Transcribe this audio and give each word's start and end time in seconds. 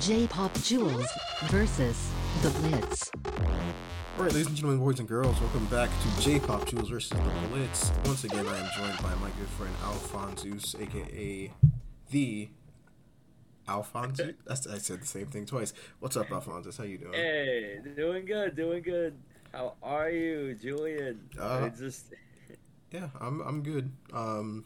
J-Pop 0.00 0.52
Jewels 0.62 1.06
versus 1.44 2.10
The 2.42 2.50
Blitz. 2.50 3.10
All 4.16 4.24
right, 4.24 4.32
ladies 4.32 4.46
and 4.48 4.56
gentlemen, 4.56 4.80
boys 4.80 4.98
and 4.98 5.08
girls, 5.08 5.40
welcome 5.40 5.66
back 5.66 5.88
to 5.88 6.22
J-Pop 6.22 6.66
Jewels 6.66 6.88
versus 6.88 7.10
The 7.10 7.48
Blitz. 7.48 7.92
Once 8.04 8.24
again, 8.24 8.46
I 8.46 8.58
am 8.58 8.70
joined 8.76 9.02
by 9.02 9.14
my 9.16 9.30
good 9.38 9.48
friend 9.56 9.72
Alphonsus, 9.84 10.74
aka 10.80 11.52
the 12.10 12.48
Alphonsus. 13.68 14.34
That's, 14.46 14.66
I 14.66 14.78
said 14.78 15.02
the 15.02 15.06
same 15.06 15.26
thing 15.26 15.46
twice. 15.46 15.72
What's 16.00 16.16
up, 16.16 16.30
Alphonsus? 16.30 16.76
How 16.76 16.84
you 16.84 16.98
doing? 16.98 17.14
Hey, 17.14 17.78
doing 17.96 18.24
good, 18.24 18.56
doing 18.56 18.82
good. 18.82 19.14
How 19.52 19.74
are 19.82 20.10
you, 20.10 20.54
Julian? 20.54 21.20
Uh, 21.40 21.64
I 21.64 21.68
just 21.68 22.06
Yeah, 22.90 23.08
I'm 23.20 23.40
I'm 23.40 23.62
good. 23.62 23.92
Um, 24.12 24.64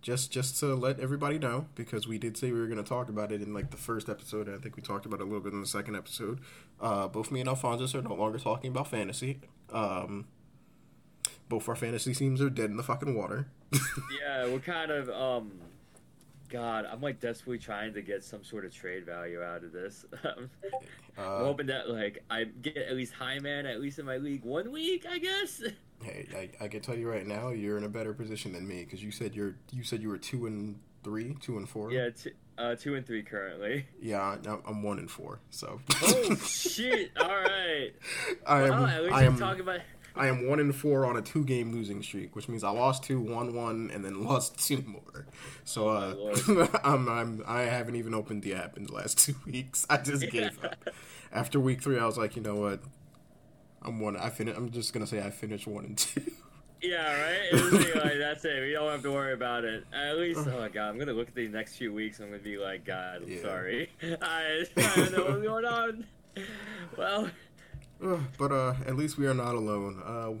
just 0.00 0.30
just 0.30 0.58
to 0.60 0.74
let 0.74 1.00
everybody 1.00 1.38
know 1.38 1.66
because 1.74 2.06
we 2.06 2.18
did 2.18 2.36
say 2.36 2.52
we 2.52 2.60
were 2.60 2.66
going 2.66 2.82
to 2.82 2.88
talk 2.88 3.08
about 3.08 3.32
it 3.32 3.42
in 3.42 3.52
like 3.52 3.70
the 3.70 3.76
first 3.76 4.08
episode. 4.08 4.46
And 4.46 4.56
I 4.56 4.60
think 4.60 4.76
we 4.76 4.82
talked 4.82 5.06
about 5.06 5.20
it 5.20 5.22
a 5.22 5.26
little 5.26 5.40
bit 5.40 5.52
in 5.52 5.60
the 5.60 5.66
second 5.66 5.96
episode. 5.96 6.40
Uh, 6.80 7.08
both 7.08 7.30
me 7.30 7.40
and 7.40 7.48
Alphonsus 7.48 7.94
are 7.94 8.02
no 8.02 8.14
longer 8.14 8.38
talking 8.38 8.70
about 8.70 8.88
fantasy. 8.88 9.40
Um, 9.72 10.26
both 11.48 11.68
our 11.68 11.76
fantasy 11.76 12.14
teams 12.14 12.40
are 12.40 12.50
dead 12.50 12.70
in 12.70 12.76
the 12.76 12.82
fucking 12.82 13.16
water. 13.16 13.48
yeah, 13.72 14.46
we're 14.46 14.60
kind 14.60 14.90
of 14.90 15.08
um 15.10 15.52
God, 16.48 16.86
I'm 16.90 17.00
like 17.00 17.20
desperately 17.20 17.58
trying 17.58 17.94
to 17.94 18.02
get 18.02 18.24
some 18.24 18.42
sort 18.44 18.64
of 18.64 18.74
trade 18.74 19.04
value 19.06 19.42
out 19.42 19.64
of 19.64 19.72
this. 19.72 20.04
I'm 20.24 20.50
Uh, 21.16 21.38
hoping 21.44 21.66
that 21.66 21.90
like 21.90 22.22
I 22.30 22.44
get 22.44 22.76
at 22.76 22.94
least 22.94 23.12
high 23.12 23.38
man 23.40 23.66
at 23.66 23.80
least 23.80 23.98
in 23.98 24.06
my 24.06 24.16
league 24.18 24.44
one 24.44 24.70
week, 24.72 25.04
I 25.08 25.18
guess. 25.18 25.62
Hey, 26.00 26.28
I, 26.60 26.64
I 26.66 26.68
can 26.68 26.80
tell 26.80 26.96
you 26.96 27.10
right 27.10 27.26
now, 27.26 27.48
you're 27.48 27.76
in 27.76 27.82
a 27.82 27.88
better 27.88 28.14
position 28.14 28.52
than 28.52 28.68
me 28.68 28.84
because 28.84 29.02
you 29.02 29.10
said 29.10 29.34
you're 29.34 29.56
you 29.72 29.82
said 29.82 30.00
you 30.00 30.08
were 30.08 30.16
two 30.16 30.46
and 30.46 30.78
three, 31.02 31.36
two 31.40 31.56
and 31.56 31.68
four. 31.68 31.90
yeah, 31.90 32.10
t- 32.10 32.30
uh, 32.56 32.76
two 32.76 32.94
and 32.94 33.04
three 33.04 33.24
currently. 33.24 33.84
yeah. 34.00 34.36
I'm 34.64 34.84
one 34.84 35.00
and 35.00 35.10
four. 35.10 35.40
So. 35.50 35.80
Oh 36.00 36.36
shit! 36.36 37.10
All 37.20 37.26
right. 37.26 37.90
I 38.46 38.62
am. 38.62 38.68
Well, 38.80 39.12
I 39.12 39.24
am 39.24 39.36
talk 39.38 39.58
about. 39.58 39.80
I 40.18 40.26
am 40.28 40.46
one 40.48 40.60
and 40.60 40.74
four 40.74 41.06
on 41.06 41.16
a 41.16 41.22
two 41.22 41.44
game 41.44 41.72
losing 41.72 42.02
streak, 42.02 42.34
which 42.36 42.48
means 42.48 42.64
I 42.64 42.70
lost 42.70 43.04
two, 43.04 43.20
won 43.20 43.54
one, 43.54 43.90
and 43.92 44.04
then 44.04 44.24
lost 44.26 44.66
two 44.66 44.82
more. 44.86 45.26
So 45.64 45.88
uh, 45.88 46.14
Oh, 46.16 46.68
I'm, 46.84 47.08
I'm 47.08 47.42
I 47.46 47.62
haven't 47.62 47.94
even 47.96 48.14
opened 48.14 48.42
the 48.42 48.54
app 48.54 48.76
in 48.76 48.84
the 48.84 48.92
last 48.92 49.18
two 49.24 49.34
weeks. 49.46 49.86
I 49.88 49.98
just 49.98 50.28
gave 50.30 50.62
up. 50.64 50.76
After 51.32 51.60
week 51.60 51.82
three, 51.82 51.98
I 51.98 52.06
was 52.06 52.18
like, 52.18 52.36
you 52.36 52.42
know 52.42 52.56
what? 52.56 52.80
I'm 53.82 54.00
one. 54.00 54.16
I 54.16 54.30
fin- 54.30 54.48
I'm 54.48 54.70
just 54.70 54.92
gonna 54.92 55.06
say 55.06 55.20
I 55.22 55.30
finished 55.30 55.66
one 55.66 55.84
and 55.84 55.96
two. 55.98 56.22
Yeah, 56.80 57.20
right. 57.20 57.52
Like, 57.96 58.18
that's 58.18 58.44
it. 58.44 58.60
We 58.62 58.72
don't 58.72 58.88
have 58.88 59.02
to 59.02 59.10
worry 59.10 59.32
about 59.32 59.64
it. 59.64 59.84
At 59.92 60.16
least, 60.16 60.40
oh 60.46 60.58
my 60.60 60.68
god, 60.68 60.88
I'm 60.90 60.98
gonna 60.98 61.12
look 61.12 61.26
at 61.28 61.34
the 61.34 61.48
next 61.48 61.74
few 61.76 61.92
weeks. 61.92 62.20
I'm 62.20 62.26
gonna 62.30 62.38
be 62.38 62.56
like, 62.56 62.84
God, 62.84 63.22
I'm 63.22 63.28
Yeah. 63.28 63.42
sorry. 63.42 63.90
I, 64.22 64.64
I 64.76 64.94
don't 64.96 65.12
know 65.12 65.24
what's 65.24 65.42
going 65.44 65.64
on. 65.64 66.06
Well, 66.96 67.30
But 68.00 68.52
uh, 68.52 68.74
at 68.86 68.96
least 68.96 69.18
we 69.18 69.26
are 69.26 69.34
not 69.34 69.54
alone. 69.54 70.02
Uh, 70.04 70.32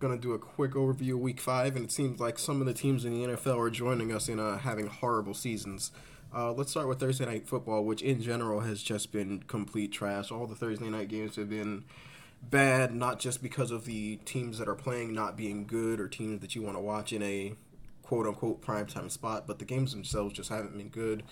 gonna 0.00 0.18
do 0.18 0.32
a 0.32 0.38
quick 0.38 0.72
overview 0.72 1.14
of 1.14 1.20
Week 1.20 1.40
Five, 1.40 1.76
and 1.76 1.84
it 1.86 1.92
seems 1.92 2.20
like 2.20 2.38
some 2.38 2.60
of 2.60 2.66
the 2.66 2.74
teams 2.74 3.04
in 3.04 3.12
the 3.12 3.28
NFL 3.28 3.58
are 3.58 3.70
joining 3.70 4.12
us 4.12 4.28
in 4.28 4.40
uh, 4.40 4.58
having 4.58 4.86
horrible 4.86 5.34
seasons. 5.34 5.92
Uh, 6.34 6.52
let's 6.52 6.72
start 6.72 6.88
with 6.88 6.98
Thursday 6.98 7.24
Night 7.24 7.46
Football, 7.46 7.84
which 7.84 8.02
in 8.02 8.20
general 8.20 8.60
has 8.60 8.82
just 8.82 9.12
been 9.12 9.44
complete 9.46 9.92
trash. 9.92 10.32
All 10.32 10.46
the 10.46 10.56
Thursday 10.56 10.90
night 10.90 11.08
games 11.08 11.36
have 11.36 11.48
been 11.48 11.84
bad, 12.42 12.92
not 12.92 13.20
just 13.20 13.42
because 13.42 13.70
of 13.70 13.84
the 13.84 14.16
teams 14.24 14.58
that 14.58 14.68
are 14.68 14.74
playing 14.74 15.14
not 15.14 15.36
being 15.36 15.64
good 15.64 16.00
or 16.00 16.08
teams 16.08 16.40
that 16.40 16.54
you 16.56 16.62
want 16.62 16.76
to 16.76 16.80
watch 16.80 17.12
in 17.12 17.22
a 17.22 17.54
quote 18.02 18.26
unquote 18.26 18.60
primetime 18.60 19.10
spot, 19.10 19.46
but 19.46 19.58
the 19.58 19.64
games 19.64 19.92
themselves 19.92 20.34
just 20.34 20.50
haven't 20.50 20.76
been 20.76 20.88
good. 20.88 21.22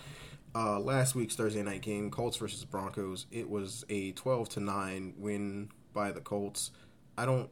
Uh, 0.55 0.79
last 0.79 1.15
week's 1.15 1.35
Thursday 1.35 1.63
night 1.63 1.81
game, 1.81 2.11
Colts 2.11 2.37
versus 2.37 2.63
Broncos, 2.63 3.25
it 3.31 3.49
was 3.49 3.83
a 3.89 4.11
12 4.11 4.49
to 4.49 4.59
9 4.59 5.15
win 5.17 5.69
by 5.93 6.11
the 6.11 6.21
Colts. 6.21 6.71
I 7.17 7.25
don't 7.25 7.49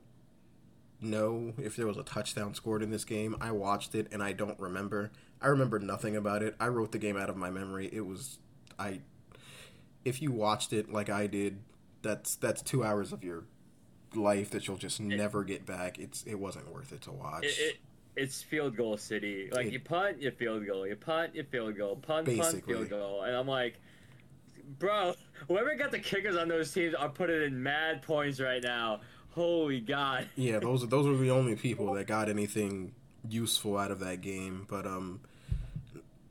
know 1.00 1.54
if 1.58 1.76
there 1.76 1.88
was 1.88 1.98
a 1.98 2.04
touchdown 2.04 2.54
scored 2.54 2.84
in 2.84 2.92
this 2.92 3.04
game. 3.04 3.36
I 3.42 3.52
watched 3.52 3.96
it 3.96 4.08
and 4.12 4.22
I 4.22 4.34
don't 4.34 4.60
remember. 4.60 5.12
I 5.42 5.48
remember 5.48 5.80
nothing 5.80 6.16
about 6.16 6.44
it. 6.44 6.56
I 6.60 6.68
wrote 6.68 6.92
the 6.92 7.00
game 7.00 7.18
out 7.18 7.30
of 7.30 7.36
my 7.36 7.50
memory. 7.50 7.90
It 7.92 8.06
was 8.06 8.38
I 8.78 9.02
if 10.06 10.22
you 10.22 10.32
watched 10.32 10.72
it 10.72 10.92
like 10.92 11.10
I 11.10 11.26
did, 11.26 11.60
that's 12.04 12.36
that's 12.36 12.62
2 12.62 12.84
hours 12.84 13.12
of 13.12 13.24
your 13.24 13.46
life 14.14 14.52
that 14.52 14.68
you'll 14.68 14.78
just 14.78 15.00
never 15.00 15.44
get 15.44 15.66
back. 15.66 15.98
It's 15.98 16.24
it 16.24 16.36
wasn't 16.36 16.72
worth 16.72 16.92
it 16.92 17.02
to 17.02 17.12
watch. 17.12 17.46
it, 17.46 17.58
it 17.60 17.78
it's 18.16 18.42
field 18.44 18.76
goal 18.76 18.98
city. 18.98 19.50
Like 19.52 19.68
It- 19.68 19.74
you 19.74 19.80
punt, 19.80 20.22
you 20.22 20.32
field 20.32 20.66
goal. 20.66 20.86
You 20.88 20.96
punt, 20.96 21.36
you 21.36 21.44
field 21.44 21.78
goal. 21.78 21.96
Punt, 21.96 22.28
punt, 22.28 22.66
field 22.66 22.90
goal. 22.90 23.24
And 23.24 23.36
I'm 23.36 23.48
like, 23.48 23.80
bro, 24.80 25.14
whoever 25.48 25.76
got 25.76 25.92
the 25.92 26.00
kickers 26.00 26.36
on 26.36 26.48
those 26.48 26.72
teams 26.74 26.94
are 26.94 27.10
putting 27.10 27.42
in 27.44 27.62
mad 27.64 28.02
points 28.02 28.40
right 28.40 28.62
now. 28.64 29.02
Holy 29.32 29.80
God. 29.80 30.28
Yeah, 30.36 30.60
those 30.60 30.84
are 30.84 30.88
those 30.88 31.08
were 31.08 31.16
the 31.18 31.32
only 31.32 31.56
people 31.56 31.94
that 31.94 32.08
got 32.08 32.28
anything 32.30 32.94
useful 33.30 33.78
out 33.78 33.92
of 33.92 34.00
that 34.00 34.22
game. 34.22 34.66
But 34.70 34.86
um, 34.86 35.22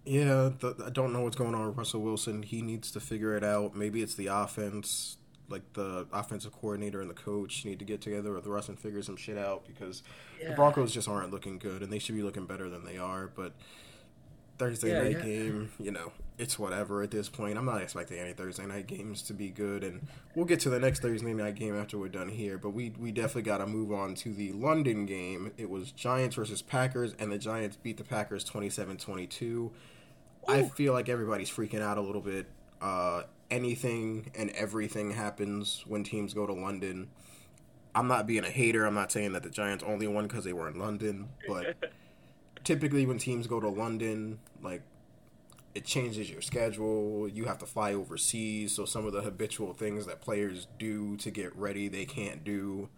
yeah, 0.04 0.50
the, 0.58 0.74
I 0.86 0.90
don't 0.90 1.12
know 1.12 1.22
what's 1.22 1.36
going 1.36 1.54
on 1.54 1.68
with 1.68 1.76
Russell 1.76 2.00
Wilson. 2.02 2.42
He 2.42 2.62
needs 2.62 2.90
to 2.92 3.00
figure 3.00 3.36
it 3.36 3.44
out. 3.44 3.74
Maybe 3.74 4.02
it's 4.02 4.14
the 4.14 4.26
offense, 4.26 5.16
like 5.50 5.72
the 5.74 6.06
offensive 6.12 6.52
coordinator 6.52 7.00
and 7.00 7.10
the 7.10 7.14
coach 7.14 7.64
need 7.64 7.78
to 7.80 7.84
get 7.84 8.00
together 8.00 8.32
with 8.32 8.44
the 8.44 8.50
Russ 8.50 8.68
and 8.68 8.78
figure 8.78 9.02
some 9.02 9.16
shit 9.16 9.36
out 9.36 9.66
because 9.66 10.02
the 10.46 10.54
Broncos 10.54 10.92
just 10.92 11.08
aren't 11.08 11.30
looking 11.30 11.58
good, 11.58 11.82
and 11.82 11.92
they 11.92 11.98
should 11.98 12.14
be 12.14 12.22
looking 12.22 12.46
better 12.46 12.68
than 12.70 12.84
they 12.84 12.96
are. 12.98 13.26
But 13.26 13.52
Thursday 14.58 14.90
Yeah, 14.92 15.02
night 15.02 15.12
yeah. 15.12 15.22
game, 15.22 15.72
you 15.78 15.90
know, 15.90 16.12
it's 16.36 16.58
whatever 16.58 17.02
at 17.02 17.10
this 17.10 17.28
point. 17.30 17.56
I'm 17.56 17.64
not 17.64 17.80
expecting 17.80 18.18
any 18.18 18.34
Thursday 18.34 18.66
night 18.66 18.86
games 18.86 19.22
to 19.22 19.32
be 19.34 19.48
good, 19.48 19.82
and 19.82 20.06
we'll 20.34 20.44
get 20.44 20.60
to 20.60 20.70
the 20.70 20.78
next 20.78 21.00
Thursday 21.00 21.32
night 21.32 21.54
game 21.54 21.74
after 21.74 21.98
we're 21.98 22.08
done 22.08 22.28
here. 22.28 22.58
But 22.58 22.70
we 22.70 22.90
we 22.98 23.10
definitely 23.10 23.42
got 23.42 23.58
to 23.58 23.66
move 23.66 23.90
on 23.90 24.14
to 24.16 24.32
the 24.34 24.52
London 24.52 25.06
game. 25.06 25.52
It 25.56 25.70
was 25.70 25.92
Giants 25.92 26.36
versus 26.36 26.60
Packers, 26.62 27.14
and 27.18 27.32
the 27.32 27.38
Giants 27.38 27.76
beat 27.76 27.96
the 27.96 28.04
Packers 28.04 28.44
27-22. 28.44 29.70
I 30.48 30.62
feel 30.64 30.92
like 30.92 31.08
everybody's 31.08 31.50
freaking 31.50 31.82
out 31.82 31.96
a 31.98 32.00
little 32.00 32.22
bit. 32.22 32.46
Uh, 32.80 33.22
anything 33.50 34.30
and 34.34 34.50
everything 34.50 35.10
happens 35.10 35.84
when 35.86 36.04
teams 36.04 36.34
go 36.34 36.46
to 36.46 36.52
London. 36.52 37.08
I'm 37.94 38.06
not 38.06 38.26
being 38.26 38.44
a 38.44 38.50
hater. 38.50 38.86
I'm 38.86 38.94
not 38.94 39.10
saying 39.10 39.32
that 39.32 39.42
the 39.42 39.50
Giants 39.50 39.84
only 39.84 40.06
won 40.06 40.26
because 40.26 40.44
they 40.44 40.52
were 40.52 40.68
in 40.68 40.78
London, 40.78 41.28
but 41.48 41.76
typically 42.64 43.06
when 43.06 43.18
teams 43.18 43.46
go 43.46 43.60
to 43.60 43.68
London, 43.68 44.38
like 44.62 44.82
it 45.74 45.84
changes 45.84 46.30
your 46.30 46.40
schedule. 46.40 47.28
You 47.28 47.44
have 47.44 47.58
to 47.58 47.66
fly 47.66 47.94
overseas, 47.94 48.72
so 48.72 48.84
some 48.84 49.06
of 49.06 49.12
the 49.12 49.22
habitual 49.22 49.72
things 49.72 50.06
that 50.06 50.20
players 50.20 50.66
do 50.78 51.16
to 51.18 51.30
get 51.30 51.54
ready, 51.56 51.88
they 51.88 52.04
can't 52.04 52.44
do. 52.44 52.88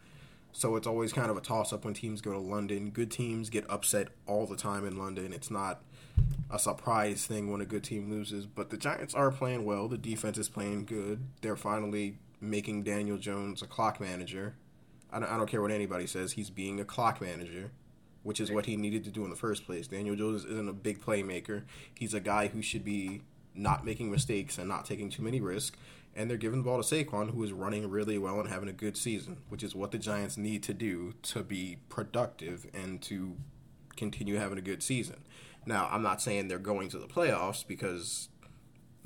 So 0.53 0.77
it's 0.77 0.87
always 0.87 1.13
kind 1.13 1.31
of 1.31 1.37
a 1.37 1.41
toss 1.41 1.73
up 1.73 1.84
when 1.84 1.95
teams 1.95 2.21
go 2.21 2.33
to 2.33 2.39
London. 2.39 2.91
Good 2.91 3.11
teams 3.11 3.49
get 3.49 3.65
upset 3.71 4.09
all 4.27 4.47
the 4.47 4.57
time 4.57 4.87
in 4.87 4.99
London. 4.99 5.33
It's 5.33 5.51
not 5.51 5.83
a 6.50 6.59
surprise 6.59 7.27
thing 7.27 7.50
when 7.50 7.61
a 7.61 7.67
good 7.67 7.83
team 7.83 8.11
loses, 8.11 8.47
but 8.47 8.71
the 8.71 8.77
Giants 8.77 9.15
are 9.15 9.31
playing 9.31 9.65
well. 9.65 9.89
The 9.89 9.97
defense 9.97 10.37
is 10.37 10.49
playing 10.49 10.84
good. 10.84 11.21
They're 11.41 11.56
finally 11.56 12.19
making 12.41 12.83
Daniel 12.83 13.17
Jones 13.17 13.62
a 13.62 13.67
clock 13.67 14.00
manager. 14.00 14.55
I 15.11 15.19
don't, 15.19 15.31
I 15.31 15.37
don't 15.37 15.49
care 15.49 15.62
what 15.62 15.71
anybody 15.71 16.06
says. 16.06 16.33
He's 16.33 16.51
being 16.51 16.78
a 16.81 16.84
clock 16.84 17.21
manager, 17.21 17.71
which 18.22 18.41
is 18.41 18.51
what 18.51 18.67
he 18.67 18.77
needed 18.77 19.05
to 19.05 19.11
do 19.11 19.25
in 19.25 19.31
the 19.31 19.37
first 19.37 19.65
place. 19.65 19.87
Daniel 19.87 20.17
Jones 20.17 20.45
isn't 20.45 20.69
a 20.69 20.75
big 20.75 21.01
playmaker. 21.01 21.62
He's 21.95 22.15
a 22.15 22.21
guy 22.21 22.49
who 22.49 22.61
should 22.61 22.84
be 22.84 23.22
not 23.55 23.84
making 23.84 24.11
mistakes 24.11 24.59
and 24.59 24.69
not 24.69 24.84
taking 24.84 25.09
too 25.09 25.22
many 25.22 25.41
risks. 25.41 25.77
And 26.15 26.28
they're 26.28 26.37
giving 26.37 26.59
the 26.59 26.65
ball 26.65 26.83
to 26.83 27.05
Saquon, 27.05 27.31
who 27.31 27.43
is 27.43 27.53
running 27.53 27.89
really 27.89 28.19
well 28.19 28.39
and 28.39 28.51
having 28.51 28.69
a 28.69 28.72
good 28.72 28.99
season, 28.99 29.39
which 29.49 29.62
is 29.62 29.75
what 29.75 29.93
the 29.93 29.99
Giants 29.99 30.37
need 30.37 30.62
to 30.65 30.75
do 30.75 31.15
to 31.22 31.43
be 31.43 31.78
productive 31.89 32.67
and 32.75 33.01
to 33.03 33.37
continue 33.97 34.37
having 34.37 34.59
a 34.59 34.62
good 34.62 34.83
season. 34.83 35.25
Now, 35.65 35.89
I'm 35.91 36.03
not 36.03 36.21
saying 36.21 36.49
they're 36.49 36.59
going 36.59 36.89
to 36.91 36.99
the 36.99 37.06
playoffs 37.06 37.67
because 37.67 38.28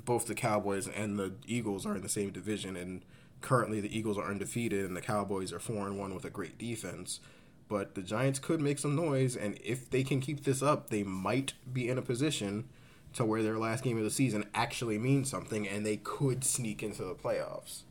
both 0.05 0.27
the 0.27 0.35
Cowboys 0.35 0.89
and 0.89 1.19
the 1.19 1.35
Eagles 1.47 1.85
are 1.85 1.97
in 1.97 2.03
the 2.03 2.09
same 2.09 2.31
division, 2.31 2.77
and 2.77 3.05
currently 3.41 3.81
the 3.81 3.97
Eagles 3.97 4.17
are 4.17 4.31
undefeated 4.31 4.85
and 4.85 4.97
the 4.97 5.03
Cowboys 5.03 5.53
are 5.53 5.59
four 5.59 5.87
and 5.87 5.99
one 5.99 6.15
with 6.15 6.25
a 6.25 6.31
great 6.31 6.59
defense. 6.59 7.21
But 7.69 7.95
the 7.95 8.03
Giants 8.03 8.39
could 8.39 8.61
make 8.61 8.79
some 8.79 8.95
noise, 8.95 9.37
and 9.37 9.59
if 9.63 9.91
they 9.91 10.05
can 10.05 10.21
keep 10.21 10.45
this 10.45 10.63
up, 10.63 10.89
they 10.89 11.03
might 11.03 11.55
be 11.71 11.89
in 11.89 11.99
a 11.99 12.03
position 12.03 12.69
to 13.15 13.25
where 13.25 13.43
their 13.43 13.59
last 13.59 13.83
game 13.83 13.99
of 13.99 14.05
the 14.05 14.11
season 14.11 14.45
actually 14.55 14.99
means 14.99 15.29
something, 15.29 15.67
and 15.67 15.85
they 15.85 15.97
could 15.97 16.45
sneak 16.45 16.83
into 16.83 17.03
the 17.03 17.15
playoffs. 17.15 17.83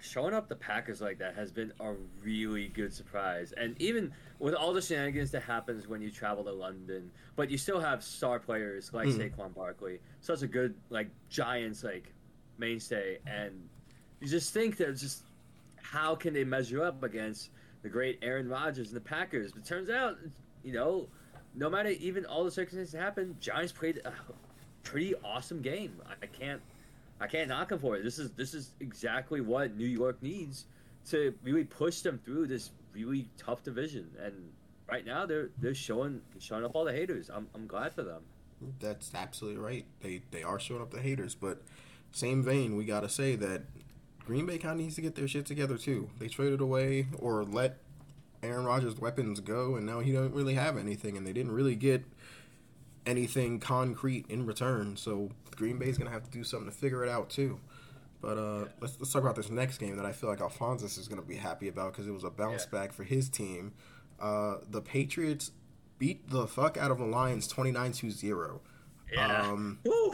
Showing 0.00 0.34
up 0.34 0.48
the 0.48 0.56
Packers 0.56 1.00
like 1.00 1.18
that 1.18 1.34
has 1.34 1.50
been 1.52 1.72
a 1.80 1.92
really 2.22 2.68
good 2.68 2.92
surprise. 2.92 3.52
And 3.52 3.80
even 3.80 4.12
with 4.38 4.54
all 4.54 4.72
the 4.72 4.82
shenanigans 4.82 5.30
that 5.32 5.42
happens 5.42 5.86
when 5.88 6.00
you 6.02 6.10
travel 6.10 6.44
to 6.44 6.52
London, 6.52 7.10
but 7.36 7.50
you 7.50 7.58
still 7.58 7.80
have 7.80 8.02
star 8.02 8.38
players 8.38 8.92
like 8.92 9.08
Mhm. 9.08 9.30
Saquon 9.36 9.54
Barkley, 9.54 10.00
such 10.20 10.42
a 10.42 10.46
good 10.46 10.74
like 10.90 11.08
Giants 11.28 11.82
like 11.84 12.12
mainstay, 12.58 13.18
and 13.26 13.68
you 14.20 14.28
just 14.28 14.52
think 14.52 14.76
that 14.78 14.96
just 14.96 15.24
how 15.76 16.14
can 16.16 16.34
they 16.34 16.44
measure 16.44 16.82
up 16.82 17.02
against 17.02 17.50
the 17.82 17.88
great 17.88 18.18
Aaron 18.22 18.48
Rodgers 18.48 18.88
and 18.88 18.96
the 18.96 19.00
Packers? 19.00 19.52
But 19.52 19.64
turns 19.64 19.88
out, 19.90 20.18
you 20.64 20.72
know, 20.72 21.08
no 21.54 21.70
matter 21.70 21.90
even 21.90 22.26
all 22.26 22.44
the 22.44 22.50
circumstances 22.50 22.92
that 22.92 23.00
happen, 23.00 23.36
Giants 23.40 23.72
played 23.72 23.98
a 24.04 24.12
pretty 24.82 25.14
awesome 25.24 25.62
game. 25.62 26.00
I 26.22 26.26
can't 26.26 26.60
I 27.20 27.26
can't 27.26 27.48
knock 27.48 27.70
them 27.70 27.78
for 27.78 27.96
it. 27.96 28.04
This 28.04 28.18
is 28.18 28.30
this 28.32 28.54
is 28.54 28.72
exactly 28.80 29.40
what 29.40 29.76
New 29.76 29.86
York 29.86 30.22
needs 30.22 30.66
to 31.10 31.34
really 31.42 31.64
push 31.64 32.00
them 32.00 32.20
through 32.24 32.46
this 32.46 32.70
really 32.92 33.28
tough 33.38 33.62
division. 33.62 34.10
And 34.20 34.34
right 34.88 35.04
now 35.04 35.26
they're 35.26 35.50
they're 35.58 35.74
showing 35.74 36.20
showing 36.38 36.64
up 36.64 36.72
all 36.74 36.84
the 36.84 36.92
haters. 36.92 37.30
I'm 37.32 37.48
I'm 37.54 37.66
glad 37.66 37.94
for 37.94 38.02
them. 38.02 38.22
That's 38.80 39.14
absolutely 39.14 39.60
right. 39.60 39.84
They 40.00 40.22
they 40.30 40.42
are 40.42 40.58
showing 40.58 40.82
up 40.82 40.90
the 40.90 41.00
haters, 41.00 41.34
but 41.34 41.62
same 42.12 42.42
vein, 42.42 42.76
we 42.76 42.84
gotta 42.84 43.08
say 43.08 43.36
that 43.36 43.62
Green 44.24 44.46
Bay 44.46 44.58
kind 44.58 44.72
of 44.72 44.78
needs 44.78 44.96
to 44.96 45.02
get 45.02 45.14
their 45.14 45.28
shit 45.28 45.46
together 45.46 45.78
too. 45.78 46.10
They 46.18 46.28
traded 46.28 46.60
away 46.60 47.06
or 47.18 47.44
let 47.44 47.78
Aaron 48.42 48.64
Rodgers' 48.64 48.98
weapons 48.98 49.40
go, 49.40 49.76
and 49.76 49.86
now 49.86 50.00
he 50.00 50.12
don't 50.12 50.34
really 50.34 50.54
have 50.54 50.76
anything, 50.76 51.16
and 51.16 51.26
they 51.26 51.32
didn't 51.32 51.52
really 51.52 51.76
get 51.76 52.04
anything 53.06 53.60
concrete 53.60 54.26
in 54.28 54.44
return. 54.46 54.96
So 54.96 55.30
Green 55.56 55.78
Bay's 55.78 55.96
gonna 55.98 56.10
have 56.10 56.24
to 56.24 56.30
do 56.30 56.44
something 56.44 56.68
to 56.70 56.74
figure 56.76 57.02
it 57.04 57.08
out 57.08 57.30
too. 57.30 57.58
But 58.20 58.38
uh, 58.38 58.64
let's 58.80 58.98
let's 58.98 59.12
talk 59.12 59.22
about 59.22 59.36
this 59.36 59.50
next 59.50 59.78
game 59.78 59.96
that 59.96 60.06
I 60.06 60.12
feel 60.12 60.28
like 60.30 60.40
Alphonsus 60.40 60.98
is 60.98 61.06
gonna 61.08 61.22
be 61.22 61.36
happy 61.36 61.68
about 61.68 61.92
because 61.92 62.06
it 62.06 62.12
was 62.12 62.24
a 62.24 62.30
bounce 62.30 62.64
Yeah. 62.70 62.78
back 62.80 62.92
for 62.92 63.04
his 63.04 63.28
team. 63.28 63.72
Uh, 64.18 64.56
the 64.68 64.80
Patriots 64.80 65.52
beat 65.98 66.28
the 66.30 66.46
fuck 66.46 66.76
out 66.76 66.90
of 66.90 66.98
the 66.98 67.04
Lions 67.06 67.46
29-0. 67.52 68.60
Um, 69.18 69.78
Woo! 69.84 70.12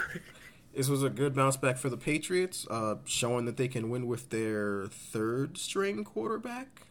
this 0.75 0.89
was 0.89 1.03
a 1.03 1.11
good 1.11 1.35
bounce 1.35 1.56
back 1.56 1.77
for 1.79 1.89
the 1.89 1.97
Patriots, 1.97 2.67
uh, 2.71 2.97
showing 3.05 3.44
that 3.47 3.56
they 3.56 3.69
can 3.69 3.91
win 3.91 4.06
with 4.06 4.31
their 4.31 4.87
third 4.87 5.56
string 5.56 6.05
quarterback. 6.05 6.87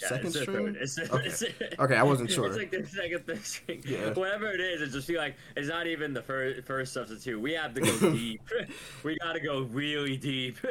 Yeah, 0.00 0.08
Second 0.08 0.26
it's 0.26 0.40
string. 0.40 0.66
third. 0.66 0.76
It's, 0.76 0.98
okay. 0.98 1.26
it's, 1.26 1.44
okay, 1.78 1.96
I 1.96 2.02
wasn't 2.02 2.30
sure. 2.30 2.46
It's 2.46 2.56
like 2.56 2.70
the 2.70 2.86
second, 2.86 3.26
third 3.26 3.44
string. 3.44 3.82
Yeah. 3.86 4.12
Whatever 4.12 4.50
it 4.50 4.60
is, 4.60 4.82
it 4.82 4.90
just 4.90 5.06
feel 5.06 5.20
like 5.20 5.36
it's 5.56 5.68
not 5.68 5.86
even 5.86 6.12
the 6.14 6.22
first 6.22 6.66
first 6.66 6.92
substitute. 6.92 7.40
We 7.40 7.52
have 7.52 7.74
to 7.74 7.80
go 7.80 8.10
deep. 8.12 8.42
we 9.02 9.18
got 9.18 9.34
to 9.34 9.40
go 9.40 9.62
really 9.62 10.16
deep. 10.16 10.58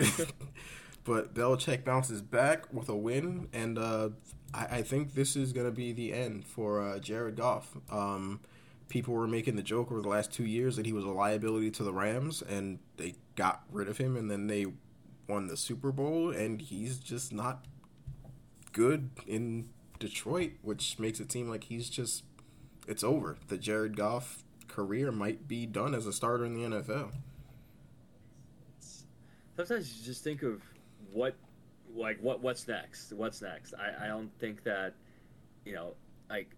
But 1.05 1.33
Belichick 1.33 1.85
bounces 1.85 2.21
back 2.21 2.71
with 2.71 2.87
a 2.87 2.95
win, 2.95 3.47
and 3.51 3.79
uh, 3.79 4.09
I, 4.53 4.65
I 4.65 4.81
think 4.83 5.15
this 5.15 5.35
is 5.35 5.53
going 5.53 5.65
to 5.65 5.71
be 5.71 5.91
the 5.91 6.13
end 6.13 6.45
for 6.45 6.81
uh, 6.81 6.99
Jared 6.99 7.35
Goff. 7.35 7.75
Um, 7.89 8.41
people 8.89 9.15
were 9.15 9.27
making 9.27 9.55
the 9.55 9.63
joke 9.63 9.91
over 9.91 10.01
the 10.01 10.09
last 10.09 10.31
two 10.31 10.45
years 10.45 10.75
that 10.75 10.85
he 10.85 10.93
was 10.93 11.05
a 11.05 11.09
liability 11.09 11.71
to 11.71 11.83
the 11.83 11.93
Rams, 11.93 12.43
and 12.43 12.77
they 12.97 13.15
got 13.35 13.63
rid 13.71 13.87
of 13.87 13.97
him, 13.97 14.15
and 14.17 14.29
then 14.29 14.45
they 14.45 14.67
won 15.27 15.47
the 15.47 15.57
Super 15.57 15.91
Bowl, 15.91 16.29
and 16.31 16.61
he's 16.61 16.99
just 16.99 17.33
not 17.33 17.65
good 18.71 19.09
in 19.27 19.69
Detroit, 19.99 20.51
which 20.61 20.97
makes 20.99 21.19
it 21.19 21.31
seem 21.31 21.49
like 21.49 21.65
he's 21.65 21.89
just 21.89 22.23
it's 22.87 23.03
over. 23.03 23.37
The 23.47 23.57
Jared 23.57 23.95
Goff 23.95 24.43
career 24.67 25.11
might 25.11 25.47
be 25.47 25.65
done 25.65 25.93
as 25.93 26.07
a 26.07 26.13
starter 26.13 26.45
in 26.45 26.53
the 26.53 26.77
NFL. 26.77 27.11
Sometimes 29.55 29.97
you 29.97 30.05
just 30.05 30.23
think 30.23 30.41
of 30.41 30.61
what, 31.11 31.35
like 31.95 32.17
what 32.21 32.41
what's 32.41 32.67
next? 32.67 33.13
What's 33.13 33.41
next? 33.41 33.73
I 33.73 34.05
I 34.05 34.07
don't 34.07 34.31
think 34.39 34.63
that, 34.63 34.93
you 35.65 35.73
know, 35.73 35.93
like, 36.29 36.49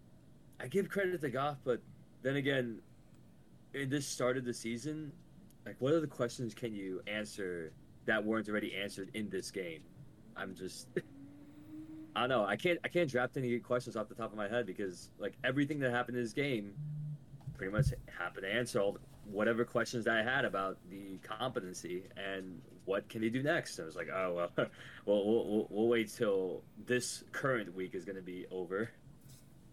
I 0.60 0.68
give 0.68 0.88
credit 0.88 1.20
to 1.20 1.30
Goff, 1.30 1.56
but 1.64 1.80
then 2.22 2.36
again, 2.36 2.80
in 3.74 3.90
this 3.90 4.06
start 4.06 4.36
of 4.36 4.44
the 4.44 4.54
season, 4.54 5.12
like 5.66 5.76
what 5.80 5.94
other 5.94 6.06
questions 6.06 6.54
can 6.54 6.74
you 6.74 7.02
answer 7.06 7.72
that 8.06 8.24
weren't 8.24 8.48
already 8.48 8.74
answered 8.74 9.10
in 9.14 9.28
this 9.28 9.50
game? 9.50 9.82
I'm 10.36 10.54
just. 10.54 10.88
I 12.14 12.20
don't 12.20 12.28
know. 12.28 12.44
I 12.44 12.56
can't. 12.56 12.78
I 12.84 12.88
can't 12.88 13.10
draft 13.10 13.36
any 13.36 13.58
questions 13.58 13.96
off 13.96 14.08
the 14.08 14.14
top 14.14 14.32
of 14.32 14.36
my 14.36 14.48
head 14.48 14.66
because 14.66 15.10
like 15.18 15.34
everything 15.44 15.80
that 15.80 15.90
happened 15.92 16.16
in 16.16 16.22
this 16.22 16.32
game, 16.32 16.74
pretty 17.56 17.72
much 17.72 17.86
happened 18.18 18.44
to 18.44 18.52
answer 18.52 18.80
all 18.80 18.98
whatever 19.24 19.64
questions 19.64 20.04
that 20.04 20.16
I 20.16 20.22
had 20.22 20.44
about 20.44 20.78
the 20.90 21.18
competency 21.22 22.04
and 22.16 22.60
what 22.84 23.08
can 23.08 23.22
he 23.22 23.30
do 23.30 23.42
next. 23.42 23.78
I 23.78 23.84
was 23.84 23.96
like, 23.96 24.08
oh 24.12 24.34
well, 24.34 24.50
well 25.06 25.26
we'll, 25.26 25.46
we'll, 25.46 25.66
we'll 25.70 25.88
wait 25.88 26.12
till 26.12 26.62
this 26.86 27.24
current 27.32 27.74
week 27.74 27.94
is 27.94 28.04
going 28.04 28.16
to 28.16 28.22
be 28.22 28.46
over. 28.50 28.90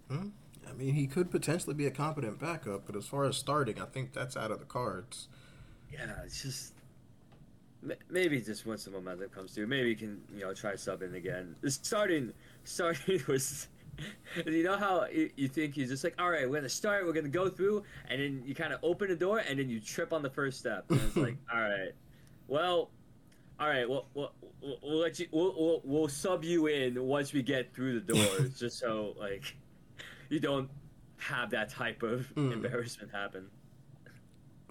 Hmm? 0.09 0.29
I 0.69 0.73
mean, 0.73 0.93
he 0.93 1.07
could 1.07 1.31
potentially 1.31 1.73
be 1.73 1.87
a 1.87 1.91
competent 1.91 2.39
backup, 2.39 2.85
but 2.85 2.95
as 2.95 3.07
far 3.07 3.25
as 3.25 3.37
starting, 3.37 3.81
I 3.81 3.85
think 3.85 4.13
that's 4.13 4.37
out 4.37 4.51
of 4.51 4.59
the 4.59 4.65
cards. 4.65 5.27
Yeah, 5.91 6.21
it's 6.25 6.43
just 6.43 6.73
maybe 8.09 8.41
just 8.41 8.65
once 8.65 8.85
the 8.85 8.91
momentum 8.91 9.29
comes 9.29 9.51
through, 9.53 9.67
maybe 9.67 9.89
he 9.89 9.95
can 9.95 10.21
you 10.33 10.41
know 10.41 10.53
try 10.53 10.73
subbing 10.73 11.15
again. 11.15 11.55
Starting 11.67 12.33
starting 12.63 13.21
was. 13.27 13.67
You 14.45 14.63
know 14.63 14.77
how 14.77 15.07
you 15.11 15.29
you 15.35 15.49
think 15.49 15.75
you're 15.75 15.85
just 15.87 16.05
like, 16.05 16.13
all 16.17 16.29
right, 16.29 16.49
we're 16.49 16.55
gonna 16.55 16.69
start, 16.69 17.05
we're 17.05 17.11
gonna 17.11 17.27
go 17.27 17.49
through, 17.49 17.83
and 18.09 18.21
then 18.21 18.41
you 18.45 18.55
kind 18.55 18.71
of 18.71 18.79
open 18.81 19.09
the 19.09 19.15
door, 19.15 19.39
and 19.39 19.59
then 19.59 19.67
you 19.69 19.81
trip 19.81 20.13
on 20.13 20.21
the 20.21 20.29
first 20.29 20.57
step, 20.57 20.85
and 20.89 21.01
it's 21.01 21.17
like, 21.17 21.35
all 21.53 21.59
right, 21.59 21.91
well, 22.47 22.91
all 23.59 23.67
right, 23.67 23.89
well, 23.89 24.05
we'll, 24.13 24.31
we'll, 24.61 24.79
we'll 24.81 24.99
let 24.99 25.19
you, 25.19 25.27
we'll, 25.31 25.53
we'll, 25.57 25.81
we'll 25.83 26.07
sub 26.07 26.45
you 26.45 26.67
in 26.67 27.03
once 27.03 27.33
we 27.33 27.43
get 27.43 27.73
through 27.73 27.99
the 27.99 28.13
doors, 28.13 28.57
just 28.57 28.79
so 28.79 29.15
like 29.19 29.53
you 30.29 30.39
don't 30.39 30.69
have 31.17 31.49
that 31.49 31.69
type 31.69 32.01
of 32.01 32.33
Mm. 32.37 32.53
embarrassment 32.53 33.11
happen. 33.11 33.47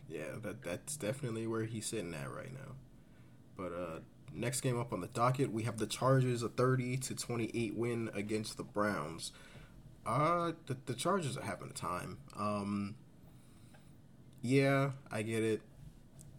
Yeah, 0.09 0.37
that 0.43 0.63
that's 0.63 0.97
definitely 0.97 1.47
where 1.47 1.65
he's 1.65 1.85
sitting 1.85 2.15
at 2.15 2.33
right 2.33 2.53
now. 2.55 2.77
But 3.59 3.73
uh, 3.73 3.99
next 4.33 4.61
game 4.63 4.81
up 4.81 4.93
on 4.93 5.01
the 5.01 5.09
docket, 5.09 5.53
we 5.53 5.65
have 5.65 5.77
the 5.77 5.87
Chargers 5.87 6.43
a 6.43 6.49
thirty 6.49 6.97
to 6.97 7.15
twenty 7.15 7.51
eight 7.53 7.77
win 7.77 8.09
against 8.15 8.57
the 8.57 8.63
Browns. 8.63 9.33
Uh, 10.07 10.53
the, 10.67 10.77
the 10.87 10.95
Chargers 10.95 11.37
are 11.37 11.43
having 11.43 11.69
a 11.69 11.73
time. 11.75 12.19
Um, 12.39 12.95
yeah, 14.41 14.93
I 15.11 15.23
get 15.23 15.43
it. 15.43 15.61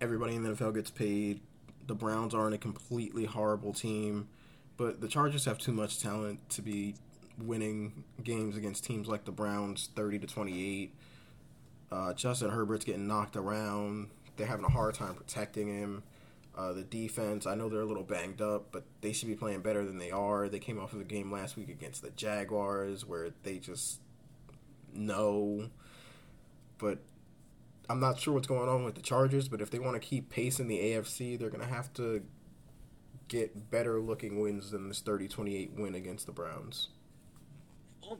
Everybody 0.02 0.36
in 0.36 0.44
the 0.44 0.52
NFL 0.52 0.74
gets 0.74 0.90
paid. 0.90 1.42
The 1.86 1.94
Browns 1.94 2.34
aren't 2.34 2.56
a 2.56 2.58
completely 2.58 3.26
horrible 3.26 3.74
team, 3.74 4.30
but 4.78 5.02
the 5.02 5.08
Chargers 5.08 5.46
have 5.46 5.60
too 5.60 5.74
much 5.74 6.00
talent 6.00 6.50
to 6.52 6.62
be 6.62 6.96
winning 7.38 8.04
games 8.24 8.56
against 8.56 8.86
teams 8.86 9.08
like 9.08 9.26
the 9.26 9.32
Browns, 9.32 9.90
thirty 9.96 10.18
to 10.20 10.26
twenty 10.26 10.82
eight. 10.82 10.94
Uh, 11.92 12.14
Justin 12.14 12.52
Herbert's 12.52 12.86
getting 12.86 13.08
knocked 13.08 13.36
around. 13.36 14.10
They're 14.38 14.48
having 14.48 14.66
a 14.66 14.70
hard 14.70 14.96
time 14.96 15.16
protecting 15.16 15.68
him. 15.68 16.04
Uh, 16.60 16.74
the 16.74 16.84
defense, 16.84 17.48
I 17.48 17.56
know 17.56 17.70
they're 17.70 17.80
a 17.80 17.86
little 17.86 18.04
banged 18.04 18.42
up, 18.42 18.74
but 18.74 18.84
they 19.00 19.14
should 19.14 19.30
be 19.30 19.36
playing 19.36 19.62
better 19.62 19.86
than 19.86 19.98
they 19.98 20.12
are. 20.12 20.50
They 20.50 20.60
came 20.60 20.78
off 20.78 20.92
of 20.92 21.00
a 21.00 21.06
game 21.06 21.32
last 21.32 21.56
week 21.56 21.70
against 21.70 22.02
the 22.02 22.10
Jaguars 22.10 23.06
where 23.06 23.30
they 23.44 23.60
just 23.60 24.02
no. 24.94 25.70
But 26.78 27.00
I'm 27.90 28.02
not 28.02 28.20
sure 28.20 28.34
what's 28.34 28.48
going 28.48 28.68
on 28.68 28.84
with 28.84 28.96
the 28.96 29.02
Chargers, 29.02 29.48
but 29.48 29.62
if 29.62 29.70
they 29.70 29.80
want 29.80 30.02
to 30.02 30.06
keep 30.06 30.30
pace 30.30 30.60
in 30.60 30.68
the 30.68 30.78
AFC, 30.78 31.40
they're 31.40 31.50
going 31.50 31.66
to 31.66 31.74
have 31.74 31.94
to 31.94 32.24
get 33.30 33.72
better 33.72 34.02
looking 34.02 34.42
wins 34.42 34.72
than 34.72 34.90
this 34.90 35.00
30 35.00 35.30
28 35.30 35.72
win 35.78 35.96
against 35.96 36.26
the 36.26 36.34
Browns. 36.34 36.90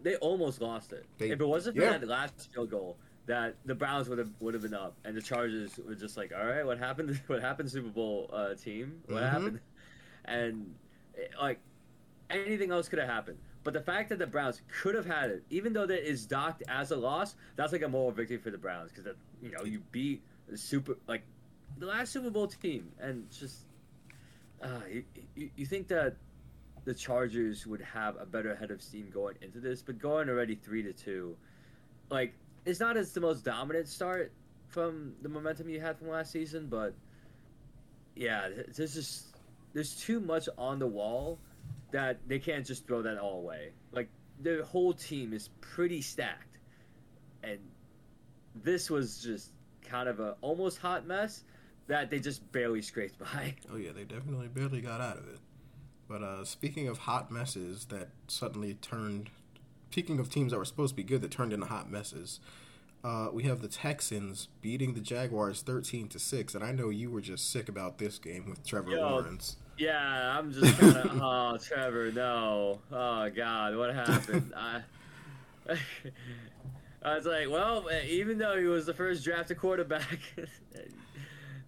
They 0.02 0.16
almost 0.16 0.62
lost 0.62 0.94
it. 0.94 1.06
They- 1.18 1.32
if 1.32 1.42
it 1.42 1.46
wasn't 1.46 1.76
for 1.76 1.82
yeah. 1.82 1.98
that 1.98 2.08
last 2.08 2.54
field 2.54 2.72
goal, 2.72 2.98
that 3.30 3.56
the 3.64 3.76
Browns 3.76 4.10
would 4.10 4.18
have 4.18 4.32
would 4.40 4.56
have 4.56 4.64
been 4.64 4.74
up, 4.74 4.96
and 5.06 5.16
the 5.16 5.22
Chargers 5.22 5.78
were 5.78 5.94
just 5.94 6.18
like, 6.18 6.32
"All 6.36 6.46
right, 6.46 6.66
what 6.66 6.80
happened? 6.80 7.22
What 7.28 7.42
happened, 7.42 7.70
Super 7.70 7.90
Bowl 7.90 8.28
uh, 8.34 8.56
team? 8.56 9.02
What 9.06 9.22
Mhm. 9.24 9.30
happened?" 9.30 9.60
And 10.26 10.76
eh, 11.16 11.28
like 11.40 11.60
anything 12.30 12.72
else 12.72 12.90
could 12.90 13.00
have 13.00 13.08
happened. 13.08 13.38
But 13.64 13.74
the 13.74 13.82
fact 13.82 14.10
that 14.10 14.18
the 14.20 14.28
Browns 14.28 14.62
could 14.82 14.96
have 14.96 15.06
had 15.06 15.30
it, 15.30 15.44
even 15.50 15.74
though 15.74 15.86
that 15.86 16.10
is 16.10 16.26
docked 16.26 16.64
as 16.68 16.92
a 16.92 16.96
loss, 16.96 17.36
that's 17.56 17.72
like 17.72 17.84
a 17.84 17.88
moral 17.88 18.12
victory 18.12 18.38
for 18.38 18.50
the 18.50 18.58
Browns 18.58 18.92
because 18.92 19.06
you 19.42 19.52
know 19.52 19.64
you 19.64 19.80
beat 19.92 20.22
the 20.48 20.58
super 20.58 20.98
like 21.08 21.22
the 21.78 21.86
last 21.86 22.12
Super 22.12 22.32
Bowl 22.32 22.48
team, 22.48 22.92
and 23.00 23.30
just 23.30 23.66
uh, 24.64 24.82
you, 24.92 25.04
you, 25.36 25.50
you 25.56 25.66
think 25.68 25.88
that 25.90 26.16
the 26.86 26.94
Chargers 26.96 27.68
would 27.68 27.82
have 27.82 28.18
a 28.20 28.26
better 28.26 28.56
head 28.56 28.72
of 28.72 28.82
steam 28.82 29.10
going 29.14 29.36
into 29.42 29.60
this, 29.60 29.82
but 29.84 30.00
going 30.00 30.30
already 30.30 30.56
three 30.56 30.82
to 30.82 30.94
two, 30.94 31.38
like 32.10 32.34
it's 32.66 32.80
not 32.80 32.98
as 32.98 33.12
the 33.14 33.22
most 33.22 33.44
dominant 33.44 33.88
start 33.88 34.32
from 34.68 35.14
the 35.22 35.30
momentum 35.30 35.70
you 35.70 35.80
had 35.80 35.98
from 35.98 36.10
last 36.10 36.32
season, 36.32 36.68
but 36.68 36.94
yeah, 38.16 38.50
th- 38.50 38.68
there's 38.76 38.94
just 38.94 39.28
there's 39.74 39.96
too 39.96 40.20
much 40.20 40.48
on 40.58 40.80
the 40.80 40.88
wall 40.88 41.40
that 41.92 42.20
they 42.28 42.40
can't 42.40 42.66
just 42.66 42.86
throw 42.88 43.02
that 43.02 43.18
all 43.18 43.40
away. 43.40 43.72
Like 43.92 44.10
the 44.42 44.64
whole 44.64 44.94
team 44.94 45.34
is 45.34 45.50
pretty 45.62 46.02
stacked, 46.02 46.58
and 47.44 47.60
this 48.56 48.90
was 48.90 49.22
just 49.22 49.52
kind 49.84 50.08
of 50.08 50.20
a 50.20 50.36
almost 50.42 50.78
hot 50.78 51.08
mess 51.08 51.44
that 51.88 52.10
they 52.10 52.20
just 52.20 52.50
barely 52.52 52.82
scraped 52.82 53.18
by. 53.20 53.56
Oh 53.74 53.78
yeah, 53.78 53.92
they 53.92 54.04
definitely 54.04 54.48
barely 54.48 54.82
got 54.82 55.02
out 55.02 55.18
of 55.18 55.28
it. 55.28 55.40
But 56.08 56.24
uh, 56.24 56.44
speaking 56.44 56.88
of 56.88 56.98
hot 56.98 57.32
messes 57.32 57.86
that 57.86 58.10
suddenly 58.28 58.76
turned, 58.76 59.30
speaking 59.92 60.20
of 60.20 60.30
teams 60.30 60.52
that 60.52 60.58
were 60.58 60.66
supposed 60.66 60.92
to 60.92 60.96
be 60.96 61.04
good 61.04 61.22
that 61.22 61.32
turned 61.32 61.54
into 61.54 61.66
hot 61.66 61.90
messes, 61.90 62.40
uh, 63.04 63.30
we 63.32 63.44
have 63.44 63.62
the 63.62 63.68
Texans 63.68 64.50
beating 64.62 64.94
the 64.94 65.00
Jaguars 65.00 65.62
thirteen 65.62 66.08
to 66.10 66.20
six, 66.20 66.56
and 66.56 66.64
I 66.64 66.72
know 66.72 66.90
you 66.90 67.10
were 67.10 67.22
just 67.22 67.52
sick 67.52 67.70
about 67.70 67.98
this 67.98 68.20
game 68.20 68.50
with 68.50 68.66
Trevor 68.66 68.92
Yo. 68.92 69.02
Lawrence. 69.02 69.58
Yeah, 69.78 70.38
I'm 70.38 70.52
just 70.52 70.78
kind 70.78 70.98
of, 70.98 71.06
oh, 71.22 71.58
Trevor, 71.58 72.12
no. 72.12 72.80
Oh, 72.92 73.30
God, 73.30 73.78
what 73.78 73.96
happened? 73.96 74.52
I, 74.58 74.82
I 77.02 77.16
was 77.16 77.26
like, 77.26 77.50
well, 77.50 77.88
even 78.06 78.38
though 78.38 78.60
he 78.60 78.66
was 78.66 78.88
the 78.88 78.94
first 78.94 79.24
drafted 79.24 79.58
quarterback, 79.58 80.20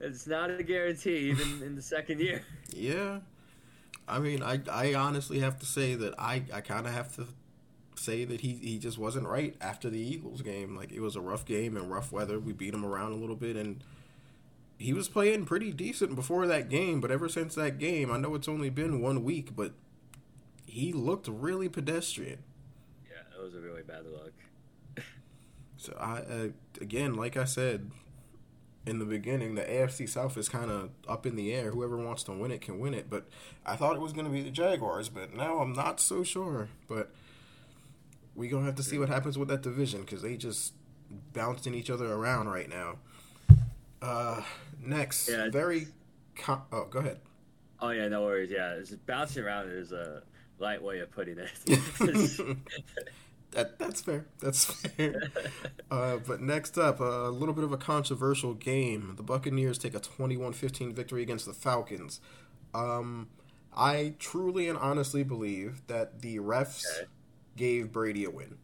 It's 0.01 0.25
not 0.25 0.49
a 0.49 0.63
guarantee 0.63 1.29
even 1.29 1.61
in 1.61 1.75
the 1.75 1.81
second 1.81 2.19
year. 2.19 2.41
Yeah. 2.75 3.19
I 4.07 4.19
mean, 4.19 4.41
I, 4.41 4.59
I 4.69 4.95
honestly 4.95 5.39
have 5.39 5.59
to 5.59 5.65
say 5.65 5.93
that 5.95 6.15
I, 6.19 6.43
I 6.51 6.61
kind 6.61 6.87
of 6.87 6.93
have 6.93 7.15
to 7.15 7.27
say 8.01 8.25
that 8.25 8.41
he, 8.41 8.53
he 8.55 8.77
just 8.77 8.97
wasn't 8.97 9.27
right 9.27 9.55
after 9.61 9.89
the 9.89 9.99
Eagles 9.99 10.41
game. 10.41 10.75
Like, 10.75 10.91
it 10.91 10.99
was 10.99 11.15
a 11.15 11.21
rough 11.21 11.45
game 11.45 11.77
and 11.77 11.91
rough 11.91 12.11
weather. 12.11 12.39
We 12.39 12.53
beat 12.53 12.73
him 12.73 12.85
around 12.85 13.11
a 13.11 13.15
little 13.15 13.35
bit, 13.35 13.55
and 13.55 13.83
he 14.77 14.93
was 14.93 15.07
playing 15.07 15.45
pretty 15.45 15.71
decent 15.71 16.15
before 16.15 16.47
that 16.47 16.69
game. 16.69 17.01
But 17.01 17.11
ever 17.11 17.29
since 17.29 17.55
that 17.55 17.77
game, 17.77 18.11
I 18.11 18.17
know 18.17 18.35
it's 18.35 18.47
only 18.47 18.69
been 18.69 19.01
one 19.01 19.23
week, 19.23 19.55
but 19.55 19.73
he 20.65 20.91
looked 20.91 21.27
really 21.27 21.69
pedestrian. 21.69 22.39
Yeah, 23.09 23.37
it 23.37 23.43
was 23.43 23.55
a 23.55 23.59
really 23.59 23.83
bad 23.83 24.05
look. 24.05 24.33
So 25.77 25.97
I 25.99 26.19
uh, 26.19 26.47
again, 26.79 27.15
like 27.15 27.35
I 27.35 27.45
said 27.45 27.89
in 28.85 28.99
the 28.99 29.05
beginning, 29.05 29.55
the 29.55 29.63
AFC 29.63 30.07
South 30.07 30.37
is 30.37 30.49
kind 30.49 30.69
of 30.69 30.91
up 31.07 31.25
in 31.25 31.35
the 31.35 31.53
air. 31.53 31.71
Whoever 31.71 31.97
wants 31.97 32.23
to 32.23 32.31
win 32.31 32.51
it 32.51 32.61
can 32.61 32.79
win 32.79 32.93
it. 32.93 33.09
But 33.09 33.25
I 33.65 33.75
thought 33.75 33.95
it 33.95 34.01
was 34.01 34.13
going 34.13 34.25
to 34.25 34.31
be 34.31 34.41
the 34.41 34.51
Jaguars, 34.51 35.09
but 35.09 35.33
now 35.33 35.57
I'm 35.57 35.73
not 35.73 35.99
so 35.99 36.23
sure. 36.23 36.69
But 36.87 37.11
we 38.35 38.47
gonna 38.47 38.65
have 38.65 38.75
to 38.75 38.83
see 38.83 38.97
what 38.97 39.09
happens 39.09 39.37
with 39.37 39.47
that 39.49 39.61
division 39.61 40.01
because 40.01 40.21
they 40.21 40.37
just 40.37 40.73
bouncing 41.33 41.73
each 41.73 41.89
other 41.89 42.11
around 42.11 42.47
right 42.49 42.69
now. 42.69 42.95
Uh, 44.01 44.41
next, 44.79 45.29
Yeah, 45.29 45.49
very. 45.49 45.87
Com- 46.35 46.63
oh, 46.71 46.85
go 46.85 46.99
ahead. 46.99 47.19
Oh 47.79 47.89
yeah, 47.89 48.07
no 48.07 48.23
worries. 48.23 48.49
Yeah, 48.51 48.73
it's 48.73 48.91
bouncing 48.91 49.43
around 49.43 49.69
is 49.69 49.91
a 49.91 50.23
light 50.59 50.81
way 50.81 50.99
of 50.99 51.11
putting 51.11 51.37
it. 51.37 51.51
that 53.51 53.77
that's 53.77 54.01
fair. 54.01 54.25
That's 54.39 54.65
fair. 54.65 55.21
Uh, 55.91 56.17
but 56.25 56.39
next 56.39 56.77
up, 56.77 57.01
a 57.01 57.29
little 57.29 57.53
bit 57.53 57.65
of 57.65 57.73
a 57.73 57.77
controversial 57.77 58.53
game. 58.53 59.15
The 59.17 59.23
Buccaneers 59.23 59.77
take 59.77 59.93
a 59.93 59.99
21-15 59.99 60.93
victory 60.93 61.21
against 61.21 61.45
the 61.45 61.51
Falcons. 61.51 62.21
Um, 62.73 63.27
I 63.75 64.13
truly 64.19 64.69
and 64.69 64.77
honestly 64.77 65.23
believe 65.23 65.81
that 65.87 66.21
the 66.21 66.37
refs 66.37 66.85
Okay. 66.97 67.07
Gave 67.55 67.91
Brady 67.91 68.23
a 68.25 68.29
win 68.31 68.57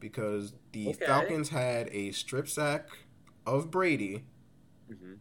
because 0.00 0.54
the 0.72 0.88
Okay. 0.90 1.06
Falcons 1.06 1.48
had 1.50 1.88
a 1.90 2.12
strip 2.12 2.48
sack 2.48 2.88
of 3.46 3.70
Brady 3.70 4.24
hmm 4.88 5.14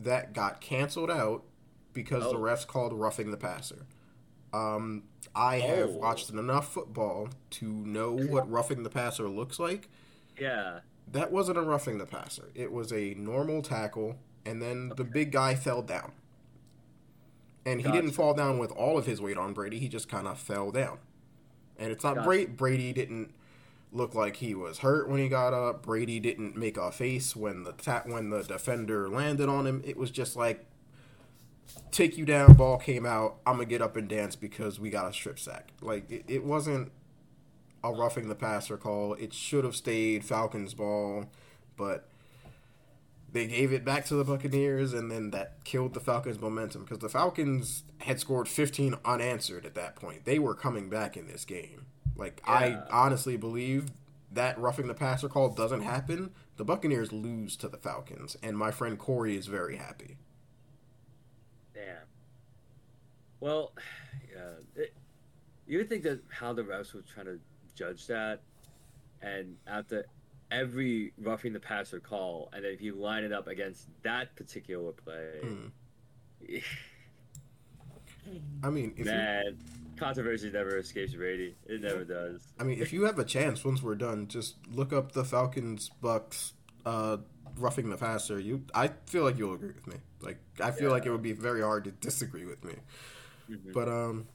that 0.00 0.32
got 0.32 0.60
canceled 0.60 1.10
out 1.10 1.44
because 1.92 2.24
the 2.24 2.30
Oh. 2.36 2.42
refs 2.42 2.66
called 2.66 2.92
roughing 2.92 3.30
the 3.30 3.36
passer. 3.36 3.86
Um, 4.52 5.04
I 5.34 5.60
have 5.60 5.90
Oh. 5.90 5.98
watched 5.98 6.30
enough 6.30 6.72
football 6.72 7.28
to 7.50 7.66
know 7.66 8.12
what 8.16 8.50
roughing 8.50 8.82
the 8.82 8.90
passer 8.90 9.28
looks 9.28 9.58
like. 9.60 9.88
Yeah. 10.38 10.80
That 11.06 11.30
wasn't 11.30 11.58
a 11.58 11.62
roughing 11.62 11.98
the 11.98 12.06
passer. 12.06 12.50
It 12.54 12.72
was 12.72 12.92
a 12.92 13.14
normal 13.14 13.62
tackle, 13.62 14.16
and 14.44 14.60
then 14.60 14.92
the 14.96 15.04
big 15.04 15.30
guy 15.30 15.54
fell 15.54 15.82
down. 15.82 16.12
And 17.64 17.80
he 17.80 17.90
didn't 17.92 18.12
fall 18.12 18.34
down 18.34 18.58
with 18.58 18.72
all 18.72 18.98
of 18.98 19.06
his 19.06 19.20
weight 19.20 19.36
on 19.36 19.52
Brady. 19.52 19.78
He 19.78 19.88
just 19.88 20.08
kind 20.08 20.26
of 20.26 20.38
fell 20.38 20.70
down. 20.72 20.98
And 21.82 21.90
it's 21.90 22.04
not 22.04 22.14
Gotcha. 22.14 22.26
Brady. 22.26 22.46
Brady 22.46 22.92
didn't 22.92 23.32
look 23.92 24.14
like 24.14 24.36
he 24.36 24.54
was 24.54 24.78
hurt 24.78 25.08
when 25.08 25.18
he 25.20 25.28
got 25.28 25.52
up. 25.52 25.82
Brady 25.82 26.20
didn't 26.20 26.56
make 26.56 26.76
a 26.76 26.92
face 26.92 27.34
when 27.34 27.64
the 27.64 27.72
ta- 27.72 28.04
when 28.06 28.30
the 28.30 28.42
defender 28.42 29.08
landed 29.08 29.48
on 29.48 29.66
him. 29.66 29.82
It 29.84 29.96
was 29.96 30.12
just 30.12 30.36
like 30.36 30.64
take 31.90 32.16
you 32.16 32.24
down. 32.24 32.52
Ball 32.54 32.78
came 32.78 33.04
out. 33.04 33.36
I'm 33.44 33.54
gonna 33.54 33.64
get 33.64 33.82
up 33.82 33.96
and 33.96 34.08
dance 34.08 34.36
because 34.36 34.78
we 34.78 34.90
got 34.90 35.10
a 35.10 35.12
strip 35.12 35.40
sack. 35.40 35.72
Like 35.80 36.08
it, 36.08 36.24
it 36.28 36.44
wasn't 36.44 36.92
a 37.82 37.92
roughing 37.92 38.28
the 38.28 38.36
passer 38.36 38.76
call. 38.76 39.14
It 39.14 39.32
should 39.32 39.64
have 39.64 39.74
stayed 39.74 40.24
Falcons 40.24 40.74
ball, 40.74 41.26
but 41.76 42.08
they 43.32 43.46
gave 43.46 43.72
it 43.72 43.84
back 43.84 44.04
to 44.06 44.14
the 44.14 44.24
Buccaneers, 44.24 44.92
and 44.92 45.10
then 45.10 45.30
that 45.30 45.64
killed 45.64 45.94
the 45.94 46.00
Falcons' 46.00 46.38
momentum 46.38 46.82
because 46.82 46.98
the 46.98 47.08
Falcons 47.08 47.82
had 47.98 48.20
scored 48.20 48.46
15 48.46 48.96
unanswered 49.04 49.64
at 49.64 49.74
that 49.74 49.96
point. 49.96 50.26
They 50.26 50.38
were 50.38 50.54
coming 50.54 50.90
back 50.90 51.16
in 51.16 51.26
this 51.26 51.44
game. 51.44 51.86
Like 52.14 52.42
I 52.46 52.78
honestly 52.90 53.38
believe 53.38 53.86
that 54.30 54.58
roughing 54.58 54.86
the 54.86 54.94
passer 54.94 55.28
call 55.28 55.48
doesn't 55.48 55.82
happen. 55.82 56.30
The 56.56 56.64
Buccaneers 56.64 57.10
lose 57.10 57.56
to 57.56 57.68
the 57.68 57.78
Falcons, 57.78 58.36
and 58.42 58.56
my 58.56 58.70
friend 58.70 58.98
Corey 58.98 59.36
is 59.36 59.46
very 59.46 59.76
happy. 59.76 60.18
Damn. 61.74 62.04
Well, 63.40 63.72
yeah. 64.34 64.82
It, 64.82 64.94
you 65.66 65.78
would 65.78 65.88
think 65.88 66.02
that 66.02 66.20
how 66.28 66.52
the 66.52 66.62
refs 66.62 66.92
were 66.92 67.02
trying 67.02 67.26
to 67.26 67.40
judge 67.74 68.06
that, 68.08 68.40
and 69.22 69.56
after 69.66 70.04
every 70.52 71.12
roughing 71.18 71.52
the 71.52 71.60
passer 71.60 71.98
call, 71.98 72.50
and 72.52 72.64
if 72.64 72.80
you 72.80 72.94
line 72.94 73.24
it 73.24 73.32
up 73.32 73.48
against 73.48 73.88
that 74.02 74.36
particular 74.36 74.92
play, 74.92 75.40
Hmm. 75.42 75.66
I 78.62 78.70
mean, 78.70 78.94
if 78.96 79.06
you, 79.06 79.56
controversy 79.96 80.50
never 80.50 80.76
escapes 80.76 81.14
Brady. 81.14 81.56
It 81.66 81.80
never 81.82 82.04
does. 82.04 82.46
I 82.58 82.64
mean, 82.64 82.80
if 82.80 82.92
you 82.92 83.04
have 83.04 83.18
a 83.18 83.24
chance 83.24 83.64
once 83.64 83.82
we're 83.82 83.96
done, 83.96 84.28
just 84.28 84.56
look 84.72 84.92
up 84.92 85.12
the 85.12 85.24
Falcons 85.24 85.90
Bucks 86.00 86.52
uh, 86.86 87.18
roughing 87.56 87.90
the 87.90 87.96
passer. 87.96 88.38
You, 88.38 88.64
I 88.74 88.90
feel 89.06 89.24
like 89.24 89.38
you'll 89.38 89.54
agree 89.54 89.72
with 89.72 89.86
me. 89.86 89.96
Like, 90.20 90.38
I 90.60 90.70
feel 90.70 90.90
like 90.90 91.04
it 91.06 91.10
would 91.10 91.22
be 91.22 91.32
very 91.32 91.62
hard 91.62 91.84
to 91.84 91.90
disagree 91.90 92.44
with 92.44 92.64
me. 92.64 92.74
Mhm. 93.50 93.72
But 93.72 93.88
um, 93.88 94.28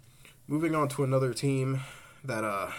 moving 0.48 0.76
on 0.76 0.90
to 0.90 1.04
another 1.04 1.34
team 1.34 1.82
that 2.24 2.44
uh 2.44 2.72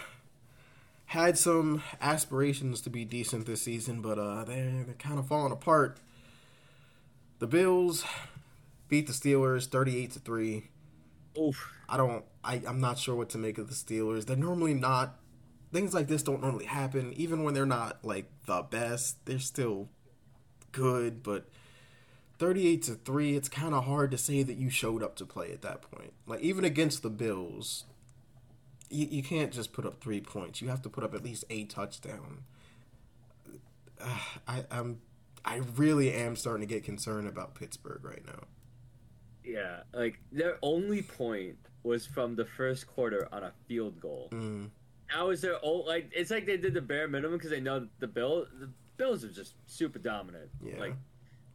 had 1.09 1.39
some 1.39 1.81
aspirations 2.01 2.81
to 2.81 2.89
be 2.89 3.03
decent 3.03 3.47
this 3.47 3.63
season, 3.63 4.01
but 4.01 4.19
uh 4.19 4.43
they're 4.43 4.83
they're 4.85 4.95
kind 4.99 5.17
of 5.17 5.27
falling 5.27 5.51
apart. 5.51 5.97
The 7.39 7.47
Bills 7.47 8.05
beat 8.87 9.07
the 9.07 9.13
Steelers 9.13 9.67
thirty-eight 9.67 10.11
to 10.11 10.19
three. 10.19 10.69
Oof. 11.37 11.73
I 11.87 11.97
don't. 11.97 12.25
I, 12.43 12.61
I'm 12.67 12.79
not 12.79 12.99
sure 12.99 13.15
what 13.15 13.29
to 13.29 13.37
make 13.39 13.57
of 13.57 13.67
the 13.67 13.73
Steelers. 13.73 14.25
They're 14.25 14.37
normally 14.37 14.75
not. 14.75 15.17
Things 15.73 15.93
like 15.93 16.07
this 16.07 16.23
don't 16.23 16.41
normally 16.41 16.65
happen. 16.65 17.13
Even 17.13 17.43
when 17.43 17.53
they're 17.53 17.65
not 17.65 18.03
like 18.03 18.29
the 18.45 18.61
best, 18.61 19.25
they're 19.25 19.39
still 19.39 19.89
good. 20.71 21.23
But 21.23 21.47
38 22.37 22.83
to 22.83 22.93
three, 22.93 23.35
it's 23.35 23.49
kind 23.49 23.73
of 23.73 23.85
hard 23.85 24.11
to 24.11 24.17
say 24.17 24.43
that 24.43 24.57
you 24.57 24.69
showed 24.69 25.01
up 25.01 25.15
to 25.15 25.25
play 25.25 25.51
at 25.51 25.63
that 25.63 25.81
point. 25.81 26.13
Like 26.27 26.41
even 26.41 26.65
against 26.65 27.01
the 27.01 27.09
Bills, 27.09 27.85
you, 28.89 29.07
you 29.09 29.23
can't 29.23 29.51
just 29.51 29.73
put 29.73 29.85
up 29.85 30.01
three 30.01 30.21
points. 30.21 30.61
You 30.61 30.69
have 30.69 30.81
to 30.83 30.89
put 30.89 31.03
up 31.03 31.13
at 31.13 31.23
least 31.23 31.45
a 31.49 31.65
touchdown. 31.65 32.39
Uh, 34.01 34.17
I, 34.47 34.65
I'm. 34.71 34.99
I 35.45 35.61
really 35.77 36.11
am 36.13 36.35
starting 36.35 36.67
to 36.67 36.73
get 36.73 36.83
concerned 36.83 37.27
about 37.27 37.55
Pittsburgh 37.55 38.03
right 38.03 38.23
now. 38.25 38.41
Yeah, 39.43 39.79
like 39.93 40.19
their 40.31 40.57
only 40.61 41.01
point 41.01 41.55
was 41.83 42.05
from 42.05 42.35
the 42.35 42.43
first 42.45 42.85
quarter 42.87 43.27
on 43.31 43.43
a 43.43 43.53
field 43.67 43.99
goal. 44.01 44.27
Mm, 44.31 44.69
That 45.15 45.25
was 45.25 45.41
their 45.41 45.63
old 45.63 45.87
like. 45.87 46.11
It's 46.13 46.29
like 46.29 46.45
they 46.45 46.57
did 46.57 46.73
the 46.73 46.81
bare 46.81 47.07
minimum 47.07 47.37
because 47.37 47.51
they 47.51 47.61
know 47.61 47.87
the 47.99 48.07
bill. 48.07 48.45
The 48.59 48.69
Bills 48.97 49.23
are 49.23 49.29
just 49.31 49.53
super 49.65 49.97
dominant. 49.97 50.49
yeah. 50.61 50.77
Like 50.77 50.93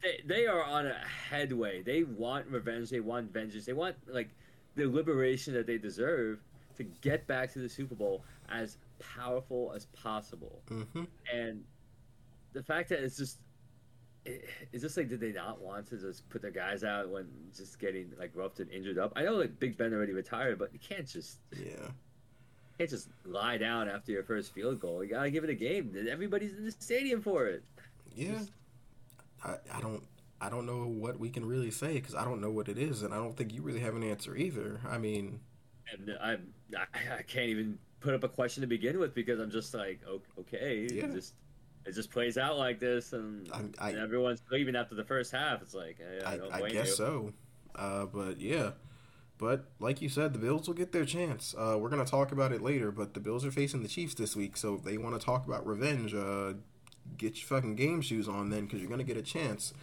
they 0.03 0.21
they 0.25 0.47
are 0.47 0.65
on 0.65 0.87
a 0.87 0.97
headway. 1.29 1.83
They 1.83 2.03
want 2.05 2.47
revenge. 2.47 2.89
They 2.89 3.01
want 3.01 3.33
vengeance. 3.35 3.67
They 3.67 3.75
want 3.75 3.97
like 4.09 4.31
the 4.77 4.87
liberation 4.87 5.53
that 5.55 5.67
they 5.67 5.77
deserve 5.77 6.39
to 6.77 6.85
get 6.85 7.27
back 7.27 7.53
to 7.53 7.59
the 7.61 7.69
Super 7.69 7.95
Bowl 7.95 8.25
as 8.49 8.79
powerful 8.99 9.73
as 9.75 9.87
possible. 9.87 10.63
hmm 10.69 11.05
And 11.33 11.65
the 12.53 12.63
fact 12.63 12.89
that 12.91 13.01
it's 13.03 13.17
just. 13.17 13.41
It's 14.27 14.83
just 14.83 14.97
like, 14.97 15.09
did 15.09 15.21
they 15.21 15.33
not 15.33 15.61
want 15.61 15.87
to 15.89 15.99
just 15.99 16.29
put 16.31 16.41
their 16.41 16.51
guys 16.51 16.83
out 16.83 17.11
when 17.11 17.29
just 17.55 17.79
getting 17.79 18.11
like 18.19 18.31
roughed 18.35 18.59
and 18.61 18.71
injured 18.71 18.99
up? 18.99 19.13
I 19.17 19.23
know 19.25 19.35
like 19.35 19.59
Big 19.59 19.77
Ben 19.77 19.93
already 19.93 20.13
retired, 20.15 20.59
but 20.59 20.73
you 20.73 20.79
can't 20.79 21.07
just 21.07 21.41
Yeah. 21.53 21.91
can't 22.79 22.91
just 22.91 23.09
lie 23.25 23.59
down 23.59 23.89
after 23.89 24.13
your 24.13 24.25
first 24.25 24.53
field 24.53 24.81
goal. 24.81 25.03
You 25.05 25.11
gotta 25.11 25.31
give 25.31 25.45
it 25.45 25.51
a 25.51 25.55
game. 25.55 25.95
Everybody's 26.09 26.55
in 26.57 26.65
the 26.65 26.73
stadium 26.73 27.21
for 27.23 27.47
it. 27.47 27.65
Yeah, 28.15 28.45
I, 29.45 29.57
I 29.73 29.81
don't 29.81 30.03
I 30.41 30.49
don't 30.51 30.67
know 30.67 30.87
what 30.87 31.19
we 31.19 31.31
can 31.31 31.45
really 31.47 31.71
say 31.71 31.95
because 31.95 32.15
I 32.15 32.25
don't 32.25 32.41
know 32.41 32.51
what 32.51 32.69
it 32.69 32.79
is, 32.79 33.03
and 33.03 33.15
I 33.15 33.17
don't 33.17 33.37
think 33.37 33.53
you 33.53 33.63
really 33.63 33.81
have 33.81 33.95
an 33.97 34.03
answer 34.03 34.37
either. 34.37 34.81
I 34.89 34.99
mean, 34.99 35.41
And 35.93 36.11
I'm, 36.21 36.21
I, 36.21 36.37
I 37.19 37.23
can't 37.23 37.49
even 37.49 37.79
put 38.01 38.15
up 38.15 38.25
a 38.25 38.29
question 38.29 38.61
to 38.63 38.67
begin 38.67 38.99
with 38.99 39.15
because 39.15 39.39
I'm 39.41 39.51
just 39.51 39.75
like, 39.75 40.01
okay, 40.41 40.89
Yeah. 40.91 41.05
it 41.05 41.13
just 41.13 41.35
it 41.87 41.93
just 41.95 42.11
plays 42.11 42.39
out 42.39 42.57
like 42.57 42.79
this, 42.81 43.13
and, 43.13 43.47
I'm- 43.53 43.75
and 43.81 43.99
everyone's 43.99 44.41
leaving 44.51 44.75
after 44.75 44.95
the 44.95 45.05
first 45.05 45.31
half. 45.33 45.61
It's 45.63 45.75
like, 45.75 45.99
I, 46.25 46.37
I 46.37 46.37
I, 46.37 46.63
I 46.65 46.71
guess 46.71 46.89
you. 46.89 46.95
so. 46.95 47.33
Uh, 47.75 48.07
but 48.07 48.41
yeah, 48.41 48.71
but 49.37 49.67
like 49.81 50.01
you 50.01 50.09
said, 50.09 50.33
the 50.33 50.39
Bills 50.39 50.67
will 50.67 50.75
get 50.75 50.93
their 50.93 51.05
chance. 51.05 51.55
Uh, 51.59 51.77
we're 51.79 51.91
gonna 51.91 52.05
talk 52.07 52.33
about 52.33 52.53
it 52.53 52.63
later, 52.63 52.91
but 52.91 53.13
the 53.15 53.21
Bills 53.21 53.45
are 53.45 53.51
facing 53.51 53.83
the 53.83 53.89
Chiefs 53.89 54.15
this 54.15 54.35
week, 54.35 54.57
so 54.57 54.75
if 54.77 54.83
they 54.85 54.97
want 54.97 55.19
to 55.19 55.25
talk 55.25 55.47
about 55.47 55.67
revenge. 55.67 56.15
Uh, 56.15 56.55
get 57.19 57.37
your 57.37 57.47
fucking 57.47 57.75
game 57.77 58.01
shoes 58.01 58.27
on 58.29 58.49
then, 58.49 58.65
because 58.65 58.81
you're 58.81 58.89
gonna 58.89 59.05
get 59.05 59.19
a 59.19 59.23
chance. 59.23 59.75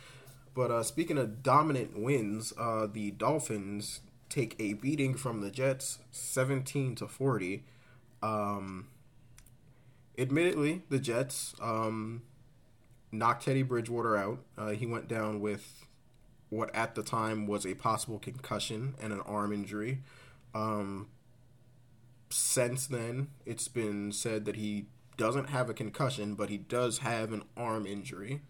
But 0.55 0.71
uh, 0.71 0.81
speaking 0.83 1.17
of 1.19 1.43
dominant 1.43 1.99
wins, 2.01 2.51
uh, 2.57 2.87
the 2.91 3.11
Dolphins 3.11 4.01
take 4.31 4.55
a 4.57 4.73
beating 4.73 5.13
from 5.13 5.41
the 5.41 5.51
Jets, 5.51 5.99
seventeen 6.09 6.95
to 6.95 7.07
forty. 7.07 7.63
Um, 8.23 8.87
admittedly, 10.17 10.81
the 10.89 10.99
Jets 10.99 11.53
um, 11.61 12.23
knocked 13.11 13.45
Teddy 13.45 13.61
Bridgewater 13.61 14.17
out. 14.17 14.39
Uh, 14.57 14.69
he 14.69 14.87
went 14.87 15.07
down 15.07 15.39
with 15.39 15.85
what 16.49 16.73
at 16.75 16.95
the 16.95 17.03
time 17.03 17.45
was 17.45 17.65
a 17.65 17.75
possible 17.75 18.19
concussion 18.19 18.95
and 19.01 19.13
an 19.13 19.21
arm 19.21 19.53
injury. 19.53 19.99
Um, 20.53 21.09
since 22.29 22.87
then, 22.87 23.29
it's 23.45 23.67
been 23.67 24.11
said 24.11 24.45
that 24.45 24.55
he 24.55 24.85
doesn't 25.17 25.49
have 25.49 25.69
a 25.69 25.73
concussion, 25.73 26.35
but 26.35 26.49
he 26.49 26.57
does 26.57 26.99
have 26.99 27.31
an 27.31 27.43
arm 27.55 27.85
injury. 27.85 28.41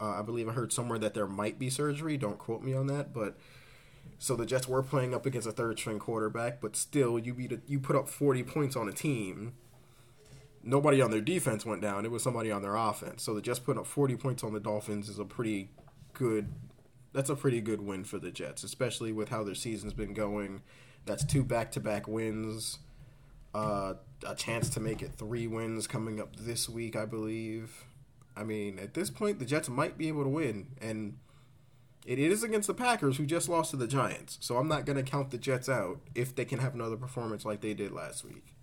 Uh, 0.00 0.18
I 0.18 0.22
believe 0.22 0.48
I 0.48 0.52
heard 0.52 0.72
somewhere 0.72 0.98
that 0.98 1.14
there 1.14 1.26
might 1.26 1.58
be 1.58 1.70
surgery. 1.70 2.16
Don't 2.16 2.38
quote 2.38 2.62
me 2.62 2.74
on 2.74 2.86
that, 2.88 3.12
but 3.12 3.36
so 4.18 4.36
the 4.36 4.46
Jets 4.46 4.68
were 4.68 4.82
playing 4.82 5.14
up 5.14 5.26
against 5.26 5.48
a 5.48 5.52
third 5.52 5.78
string 5.78 5.98
quarterback, 5.98 6.60
but 6.60 6.76
still, 6.76 7.18
you 7.18 7.34
beat 7.34 7.52
a, 7.52 7.60
you 7.66 7.78
put 7.78 7.96
up 7.96 8.08
forty 8.08 8.42
points 8.42 8.76
on 8.76 8.88
a 8.88 8.92
team. 8.92 9.54
Nobody 10.62 11.00
on 11.00 11.10
their 11.10 11.20
defense 11.20 11.64
went 11.64 11.80
down. 11.80 12.04
It 12.04 12.10
was 12.10 12.22
somebody 12.22 12.50
on 12.50 12.62
their 12.62 12.74
offense. 12.74 13.22
So 13.22 13.34
the 13.34 13.40
Jets 13.40 13.58
putting 13.58 13.80
up 13.80 13.86
forty 13.86 14.16
points 14.16 14.42
on 14.42 14.52
the 14.52 14.60
Dolphins 14.60 15.08
is 15.08 15.18
a 15.18 15.24
pretty 15.24 15.70
good. 16.12 16.52
That's 17.12 17.30
a 17.30 17.36
pretty 17.36 17.60
good 17.60 17.80
win 17.80 18.04
for 18.04 18.18
the 18.18 18.30
Jets, 18.30 18.64
especially 18.64 19.12
with 19.12 19.28
how 19.28 19.44
their 19.44 19.54
season's 19.54 19.94
been 19.94 20.12
going. 20.12 20.62
That's 21.06 21.24
two 21.24 21.44
back 21.44 21.70
to 21.72 21.80
back 21.80 22.08
wins. 22.08 22.78
Uh, 23.54 23.94
a 24.26 24.34
chance 24.34 24.68
to 24.70 24.80
make 24.80 25.00
it 25.00 25.12
three 25.16 25.46
wins 25.46 25.86
coming 25.86 26.20
up 26.20 26.36
this 26.36 26.68
week, 26.68 26.94
I 26.94 27.06
believe. 27.06 27.86
I 28.36 28.44
mean, 28.44 28.78
at 28.78 28.92
this 28.92 29.08
point, 29.08 29.38
the 29.38 29.46
Jets 29.46 29.70
might 29.70 29.96
be 29.96 30.08
able 30.08 30.24
to 30.24 30.28
win, 30.28 30.66
and 30.78 31.16
it 32.06 32.20
is 32.20 32.44
against 32.44 32.68
the 32.68 32.74
Packers, 32.74 33.16
who 33.16 33.26
just 33.26 33.48
lost 33.48 33.72
to 33.72 33.76
the 33.76 33.88
Giants. 33.88 34.38
So 34.40 34.58
I'm 34.58 34.68
not 34.68 34.86
going 34.86 34.96
to 34.96 35.02
count 35.02 35.32
the 35.32 35.38
Jets 35.38 35.68
out 35.68 36.00
if 36.14 36.34
they 36.34 36.44
can 36.44 36.60
have 36.60 36.74
another 36.74 36.96
performance 36.96 37.44
like 37.44 37.60
they 37.60 37.74
did 37.74 37.90
last 37.90 38.24
week. 38.24 38.54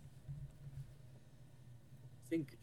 I 2.25 2.29
think 2.29 2.57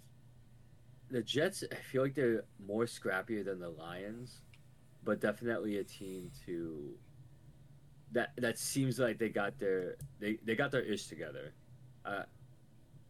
the 1.11 1.23
Jets. 1.23 1.63
I 1.71 1.75
feel 1.75 2.03
like 2.03 2.15
they're 2.15 2.45
more 2.67 2.85
scrappier 2.85 3.45
than 3.45 3.61
the 3.61 3.69
Lions, 3.69 4.41
but 5.05 5.21
definitely 5.21 5.79
a 5.79 5.85
team 5.85 6.31
to 6.47 6.95
that 8.13 8.33
that 8.39 8.59
seems 8.59 8.99
like 8.99 9.19
they 9.19 9.29
got 9.29 9.59
their 9.59 9.97
they, 10.19 10.39
they 10.45 10.55
got 10.55 10.71
their 10.71 10.83
ish 10.83 11.07
together. 11.07 11.53
Uh, 12.05 12.23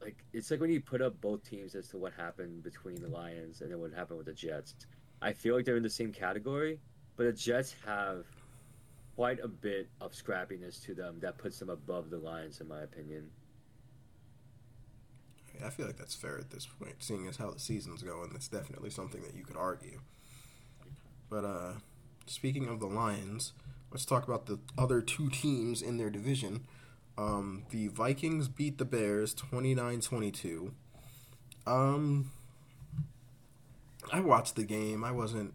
like 0.00 0.24
it's 0.32 0.50
like 0.50 0.60
when 0.60 0.70
you 0.70 0.80
put 0.80 1.00
up 1.00 1.20
both 1.20 1.48
teams 1.48 1.74
as 1.74 1.88
to 1.88 1.98
what 1.98 2.12
happened 2.14 2.62
between 2.62 3.00
the 3.00 3.08
Lions 3.08 3.60
and 3.60 3.70
then 3.70 3.78
what 3.78 3.92
happened 3.92 4.18
with 4.18 4.26
the 4.26 4.32
Jets. 4.32 4.74
I 5.22 5.32
feel 5.32 5.54
like 5.54 5.64
they're 5.66 5.76
in 5.76 5.82
the 5.82 5.90
same 5.90 6.12
category, 6.12 6.80
but 7.20 7.26
the 7.26 7.32
Jets 7.34 7.74
have 7.84 8.24
quite 9.14 9.40
a 9.44 9.48
bit 9.48 9.90
of 10.00 10.12
scrappiness 10.12 10.82
to 10.86 10.94
them 10.94 11.18
that 11.20 11.36
puts 11.36 11.58
them 11.58 11.68
above 11.68 12.08
the 12.08 12.16
Lions, 12.16 12.62
in 12.62 12.68
my 12.68 12.80
opinion. 12.80 13.28
I 15.62 15.68
feel 15.68 15.84
like 15.84 15.98
that's 15.98 16.14
fair 16.14 16.38
at 16.38 16.48
this 16.48 16.64
point, 16.64 16.94
seeing 17.00 17.28
as 17.28 17.36
how 17.36 17.50
the 17.50 17.60
season's 17.60 18.02
going. 18.02 18.30
That's 18.32 18.48
definitely 18.48 18.88
something 18.88 19.20
that 19.20 19.34
you 19.36 19.44
could 19.44 19.58
argue. 19.58 20.00
But 21.28 21.44
uh, 21.44 21.72
speaking 22.24 22.68
of 22.68 22.80
the 22.80 22.86
Lions, 22.86 23.52
let's 23.90 24.06
talk 24.06 24.26
about 24.26 24.46
the 24.46 24.58
other 24.78 25.02
two 25.02 25.28
teams 25.28 25.82
in 25.82 25.98
their 25.98 26.08
division. 26.08 26.64
Um, 27.18 27.64
the 27.68 27.88
Vikings 27.88 28.48
beat 28.48 28.78
the 28.78 28.86
Bears 28.86 29.34
29-22. 29.34 30.70
Um, 31.66 32.30
I 34.10 34.20
watched 34.20 34.56
the 34.56 34.64
game. 34.64 35.04
I 35.04 35.12
wasn't 35.12 35.52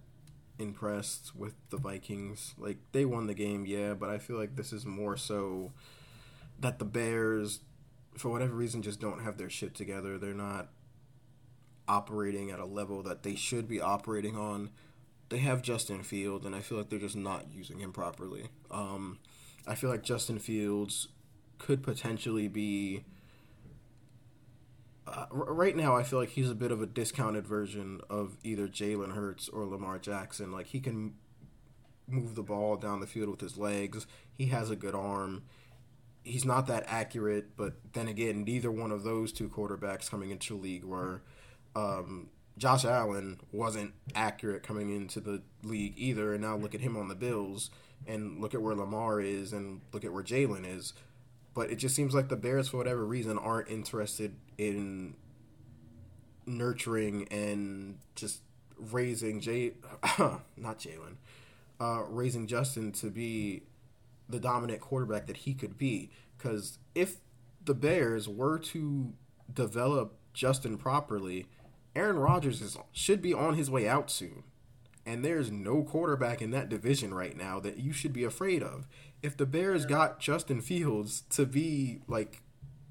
impressed 0.59 1.35
with 1.35 1.55
the 1.69 1.77
Vikings. 1.77 2.53
Like 2.57 2.77
they 2.91 3.05
won 3.05 3.27
the 3.27 3.33
game, 3.33 3.65
yeah, 3.65 3.93
but 3.93 4.09
I 4.09 4.17
feel 4.17 4.37
like 4.37 4.55
this 4.55 4.73
is 4.73 4.85
more 4.85 5.17
so 5.17 5.71
that 6.59 6.79
the 6.79 6.85
Bears 6.85 7.59
for 8.17 8.29
whatever 8.29 8.53
reason 8.53 8.81
just 8.81 9.01
don't 9.01 9.23
have 9.23 9.37
their 9.37 9.49
shit 9.49 9.75
together. 9.75 10.17
They're 10.17 10.33
not 10.33 10.69
operating 11.87 12.49
at 12.49 12.59
a 12.59 12.65
level 12.65 13.03
that 13.03 13.23
they 13.23 13.35
should 13.35 13.67
be 13.67 13.81
operating 13.81 14.35
on. 14.35 14.69
They 15.29 15.39
have 15.39 15.61
Justin 15.61 16.03
Fields 16.03 16.45
and 16.45 16.55
I 16.55 16.61
feel 16.61 16.77
like 16.77 16.89
they're 16.89 16.99
just 16.99 17.15
not 17.15 17.45
using 17.51 17.79
him 17.79 17.91
properly. 17.91 18.49
Um, 18.71 19.19
I 19.67 19.75
feel 19.75 19.89
like 19.89 20.03
Justin 20.03 20.39
Fields 20.39 21.09
could 21.57 21.83
potentially 21.83 22.47
be 22.47 23.03
uh, 25.07 25.27
right 25.31 25.75
now, 25.75 25.95
I 25.95 26.03
feel 26.03 26.19
like 26.19 26.29
he's 26.29 26.49
a 26.49 26.55
bit 26.55 26.71
of 26.71 26.81
a 26.81 26.87
discounted 26.87 27.45
version 27.45 28.01
of 28.09 28.37
either 28.43 28.67
Jalen 28.67 29.13
Hurts 29.13 29.47
or 29.49 29.65
Lamar 29.65 29.99
Jackson. 29.99 30.51
Like 30.51 30.67
he 30.67 30.79
can 30.79 31.13
move 32.07 32.35
the 32.35 32.43
ball 32.43 32.75
down 32.75 32.99
the 32.99 33.07
field 33.07 33.29
with 33.29 33.41
his 33.41 33.57
legs. 33.57 34.07
He 34.33 34.47
has 34.47 34.69
a 34.69 34.75
good 34.75 34.95
arm. 34.95 35.43
He's 36.23 36.45
not 36.45 36.65
that 36.67 36.85
accurate, 36.87 37.55
but 37.55 37.73
then 37.93 38.07
again, 38.07 38.43
neither 38.43 38.71
one 38.71 38.91
of 38.91 39.03
those 39.03 39.31
two 39.31 39.47
quarterbacks 39.47 40.09
coming 40.09 40.31
into 40.31 40.57
league 40.57 40.83
were. 40.83 41.21
Um, 41.75 42.29
Josh 42.57 42.85
Allen 42.85 43.39
wasn't 43.51 43.93
accurate 44.15 44.63
coming 44.63 44.89
into 44.89 45.19
the 45.19 45.43
league 45.61 45.93
either, 45.97 46.33
and 46.33 46.41
now 46.41 46.55
look 46.55 46.73
at 46.73 46.81
him 46.81 46.95
on 46.95 47.09
the 47.09 47.15
Bills, 47.15 47.69
and 48.07 48.39
look 48.39 48.53
at 48.53 48.61
where 48.61 48.75
Lamar 48.75 49.19
is, 49.19 49.51
and 49.51 49.81
look 49.91 50.05
at 50.05 50.13
where 50.13 50.23
Jalen 50.23 50.65
is 50.65 50.93
but 51.55 51.71
it 51.71 51.77
just 51.77 51.95
seems 51.95 52.13
like 52.13 52.27
the 52.27 52.35
Bears, 52.35 52.67
for 52.67 52.77
whatever 52.77 53.03
reason, 53.05 53.39
aren't 53.39 53.69
interested 53.69 54.35
in 54.57 55.15
nurturing 56.45 57.27
and 57.31 57.97
just 58.15 58.41
raising 58.77 59.39
Jay, 59.39 59.71
not 60.57 60.77
Jalen, 60.79 61.15
uh, 61.79 62.03
raising 62.09 62.45
Justin 62.45 62.91
to 62.91 63.09
be 63.09 63.63
the 64.27 64.39
dominant 64.39 64.81
quarterback 64.81 65.27
that 65.27 65.37
he 65.37 65.53
could 65.53 65.77
be. 65.77 66.11
Because 66.37 66.77
if 66.93 67.17
the 67.63 67.73
Bears 67.73 68.27
were 68.27 68.59
to 68.59 69.13
develop 69.51 70.17
Justin 70.33 70.77
properly, 70.77 71.47
Aaron 71.95 72.17
Rodgers 72.17 72.61
is 72.61 72.77
should 72.91 73.21
be 73.21 73.33
on 73.33 73.55
his 73.55 73.71
way 73.71 73.87
out 73.87 74.11
soon. 74.11 74.43
And 75.05 75.23
there's 75.23 75.51
no 75.51 75.83
quarterback 75.83 76.41
in 76.41 76.51
that 76.51 76.69
division 76.69 77.13
right 77.13 77.37
now 77.37 77.59
that 77.59 77.77
you 77.77 77.93
should 77.93 78.13
be 78.13 78.23
afraid 78.23 78.63
of 78.63 78.87
if 79.21 79.35
the 79.37 79.45
Bears 79.45 79.85
got 79.85 80.19
Justin 80.19 80.61
Fields 80.61 81.23
to 81.31 81.45
be 81.45 81.99
like 82.07 82.41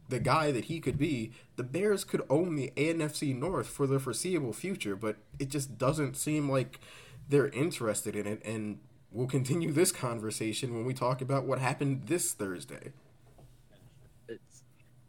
the 0.09 0.21
guy 0.21 0.51
that 0.51 0.67
he 0.67 0.81
could 0.81 0.99
be, 0.99 1.33
the 1.57 1.63
Bears 1.63 2.05
could 2.05 2.23
own 2.29 2.57
the 2.57 2.73
NFC 2.77 3.37
North 3.37 3.69
for 3.69 3.87
the 3.87 3.99
foreseeable 3.99 4.53
future, 4.53 4.97
but 4.97 5.17
it 5.39 5.49
just 5.49 5.79
doesn't 5.79 6.17
seem 6.17 6.51
like 6.51 6.81
they're 7.29 7.49
interested 7.49 8.17
in 8.17 8.27
it 8.27 8.43
and 8.45 8.81
we'll 9.13 9.29
continue 9.29 9.73
this 9.73 9.93
conversation 9.93 10.75
when 10.75 10.85
we 10.85 10.93
talk 10.93 11.21
about 11.23 11.45
what 11.45 11.59
happened 11.59 12.03
this 12.07 12.33
Thursday. 12.33 12.93
It's 14.29 14.63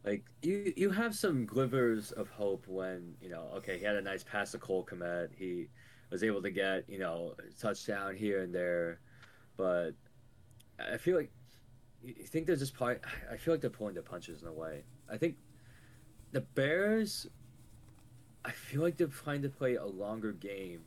like 0.05 0.23
you 0.43 0.73
you 0.77 0.91
have 0.91 1.15
some 1.15 1.45
glimmers 1.45 2.11
of 2.11 2.29
hope 2.29 2.67
when, 2.67 3.15
you 3.19 3.29
know, 3.29 3.49
okay, 3.55 3.79
he 3.79 3.83
had 3.83 3.95
a 3.95 4.01
nice 4.01 4.23
pass 4.23 4.51
to 4.51 4.59
Cole 4.59 4.85
Kmet. 4.85 5.29
He 5.35 5.67
was 6.15 6.23
able 6.23 6.41
to 6.41 6.49
get, 6.49 6.89
you 6.89 6.97
know, 6.97 7.36
a 7.39 7.62
touchdown 7.62 8.15
here 8.15 8.41
and 8.41 8.56
there, 8.56 8.99
but 9.58 9.91
I 10.80 10.95
feel 10.95 11.17
like 11.17 11.32
you 12.01 12.13
think 12.13 12.47
they're 12.47 12.56
just 12.56 12.73
probably. 12.73 12.97
I 13.30 13.36
feel 13.36 13.54
like 13.54 13.62
they're 13.62 13.69
pulling 13.69 13.95
their 13.95 14.04
punches 14.04 14.41
in 14.41 14.47
a 14.47 14.54
way. 14.54 14.84
I 15.12 15.17
think 15.17 15.36
the 16.32 16.41
Bears. 16.41 17.28
I 18.45 18.51
feel 18.51 18.82
like 18.82 18.95
they're 18.95 19.08
trying 19.08 19.41
to 19.41 19.49
play 19.49 19.75
a 19.75 19.86
longer 19.86 20.32
game 20.32 20.84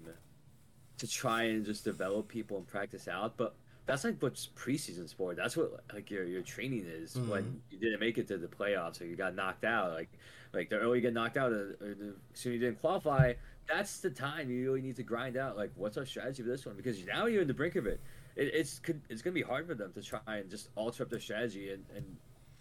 to 0.98 1.08
try 1.08 1.44
and 1.44 1.64
just 1.66 1.84
develop 1.84 2.28
people 2.28 2.56
and 2.56 2.66
practice 2.66 3.08
out, 3.08 3.36
but 3.36 3.56
that's 3.84 4.04
like 4.04 4.16
what's 4.20 4.48
preseason 4.56 5.08
sport. 5.08 5.36
That's 5.36 5.56
what 5.56 5.82
like 5.92 6.10
your 6.10 6.24
your 6.24 6.42
training 6.42 6.86
is 6.86 7.14
mm-hmm. 7.14 7.30
when 7.30 7.60
you 7.70 7.78
didn't 7.78 8.00
make 8.00 8.16
it 8.16 8.28
to 8.28 8.38
the 8.38 8.46
playoffs 8.46 9.00
or 9.00 9.06
you 9.06 9.16
got 9.16 9.34
knocked 9.34 9.64
out. 9.64 9.92
Like 9.92 10.10
like 10.52 10.70
the 10.70 10.76
earlier 10.76 10.96
you 10.96 11.02
get 11.02 11.14
knocked 11.14 11.36
out 11.36 11.52
or 11.52 11.76
the 11.80 12.14
soon 12.34 12.52
you 12.54 12.58
didn't 12.58 12.80
qualify. 12.80 13.34
That's 13.68 14.00
the 14.00 14.10
time 14.10 14.50
you 14.50 14.64
really 14.64 14.80
need 14.80 14.96
to 14.96 15.02
grind 15.02 15.36
out. 15.36 15.56
Like 15.56 15.72
what's 15.76 15.96
our 15.98 16.06
strategy 16.06 16.42
for 16.42 16.48
this 16.48 16.64
one? 16.64 16.76
Because 16.76 17.04
now 17.04 17.26
you're 17.26 17.42
in 17.42 17.48
the 17.48 17.54
brink 17.54 17.76
of 17.76 17.86
it 17.86 18.00
it, 18.38 18.54
it's 18.54 18.80
it's 19.10 19.20
going 19.20 19.34
to 19.34 19.40
be 19.40 19.42
hard 19.42 19.66
for 19.66 19.74
them 19.74 19.92
to 19.92 20.02
try 20.02 20.20
and 20.26 20.48
just 20.48 20.68
alter 20.76 21.02
up 21.02 21.10
their 21.10 21.20
strategy 21.20 21.72
and, 21.72 21.84
and 21.94 22.04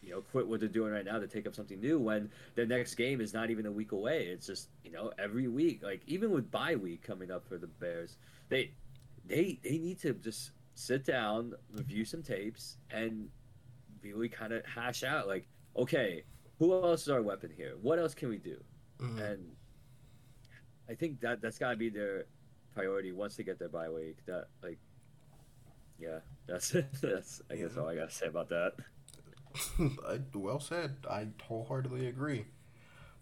you 0.02 0.12
know 0.12 0.22
quit 0.22 0.48
what 0.48 0.60
they're 0.60 0.68
doing 0.68 0.92
right 0.92 1.06
now 1.06 1.20
to 1.20 1.28
take 1.28 1.48
up 1.48 1.56
something 1.56 1.80
new 1.80 2.00
when 2.00 2.30
their 2.56 2.66
next 2.66 2.96
game 2.96 3.22
is 3.22 3.34
not 3.34 3.50
even 3.50 3.66
a 3.66 3.72
week 3.72 3.92
away. 3.92 4.26
It's 4.26 4.48
just 4.48 4.70
you 4.84 4.92
know 4.92 5.12
every 5.18 5.48
week, 5.48 5.84
like 5.84 6.02
even 6.08 6.32
with 6.32 6.52
bye 6.52 6.76
week 6.76 7.04
coming 7.04 7.32
up 7.32 7.48
for 7.48 7.58
the 7.58 7.68
Bears, 7.68 8.18
they 8.50 8.72
they 9.26 9.60
they 9.64 9.78
need 9.78 10.00
to 10.02 10.14
just 10.14 10.52
sit 10.74 11.06
down, 11.06 11.54
review 11.72 12.04
some 12.04 12.24
tapes, 12.24 12.78
and 12.92 13.30
really 14.04 14.30
kind 14.30 14.54
of 14.54 14.66
hash 14.66 15.04
out 15.04 15.28
like, 15.28 15.48
okay, 15.76 16.24
who 16.58 16.74
else 16.74 17.04
is 17.04 17.10
our 17.10 17.22
weapon 17.22 17.52
here? 17.56 17.76
What 17.82 18.00
else 18.00 18.14
can 18.14 18.30
we 18.30 18.38
do? 18.38 18.58
Mm-hmm. 19.00 19.20
And 19.20 19.52
I 20.90 20.96
think 20.96 21.20
that 21.22 21.42
that's 21.42 21.58
got 21.58 21.72
to 21.72 21.78
be 21.78 21.90
their 21.90 22.26
priority 22.74 23.12
once 23.12 23.36
they 23.36 23.44
get 23.44 23.60
their 23.60 23.70
bye 23.70 23.90
week. 23.90 24.18
That 24.26 24.48
like 24.64 24.80
yeah, 26.00 26.20
that's 26.48 26.70
that's 27.02 27.42
I 27.52 27.56
guess 27.56 27.78
all 27.78 27.88
I 27.88 27.96
gotta 27.96 28.12
say 28.12 28.28
about 28.28 28.50
that. 28.50 28.74
well 30.34 30.60
said. 30.60 30.98
I 31.10 31.28
wholeheartedly 31.44 32.08
agree. 32.08 32.46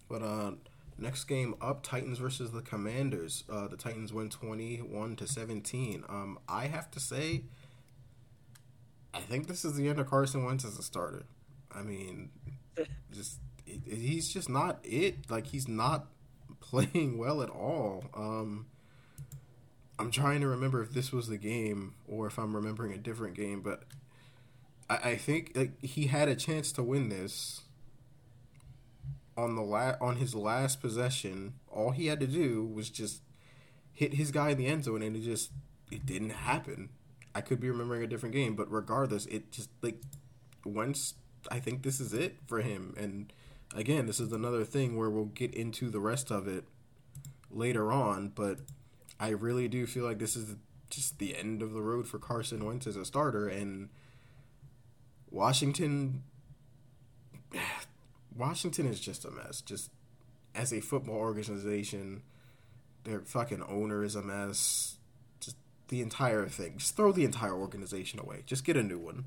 But 0.10 0.21
uh, 0.21 0.51
next 0.97 1.23
game 1.25 1.56
up, 1.62 1.84
Titans 1.84 2.19
versus 2.19 2.51
the 2.51 2.62
Commanders. 2.62 3.43
Uh, 3.49 3.67
the 3.67 3.78
Titans 3.78 4.13
win 4.13 4.30
twenty 4.30 4.78
one 4.78 5.15
to 5.15 5.28
seventeen. 5.28 6.04
Um, 6.10 6.39
I 6.47 6.67
have 6.67 6.91
to 6.91 6.99
say, 6.99 7.43
I 9.13 9.21
think 9.21 9.47
this 9.47 9.65
is 9.65 9.75
the 9.75 9.88
end 9.88 9.99
of 9.99 10.10
Carson 10.10 10.43
Wentz 10.43 10.65
as 10.65 10.78
a 10.78 10.84
starter. 10.84 11.25
I 11.73 11.82
mean, 11.82 12.30
just 13.12 13.39
he's 13.65 14.32
just 14.32 14.49
not 14.49 14.80
it. 14.84 15.30
Like 15.30 15.47
he's 15.47 15.67
not 15.67 16.08
playing 16.69 17.17
well 17.17 17.41
at 17.41 17.49
all. 17.49 18.06
Um, 18.13 18.67
I'm 19.97 20.12
trying 20.12 20.41
to 20.41 20.47
remember 20.47 20.82
if 20.82 20.91
this 20.91 21.12
was 21.12 21.28
the 21.28 21.38
game 21.38 21.95
or 22.08 22.28
if 22.28 22.38
I'm 22.38 22.56
remembering 22.56 22.93
a 22.93 22.97
different 22.97 23.36
game, 23.36 23.62
but 23.62 23.84
I, 24.89 25.12
I 25.12 25.15
think 25.15 25.51
like 25.56 25.82
he 25.84 26.08
had 26.08 26.28
a 26.28 26.36
chance 26.36 26.71
to 26.73 26.84
win 26.84 27.10
this 27.10 27.62
on 29.38 29.56
the 29.56 29.62
la- 29.62 29.95
on 30.01 30.17
his 30.17 30.36
last 30.36 30.82
possession. 30.82 31.54
All 31.71 31.91
he 31.91 32.08
had 32.08 32.19
to 32.19 32.28
do 32.28 32.65
was 32.65 32.89
just 32.89 33.21
hit 33.93 34.15
his 34.15 34.32
guy 34.32 34.49
in 34.49 34.58
the 34.58 34.67
end 34.67 34.84
zone, 34.84 35.01
and 35.01 35.15
it 35.15 35.21
just 35.21 35.51
it 35.91 36.06
didn't 36.06 36.32
happen. 36.32 36.89
I 37.34 37.41
could 37.41 37.60
be 37.60 37.69
remembering 37.69 38.04
a 38.04 38.08
different 38.08 38.34
game, 38.34 38.56
but 38.56 38.71
regardless, 38.71 39.25
it 39.28 39.51
just 39.51 39.69
like 39.82 40.01
once 40.65 41.15
I 41.51 41.60
think 41.60 41.84
this 41.84 41.99
is 41.99 42.13
it 42.13 42.38
for 42.47 42.62
him. 42.62 42.93
And 42.97 43.32
again, 43.75 44.07
this 44.07 44.19
is 44.19 44.31
another 44.31 44.63
thing 44.63 44.95
where 44.95 45.09
we'll 45.09 45.25
get 45.25 45.53
into 45.53 45.89
the 45.89 45.99
rest 45.99 46.31
of 46.31 46.47
it 46.47 46.63
later 47.51 47.91
on, 47.91 48.29
but 48.29 48.59
I 49.19 49.29
really 49.29 49.67
do 49.67 49.85
feel 49.85 50.05
like 50.05 50.19
this 50.19 50.35
is 50.35 50.55
just 50.89 51.19
the 51.19 51.35
end 51.35 51.61
of 51.61 51.73
the 51.73 51.81
road 51.81 52.07
for 52.07 52.17
Carson 52.17 52.65
Wentz 52.65 52.88
as 52.88 52.95
a 52.95 53.05
starter 53.05 53.47
and 53.47 53.89
Washington 55.29 56.23
Washington 58.35 58.88
is 58.88 58.99
just 58.99 59.25
a 59.25 59.31
mess. 59.31 59.61
Just 59.61 59.91
as 60.53 60.73
a 60.73 60.81
football 60.81 61.15
organization, 61.15 62.21
their 63.03 63.21
fucking 63.21 63.63
owner 63.63 64.03
is 64.03 64.15
a 64.15 64.21
mess. 64.21 64.97
Just 65.39 65.57
the 65.88 66.01
entire 66.01 66.47
thing. 66.47 66.77
Just 66.77 66.95
throw 66.95 67.11
the 67.11 67.23
entire 67.23 67.53
organization 67.53 68.19
away. 68.19 68.43
Just 68.45 68.65
get 68.65 68.75
a 68.75 68.83
new 68.83 68.99
one. 68.99 69.25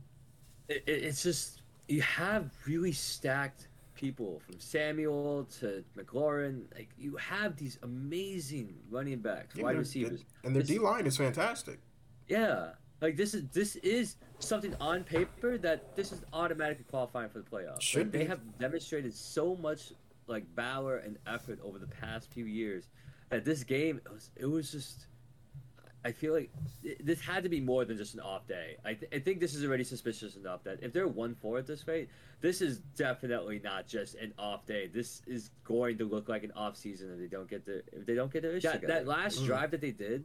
It, 0.69 0.83
it, 0.87 1.05
it's 1.05 1.23
just 1.23 1.63
you 1.89 2.03
have 2.03 2.51
really 2.67 2.93
stacked 2.93 3.68
people 3.99 4.41
from 4.47 4.59
Samuel 4.59 5.47
to 5.59 5.85
McLaurin. 5.97 6.63
Like 6.75 6.89
you 6.97 7.17
have 7.17 7.57
these 7.57 7.79
amazing 7.83 8.75
running 8.91 9.19
backs, 9.19 9.57
Yeah, 9.57 9.65
wide 9.65 9.77
receivers. 9.77 10.25
And 10.45 10.55
their 10.55 10.63
D 10.63 10.79
line 10.79 11.07
is 11.07 11.17
fantastic. 11.17 11.81
Yeah, 12.29 12.71
like 13.01 13.17
this 13.17 13.35
is 13.35 13.45
this 13.53 13.77
is 13.77 14.17
something 14.39 14.75
on 14.81 15.05
paper 15.05 15.59
that 15.59 15.97
this 15.97 16.13
is 16.13 16.23
automatically 16.33 16.85
qualifying 16.89 17.29
for 17.29 17.39
the 17.41 17.45
playoffs. 17.51 17.83
Should 17.83 18.05
Like, 18.05 18.13
they 18.13 18.25
have 18.25 18.41
demonstrated 18.59 19.15
so 19.15 19.57
much 19.57 19.93
like 20.29 20.47
valor 20.55 20.99
and 20.99 21.19
effort 21.27 21.59
over 21.63 21.79
the 21.79 21.87
past 21.87 22.31
few 22.31 22.45
years 22.45 22.89
that 23.31 23.45
this 23.45 23.65
game 23.65 24.01
it 24.05 24.11
was, 24.11 24.31
it 24.37 24.47
was 24.47 24.71
just. 24.71 25.08
I 26.05 26.13
feel 26.13 26.33
like 26.33 26.51
this 27.01 27.21
had 27.21 27.43
to 27.43 27.49
be 27.49 27.61
more 27.61 27.85
than 27.85 27.97
just 27.97 28.15
an 28.15 28.21
off 28.21 28.47
day. 28.47 28.77
I, 28.85 28.95
th- 28.95 29.13
I 29.13 29.19
think 29.19 29.41
this 29.41 29.55
is 29.55 29.65
already 29.65 29.83
suspicious 29.85 30.37
enough 30.37 30.63
that 30.65 30.79
if 30.81 30.93
they're 30.93 31.09
one 31.09 31.35
four 31.35 31.59
at 31.59 31.67
this 31.67 31.87
rate, 31.89 32.09
this 32.41 32.63
is 32.63 32.79
definitely 32.97 33.61
not 33.63 33.87
just 33.89 34.15
an 34.15 34.33
off 34.39 34.65
day. 34.65 34.87
This 34.87 35.23
is 35.27 35.51
going 35.65 35.99
to 35.99 36.05
look 36.05 36.29
like 36.29 36.45
an 36.45 36.53
off 36.55 36.77
season 36.77 37.11
if 37.13 37.19
they 37.19 37.27
don't 37.27 37.51
get 37.51 37.67
the 37.67 37.83
if 37.93 38.07
they 38.07 38.15
don't 38.15 38.33
get 38.33 38.43
their 38.43 38.53
ish 38.53 38.63
That- 38.63 38.87
that 38.87 39.07
last 39.07 39.41
Mm. 39.43 39.47
drive 39.47 39.71
that 39.73 39.81
they 39.81 39.91
did, 39.91 40.23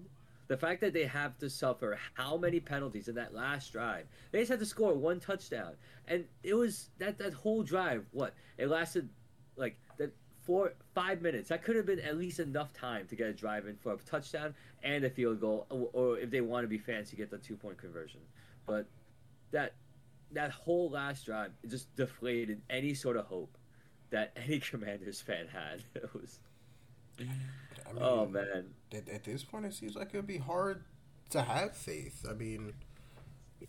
the 0.47 0.57
fact 0.57 0.79
that 0.81 0.93
they 0.93 1.05
have 1.05 1.37
to 1.39 1.49
suffer 1.49 1.97
how 2.13 2.37
many 2.37 2.59
penalties 2.59 3.07
in 3.07 3.15
that 3.15 3.33
last 3.33 3.71
drive, 3.71 4.05
they 4.31 4.39
just 4.39 4.51
had 4.51 4.59
to 4.59 4.65
score 4.67 4.93
one 4.93 5.19
touchdown, 5.19 5.73
and 6.07 6.25
it 6.43 6.53
was 6.53 6.89
that 6.99 7.17
that 7.17 7.33
whole 7.33 7.63
drive. 7.63 8.05
What 8.11 8.35
it 8.59 8.67
lasted, 8.67 9.09
like 9.55 9.75
that 9.97 10.13
four 10.43 10.73
five 10.93 11.21
minutes. 11.21 11.49
That 11.49 11.63
could 11.63 11.75
have 11.75 11.85
been 11.85 11.99
at 11.99 12.17
least 12.17 12.39
enough 12.39 12.73
time 12.73 13.07
to 13.07 13.15
get 13.15 13.27
a 13.27 13.33
drive 13.33 13.67
in 13.67 13.75
for 13.75 13.93
a 13.93 13.97
touchdown 13.97 14.53
and 14.83 15.03
a 15.03 15.09
field 15.09 15.41
goal, 15.41 15.65
or, 15.69 15.89
or 15.93 16.17
if 16.19 16.29
they 16.29 16.41
want 16.41 16.63
to 16.63 16.67
be 16.67 16.77
fancy, 16.77 17.17
get 17.17 17.31
the 17.31 17.37
two 17.37 17.55
point 17.55 17.77
conversion. 17.77 18.19
But 18.65 18.87
that 19.51 19.73
that 20.31 20.51
whole 20.51 20.89
last 20.89 21.25
drive 21.25 21.51
just 21.67 21.95
deflated 21.95 22.61
any 22.69 22.93
sort 22.93 23.17
of 23.17 23.25
hope 23.25 23.57
that 24.09 24.31
any 24.45 24.59
Commanders 24.59 25.21
fan 25.21 25.47
had. 25.47 25.83
It 25.95 26.13
was 26.13 26.39
I 27.19 27.93
mean, 27.93 28.01
oh 28.01 28.25
man. 28.25 28.65
At, 28.91 29.09
at 29.09 29.23
this 29.23 29.43
point, 29.43 29.65
it 29.65 29.73
seems 29.73 29.95
like 29.95 30.09
it'd 30.13 30.27
be 30.27 30.37
hard 30.37 30.83
to 31.31 31.41
have 31.41 31.75
faith. 31.75 32.25
I 32.29 32.33
mean, 32.33 32.73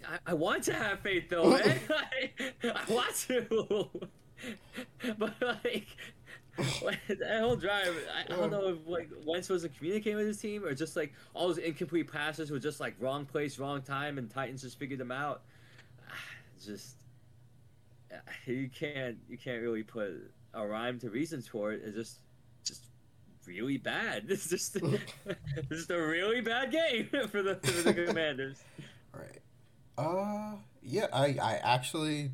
I, 0.07 0.19
I 0.27 0.35
want 0.35 0.65
to 0.65 0.75
have 0.75 1.01
faith 1.01 1.29
though, 1.29 1.51
man. 1.59 1.81
I, 1.91 2.31
I 2.63 2.93
want 2.93 3.15
to, 3.29 3.89
but 5.19 5.35
like, 5.41 5.87
that 7.09 7.40
whole 7.40 7.57
drive, 7.57 7.95
I, 8.14 8.33
I 8.33 8.37
don't 8.37 8.51
know 8.51 8.69
if 8.69 8.87
like 8.87 9.11
Wentz 9.25 9.49
wasn't 9.49 9.77
communicating 9.77 10.17
with 10.17 10.27
his 10.27 10.38
team 10.38 10.64
or 10.64 10.75
just 10.75 10.97
like 10.97 11.12
all 11.35 11.49
those 11.49 11.59
incomplete 11.59 12.11
passes 12.11 12.51
were 12.51 12.59
just 12.59 12.81
like 12.81 12.95
wrong 13.01 13.25
place, 13.27 13.59
wrong 13.59 13.83
time, 13.83 14.19
and 14.19 14.31
Titans 14.31 14.62
just 14.62 14.79
figured 14.79 15.01
them 15.01 15.11
out. 15.11 15.43
Just 16.64 16.97
you 18.47 18.71
can't 18.73 19.19
you 19.29 19.37
can't 19.37 19.61
really 19.61 19.83
put 19.83 20.12
a 20.55 20.67
rhyme 20.67 20.99
to 21.01 21.11
reasons 21.11 21.47
for 21.49 21.73
it. 21.73 21.83
It's 21.85 21.97
just 21.97 22.19
just 22.64 22.85
really 23.47 23.77
bad. 23.77 24.25
It's 24.29 24.49
just 24.49 24.77
it's 24.77 25.69
just 25.69 25.90
a 25.90 26.01
really 26.01 26.40
bad 26.40 26.71
game 26.71 27.09
for 27.29 27.43
the 27.43 27.57
for 27.57 27.93
the 27.93 28.07
Commanders. 28.07 28.62
right. 29.12 29.40
Uh, 29.97 30.57
yeah, 30.83 31.07
I, 31.12 31.37
I 31.40 31.61
actually 31.62 32.31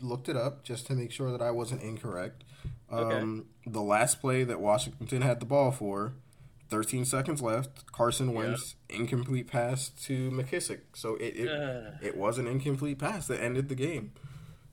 looked 0.00 0.28
it 0.28 0.36
up 0.36 0.64
just 0.64 0.86
to 0.88 0.94
make 0.94 1.12
sure 1.12 1.30
that 1.30 1.42
I 1.42 1.50
wasn't 1.50 1.82
incorrect. 1.82 2.44
Um, 2.98 3.46
The 3.66 3.80
last 3.82 4.20
play 4.20 4.44
that 4.44 4.60
Washington 4.60 5.22
had 5.22 5.40
the 5.40 5.46
ball 5.46 5.70
for, 5.72 6.12
13 6.68 7.04
seconds 7.04 7.40
left. 7.42 7.90
Carson 7.92 8.32
Wentz, 8.34 8.74
incomplete 8.88 9.46
pass 9.46 9.88
to 10.04 10.30
McKissic. 10.30 10.80
So 10.94 11.16
it 11.16 11.36
it, 11.36 11.48
Ugh. 11.48 11.94
it 12.02 12.16
was 12.16 12.38
an 12.38 12.46
incomplete 12.46 12.98
pass 12.98 13.26
that 13.28 13.40
ended 13.40 13.68
the 13.68 13.74
game. 13.74 14.12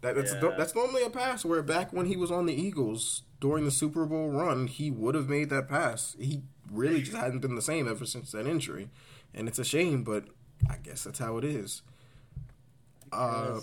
That, 0.02 0.16
that's 0.16 0.34
Yeah. 0.34 0.56
that's 0.58 0.74
normally 0.74 1.04
a 1.04 1.10
pass 1.10 1.46
where 1.46 1.62
back 1.62 1.94
when 1.94 2.08
he 2.08 2.16
was 2.18 2.32
on 2.32 2.46
the 2.48 2.54
Eagles 2.54 3.24
during 3.40 3.66
the 3.66 3.72
Super 3.72 4.06
Bowl 4.06 4.30
run, 4.30 4.68
he 4.68 4.90
would 4.92 5.16
have 5.16 5.30
made 5.30 5.50
that 5.50 5.68
pass. 5.70 6.16
He 6.20 6.42
really 6.72 7.02
just 7.02 7.16
hadn't 7.18 7.40
been 7.40 7.56
the 7.56 7.62
same 7.62 7.88
ever 7.88 8.06
since 8.06 8.32
that 8.32 8.48
injury, 8.48 8.90
and 9.34 9.48
it's 9.48 9.60
a 9.60 9.66
shame, 9.66 10.04
but 10.04 10.26
I 10.70 10.78
guess 10.78 11.04
that's 11.04 11.20
how 11.20 11.38
it 11.38 11.44
is. 11.44 11.82
Uh, 13.12 13.60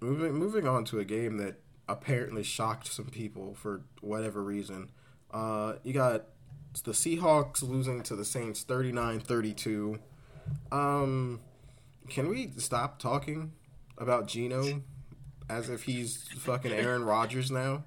moving 0.00 0.34
moving 0.34 0.66
on 0.66 0.84
to 0.86 0.98
a 0.98 1.04
game 1.04 1.36
that 1.36 1.60
apparently 1.88 2.42
shocked 2.42 2.86
some 2.92 3.06
people 3.06 3.54
for 3.54 3.82
whatever 4.00 4.42
reason. 4.42 4.90
Uh, 5.32 5.74
you 5.82 5.92
got 5.92 6.24
the 6.84 6.92
Seahawks 6.92 7.62
losing 7.62 8.02
to 8.04 8.16
the 8.16 8.24
Saints 8.24 8.64
39-32. 8.64 9.98
Um, 10.70 11.40
can 12.08 12.28
we 12.28 12.50
stop 12.56 12.98
talking 12.98 13.52
about 13.98 14.26
Geno 14.26 14.82
as 15.48 15.68
if 15.68 15.84
he's 15.84 16.28
fucking 16.38 16.72
Aaron 16.72 17.04
Rodgers 17.04 17.50
now? 17.50 17.84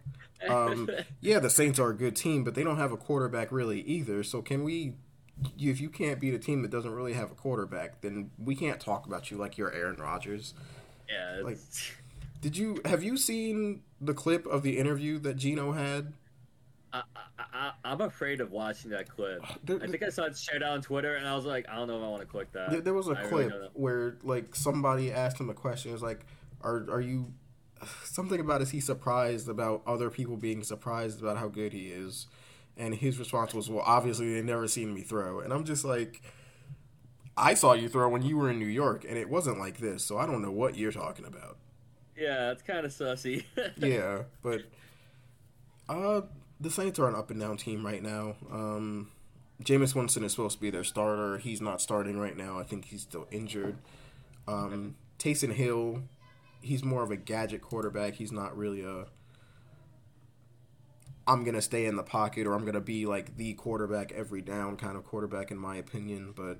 Um, 0.48 0.90
yeah, 1.22 1.40
the 1.40 1.50
Saints 1.50 1.80
are 1.80 1.90
a 1.90 1.96
good 1.96 2.16
team, 2.16 2.44
but 2.44 2.54
they 2.56 2.64
don't 2.64 2.78
have 2.78 2.92
a 2.92 2.98
quarterback 2.98 3.52
really 3.52 3.82
either. 3.82 4.24
So 4.24 4.42
can 4.42 4.64
we? 4.64 4.94
If 5.60 5.82
you 5.82 5.90
can't 5.90 6.20
beat 6.20 6.34
a 6.34 6.40
team 6.40 6.62
that 6.62 6.72
doesn't 6.72 6.94
really 6.94 7.14
have 7.14 7.30
a 7.32 7.36
quarterback, 7.36 8.00
then 8.02 8.32
we 8.38 8.56
can't 8.56 8.80
talk 8.80 9.06
about 9.06 9.30
you 9.32 9.38
like 9.38 9.58
you're 9.58 9.74
Aaron 9.74 9.98
Rodgers. 9.98 10.54
yeah, 11.10 11.42
like- 11.44 11.58
Did 12.42 12.56
you 12.56 12.80
have 12.86 13.04
you 13.04 13.18
seen 13.18 13.82
the 14.06 14.14
clip 14.14 14.46
of 14.46 14.64
the 14.64 14.78
interview 14.78 15.20
that 15.20 15.36
Geno 15.36 15.72
had? 15.74 16.14
I, 16.94 17.02
I, 17.16 17.44
I, 17.54 17.72
I'm 17.84 18.02
afraid 18.02 18.40
of 18.40 18.52
watching 18.52 18.92
that 18.92 19.10
clip. 19.10 19.42
Ah, 19.44 19.58
there, 19.64 19.82
I 19.82 19.88
think 19.88 20.04
I 20.04 20.10
saw 20.10 20.24
it 20.24 20.38
shared 20.38 20.64
out 20.64 20.72
on 20.72 20.82
Twitter, 20.82 21.16
and 21.16 21.28
I 21.28 21.36
was 21.36 21.46
like, 21.46 21.68
I 21.70 21.76
don't 21.76 21.88
know 21.88 21.98
if 21.98 22.04
I 22.04 22.08
want 22.08 22.22
to 22.22 22.28
click 22.28 22.52
that. 22.54 22.72
there, 22.72 22.82
there 22.82 22.94
was 22.94 23.08
a 23.08 23.18
I 23.18 23.24
clip 23.28 23.50
don't 23.50 23.78
where 23.78 24.18
like 24.24 24.56
somebody 24.56 25.12
asked 25.12 25.40
him 25.40 25.50
a 25.50 25.54
question. 25.54 25.92
It 25.92 25.94
was 25.94 26.04
like, 26.04 26.26
"Are 26.62 26.86
are 26.90 27.02
you 27.02 27.34
something 28.04 28.40
about 28.40 28.62
is 28.62 28.72
he 28.72 28.80
surprised 28.80 29.50
about 29.50 29.82
other 29.86 30.10
people 30.10 30.38
being 30.38 30.64
surprised 30.64 31.22
about 31.22 31.38
how 31.38 31.48
good 31.48 31.74
he 31.74 31.88
is?" 31.88 32.28
And 32.78 32.96
his 32.96 33.20
response 33.20 33.54
was, 33.54 33.70
"Well, 33.70 33.84
obviously 33.86 34.34
they 34.34 34.42
never 34.42 34.68
seen 34.68 34.94
me 34.94 35.02
throw." 35.02 35.42
And 35.42 35.52
I'm 35.52 35.66
just 35.66 35.84
like, 35.84 36.22
"I 37.36 37.56
saw 37.56 37.74
you 37.74 37.90
throw 37.90 38.08
when 38.08 38.22
you 38.22 38.38
were 38.38 38.50
in 38.50 38.60
New 38.60 38.66
York, 38.66 39.06
and 39.08 39.18
it 39.18 39.30
wasn't 39.30 39.60
like 39.60 39.80
this. 39.80 40.04
So 40.04 40.18
I 40.18 40.26
don't 40.26 40.42
know 40.42 40.52
what 40.52 40.78
you're 40.78 40.94
talking 40.94 41.26
about." 41.26 41.58
Yeah, 42.18 42.52
it's 42.52 42.62
kind 42.62 42.86
of 42.86 42.92
sussy. 42.92 43.44
yeah, 43.78 44.24
but 44.42 44.62
uh, 45.90 46.22
the 46.60 46.72
Saints 46.72 47.00
are 47.00 47.08
an 47.08 47.16
up 47.16 47.30
and 47.30 47.40
down 47.40 47.58
team 47.58 47.86
right 47.86 48.02
now. 48.02 48.36
Um, 48.52 49.12
Jameis 49.64 49.96
Winston 49.96 50.24
is 50.24 50.32
supposed 50.32 50.58
to 50.58 50.62
be 50.62 50.70
their 50.70 50.84
starter. 50.84 51.38
He's 51.38 51.62
not 51.62 51.82
starting 51.82 52.18
right 52.18 52.36
now. 52.36 52.60
I 52.60 52.64
think 52.64 52.86
he's 52.86 53.02
still 53.02 53.28
injured. 53.32 53.78
Um, 54.48 54.96
Taysom 55.20 55.54
Hill, 55.54 56.04
he's 56.62 56.84
more 56.84 57.04
of 57.04 57.12
a 57.12 57.18
gadget 57.18 57.62
quarterback. 57.62 58.16
He's 58.16 58.32
not 58.32 58.58
really 58.58 58.84
a. 58.84 59.06
I'm 61.28 61.44
gonna 61.44 61.62
stay 61.62 61.86
in 61.86 61.96
the 61.96 62.04
pocket, 62.04 62.46
or 62.46 62.54
I'm 62.54 62.66
gonna 62.66 62.82
be 62.82 63.06
like 63.06 63.38
the 63.38 63.54
quarterback 63.54 64.12
every 64.12 64.42
down 64.42 64.78
kind 64.78 64.96
of 64.96 65.06
quarterback, 65.06 65.52
in 65.52 65.58
my 65.58 65.78
opinion. 65.78 66.34
But 66.36 66.60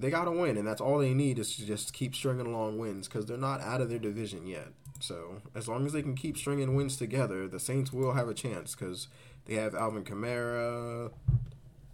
they 0.00 0.10
got 0.10 0.24
to 0.24 0.30
win, 0.30 0.56
and 0.56 0.66
that's 0.66 0.80
all 0.80 0.98
they 0.98 1.14
need 1.14 1.38
is 1.38 1.56
to 1.56 1.66
just 1.66 1.92
keep 1.92 2.14
stringing 2.14 2.46
along 2.46 2.78
wins 2.78 3.08
because 3.08 3.26
they're 3.26 3.36
not 3.36 3.60
out 3.60 3.80
of 3.80 3.88
their 3.88 3.98
division 3.98 4.46
yet. 4.46 4.68
So 5.00 5.42
as 5.54 5.68
long 5.68 5.86
as 5.86 5.92
they 5.92 6.02
can 6.02 6.14
keep 6.14 6.36
stringing 6.36 6.74
wins 6.74 6.96
together, 6.96 7.46
the 7.48 7.60
Saints 7.60 7.92
will 7.92 8.14
have 8.14 8.28
a 8.28 8.34
chance 8.34 8.74
because 8.74 9.08
they 9.44 9.54
have 9.54 9.74
Alvin 9.74 10.04
Kamara, 10.04 11.10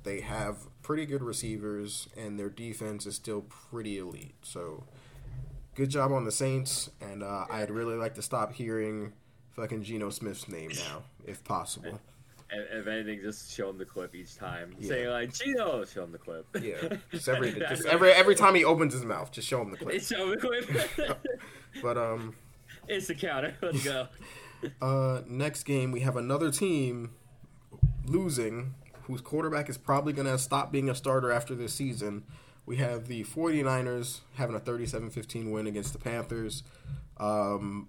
they 0.05 0.21
have 0.21 0.57
pretty 0.83 1.07
good 1.07 1.23
receivers, 1.23 2.09
and 2.17 2.39
their 2.39 2.51
defense 2.51 3.07
is 3.07 3.17
still 3.17 3.43
pretty 3.43 3.99
elite. 3.99 4.35
So 4.43 4.85
good 5.75 5.91
job 5.91 6.13
on 6.13 6.25
the 6.25 6.33
Saints, 6.33 6.91
and 7.01 7.23
uh, 7.23 7.47
I'd 7.51 7.71
really 7.71 7.97
like 7.97 8.15
to 8.17 8.23
stop 8.23 8.53
hearing 8.53 9.13
fucking 9.51 9.83
Geno 9.83 10.11
Smith's 10.11 10.49
name 10.49 10.71
now, 10.71 11.03
if 11.27 11.43
possible. 11.45 12.01
If, 12.55 12.87
anything, 12.87 13.21
just 13.23 13.51
show 13.51 13.71
him 13.71 13.79
the 13.79 13.85
clip 13.85 14.15
each 14.15 14.37
time. 14.37 14.75
Yeah. 14.79 14.89
Say 14.89 15.09
like 15.09 15.33
Geno, 15.33 15.85
show 15.87 16.05
him 16.05 16.13
the 16.13 16.19
clip. 16.19 16.47
Yeah, 16.61 16.97
just 17.11 17.29
every 17.29 17.53
just 17.53 17.87
every 17.87 18.13
every 18.13 18.35
time 18.35 18.55
he 18.55 18.65
opens 18.65 18.93
his 18.93 19.05
mouth, 19.05 19.33
just 19.33 19.49
show 19.49 19.63
him 19.63 19.71
the 19.71 19.79
clip. 19.79 19.95
It's 19.95 20.09
show 20.09 20.25
him 20.25 20.31
the 20.31 20.37
clip. 20.37 21.27
But 21.83 21.97
um, 21.97 22.35
it's 22.87 23.07
the 23.07 23.15
counter. 23.15 23.57
Let's 23.63 23.83
go. 23.83 24.09
uh, 24.83 25.23
next 25.27 25.63
game 25.65 25.91
we 25.91 26.01
have 26.01 26.17
another 26.17 26.51
team 26.51 27.13
losing 28.05 28.75
whose 29.05 29.21
quarterback 29.21 29.69
is 29.69 29.79
probably 29.79 30.13
going 30.13 30.27
to 30.27 30.39
stop 30.39 30.71
being 30.71 30.89
a 30.89 30.95
starter 30.95 31.33
after 31.33 31.55
this 31.55 31.73
season. 31.73 32.25
We 32.67 32.77
have 32.77 33.09
the 33.09 33.25
49ers 33.25 34.21
having 34.35 34.55
a 34.55 34.61
37-15 34.61 35.51
win 35.51 35.67
against 35.67 35.93
the 35.93 35.99
Panthers. 35.99 36.63
Um, 37.17 37.89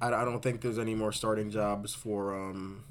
I, 0.00 0.08
I 0.08 0.24
don't 0.24 0.42
think 0.42 0.62
there's 0.62 0.78
any 0.78 0.94
more 0.94 1.12
starting 1.12 1.50
jobs 1.50 1.94
for 1.94 2.34
um, 2.34 2.84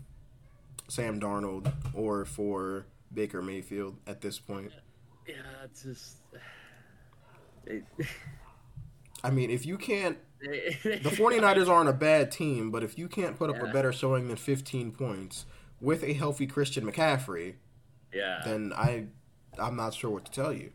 Sam 0.94 1.20
Darnold 1.20 1.74
or 1.96 2.24
for 2.24 2.86
Baker 3.12 3.42
Mayfield 3.42 3.98
at 4.06 4.22
this 4.22 4.38
point. 4.38 4.72
Yeah, 5.28 5.36
it's 5.64 5.84
just. 5.84 6.18
It, 7.66 7.86
I 9.24 9.30
mean, 9.30 9.50
if 9.50 9.66
you 9.66 9.78
can't 9.78 10.18
the 10.42 11.00
the 11.02 11.10
49ers 11.12 11.70
aren't 11.70 11.88
a 11.88 11.94
bad 11.94 12.30
team, 12.30 12.72
but 12.72 12.84
if 12.84 12.98
you 12.98 13.08
can't 13.08 13.38
put 13.40 13.50
up 13.50 13.62
a 13.62 13.72
better 13.72 13.94
showing 13.94 14.28
than 14.28 14.36
15 14.36 14.92
points 14.92 15.46
with 15.80 16.04
a 16.04 16.12
healthy 16.12 16.46
Christian 16.46 16.86
McCaffrey, 16.86 17.54
Yeah, 18.14 18.42
then 18.44 18.74
I 18.76 19.06
I'm 19.58 19.78
not 19.78 19.94
sure 19.94 20.10
what 20.12 20.26
to 20.26 20.32
tell 20.34 20.52
you. 20.52 20.72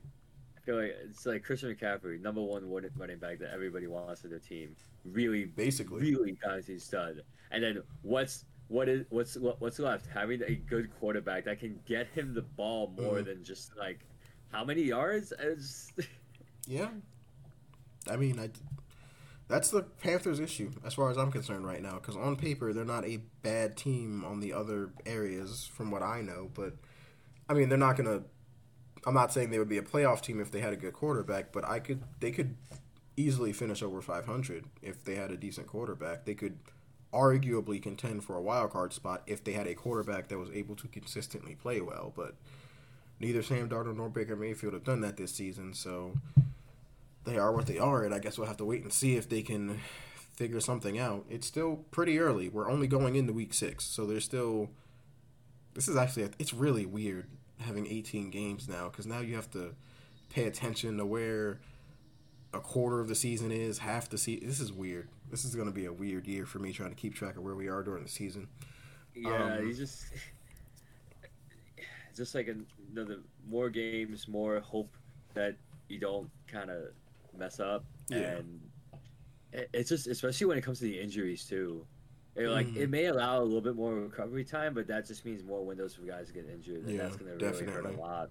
I 0.57 0.61
feel 0.64 0.76
like 0.76 0.96
it's 1.04 1.26
like 1.26 1.44
Christian 1.44 1.74
McCaffrey, 1.74 2.22
number 2.22 2.40
one 2.40 2.70
running- 2.70 2.90
running 2.96 3.18
back 3.18 3.38
that 3.40 3.52
everybody 3.52 3.87
wants 3.87 4.24
in 4.24 4.31
their 4.31 4.38
team. 4.38 4.74
Really, 5.04 5.44
Basically, 5.44 6.00
really 6.00 6.38
dynasty 6.42 6.78
stud. 6.78 7.20
And 7.50 7.62
then 7.62 7.83
what's 8.00 8.46
what 8.68 8.88
is 8.88 9.04
what's 9.11 9.37
what, 9.37 9.61
what's 9.61 9.78
left? 9.78 10.07
Having 10.07 10.42
a 10.46 10.54
good 10.54 10.90
quarterback 11.00 11.44
that 11.46 11.59
can 11.61 11.78
get 11.87 12.07
him 12.09 12.35
the 12.35 12.42
ball 12.42 12.92
more 12.98 13.16
Mhm. 13.16 13.24
than 13.26 13.44
just 13.44 13.76
like 13.76 14.00
how 14.50 14.64
many 14.64 14.83
yards? 14.83 15.33
It's, 15.38 15.92
yeah. 16.66 16.88
I 18.11 18.16
mean, 18.16 18.38
I 18.38 18.50
that's 19.48 19.70
the 19.70 19.83
Panthers' 19.83 20.40
issue 20.40 20.70
as 20.85 20.92
far 20.94 21.11
as 21.11 21.16
I'm 21.16 21.33
concerned 21.33 21.64
right 21.66 21.83
now. 21.83 21.94
Because 21.94 22.16
on 22.16 22.37
paper, 22.37 22.72
they're 22.74 22.85
not 22.85 23.04
a 23.07 23.18
bad 23.42 23.76
team 23.76 24.22
on 24.24 24.40
the 24.40 24.52
other 24.52 24.90
areas, 25.07 25.66
from 25.72 25.90
what 25.90 26.02
I 26.02 26.20
know. 26.20 26.50
But 26.52 26.74
I 27.48 27.54
mean, 27.54 27.68
they're 27.68 27.78
not 27.78 27.96
gonna. 27.96 28.22
I'm 29.07 29.14
not 29.14 29.33
saying 29.33 29.50
they 29.50 29.59
would 29.59 29.68
be 29.68 29.78
a 29.78 29.83
playoff 29.83 30.20
team 30.20 30.40
if 30.40 30.50
they 30.50 30.61
had 30.61 30.72
a 30.72 30.76
good 30.76 30.92
quarterback, 30.92 31.52
but 31.52 31.64
I 31.64 31.78
could. 31.81 32.02
They 32.20 32.31
could 32.31 32.57
easily 33.16 33.52
finish 33.52 33.83
over 33.83 34.00
500 34.00 34.66
if 34.83 35.02
they 35.02 35.14
had 35.16 35.31
a 35.31 35.37
decent 35.37 35.66
quarterback. 35.66 36.24
They 36.24 36.35
could 36.35 36.59
arguably 37.12 37.82
contend 37.82 38.24
for 38.24 38.36
a 38.36 38.42
wild 38.42 38.70
card 38.70 38.92
spot 38.92 39.22
if 39.26 39.42
they 39.42 39.52
had 39.52 39.66
a 39.66 39.74
quarterback 39.74 40.28
that 40.28 40.38
was 40.38 40.50
able 40.50 40.76
to 40.76 40.88
consistently 40.88 41.54
play 41.54 41.80
well. 41.80 42.12
But 42.14 42.34
neither 43.18 43.42
Sam 43.42 43.68
Darnold 43.68 43.96
nor 43.96 44.08
Baker 44.08 44.36
Mayfield 44.36 44.74
have 44.74 44.84
done 44.84 45.00
that 45.00 45.16
this 45.16 45.32
season, 45.32 45.74
so 45.74 46.12
they 47.24 47.38
are 47.38 47.52
what 47.52 47.66
they 47.66 47.78
are, 47.78 48.04
and 48.04 48.14
I 48.14 48.18
guess 48.18 48.38
we'll 48.38 48.46
have 48.46 48.56
to 48.58 48.64
wait 48.64 48.82
and 48.82 48.92
see 48.92 49.16
if 49.16 49.28
they 49.28 49.42
can 49.42 49.80
figure 50.34 50.60
something 50.60 50.98
out. 50.98 51.24
It's 51.28 51.46
still 51.46 51.84
pretty 51.90 52.18
early. 52.18 52.48
We're 52.48 52.70
only 52.70 52.86
going 52.86 53.16
into 53.16 53.32
week 53.32 53.54
six, 53.54 53.84
so 53.84 54.06
there's 54.06 54.24
still. 54.24 54.70
This 55.74 55.88
is 55.88 55.96
actually 55.96 56.28
it's 56.38 56.52
really 56.52 56.86
weird 56.86 57.26
having 57.60 57.86
18 57.86 58.30
games 58.30 58.68
now 58.68 58.88
because 58.88 59.06
now 59.06 59.20
you 59.20 59.34
have 59.36 59.50
to 59.52 59.74
pay 60.30 60.44
attention 60.44 60.96
to 60.98 61.06
where 61.06 61.60
a 62.52 62.60
quarter 62.60 63.00
of 63.00 63.08
the 63.08 63.14
season 63.14 63.50
is, 63.50 63.78
half 63.78 64.08
the 64.08 64.18
season. 64.18 64.46
This 64.46 64.60
is 64.60 64.72
weird. 64.72 65.08
This 65.30 65.44
is 65.44 65.54
going 65.54 65.68
to 65.68 65.74
be 65.74 65.86
a 65.86 65.92
weird 65.92 66.26
year 66.26 66.46
for 66.46 66.58
me 66.58 66.72
trying 66.72 66.90
to 66.90 66.96
keep 66.96 67.14
track 67.14 67.36
of 67.36 67.42
where 67.42 67.54
we 67.54 67.68
are 67.68 67.82
during 67.82 68.02
the 68.02 68.08
season. 68.08 68.48
yeah, 69.14 69.44
Um, 69.44 69.64
he's 69.64 69.78
just 69.78 70.06
just 72.16 72.34
like 72.34 72.48
another 72.92 73.18
more 73.48 73.70
games, 73.70 74.28
more 74.28 74.60
hope 74.60 74.94
that 75.34 75.56
you 75.88 75.98
don't 76.00 76.30
kind 76.46 76.70
of 76.70 76.88
mess 77.36 77.60
up, 77.60 77.84
Yeah. 78.08 78.38
and 78.38 78.60
it's 79.72 79.88
just 79.88 80.06
especially 80.06 80.46
when 80.46 80.58
it 80.58 80.62
comes 80.62 80.78
to 80.78 80.84
the 80.84 80.98
injuries 80.98 81.46
too. 81.46 81.86
It, 82.34 82.48
like 82.48 82.68
Mhm. 82.68 82.76
it 82.76 82.90
may 82.90 83.06
allow 83.06 83.40
a 83.40 83.44
little 83.44 83.60
bit 83.60 83.74
more 83.76 83.94
recovery 83.94 84.44
time, 84.44 84.74
but 84.74 84.86
that 84.86 85.06
just 85.06 85.24
means 85.24 85.42
more 85.44 85.64
windows 85.64 85.94
for 85.94 86.02
guys 86.02 86.28
to 86.28 86.32
get 86.32 86.46
injured, 86.48 86.84
and 86.84 86.92
Yeah, 86.92 87.02
that's 87.02 87.16
going 87.16 87.38
to 87.38 87.44
really 87.44 87.64
hurt 87.64 87.86
a 87.86 87.90
lot. 87.90 88.30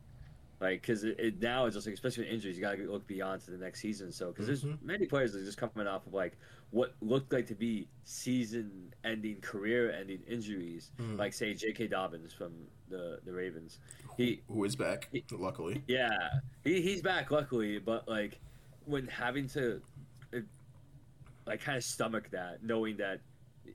Like, 0.60 0.82
because 0.82 1.04
it, 1.04 1.20
it 1.20 1.42
now 1.42 1.66
it's 1.66 1.76
just 1.76 1.86
like, 1.86 1.94
especially 1.94 2.24
with 2.24 2.34
injuries, 2.34 2.56
you 2.58 2.62
got 2.62 2.78
to 2.78 2.92
look 2.92 3.06
beyond 3.06 3.42
to 3.44 3.52
the 3.52 3.58
next 3.58 3.80
season. 3.80 4.12
So, 4.12 4.32
because 4.32 4.46
Mhm. 4.46 4.48
there's 4.48 4.66
many 4.82 5.06
players 5.06 5.34
that 5.34 5.42
are 5.42 5.46
just 5.46 5.58
coming 5.58 5.88
off 5.88 6.08
of 6.08 6.14
like 6.14 6.38
what 6.72 6.94
looked 7.02 7.32
like 7.32 7.48
to 7.48 7.56
be 7.56 7.88
season-ending, 8.04 9.42
career-ending 9.42 10.22
injuries, 10.28 10.92
Mhm. 11.00 11.18
like 11.18 11.34
say 11.34 11.54
J.K. 11.54 11.88
Dobbins 11.88 12.34
from 12.34 12.54
the 12.90 13.20
the 13.26 13.34
Ravens. 13.34 13.80
He, 14.16 14.42
Who 14.48 14.64
is 14.64 14.76
back, 14.76 15.10
He- 15.12 15.24
luckily. 15.32 15.84
yeah, 15.88 16.40
he, 16.64 16.82
he's 16.82 17.02
back 17.02 17.32
luckily, 17.32 17.80
but 17.80 18.08
like 18.08 18.40
when 18.86 19.08
having 19.08 19.48
to 19.50 19.82
uh, 20.34 20.40
like 21.46 21.62
kind 21.62 21.78
of 21.78 21.84
stomach 21.84 22.30
that, 22.32 22.64
knowing 22.64 22.98
that 22.98 23.22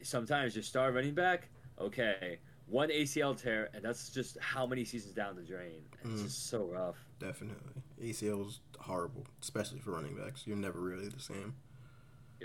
sometimes 0.02 0.54
your 0.54 0.62
star 0.62 0.92
running 0.92 1.14
back, 1.14 1.48
okay, 1.78 2.38
one 2.66 2.88
ACL 2.90 3.34
tear, 3.36 3.68
and 3.74 3.84
that's 3.84 4.08
just 4.10 4.38
how 4.40 4.66
many 4.66 4.84
seasons 4.84 5.14
down 5.14 5.36
the 5.36 5.42
drain. 5.42 5.82
It's 6.04 6.20
Mm. 6.20 6.24
just 6.24 6.46
so 6.48 6.64
rough. 6.66 6.96
Definitely. 7.18 7.82
ACL's 8.00 8.60
horrible, 8.78 9.26
especially 9.40 9.78
for 9.80 9.92
running 9.92 10.16
backs. 10.16 10.46
You're 10.46 10.56
never 10.56 10.80
really 10.80 11.08
the 11.08 11.20
same. 11.20 11.54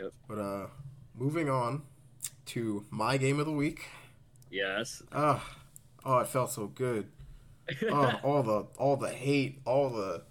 Yep. 0.02 0.14
But 0.28 0.40
uh 0.40 0.68
moving 1.16 1.50
on 1.50 1.84
to 2.48 2.86
my 2.90 3.18
game 3.18 3.40
of 3.40 3.46
the 3.46 3.52
week. 3.52 3.86
Yes. 4.50 5.02
Ah, 5.12 5.44
oh, 6.06 6.20
it 6.20 6.28
felt 6.28 6.52
so 6.52 6.68
good. 6.68 7.08
Oh, 7.92 8.14
all 8.24 8.44
the 8.44 8.66
all 8.78 8.96
the 8.96 9.10
hate, 9.10 9.60
all 9.66 9.90
the 9.90 10.24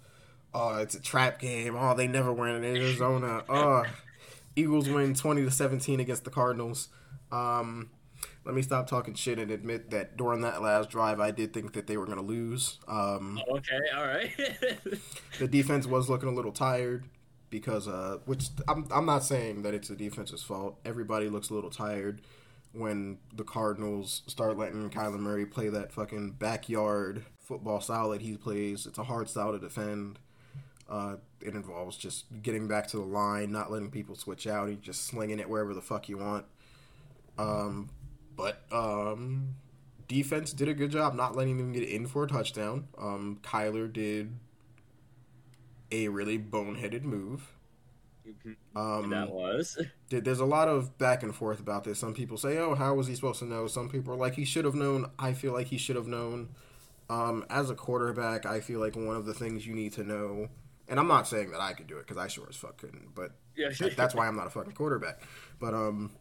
oh, 0.55 0.77
it's 0.77 0.95
a 0.95 1.01
trap 1.01 1.39
game. 1.39 1.75
Oh, 1.77 1.93
they 1.93 2.07
never 2.07 2.33
win 2.33 2.55
in 2.55 2.65
Arizona. 2.65 3.43
Oh, 3.47 3.83
Eagles 4.55 4.89
win 4.89 5.13
20 5.13 5.43
to 5.43 5.51
17 5.51 5.99
against 5.99 6.23
the 6.23 6.31
Cardinals. 6.31 6.89
Um 7.31 7.91
let 8.43 8.55
me 8.55 8.63
stop 8.63 8.87
talking 8.87 9.13
shit 9.13 9.37
and 9.37 9.51
admit 9.51 9.91
that 9.91 10.17
during 10.17 10.41
that 10.41 10.63
last 10.63 10.89
drive, 10.89 11.19
I 11.19 11.29
did 11.29 11.53
think 11.53 11.73
that 11.73 11.85
they 11.85 11.97
were 11.97 12.05
going 12.05 12.17
to 12.17 12.23
lose. 12.23 12.79
Um, 12.87 13.39
okay. 13.51 13.79
All 13.95 14.07
right. 14.07 14.31
the 15.39 15.47
defense 15.49 15.85
was 15.85 16.09
looking 16.09 16.29
a 16.29 16.31
little 16.31 16.53
tired 16.53 17.03
because 17.49 17.87
uh 17.87 18.17
which 18.25 18.49
I'm 18.67 18.87
I'm 18.91 19.05
not 19.05 19.23
saying 19.23 19.63
that 19.63 19.73
it's 19.73 19.87
the 19.87 19.95
defense's 19.95 20.43
fault. 20.43 20.79
Everybody 20.85 21.29
looks 21.29 21.49
a 21.49 21.53
little 21.53 21.69
tired 21.69 22.21
when 22.73 23.17
the 23.33 23.43
Cardinals 23.43 24.21
start 24.27 24.57
letting 24.57 24.89
Kyler 24.89 25.19
Murray 25.19 25.45
play 25.45 25.69
that 25.69 25.91
fucking 25.91 26.31
backyard 26.31 27.25
football 27.39 27.81
style 27.81 28.09
that 28.09 28.21
he 28.21 28.37
plays. 28.37 28.85
It's 28.85 28.97
a 28.97 29.03
hard 29.03 29.29
style 29.29 29.53
to 29.53 29.59
defend. 29.59 30.19
Uh, 30.89 31.15
it 31.41 31.53
involves 31.53 31.97
just 31.97 32.25
getting 32.41 32.67
back 32.67 32.87
to 32.87 32.97
the 32.97 33.03
line, 33.03 33.51
not 33.51 33.71
letting 33.71 33.91
people 33.91 34.15
switch 34.15 34.47
out, 34.47 34.67
and 34.67 34.81
just 34.81 35.05
slinging 35.05 35.39
it 35.39 35.49
wherever 35.49 35.73
the 35.73 35.81
fuck 35.81 36.07
you 36.07 36.17
want. 36.17 36.45
Um, 37.37 37.89
but 38.35 38.63
um, 38.71 39.55
defense 40.07 40.53
did 40.53 40.69
a 40.69 40.73
good 40.73 40.91
job 40.91 41.13
not 41.13 41.35
letting 41.35 41.57
them 41.57 41.73
get 41.73 41.83
in 41.83 42.07
for 42.07 42.23
a 42.23 42.27
touchdown. 42.27 42.87
Um, 42.97 43.39
Kyler 43.43 43.91
did 43.91 44.33
a 45.91 46.07
really 46.07 46.37
boneheaded 46.39 47.03
move. 47.03 47.51
Um, 48.75 49.09
that 49.09 49.29
was. 49.31 49.77
there's 50.09 50.39
a 50.39 50.45
lot 50.45 50.67
of 50.67 50.97
back 50.97 51.23
and 51.23 51.33
forth 51.33 51.59
about 51.59 51.83
this. 51.83 51.97
Some 51.99 52.13
people 52.13 52.37
say, 52.37 52.57
"Oh, 52.57 52.75
how 52.75 52.93
was 52.93 53.07
he 53.07 53.15
supposed 53.15 53.39
to 53.39 53.45
know?" 53.45 53.67
Some 53.67 53.89
people 53.89 54.13
are 54.13 54.17
like, 54.17 54.33
"He 54.35 54.45
should 54.45 54.65
have 54.65 54.75
known." 54.75 55.09
I 55.17 55.33
feel 55.33 55.53
like 55.53 55.67
he 55.67 55.77
should 55.77 55.95
have 55.95 56.07
known. 56.07 56.49
Um, 57.09 57.45
as 57.49 57.69
a 57.69 57.75
quarterback, 57.75 58.45
I 58.45 58.59
feel 58.59 58.81
like 58.81 58.95
one 58.97 59.15
of 59.15 59.25
the 59.25 59.33
things 59.33 59.65
you 59.65 59.73
need 59.73 59.93
to 59.93 60.03
know, 60.03 60.49
and 60.89 60.99
I'm 60.99 61.07
not 61.07 61.25
saying 61.25 61.51
that 61.51 61.61
I 61.61 61.71
could 61.71 61.87
do 61.87 61.95
it 61.97 62.01
because 62.05 62.17
I 62.17 62.27
sure 62.27 62.45
as 62.49 62.57
fuck 62.57 62.75
couldn't, 62.77 63.15
but 63.15 63.31
Yeah. 63.55 63.69
that- 63.79 63.95
that's 63.95 64.13
why 64.13 64.27
I'm 64.27 64.35
not 64.35 64.47
a 64.47 64.49
fucking 64.49 64.73
quarterback. 64.73 65.21
But 65.57 65.73
um, 65.73 66.11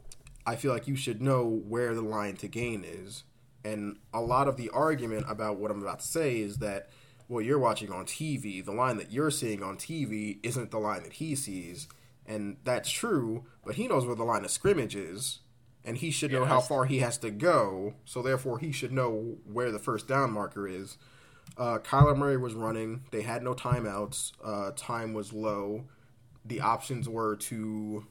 I 0.47 0.55
feel 0.55 0.73
like 0.73 0.87
you 0.87 0.95
should 0.95 1.21
know 1.21 1.45
where 1.45 1.93
the 1.93 2.03
line 2.03 2.37
to 2.37 2.47
gain 2.47 2.85
is, 2.85 3.25
and 3.65 3.99
a 4.15 4.21
lot 4.21 4.47
of 4.47 4.57
the 4.57 4.71
argument 4.71 5.27
about 5.29 5.57
what 5.57 5.73
I'm 5.73 5.83
about 5.83 5.99
to 5.99 6.07
say 6.07 6.39
is 6.39 6.59
that 6.59 6.89
what 7.29 7.45
you're 7.45 7.59
watching 7.59 7.93
on 7.93 8.05
TV, 8.05 8.65
the 8.65 8.73
line 8.73 8.97
that 8.99 9.11
you're 9.11 9.31
seeing 9.31 9.63
on 9.63 9.77
TV, 9.77 10.39
isn't 10.43 10.71
the 10.71 10.79
line 10.79 11.03
that 11.03 11.15
he 11.15 11.35
sees, 11.35 11.89
and 12.27 12.57
that's 12.65 12.91
true. 12.91 13.45
But 13.65 13.75
he 13.77 13.89
knows 13.89 14.07
where 14.07 14.15
the 14.15 14.25
line 14.25 14.45
of 14.45 14.51
scrimmage 14.51 14.95
is, 14.95 15.41
and 15.85 15.97
he 15.97 16.11
should 16.11 16.33
know 16.33 16.45
how 16.45 16.61
far 16.61 16.85
he 16.85 16.99
has 16.99 17.19
to 17.19 17.31
go. 17.31 17.95
So 18.05 18.23
therefore, 18.23 18.59
he 18.59 18.73
should 18.73 18.93
know 18.93 19.37
where 19.45 19.71
the 19.71 19.79
first 19.79 20.07
down 20.07 20.33
marker 20.33 20.69
is. 20.69 20.99
Uh, 21.57 21.79
Kyler 21.79 22.17
Murray 22.17 22.37
was 22.37 22.55
running. 22.55 23.05
They 23.11 23.23
had 23.23 23.43
no 23.43 23.55
timeouts. 23.55 24.33
Uh, 24.45 24.73
time 24.77 25.15
was 25.15 25.33
low. 25.33 25.85
The 26.45 26.61
options 26.61 27.09
were 27.09 27.37
to 27.37 28.07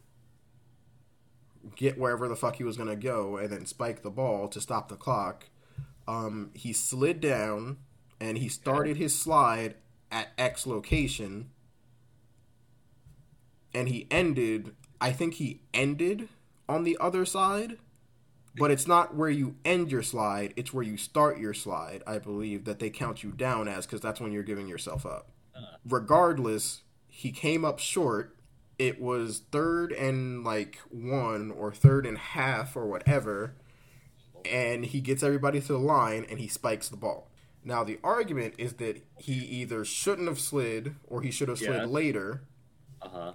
get 1.75 1.97
wherever 1.97 2.27
the 2.27 2.35
fuck 2.35 2.57
he 2.57 2.63
was 2.63 2.77
gonna 2.77 2.95
go 2.95 3.37
and 3.37 3.49
then 3.49 3.65
spike 3.65 4.03
the 4.03 4.11
ball 4.11 4.47
to 4.49 4.61
stop 4.61 4.89
the 4.89 4.95
clock. 4.95 5.49
Um, 6.07 6.51
he 6.53 6.73
slid 6.73 7.19
down 7.21 7.77
and 8.19 8.37
he 8.37 8.49
started 8.49 8.97
his 8.97 9.17
slide 9.17 9.75
at 10.11 10.29
X 10.37 10.65
location, 10.65 11.49
and 13.73 13.89
he 13.89 14.07
ended. 14.09 14.75
I 15.01 15.11
think 15.11 15.35
he 15.35 15.61
ended 15.73 16.29
on 16.69 16.83
the 16.83 16.97
other 16.99 17.25
side, 17.25 17.77
but 18.55 18.71
it's 18.71 18.87
not 18.87 19.15
where 19.15 19.29
you 19.29 19.55
end 19.65 19.91
your 19.91 20.03
slide; 20.03 20.53
it's 20.55 20.73
where 20.73 20.83
you 20.83 20.97
start 20.97 21.37
your 21.39 21.53
slide. 21.53 22.01
I 22.07 22.19
believe 22.19 22.65
that 22.65 22.79
they 22.79 22.89
count 22.89 23.23
you 23.23 23.31
down 23.31 23.67
as 23.67 23.85
because 23.85 24.01
that's 24.01 24.21
when 24.21 24.31
you're 24.31 24.43
giving 24.43 24.67
yourself 24.67 25.05
up. 25.05 25.31
Uh. 25.55 25.77
Regardless, 25.87 26.81
he 27.07 27.31
came 27.31 27.65
up 27.65 27.79
short. 27.79 28.37
It 28.77 28.99
was 28.99 29.41
third 29.51 29.93
and 29.93 30.43
like 30.43 30.79
one 30.89 31.51
or 31.51 31.71
third 31.71 32.05
and 32.05 32.17
half 32.17 32.75
or 32.75 32.87
whatever, 32.87 33.55
and 34.43 34.85
he 34.85 34.99
gets 35.01 35.23
everybody 35.23 35.61
to 35.61 35.67
the 35.67 35.79
line 35.79 36.25
and 36.29 36.39
he 36.39 36.47
spikes 36.47 36.89
the 36.89 36.97
ball. 36.97 37.29
Now 37.65 37.83
the 37.83 37.99
argument 38.03 38.53
is 38.57 38.73
that 38.73 39.01
he 39.17 39.33
either 39.33 39.83
shouldn't 39.83 40.27
have 40.29 40.39
slid 40.39 40.95
or 41.07 41.21
he 41.21 41.31
should 41.31 41.49
have 41.49 41.57
slid 41.57 41.73
Yeah. 41.81 41.85
later 41.85 42.43
Uh 43.01 43.09
huh. 43.09 43.33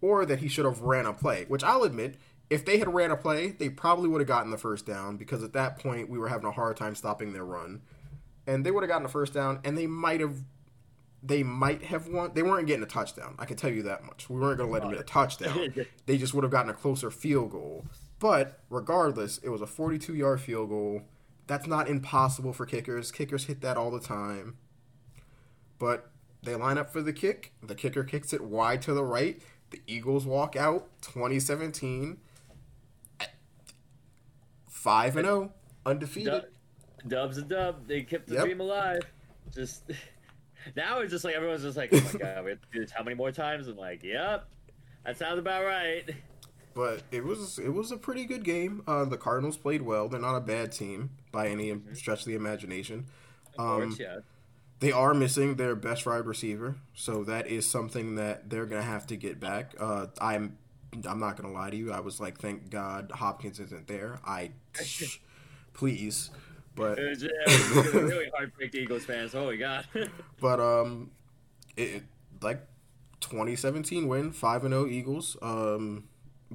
or 0.00 0.24
that 0.26 0.38
he 0.40 0.46
should 0.48 0.64
have 0.66 0.80
ran 0.82 1.06
a 1.06 1.12
play, 1.14 1.46
which 1.48 1.64
I'll 1.64 1.82
admit, 1.82 2.16
if 2.50 2.64
they 2.66 2.76
had 2.78 2.92
ran 2.92 3.10
a 3.10 3.16
play, 3.16 3.48
they 3.50 3.70
probably 3.70 4.08
would 4.10 4.20
have 4.20 4.28
gotten 4.28 4.50
the 4.50 4.58
first 4.58 4.84
down 4.86 5.16
because 5.16 5.42
at 5.42 5.54
that 5.54 5.78
point 5.78 6.10
we 6.10 6.18
were 6.18 6.28
having 6.28 6.46
a 6.46 6.52
hard 6.52 6.76
time 6.76 6.94
stopping 6.94 7.32
their 7.32 7.44
run. 7.46 7.80
And 8.46 8.64
they 8.66 8.70
would 8.70 8.82
have 8.82 8.88
gotten 8.90 9.04
the 9.04 9.08
first 9.08 9.32
down 9.32 9.60
and 9.64 9.76
they 9.78 9.86
might 9.86 10.20
have 10.20 10.36
they 11.24 11.44
might 11.44 11.84
have 11.84 12.08
won. 12.08 12.32
They 12.34 12.42
weren't 12.42 12.66
getting 12.66 12.82
a 12.82 12.86
touchdown. 12.86 13.36
I 13.38 13.44
can 13.44 13.56
tell 13.56 13.70
you 13.70 13.84
that 13.84 14.04
much. 14.04 14.28
We 14.28 14.40
weren't 14.40 14.58
going 14.58 14.68
to 14.68 14.72
let 14.72 14.82
them 14.82 14.90
get 14.90 15.00
a 15.00 15.04
touchdown. 15.04 15.72
They 16.06 16.18
just 16.18 16.34
would 16.34 16.42
have 16.42 16.50
gotten 16.50 16.68
a 16.68 16.74
closer 16.74 17.12
field 17.12 17.52
goal. 17.52 17.84
But 18.18 18.58
regardless, 18.70 19.38
it 19.38 19.48
was 19.48 19.62
a 19.62 19.66
42-yard 19.66 20.40
field 20.40 20.68
goal. 20.70 21.02
That's 21.46 21.66
not 21.66 21.88
impossible 21.88 22.52
for 22.52 22.66
kickers. 22.66 23.10
Kickers 23.10 23.44
hit 23.46 23.60
that 23.62 23.76
all 23.76 23.90
the 23.90 24.00
time. 24.00 24.56
But 25.78 26.10
they 26.42 26.54
line 26.54 26.78
up 26.78 26.92
for 26.92 27.02
the 27.02 27.12
kick. 27.12 27.52
The 27.62 27.74
kicker 27.74 28.04
kicks 28.04 28.32
it 28.32 28.42
wide 28.42 28.82
to 28.82 28.94
the 28.94 29.04
right. 29.04 29.40
The 29.70 29.80
Eagles 29.86 30.26
walk 30.26 30.54
out 30.56 30.88
2017 31.02 32.18
5 34.68 35.16
and 35.16 35.26
0 35.26 35.52
undefeated. 35.86 36.44
Dubs 37.06 37.38
and 37.38 37.48
dub. 37.48 37.86
They 37.86 38.02
kept 38.02 38.28
the 38.28 38.34
Yep. 38.34 38.44
dream 38.44 38.60
alive. 38.60 39.02
Just 39.52 39.84
now 40.76 41.00
it's 41.00 41.10
just 41.12 41.24
like 41.24 41.34
everyone's 41.34 41.62
just 41.62 41.76
like, 41.76 41.90
oh 41.92 42.00
my 42.12 42.18
god, 42.18 42.44
we 42.44 42.50
have 42.50 42.60
to 42.60 42.66
do 42.72 42.80
this 42.80 42.90
how 42.90 43.02
many 43.02 43.16
more 43.16 43.32
times? 43.32 43.66
I'm 43.68 43.76
like, 43.76 44.02
yep, 44.02 44.46
that 45.04 45.16
sounds 45.18 45.38
about 45.38 45.64
right. 45.64 46.08
But 46.74 47.02
it 47.10 47.24
was 47.24 47.58
it 47.58 47.70
was 47.70 47.90
a 47.92 47.96
pretty 47.96 48.24
good 48.24 48.44
game. 48.44 48.82
Uh, 48.86 49.04
the 49.04 49.16
Cardinals 49.18 49.56
played 49.56 49.82
well. 49.82 50.08
They're 50.08 50.20
not 50.20 50.36
a 50.36 50.40
bad 50.40 50.72
team 50.72 51.10
by 51.32 51.48
any 51.48 51.74
stretch 51.94 52.20
of 52.20 52.26
the 52.26 52.34
imagination. 52.36 53.06
Of 53.58 53.60
Um, 53.60 53.82
course, 53.88 53.98
yeah. 54.00 54.18
They 54.80 54.92
are 54.92 55.14
missing 55.14 55.54
their 55.56 55.76
best 55.76 56.06
wide 56.06 56.26
receiver, 56.26 56.76
so 56.94 57.24
that 57.24 57.46
is 57.46 57.68
something 57.70 58.16
that 58.16 58.50
they're 58.50 58.66
gonna 58.66 58.82
have 58.82 59.06
to 59.08 59.16
get 59.16 59.40
back. 59.40 59.74
Uh, 59.78 60.08
I'm 60.20 60.58
I'm 61.08 61.20
not 61.20 61.36
gonna 61.36 61.52
lie 61.52 61.70
to 61.70 61.76
you. 61.76 61.92
I 61.92 62.00
was 62.00 62.20
like, 62.20 62.38
thank 62.38 62.68
God 62.70 63.12
Hopkins 63.14 63.60
isn't 63.60 63.86
there. 63.86 64.20
I 64.26 64.50
please, 65.74 66.30
but 66.74 66.98
It 66.98 67.08
was, 67.08 67.22
it 67.22 67.32
was 67.76 67.92
really 67.94 68.30
heartbreak 68.34 68.74
Eagles 68.74 69.04
fans. 69.04 69.34
Oh 69.34 69.46
my 69.46 69.56
god. 69.56 69.86
but 70.40 70.60
um, 70.60 71.10
it, 71.76 71.82
it- 71.82 72.02
like 72.42 72.66
2017 73.20 74.08
win 74.08 74.32
five 74.32 74.64
and 74.64 74.72
zero 74.74 74.86
Eagles. 74.86 75.36
Um, 75.42 76.08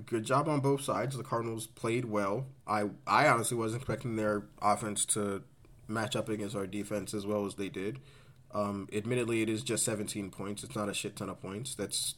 good 0.05 0.23
job 0.23 0.47
on 0.47 0.59
both 0.59 0.81
sides. 0.81 1.15
The 1.17 1.23
Cardinals 1.23 1.67
played 1.67 2.05
well. 2.05 2.47
I 2.67 2.89
I 3.05 3.27
honestly 3.27 3.57
wasn't 3.57 3.81
expecting 3.81 4.15
their 4.15 4.43
offense 4.61 5.05
to 5.07 5.43
match 5.87 6.15
up 6.15 6.29
against 6.29 6.55
our 6.55 6.67
defense 6.67 7.13
as 7.13 7.25
well 7.25 7.45
as 7.45 7.55
they 7.55 7.69
did. 7.69 7.99
Um, 8.53 8.87
admittedly, 8.93 9.41
it 9.41 9.49
is 9.49 9.61
just 9.63 9.83
17 9.85 10.31
points. 10.31 10.63
It's 10.63 10.75
not 10.75 10.89
a 10.89 10.93
shit 10.93 11.15
ton 11.15 11.29
of 11.29 11.41
points. 11.41 11.75
That's 11.75 12.15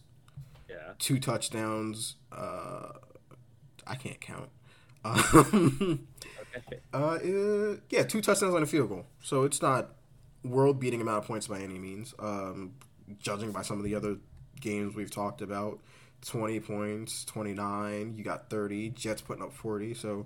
yeah. 0.69 0.93
two 0.99 1.19
touchdowns. 1.19 2.15
Uh, 2.31 2.89
I 3.87 3.95
can't 3.95 4.19
count. 4.21 4.49
Um, 5.05 6.07
Okay. 6.57 6.79
uh, 6.93 6.97
uh, 6.97 7.75
yeah, 7.89 8.03
two 8.03 8.21
touchdowns 8.21 8.55
on 8.55 8.63
a 8.63 8.65
field 8.65 8.89
goal. 8.89 9.05
So 9.21 9.43
it's 9.43 9.61
not 9.61 9.91
world 10.43 10.79
beating 10.79 10.99
amount 10.99 11.19
of 11.19 11.25
points 11.25 11.47
by 11.47 11.59
any 11.59 11.77
means. 11.77 12.13
Um, 12.19 12.73
judging 13.19 13.51
by 13.51 13.61
some 13.61 13.77
of 13.77 13.83
the 13.83 13.95
other 13.95 14.17
games 14.59 14.95
we've 14.95 15.11
talked 15.11 15.41
about, 15.41 15.79
20 16.25 16.59
points, 16.59 17.25
29, 17.25 18.15
you 18.17 18.23
got 18.23 18.49
30, 18.49 18.89
Jets 18.89 19.21
putting 19.21 19.43
up 19.43 19.53
40. 19.53 19.93
So 19.93 20.25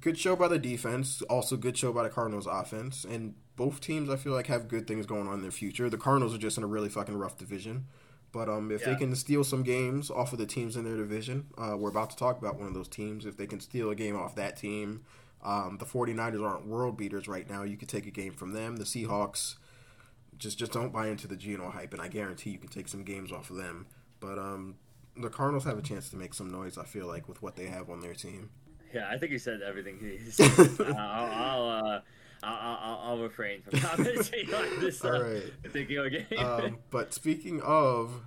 good 0.00 0.18
show 0.18 0.36
by 0.36 0.48
the 0.48 0.58
defense, 0.58 1.22
also 1.22 1.56
good 1.56 1.76
show 1.76 1.92
by 1.92 2.02
the 2.02 2.10
Cardinals 2.10 2.46
offense. 2.46 3.04
And 3.04 3.34
both 3.56 3.80
teams, 3.80 4.10
I 4.10 4.16
feel 4.16 4.32
like, 4.32 4.46
have 4.48 4.68
good 4.68 4.86
things 4.86 5.06
going 5.06 5.26
on 5.26 5.34
in 5.34 5.42
their 5.42 5.50
future. 5.50 5.88
The 5.88 5.96
Cardinals 5.96 6.34
are 6.34 6.38
just 6.38 6.58
in 6.58 6.64
a 6.64 6.68
really 6.68 6.88
fucking 6.88 7.16
rough 7.16 7.38
division. 7.38 7.86
But 8.32 8.50
um, 8.50 8.70
if 8.70 8.84
they 8.84 8.96
can 8.96 9.14
steal 9.14 9.44
some 9.44 9.62
games 9.62 10.10
off 10.10 10.32
of 10.32 10.38
the 10.38 10.44
teams 10.44 10.76
in 10.76 10.84
their 10.84 10.96
division, 10.96 11.46
uh, 11.56 11.74
we're 11.78 11.88
about 11.88 12.10
to 12.10 12.16
talk 12.16 12.38
about 12.38 12.58
one 12.58 12.68
of 12.68 12.74
those 12.74 12.88
teams. 12.88 13.24
If 13.24 13.38
they 13.38 13.46
can 13.46 13.60
steal 13.60 13.88
a 13.88 13.94
game 13.94 14.14
off 14.14 14.34
that 14.34 14.58
team, 14.58 15.04
um, 15.42 15.78
the 15.78 15.86
49ers 15.86 16.44
aren't 16.44 16.66
world 16.66 16.98
beaters 16.98 17.28
right 17.28 17.48
now. 17.48 17.62
You 17.62 17.78
could 17.78 17.88
take 17.88 18.06
a 18.06 18.10
game 18.10 18.34
from 18.34 18.52
them. 18.52 18.76
The 18.76 18.84
Seahawks, 18.84 19.56
just 20.36 20.58
just 20.58 20.72
don't 20.72 20.92
buy 20.92 21.08
into 21.08 21.26
the 21.26 21.36
Geno 21.36 21.70
hype, 21.70 21.94
and 21.94 22.02
I 22.02 22.08
guarantee 22.08 22.50
you 22.50 22.58
can 22.58 22.68
take 22.68 22.88
some 22.88 23.04
games 23.04 23.32
off 23.32 23.48
of 23.48 23.56
them. 23.56 23.86
But 24.26 24.38
um, 24.38 24.74
the 25.16 25.28
Cardinals 25.30 25.64
have 25.64 25.78
a 25.78 25.82
chance 25.82 26.08
to 26.10 26.16
make 26.16 26.34
some 26.34 26.50
noise. 26.50 26.78
I 26.78 26.84
feel 26.84 27.06
like 27.06 27.28
with 27.28 27.42
what 27.42 27.54
they 27.56 27.66
have 27.66 27.88
on 27.90 28.00
their 28.00 28.14
team. 28.14 28.50
Yeah, 28.92 29.08
I 29.10 29.18
think 29.18 29.32
he 29.32 29.38
said 29.38 29.60
everything 29.62 29.98
he 30.00 30.18
said. 30.30 30.50
uh, 30.80 30.94
I'll, 30.96 31.32
I'll, 31.32 31.68
uh, 31.68 32.00
I'll, 32.42 32.78
I'll, 32.82 33.00
I'll 33.10 33.18
refrain 33.18 33.62
from 33.62 33.78
commenting 33.80 34.52
on 34.54 34.80
this 34.80 35.04
All 35.04 35.22
right. 35.22 35.42
particular 35.62 36.10
game. 36.10 36.26
Um, 36.38 36.78
but 36.90 37.12
speaking 37.14 37.60
of, 37.62 38.22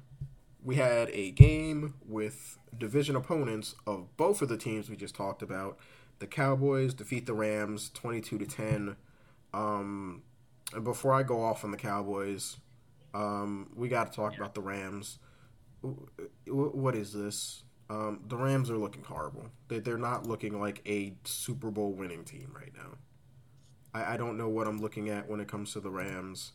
we 0.63 0.75
had 0.75 1.09
a 1.11 1.31
game 1.31 1.95
with 2.07 2.57
division 2.77 3.15
opponents 3.15 3.75
of 3.87 4.15
both 4.17 4.41
of 4.41 4.49
the 4.49 4.57
teams 4.57 4.89
we 4.89 4.95
just 4.95 5.15
talked 5.15 5.41
about. 5.41 5.77
The 6.19 6.27
Cowboys 6.27 6.93
defeat 6.93 7.25
the 7.25 7.33
Rams 7.33 7.89
twenty-two 7.93 8.37
to 8.39 8.45
ten. 8.45 8.95
Um, 9.53 10.21
and 10.73 10.83
before 10.83 11.13
I 11.13 11.23
go 11.23 11.41
off 11.43 11.63
on 11.63 11.71
the 11.71 11.77
Cowboys, 11.77 12.57
um, 13.13 13.71
we 13.75 13.87
got 13.87 14.11
to 14.11 14.15
talk 14.15 14.35
about 14.37 14.53
the 14.53 14.61
Rams. 14.61 15.17
What 16.47 16.95
is 16.95 17.13
this? 17.13 17.63
Um, 17.89 18.21
the 18.27 18.37
Rams 18.37 18.69
are 18.69 18.77
looking 18.77 19.03
horrible. 19.03 19.47
They- 19.67 19.79
They're 19.79 19.97
not 19.97 20.27
looking 20.27 20.59
like 20.59 20.81
a 20.87 21.15
Super 21.23 21.71
Bowl 21.71 21.91
winning 21.93 22.23
team 22.23 22.51
right 22.55 22.73
now. 22.75 22.97
I, 23.93 24.13
I 24.13 24.17
don't 24.17 24.37
know 24.37 24.49
what 24.49 24.67
I'm 24.67 24.77
looking 24.79 25.09
at 25.09 25.27
when 25.27 25.39
it 25.39 25.47
comes 25.47 25.73
to 25.73 25.79
the 25.79 25.89
Rams 25.91 26.53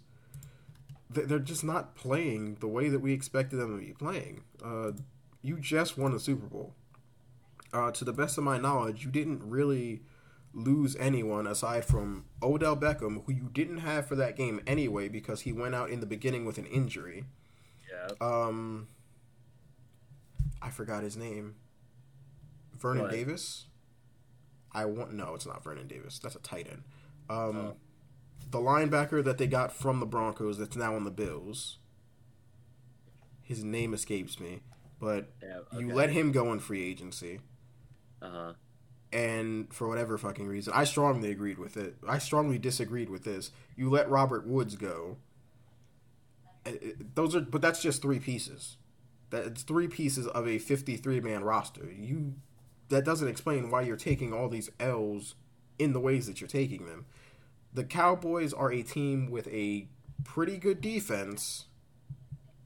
they- 1.10 1.22
they're 1.22 1.38
just 1.38 1.62
not 1.64 1.94
playing 1.94 2.56
the 2.60 2.66
way 2.66 2.88
that 2.88 2.98
we 2.98 3.12
expected 3.12 3.56
them 3.56 3.78
to 3.78 3.86
be 3.86 3.92
playing. 3.92 4.42
Uh, 4.64 4.90
you 5.42 5.58
just 5.60 5.96
won 5.96 6.12
the 6.12 6.18
Super 6.18 6.46
Bowl. 6.46 6.74
Uh, 7.72 7.90
to 7.92 8.04
the 8.04 8.12
best 8.12 8.36
of 8.38 8.42
my 8.42 8.58
knowledge, 8.58 9.04
you 9.04 9.10
didn't 9.12 9.42
really 9.48 10.02
lose 10.52 10.96
anyone 10.96 11.46
aside 11.46 11.84
from 11.84 12.24
Odell 12.42 12.76
Beckham, 12.76 13.24
who 13.26 13.32
you 13.32 13.48
didn't 13.52 13.78
have 13.78 14.06
for 14.08 14.16
that 14.16 14.34
game 14.36 14.60
anyway 14.66 15.08
because 15.08 15.42
he 15.42 15.52
went 15.52 15.74
out 15.74 15.90
in 15.90 16.00
the 16.00 16.06
beginning 16.06 16.44
with 16.44 16.58
an 16.58 16.66
injury. 16.66 17.24
yeah. 17.88 18.08
Um, 18.20 18.88
I 20.64 20.70
forgot 20.70 21.02
his 21.04 21.16
name. 21.16 21.56
Vernon 22.78 23.02
What? 23.02 23.10
Davis. 23.12 23.66
I 24.72 24.86
want 24.86 25.12
no, 25.12 25.34
it's 25.34 25.46
not 25.46 25.62
Vernon 25.62 25.86
Davis. 25.86 26.18
That's 26.18 26.34
a 26.34 26.40
tight 26.40 26.66
end. 26.68 26.82
Um, 27.30 27.56
Oh. 27.56 27.76
the 28.50 28.58
linebacker 28.58 29.22
that 29.24 29.38
they 29.38 29.46
got 29.46 29.72
from 29.72 30.00
the 30.00 30.06
Broncos 30.06 30.58
that's 30.58 30.74
now 30.76 30.96
on 30.96 31.04
the 31.04 31.10
Bills. 31.10 31.78
His 33.42 33.62
name 33.62 33.92
escapes 33.94 34.40
me, 34.40 34.62
but 34.98 35.30
yeah 35.42 35.60
you 35.78 35.92
let 35.92 36.10
him 36.10 36.32
go 36.32 36.50
in 36.52 36.58
free 36.60 36.82
agency, 36.82 37.40
Uh-huh. 38.22 38.54
and 39.12 39.72
for 39.72 39.86
whatever 39.86 40.16
fucking 40.18 40.46
reason, 40.48 40.72
I 40.74 40.84
strongly 40.84 41.30
agreed 41.30 41.58
with 41.58 41.76
it. 41.76 41.96
I 42.08 42.18
strongly 42.18 42.58
disagreed 42.58 43.10
with 43.10 43.24
this. 43.24 43.50
You 43.76 43.90
let 43.90 44.08
Robert 44.08 44.46
Woods 44.46 44.76
go. 44.76 45.18
Uh, 46.66 46.70
uh, 46.70 46.74
Those 47.14 47.36
are, 47.36 47.42
but 47.42 47.60
that's 47.60 47.82
just 47.82 48.00
three 48.02 48.18
pieces. 48.18 48.78
That's 49.30 49.62
three 49.62 49.88
pieces 49.88 50.26
of 50.26 50.46
a 50.46 50.58
fifty-three 50.58 51.20
man 51.20 51.42
roster. 51.42 51.90
You, 51.90 52.34
that 52.88 53.04
doesn't 53.04 53.28
explain 53.28 53.70
why 53.70 53.82
you're 53.82 53.96
taking 53.96 54.32
all 54.32 54.48
these 54.48 54.70
L's 54.78 55.34
in 55.78 55.92
the 55.92 56.00
ways 56.00 56.26
that 56.26 56.40
you're 56.40 56.48
taking 56.48 56.86
them. 56.86 57.06
The 57.72 57.84
Cowboys 57.84 58.52
are 58.52 58.70
a 58.70 58.82
team 58.82 59.30
with 59.30 59.48
a 59.48 59.88
pretty 60.22 60.58
good 60.58 60.80
defense, 60.80 61.66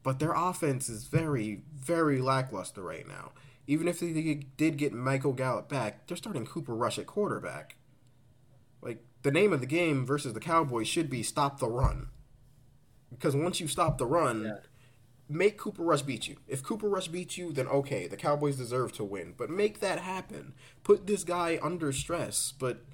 but 0.03 0.19
their 0.19 0.33
offense 0.33 0.89
is 0.89 1.05
very, 1.05 1.63
very 1.75 2.21
lackluster 2.21 2.83
right 2.83 3.09
now. 3.09 3.33
Even 3.67 3.89
if 3.89 4.01
they 4.01 4.41
did 4.57 4.77
get 4.77 4.93
Michael 4.93 5.33
Gallup 5.33 5.69
back, 5.69 6.07
they're 6.07 6.17
starting 6.17 6.45
Cooper 6.47 6.75
Rush 6.75 6.99
at 6.99 7.07
quarterback. 7.07 7.77
Like 8.83 9.03
the 9.23 9.31
name 9.31 9.53
of 9.53 9.61
the 9.61 9.67
game 9.67 10.05
versus 10.07 10.35
the 10.35 10.41
Cowboys 10.41 10.89
should 10.89 11.09
be 11.09 11.23
stop 11.23 11.59
the 11.59 11.69
run. 11.69 12.09
Because 13.11 13.35
once 13.35 13.61
you 13.61 13.69
stop 13.69 13.99
the 13.99 14.07
run, 14.07 14.45
Yeah. 14.45 14.57
Make 15.29 15.59
Cooper 15.59 15.83
Rush 15.83 16.03
beat 16.03 16.29
you. 16.29 16.37
If 16.49 16.63
Cooper 16.63 16.89
Rush 16.89 17.09
beats 17.09 17.37
you, 17.37 17.53
then 17.53 17.67
okay, 17.69 18.07
the 18.07 18.17
Cowboys 18.17 18.57
deserve 18.57 18.93
to 18.95 19.05
win. 19.05 19.35
But 19.37 19.51
make 19.51 19.81
that 19.81 19.99
happen. 20.01 20.55
Put 20.85 21.07
this 21.07 21.25
guy 21.25 21.59
under 21.63 21.93
stress. 21.93 22.53
But 22.59 22.85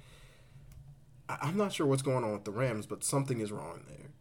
I- 1.29 1.39
I'm 1.41 1.57
not 1.57 1.73
sure 1.73 1.87
what's 1.87 2.01
going 2.01 2.23
on 2.23 2.33
with 2.33 2.43
the 2.45 2.51
Rams, 2.51 2.85
but 2.85 3.03
something 3.03 3.39
is 3.39 3.51
wrong 3.51 3.83
there. 3.87 4.11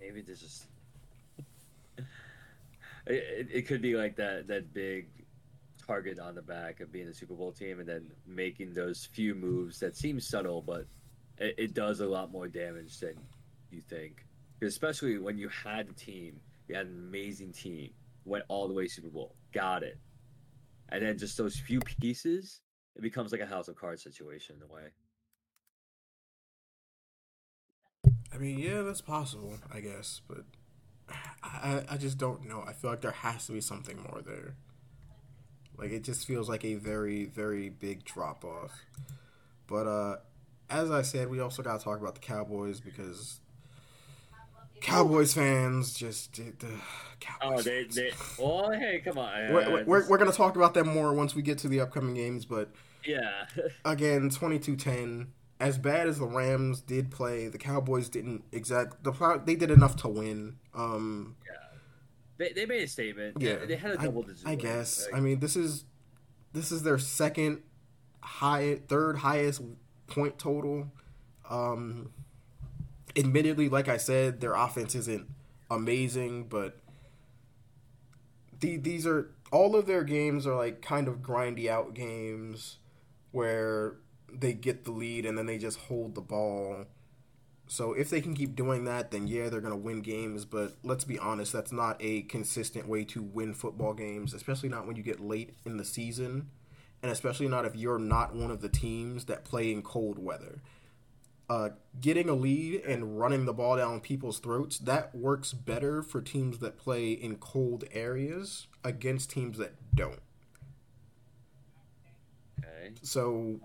Maybe 0.00 0.20
this 0.20 0.42
is. 0.42 0.66
It, 3.06 3.12
it, 3.14 3.48
it 3.52 3.62
could 3.66 3.82
be 3.82 3.96
like 3.96 4.16
that 4.16 4.46
that 4.48 4.72
big 4.72 5.08
target 5.86 6.18
on 6.18 6.34
the 6.34 6.40
back 6.40 6.80
of 6.80 6.90
being 6.90 7.08
a 7.08 7.12
Super 7.12 7.34
Bowl 7.34 7.52
team 7.52 7.80
and 7.80 7.86
then 7.86 8.10
making 8.26 8.72
those 8.72 9.04
few 9.12 9.34
moves 9.34 9.78
that 9.80 9.94
seem 9.94 10.18
subtle, 10.18 10.62
but 10.62 10.86
it, 11.36 11.54
it 11.58 11.74
does 11.74 12.00
a 12.00 12.06
lot 12.06 12.32
more 12.32 12.48
damage 12.48 12.98
than 13.00 13.14
you 13.70 13.82
think. 13.82 14.24
Especially 14.66 15.18
when 15.18 15.38
you 15.38 15.48
had 15.48 15.88
a 15.88 15.92
team, 15.92 16.40
you 16.68 16.74
had 16.74 16.86
an 16.86 16.94
amazing 17.08 17.52
team, 17.52 17.90
went 18.24 18.44
all 18.48 18.68
the 18.68 18.74
way 18.74 18.86
to 18.86 18.90
Super 18.90 19.08
Bowl, 19.08 19.34
got 19.52 19.82
it, 19.82 19.98
and 20.88 21.02
then 21.02 21.18
just 21.18 21.36
those 21.36 21.56
few 21.56 21.80
pieces, 21.80 22.60
it 22.96 23.02
becomes 23.02 23.32
like 23.32 23.40
a 23.40 23.46
House 23.46 23.68
of 23.68 23.76
Cards 23.76 24.02
situation 24.02 24.56
in 24.56 24.62
a 24.62 24.72
way. 24.72 24.90
I 28.32 28.38
mean, 28.38 28.58
yeah, 28.58 28.82
that's 28.82 29.00
possible, 29.00 29.54
I 29.72 29.80
guess, 29.80 30.20
but 30.28 30.44
I, 31.42 31.84
I 31.88 31.96
just 31.96 32.18
don't 32.18 32.48
know. 32.48 32.64
I 32.66 32.72
feel 32.72 32.90
like 32.90 33.00
there 33.00 33.12
has 33.12 33.46
to 33.46 33.52
be 33.52 33.60
something 33.60 33.96
more 33.96 34.22
there. 34.24 34.56
Like 35.76 35.90
it 35.90 36.04
just 36.04 36.26
feels 36.26 36.48
like 36.48 36.64
a 36.64 36.74
very, 36.74 37.24
very 37.26 37.68
big 37.68 38.04
drop 38.04 38.44
off. 38.44 38.72
But 39.66 39.86
uh 39.86 40.16
as 40.70 40.90
I 40.90 41.02
said, 41.02 41.28
we 41.28 41.40
also 41.40 41.62
got 41.62 41.78
to 41.78 41.84
talk 41.84 42.00
about 42.00 42.14
the 42.14 42.20
Cowboys 42.20 42.80
because 42.80 43.40
Cowboys 44.84 45.32
fans 45.32 45.94
just 45.94 46.32
did 46.32 46.58
the 46.58 46.68
Cowboys. 47.18 47.60
Oh, 47.60 47.62
they, 47.62 47.84
they. 47.84 48.10
Well, 48.38 48.70
hey, 48.70 49.00
come 49.02 49.16
on. 49.16 49.50
We're, 49.50 49.84
we're, 49.84 50.08
we're, 50.10 50.18
gonna 50.18 50.30
talk 50.30 50.56
about 50.56 50.74
them 50.74 50.88
more 50.88 51.14
once 51.14 51.34
we 51.34 51.40
get 51.40 51.56
to 51.58 51.68
the 51.68 51.80
upcoming 51.80 52.14
games, 52.14 52.44
but 52.44 52.68
yeah. 53.02 53.46
again, 53.86 54.28
22-10. 54.28 55.28
As 55.58 55.78
bad 55.78 56.06
as 56.06 56.18
the 56.18 56.26
Rams 56.26 56.82
did 56.82 57.10
play, 57.10 57.48
the 57.48 57.56
Cowboys 57.56 58.10
didn't 58.10 58.44
exact. 58.52 59.02
The 59.04 59.42
they 59.46 59.54
did 59.54 59.70
enough 59.70 59.96
to 59.96 60.08
win. 60.08 60.56
Um, 60.74 61.36
yeah. 61.46 61.78
They, 62.36 62.52
they 62.52 62.66
made 62.66 62.82
a 62.82 62.88
statement. 62.88 63.38
Yeah, 63.40 63.56
they, 63.56 63.66
they 63.66 63.76
had 63.76 63.92
a 63.92 63.96
double 63.96 64.22
digit. 64.22 64.46
I, 64.46 64.50
I 64.50 64.54
guess. 64.56 65.06
Like, 65.06 65.18
I 65.18 65.24
mean, 65.24 65.40
this 65.40 65.56
is 65.56 65.84
this 66.52 66.70
is 66.70 66.82
their 66.82 66.98
second 66.98 67.62
high, 68.20 68.80
third 68.88 69.16
highest 69.16 69.62
point 70.08 70.38
total. 70.38 70.92
Um, 71.48 72.10
admittedly, 73.16 73.68
like 73.68 73.88
I 73.88 73.96
said, 73.96 74.40
their 74.40 74.54
offense 74.54 74.94
isn't 74.94 75.28
amazing, 75.70 76.44
but 76.44 76.78
the, 78.60 78.76
these 78.76 79.06
are 79.06 79.30
all 79.50 79.76
of 79.76 79.86
their 79.86 80.04
games 80.04 80.46
are 80.46 80.56
like 80.56 80.82
kind 80.82 81.08
of 81.08 81.18
grindy 81.18 81.68
out 81.68 81.94
games 81.94 82.78
where 83.30 83.96
they 84.32 84.52
get 84.52 84.84
the 84.84 84.90
lead 84.90 85.24
and 85.26 85.38
then 85.38 85.46
they 85.46 85.58
just 85.58 85.78
hold 85.78 86.14
the 86.14 86.20
ball. 86.20 86.86
So 87.66 87.92
if 87.92 88.10
they 88.10 88.20
can 88.20 88.34
keep 88.34 88.54
doing 88.54 88.84
that, 88.84 89.10
then 89.10 89.26
yeah, 89.26 89.48
they're 89.48 89.60
going 89.60 89.72
to 89.72 89.76
win 89.76 90.00
games. 90.02 90.44
But 90.44 90.74
let's 90.82 91.04
be 91.04 91.18
honest, 91.18 91.52
that's 91.52 91.72
not 91.72 91.96
a 92.00 92.22
consistent 92.22 92.88
way 92.88 93.04
to 93.04 93.22
win 93.22 93.54
football 93.54 93.94
games, 93.94 94.34
especially 94.34 94.68
not 94.68 94.86
when 94.86 94.96
you 94.96 95.02
get 95.02 95.20
late 95.20 95.54
in 95.64 95.76
the 95.76 95.84
season 95.84 96.48
and 97.04 97.12
especially 97.12 97.48
not 97.48 97.66
if 97.66 97.76
you're 97.76 97.98
not 97.98 98.34
one 98.34 98.50
of 98.50 98.62
the 98.62 98.68
teams 98.68 99.26
that 99.26 99.44
play 99.44 99.70
in 99.70 99.82
cold 99.82 100.18
weather. 100.18 100.62
Uh, 101.48 101.68
getting 102.00 102.28
a 102.30 102.34
lead 102.34 102.80
and 102.86 103.18
running 103.18 103.44
the 103.44 103.52
ball 103.52 103.76
down 103.76 104.00
people's 104.00 104.38
throats 104.38 104.78
that 104.78 105.14
works 105.14 105.52
better 105.52 106.02
for 106.02 106.22
teams 106.22 106.58
that 106.58 106.78
play 106.78 107.12
in 107.12 107.36
cold 107.36 107.84
areas 107.92 108.66
against 108.82 109.30
teams 109.30 109.58
that 109.58 109.74
don't. 109.94 110.22
Okay. 112.58 112.94
So 113.02 113.60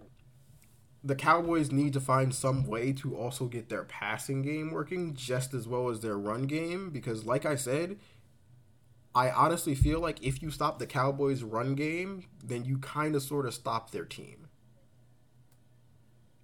the 1.04 1.16
Cowboys 1.16 1.72
need 1.72 1.94
to 1.94 2.02
find 2.02 2.34
some 2.34 2.66
way 2.68 2.92
to 2.94 3.16
also 3.16 3.46
get 3.46 3.70
their 3.70 3.84
passing 3.86 4.42
game 4.42 4.72
working 4.72 5.14
just 5.14 5.54
as 5.54 5.68
well 5.68 5.90
as 5.90 6.02
their 6.02 6.18
run 6.18 6.44
game 6.44 6.90
because 6.90 7.26
like 7.26 7.46
I 7.46 7.56
said, 7.56 7.98
I 9.16 9.32
honestly 9.32 9.76
feel 9.76 10.00
like 10.00 10.22
if 10.22 10.42
you 10.42 10.52
stop 10.52 10.78
the 10.80 10.86
Cowboys' 10.86 11.44
run 11.44 11.76
game, 11.76 12.26
then 12.44 12.66
you 12.66 12.78
kind 12.78 13.16
of 13.16 13.24
sort 13.24 13.46
of 13.46 13.54
stop 13.54 13.92
their 13.92 14.06
team. 14.06 14.49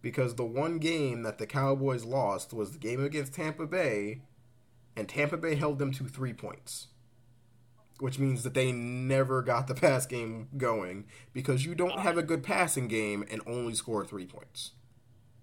Because 0.06 0.36
the 0.36 0.45
one 0.45 0.78
game 0.78 1.24
that 1.24 1.39
the 1.39 1.47
Cowboys 1.47 2.06
lost 2.06 2.53
was 2.53 2.74
the 2.74 2.78
game 2.78 3.03
against 3.03 3.34
Tampa 3.34 3.66
Bay, 3.66 4.22
and 4.95 5.10
Tampa 5.10 5.36
Bay 5.36 5.56
held 5.56 5.80
them 5.80 5.91
to 5.93 6.03
three 6.03 6.32
points. 6.32 6.89
Which 7.99 8.20
means 8.20 8.43
that 8.43 8.53
they 8.53 8.72
never 8.72 9.41
got 9.41 9.66
the 9.66 9.74
pass 9.74 10.06
game 10.06 10.49
going 10.58 11.06
because 11.34 11.66
you 11.66 11.74
don't 11.74 12.01
have 12.01 12.20
a 12.20 12.22
good 12.22 12.43
passing 12.43 12.88
game 12.88 13.26
and 13.32 13.41
only 13.47 13.74
score 13.74 14.06
three 14.06 14.28
points. 14.28 14.74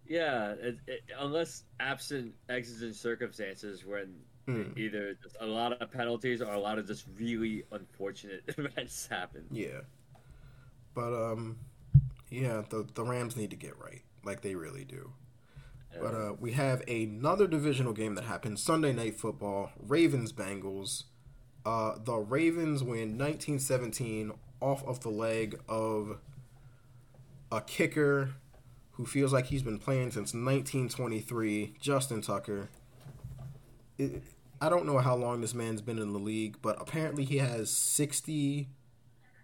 Yeah, 0.07 0.53
it, 0.53 0.77
it, 0.87 1.01
unless 1.19 1.65
absent 1.81 2.33
exigent 2.49 2.95
circumstances 2.95 3.85
when 3.85 4.15
Mm. 4.49 4.77
Either 4.77 5.17
a 5.41 5.47
lot 5.47 5.81
of 5.81 5.93
penalties 5.93 6.43
or 6.43 6.53
a 6.53 6.59
lot 6.59 6.77
of 6.77 6.87
just 6.89 7.05
really 7.17 7.63
unfortunate 7.71 8.43
events 8.59 9.07
happen. 9.07 9.45
Yeah, 9.53 9.83
but 10.95 11.15
um, 11.15 11.59
yeah, 12.29 12.63
the 12.69 12.85
the 12.95 13.05
Rams 13.05 13.37
need 13.37 13.51
to 13.51 13.57
get 13.57 13.79
right, 13.79 14.03
like 14.25 14.43
they 14.43 14.55
really 14.55 14.85
do. 14.85 15.13
But 16.01 16.15
uh, 16.15 16.33
we 16.41 16.53
have 16.53 16.83
another 16.89 17.47
divisional 17.47 17.93
game 17.93 18.15
that 18.15 18.25
happened 18.25 18.59
Sunday 18.59 18.93
Night 18.93 19.19
Football: 19.19 19.71
Ravens 19.79 20.33
Bengals. 20.33 21.05
Uh, 21.65 21.97
the 22.03 22.17
Ravens 22.17 22.83
win 22.83 23.19
1917 23.19 24.33
off 24.61 24.85
of 24.85 25.01
the 25.01 25.11
leg 25.11 25.61
of 25.69 26.19
a 27.53 27.61
kicker 27.61 28.35
who 28.93 29.07
feels 29.07 29.33
like 29.33 29.47
he's 29.47 29.63
been 29.63 29.79
playing 29.79 30.11
since 30.11 30.35
1923, 30.35 31.75
Justin 31.81 32.23
Tucker. 32.23 32.69
It, 33.99 34.23
I 34.61 34.69
don't 34.69 34.87
know 34.87 34.99
how 34.99 35.17
long 35.17 35.41
this 35.41 35.55
man's 35.55 35.83
been 35.83 35.99
in 35.99 36.13
the 36.13 36.19
league, 36.19 36.57
but 36.63 36.81
apparently 36.81 37.25
he 37.25 37.39
has 37.39 37.71
60 37.71 38.69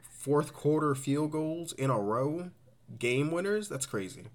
fourth 0.09 0.53
quarter 0.53 0.95
field 0.95 1.33
goals 1.33 1.73
in 1.73 1.91
a 1.91 1.99
row, 1.99 2.51
game 2.99 3.31
winners. 3.31 3.69
That's 3.69 3.87
crazy. 3.87 4.27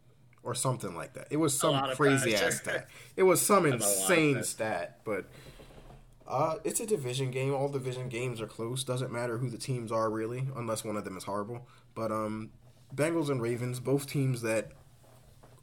Or 0.44 0.54
something 0.54 0.94
like 0.94 1.14
that. 1.14 1.28
It 1.30 1.38
was 1.38 1.58
some 1.58 1.96
crazy 1.96 2.36
ass 2.36 2.58
stat. 2.58 2.88
It 3.16 3.24
was 3.24 3.42
some 3.42 3.66
insane 3.66 4.44
stat, 4.44 5.00
but 5.06 5.26
uh, 6.28 6.56
it's 6.64 6.80
a 6.82 6.86
division 6.86 7.32
game. 7.32 7.54
All 7.54 7.70
division 7.70 8.10
games 8.10 8.42
are 8.42 8.48
close. 8.48 8.84
Doesn't 8.84 9.12
matter 9.12 9.38
who 9.38 9.50
the 9.50 9.58
teams 9.58 9.92
are 9.92 10.10
really, 10.10 10.48
unless 10.56 10.84
one 10.84 10.98
of 10.98 11.06
them 11.06 11.16
is 11.16 11.24
horrible. 11.24 11.66
But 11.96 12.12
um, 12.12 12.50
Bengals 12.94 13.30
and 13.30 13.42
Ravens, 13.42 13.80
both 13.80 14.06
teams 14.08 14.42
that 14.42 14.72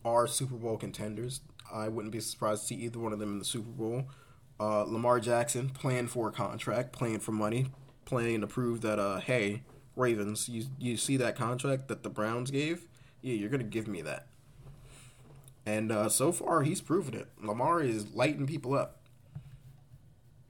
are 0.04 0.26
Super 0.26 0.56
Bowl 0.56 0.76
contenders. 0.76 1.40
I 1.72 1.88
wouldn't 1.88 2.12
be 2.12 2.20
surprised 2.20 2.62
to 2.62 2.66
see 2.68 2.74
either 2.76 2.98
one 2.98 3.12
of 3.12 3.18
them 3.18 3.32
in 3.32 3.38
the 3.38 3.44
Super 3.44 3.70
Bowl. 3.70 4.04
Uh, 4.58 4.82
Lamar 4.82 5.20
Jackson 5.20 5.70
playing 5.70 6.08
for 6.08 6.28
a 6.28 6.32
contract, 6.32 6.92
playing 6.92 7.20
for 7.20 7.32
money, 7.32 7.66
playing 8.04 8.40
to 8.42 8.46
prove 8.46 8.80
that 8.82 8.98
uh, 8.98 9.20
hey, 9.20 9.62
Ravens, 9.96 10.48
you 10.48 10.64
you 10.78 10.96
see 10.96 11.16
that 11.16 11.36
contract 11.36 11.88
that 11.88 12.02
the 12.02 12.10
Browns 12.10 12.50
gave? 12.50 12.86
Yeah, 13.22 13.34
you're 13.34 13.48
gonna 13.48 13.64
give 13.64 13.88
me 13.88 14.02
that. 14.02 14.26
And 15.66 15.92
uh, 15.92 16.08
so 16.08 16.32
far, 16.32 16.62
he's 16.62 16.80
proven 16.80 17.14
it. 17.14 17.28
Lamar 17.42 17.82
is 17.82 18.14
lighting 18.14 18.46
people 18.46 18.74
up. 18.74 19.00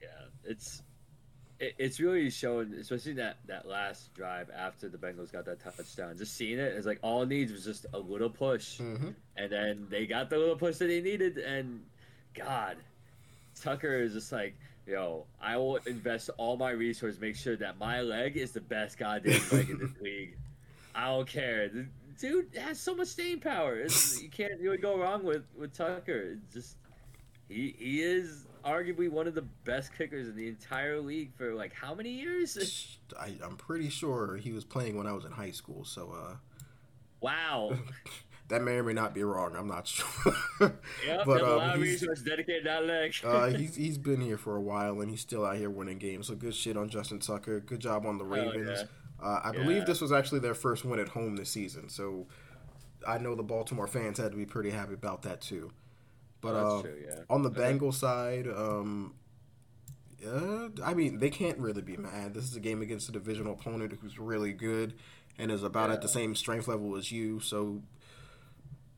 Yeah, 0.01 0.07
it's 0.45 0.81
it, 1.61 1.75
it's 1.77 1.99
really 1.99 2.29
showing, 2.29 2.73
especially 2.73 3.13
that 3.13 3.37
that 3.47 3.67
last 3.67 4.13
drive 4.13 4.49
after 4.49 4.89
the 4.89 4.97
Bengals 4.97 5.31
got 5.31 5.45
that 5.45 5.63
touchdown. 5.63 6.17
Just 6.17 6.35
seeing 6.35 6.59
it, 6.59 6.73
it's 6.75 6.87
like 6.87 6.99
all 7.01 7.21
it 7.21 7.29
needs 7.29 7.51
was 7.51 7.63
just 7.63 7.85
a 7.93 7.99
little 7.99 8.29
push, 8.29 8.79
mm-hmm. 8.79 9.09
and 9.37 9.51
then 9.51 9.87
they 9.89 10.07
got 10.07 10.29
the 10.29 10.37
little 10.37 10.55
push 10.55 10.77
that 10.77 10.87
they 10.87 11.01
needed. 11.01 11.37
And 11.37 11.83
God, 12.33 12.77
Tucker 13.61 14.01
is 14.01 14.13
just 14.13 14.31
like, 14.31 14.55
yo, 14.87 15.25
I 15.41 15.57
will 15.57 15.77
invest 15.85 16.31
all 16.37 16.57
my 16.57 16.71
resources, 16.71 17.21
make 17.21 17.35
sure 17.35 17.55
that 17.57 17.77
my 17.77 18.01
leg 18.01 18.37
is 18.37 18.51
the 18.51 18.61
best 18.61 18.97
goddamn 18.97 19.41
leg 19.51 19.69
in 19.69 19.77
this 19.77 19.91
league. 20.01 20.37
I 20.95 21.07
don't 21.07 21.27
care. 21.27 21.69
Dude 22.21 22.55
has 22.55 22.79
so 22.79 22.93
much 22.95 23.07
staying 23.07 23.39
power. 23.39 23.79
It's, 23.79 24.21
you 24.23 24.29
can't 24.29 24.59
really 24.59 24.77
go 24.77 24.97
wrong 24.97 25.23
with 25.23 25.43
with 25.57 25.73
Tucker. 25.73 26.37
It's 26.37 26.53
just 26.53 26.75
he 27.49 27.75
he 27.77 28.01
is 28.01 28.45
arguably 28.63 29.09
one 29.09 29.27
of 29.27 29.33
the 29.33 29.41
best 29.41 29.97
kickers 29.97 30.27
in 30.27 30.35
the 30.35 30.47
entire 30.47 30.99
league 30.99 31.33
for 31.35 31.55
like 31.55 31.73
how 31.73 31.95
many 31.95 32.11
years? 32.11 32.99
I, 33.19 33.33
am 33.43 33.57
pretty 33.57 33.89
sure 33.89 34.37
he 34.37 34.51
was 34.51 34.63
playing 34.63 34.97
when 34.97 35.07
I 35.07 35.13
was 35.13 35.25
in 35.25 35.31
high 35.31 35.51
school. 35.51 35.83
So, 35.83 36.13
uh, 36.15 36.35
wow. 37.19 37.73
That 38.49 38.63
may 38.63 38.73
or 38.73 38.83
may 38.83 38.91
not 38.91 39.13
be 39.13 39.23
wrong. 39.23 39.55
I'm 39.55 39.69
not 39.69 39.87
sure. 39.87 40.35
yep, 40.59 41.23
but 41.25 41.41
um, 41.41 41.49
a 41.49 41.55
lot 41.55 41.75
of 41.75 41.81
resources 41.81 42.21
dedicated 42.21 42.65
that 42.65 42.85
leg. 42.85 43.15
uh, 43.23 43.45
he's 43.45 43.77
he's 43.77 43.97
been 43.97 44.19
here 44.19 44.37
for 44.37 44.57
a 44.57 44.61
while 44.61 44.99
and 44.99 45.09
he's 45.09 45.21
still 45.21 45.45
out 45.45 45.55
here 45.55 45.69
winning 45.69 45.99
games. 45.99 46.27
So 46.27 46.35
good 46.35 46.53
shit 46.53 46.75
on 46.75 46.89
Justin 46.89 47.19
Tucker. 47.19 47.61
Good 47.61 47.79
job 47.79 48.05
on 48.05 48.17
the 48.17 48.25
Ravens. 48.25 48.79
Yeah. 48.79 48.83
Uh, 49.21 49.39
I 49.43 49.51
yeah. 49.53 49.63
believe 49.63 49.85
this 49.85 50.01
was 50.01 50.11
actually 50.11 50.39
their 50.39 50.53
first 50.53 50.83
win 50.83 50.99
at 50.99 51.09
home 51.09 51.35
this 51.35 51.49
season. 51.49 51.89
So 51.89 52.27
I 53.07 53.17
know 53.17 53.35
the 53.35 53.43
Baltimore 53.43 53.87
fans 53.87 54.17
had 54.17 54.31
to 54.31 54.37
be 54.37 54.45
pretty 54.45 54.71
happy 54.71 54.93
about 54.93 55.23
that 55.23 55.41
too. 55.41 55.71
But 56.41 56.55
uh, 56.55 56.81
true, 56.81 56.95
yeah. 57.05 57.19
on 57.29 57.43
the 57.43 57.51
Bengals 57.51 57.95
side, 57.95 58.47
um, 58.47 59.13
uh, 60.25 60.69
I 60.83 60.93
mean, 60.93 61.19
they 61.19 61.29
can't 61.29 61.57
really 61.59 61.81
be 61.81 61.97
mad. 61.97 62.33
This 62.33 62.45
is 62.45 62.55
a 62.55 62.59
game 62.59 62.81
against 62.81 63.09
a 63.09 63.11
divisional 63.11 63.53
opponent 63.53 63.93
who's 64.01 64.17
really 64.17 64.53
good 64.53 64.93
and 65.37 65.51
is 65.51 65.63
about 65.63 65.89
yeah. 65.89 65.95
at 65.95 66.01
the 66.01 66.07
same 66.07 66.35
strength 66.35 66.67
level 66.67 66.95
as 66.95 67.11
you. 67.11 67.39
So 67.39 67.81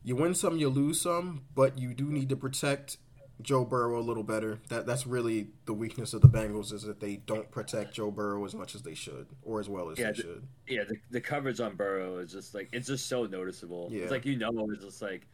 you 0.02 0.16
win 0.16 0.34
some, 0.34 0.58
you 0.58 0.68
lose 0.68 1.00
some, 1.00 1.42
but 1.54 1.78
you 1.78 1.94
do 1.94 2.04
need 2.04 2.28
to 2.30 2.36
protect 2.36 2.98
Joe 3.42 3.64
Burrow 3.64 3.98
a 3.98 4.02
little 4.02 4.22
better. 4.22 4.60
That 4.68 4.86
that's 4.86 5.06
really 5.06 5.48
the 5.66 5.72
weakness 5.74 6.14
of 6.14 6.20
the 6.22 6.28
Bengals 6.28 6.72
is 6.72 6.82
that 6.84 7.00
they 7.00 7.16
don't 7.16 7.50
protect 7.50 7.94
Joe 7.94 8.10
Burrow 8.10 8.44
as 8.44 8.54
much 8.54 8.74
as 8.74 8.82
they 8.82 8.94
should 8.94 9.26
or 9.42 9.60
as 9.60 9.68
well 9.68 9.90
as 9.90 9.98
Yeah, 9.98 10.06
they 10.06 10.12
the- 10.12 10.22
should. 10.22 10.46
Yeah, 10.68 10.84
the, 10.84 10.96
the 11.10 11.20
coverage 11.20 11.60
on 11.60 11.74
Burrow 11.76 12.18
is 12.18 12.32
just 12.32 12.54
like 12.54 12.68
it's 12.72 12.86
just 12.86 13.06
so 13.06 13.24
noticeable. 13.26 13.88
Yeah. 13.90 14.02
It's 14.02 14.10
like 14.12 14.24
you 14.24 14.36
know, 14.36 14.52
it's 14.72 14.84
just 14.84 15.02
like 15.02 15.26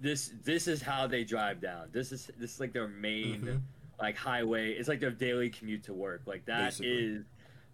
this. 0.00 0.32
This 0.44 0.66
is 0.68 0.82
how 0.82 1.06
they 1.06 1.24
drive 1.24 1.60
down. 1.60 1.88
This 1.92 2.12
is 2.12 2.30
this 2.38 2.54
is 2.54 2.60
like 2.60 2.72
their 2.72 2.88
main 2.88 3.42
Mhm. 3.42 3.60
like 4.00 4.16
highway. 4.16 4.72
It's 4.72 4.88
like 4.88 5.00
their 5.00 5.10
daily 5.12 5.48
commute 5.50 5.84
to 5.84 5.94
work. 5.94 6.22
Like 6.26 6.44
that 6.46 6.68
is 6.72 6.78
Basically. 6.80 7.24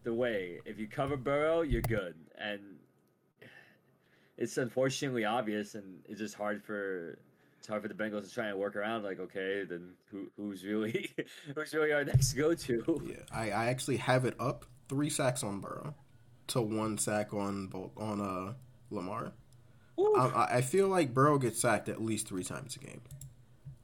the 0.04 0.14
way. 0.14 0.60
If 0.66 0.78
you 0.78 0.86
cover 0.86 1.16
Burrow, 1.16 1.62
you're 1.62 1.82
good. 1.82 2.14
And 2.38 2.60
it's 4.36 4.56
unfortunately 4.58 5.24
obvious, 5.24 5.74
and 5.74 6.00
it's 6.08 6.18
just 6.18 6.34
hard 6.34 6.62
for 6.64 7.18
it's 7.62 7.68
hard 7.68 7.80
for 7.82 7.86
the 7.86 7.94
Bengals 7.94 8.24
to 8.28 8.34
try 8.34 8.48
and 8.48 8.58
work 8.58 8.74
around. 8.74 9.04
Like, 9.04 9.20
okay, 9.20 9.62
then 9.62 9.90
who 10.10 10.28
who's 10.36 10.64
really 10.64 11.14
who's 11.54 11.72
really 11.72 11.92
our 11.92 12.02
next 12.02 12.32
go 12.32 12.54
to? 12.54 13.02
Yeah, 13.06 13.14
I, 13.32 13.52
I 13.52 13.66
actually 13.66 13.98
have 13.98 14.24
it 14.24 14.34
up 14.40 14.64
three 14.88 15.08
sacks 15.08 15.44
on 15.44 15.60
Burrow 15.60 15.94
to 16.48 16.60
one 16.60 16.98
sack 16.98 17.32
on 17.32 17.68
both 17.68 17.92
on 17.96 18.20
uh 18.20 18.54
Lamar. 18.90 19.30
I, 19.96 20.48
I- 20.56 20.60
feel 20.62 20.88
like 20.88 21.14
Burrow 21.14 21.38
gets 21.38 21.60
sacked 21.60 21.88
at 21.88 22.02
least 22.02 22.26
three 22.26 22.42
times 22.42 22.74
a 22.74 22.80
game. 22.80 23.02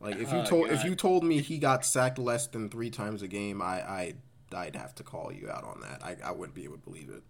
Like 0.00 0.16
if 0.16 0.32
you 0.32 0.38
Oh, 0.38 0.44
told 0.44 0.70
if 0.70 0.82
you 0.82 0.96
told 0.96 1.22
me 1.22 1.40
he 1.40 1.58
got 1.58 1.86
sacked 1.86 2.18
less 2.18 2.48
than 2.48 2.68
three 2.70 2.90
times 2.90 3.22
a 3.22 3.28
game, 3.28 3.62
I 3.62 3.80
I 3.88 4.14
I'd 4.52 4.74
have 4.74 4.96
to 4.96 5.04
call 5.04 5.30
you 5.32 5.48
out 5.48 5.62
on 5.62 5.82
that. 5.82 6.02
I, 6.02 6.16
I 6.24 6.32
wouldn't 6.32 6.56
be 6.56 6.64
able 6.64 6.78
to 6.78 6.82
believe 6.82 7.10
it. 7.10 7.22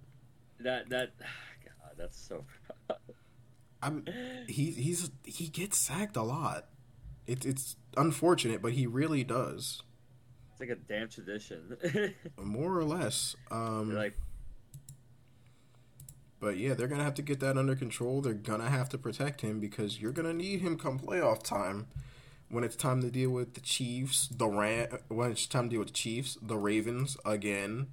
That 0.61 0.89
that 0.89 1.11
God, 1.19 1.93
that's 1.99 2.19
so. 2.19 2.43
I'm 3.83 4.05
he 4.49 4.71
he's 4.73 5.11
he 5.25 5.49
gets 5.49 5.79
sacked 5.79 6.17
a 6.17 6.23
lot. 6.23 6.67
It's 7.27 7.47
it's 7.47 7.77
unfortunate, 7.97 8.63
but 8.63 8.73
he 8.73 8.87
really 8.87 9.23
does, 9.23 9.83
It's 10.53 10.61
like 10.61 10.71
a 10.71 10.77
damn 10.77 11.09
tradition. 11.09 11.77
more 12.43 12.77
or 12.77 12.85
less. 12.85 13.37
Um, 13.51 13.91
You're 13.91 13.99
like, 13.99 14.19
But 16.41 16.57
yeah, 16.57 16.75
they're 16.75 16.89
gonna 16.89 17.05
have 17.05 17.15
to 17.15 17.23
get 17.23 17.41
that 17.41 17.59
under 17.59 17.75
control. 17.77 18.21
They're 18.21 18.33
gonna 18.35 18.71
have 18.71 18.89
to 18.91 18.99
protect 18.99 19.41
him 19.43 19.61
because 19.61 20.01
you're 20.01 20.13
gonna 20.13 20.33
need 20.33 20.61
him 20.61 20.79
come 20.79 20.99
playoff 20.99 21.43
time. 21.43 21.87
When 22.51 22.65
it's 22.65 22.77
time 22.77 23.03
to 23.03 23.11
deal 23.11 23.29
with 23.31 23.53
the 23.55 23.61
Chiefs, 23.61 24.27
the 24.29 24.49
Ram, 24.49 24.89
when 25.09 25.31
it's 25.33 25.47
time 25.47 25.65
to 25.65 25.71
deal 25.71 25.79
with 25.81 25.89
the 25.89 25.95
Chiefs, 25.95 26.39
the 26.41 26.57
Ravens 26.57 27.17
again. 27.27 27.89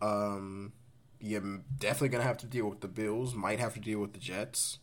Um, 0.00 0.72
you're 1.20 1.60
definitely 1.78 2.08
gonna 2.08 2.24
have 2.24 2.38
to 2.38 2.46
deal 2.46 2.68
with 2.68 2.80
the 2.80 2.88
Bills. 2.88 3.34
Might 3.34 3.58
have 3.60 3.74
to 3.74 3.80
deal 3.80 3.98
with 4.00 4.14
the 4.14 4.20
Jets. 4.20 4.78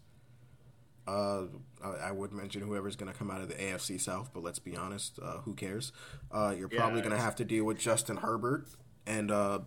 Uh, 1.07 1.43
I, 1.83 2.11
would 2.11 2.31
mention 2.31 2.61
whoever's 2.61 2.95
gonna 2.95 3.13
come 3.13 3.31
out 3.31 3.41
of 3.41 3.47
the 3.49 3.55
AFC 3.55 3.99
South, 3.99 4.29
but 4.33 4.43
let's 4.43 4.59
be 4.59 4.77
honest, 4.77 5.19
uh, 5.21 5.39
who 5.39 5.55
cares? 5.55 5.91
Uh, 6.31 6.53
you're 6.57 6.69
probably 6.69 6.99
Yeah, 6.99 7.05
gonna 7.09 7.21
have 7.21 7.35
to 7.37 7.45
deal 7.45 7.65
with 7.65 7.79
Justin 7.79 8.17
Herbert, 8.17 8.67
and 9.07 9.31
uh, 9.31 9.59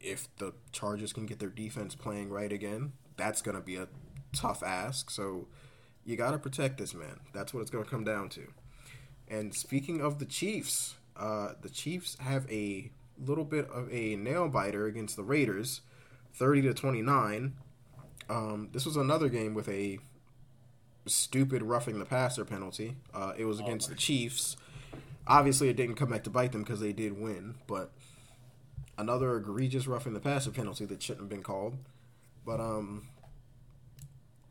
if 0.00 0.28
the 0.36 0.52
Chargers 0.72 1.12
can 1.12 1.26
get 1.26 1.38
their 1.40 1.48
defense 1.48 1.94
playing 1.94 2.30
right 2.30 2.52
again, 2.52 2.92
that's 3.16 3.42
going 3.42 3.56
to 3.56 3.62
be 3.62 3.76
a 3.76 3.88
tough 4.32 4.62
ask. 4.62 5.10
So 5.10 5.48
you 6.04 6.16
got 6.16 6.32
to 6.32 6.38
protect 6.38 6.78
this 6.78 6.94
man. 6.94 7.20
That's 7.32 7.52
what 7.52 7.62
it's 7.62 7.70
going 7.70 7.84
to 7.84 7.90
come 7.90 8.04
down 8.04 8.28
to. 8.30 8.52
And 9.26 9.54
speaking 9.54 10.00
of 10.00 10.18
the 10.18 10.24
Chiefs, 10.26 10.94
uh, 11.16 11.54
the 11.60 11.70
Chiefs 11.70 12.16
have 12.20 12.48
a 12.50 12.90
little 13.18 13.44
bit 13.44 13.68
of 13.70 13.92
a 13.92 14.14
nail 14.16 14.48
biter 14.48 14.86
against 14.86 15.16
the 15.16 15.24
Raiders, 15.24 15.80
thirty 16.34 16.62
to 16.62 16.74
twenty 16.74 17.02
nine. 17.02 17.54
Um, 18.28 18.68
this 18.72 18.84
was 18.86 18.96
another 18.96 19.28
game 19.28 19.54
with 19.54 19.68
a 19.68 19.98
stupid 21.06 21.62
roughing 21.62 21.98
the 21.98 22.04
passer 22.04 22.44
penalty. 22.44 22.96
Uh, 23.14 23.32
it 23.38 23.44
was 23.44 23.60
against 23.60 23.88
the 23.88 23.94
Chiefs. 23.94 24.56
Obviously, 25.26 25.68
it 25.68 25.76
didn't 25.76 25.96
come 25.96 26.10
back 26.10 26.24
to 26.24 26.30
bite 26.30 26.52
them 26.52 26.62
because 26.62 26.80
they 26.80 26.92
did 26.92 27.18
win, 27.20 27.56
but 27.66 27.90
another 28.98 29.36
egregious 29.36 29.86
roughing 29.86 30.12
the 30.14 30.20
passer 30.20 30.50
penalty 30.50 30.84
that 30.86 31.02
shouldn't 31.02 31.22
have 31.22 31.28
been 31.28 31.42
called. 31.42 31.76
But 32.44 32.60
um, 32.60 33.08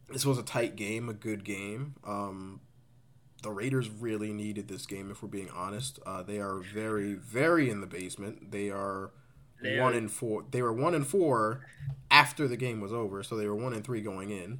this 0.09 0.25
was 0.25 0.37
a 0.37 0.43
tight 0.43 0.75
game, 0.75 1.09
a 1.09 1.13
good 1.13 1.43
game. 1.43 1.95
Um, 2.05 2.59
the 3.41 3.51
Raiders 3.51 3.89
really 3.89 4.33
needed 4.33 4.67
this 4.67 4.85
game, 4.85 5.11
if 5.11 5.21
we're 5.21 5.29
being 5.29 5.49
honest. 5.51 5.99
Uh, 6.05 6.23
they 6.23 6.39
are 6.39 6.59
very, 6.59 7.13
very 7.13 7.69
in 7.69 7.79
the 7.81 7.87
basement. 7.87 8.51
They 8.51 8.69
are 8.69 9.11
They 9.61 9.79
one 9.79 9.93
are- 9.93 9.97
and 9.97 10.11
four. 10.11 10.43
They 10.51 10.61
were 10.61 10.73
one 10.73 10.93
and 10.95 11.05
four 11.07 11.65
after 12.11 12.47
the 12.47 12.57
game 12.57 12.81
was 12.81 12.91
over, 12.91 13.23
so 13.23 13.35
they 13.37 13.47
were 13.47 13.55
one 13.55 13.73
and 13.73 13.83
three 13.83 14.01
going 14.01 14.31
in. 14.31 14.59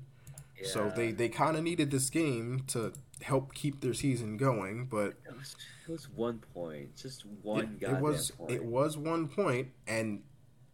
So 0.66 0.92
they 0.96 1.12
they 1.12 1.30
kind 1.30 1.56
of 1.56 1.64
needed 1.64 1.92
this 1.92 2.10
game 2.10 2.64
to 2.68 2.94
help 3.22 3.54
keep 3.54 3.82
their 3.82 3.94
season 3.94 4.38
going, 4.38 4.86
but 4.86 5.14
It 5.26 5.38
was, 5.38 5.56
it 5.88 5.92
was 5.92 6.10
one 6.10 6.40
point, 6.54 6.96
just 6.96 7.26
one 7.44 7.78
it, 7.82 7.90
it 7.90 8.00
was 8.00 8.32
point. 8.32 8.52
it 8.52 8.66
was 8.66 8.98
one 8.98 9.28
point, 9.28 9.70
and 9.88 10.24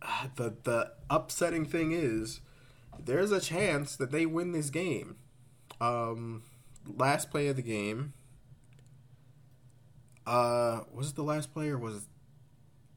uh, 0.02 0.28
the 0.36 0.56
the 0.64 0.92
upsetting 1.10 1.66
thing 1.66 1.92
is 1.92 2.42
there's 3.04 3.32
a 3.32 3.40
chance 3.42 3.96
that 3.96 4.12
they 4.12 4.26
win 4.26 4.52
this 4.52 4.70
game. 4.70 5.18
Um, 5.80 6.44
last 6.86 7.30
play 7.32 7.48
of 7.48 7.56
the 7.56 7.62
game. 7.62 8.14
Uh, 10.26 10.82
was 10.94 11.10
it 11.10 11.16
the 11.16 11.24
last 11.24 11.52
play 11.54 11.70
or 11.70 11.78
was 11.78 11.96
it, 11.96 12.04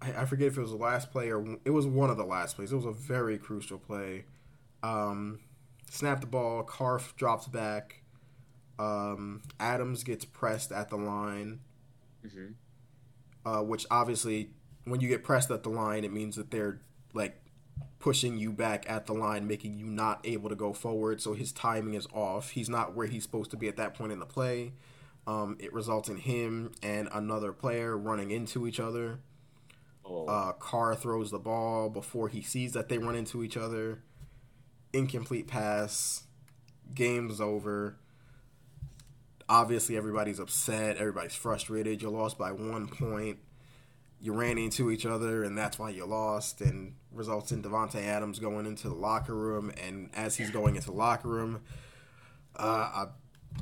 I, 0.03 0.23
I 0.23 0.25
forget 0.27 0.49
if 0.49 0.59
it 0.59 0.61
was 0.61 0.71
the 0.71 0.77
last 0.77 1.11
play 1.11 1.31
or 1.31 1.59
it 1.65 1.71
was 1.71 1.87
one 1.87 2.11
of 2.11 2.17
the 2.17 2.25
last 2.25 2.57
plays. 2.57 2.71
It 2.73 2.77
was 2.77 2.85
a 2.85 2.93
very 2.93 3.39
crucial 3.39 3.79
play. 3.79 4.25
Um, 4.83 5.41
snap 5.95 6.21
the 6.21 6.27
ball, 6.27 6.63
Carr 6.65 7.01
drops 7.17 7.49
back. 7.49 8.03
Um, 8.79 9.43
Adams 9.61 10.05
gets 10.05 10.25
pressed 10.25 10.73
at 10.73 10.91
the 10.91 10.97
line 10.97 11.61
hmm 12.23 12.53
uh, 13.45 13.63
which 13.63 13.87
obviously 13.91 14.51
when 14.85 15.01
you 15.01 15.09
get 15.09 15.23
pressed 15.23 15.51
at 15.51 15.63
the 15.63 15.69
line, 15.71 16.05
it 16.05 16.13
means 16.13 16.37
that 16.37 16.51
they're 16.51 16.81
like 17.15 17.41
pushing 17.99 18.37
you 18.39 18.53
back 18.53 18.89
at 18.89 19.07
the 19.07 19.13
line, 19.13 19.47
making 19.47 19.79
you 19.79 19.87
not 19.87 20.21
able 20.25 20.49
to 20.49 20.57
go 20.57 20.73
forward. 20.73 21.21
So 21.21 21.35
his 21.35 21.53
timing 21.53 21.95
is 21.95 22.07
off. 22.13 22.51
He's 22.51 22.69
not 22.69 22.95
where 22.95 23.07
he's 23.07 23.23
supposed 23.23 23.51
to 23.53 23.57
be 23.57 23.69
at 23.69 23.77
that 23.77 23.95
point 23.95 24.13
in 24.13 24.19
the 24.19 24.27
play. 24.27 24.73
Um, 25.27 25.57
it 25.59 25.73
results 25.73 26.09
in 26.09 26.19
him 26.19 26.73
and 26.83 27.09
another 27.13 27.53
player 27.53 27.97
running 27.97 28.31
into 28.31 28.67
each 28.67 28.81
other. 28.81 29.21
Oh, 30.05 30.27
Uh, 30.27 30.53
Carr 30.53 30.95
throws 30.95 31.31
the 31.31 31.39
ball 31.39 31.89
before 31.91 32.29
he 32.29 32.43
sees 32.43 32.73
that 32.73 32.89
they 32.89 32.99
run 32.99 33.15
into 33.15 33.43
each 33.43 33.57
other. 33.57 34.03
Incomplete 34.95 35.49
pass. 35.49 36.23
Game's 36.95 37.41
over. 37.41 37.97
Obviously, 39.49 39.97
everybody's 39.97 40.39
upset. 40.39 40.97
Everybody's 40.99 41.35
frustrated. 41.35 42.01
You 42.01 42.11
lost 42.11 42.39
by 42.39 42.53
one 42.53 42.87
point. 42.87 43.39
You 44.21 44.33
ran 44.33 44.57
into 44.57 44.91
each 44.91 45.05
other, 45.05 45.43
and 45.43 45.59
that's 45.59 45.79
why 45.79 45.91
you 45.91 46.07
lost. 46.07 46.61
And 46.61 46.95
results 47.13 47.51
in 47.51 47.63
Davante 47.63 48.03
Adams 48.03 48.39
going 48.39 48.67
into 48.67 48.89
the 48.89 48.95
locker 48.95 49.35
room. 49.35 49.73
And 49.85 50.11
as 50.15 50.37
he's 50.37 50.51
going 50.51 50.77
into 50.77 50.87
the 50.87 50.97
locker 50.97 51.29
room, 51.29 51.63
uh, 52.57 52.63
a 53.07 53.09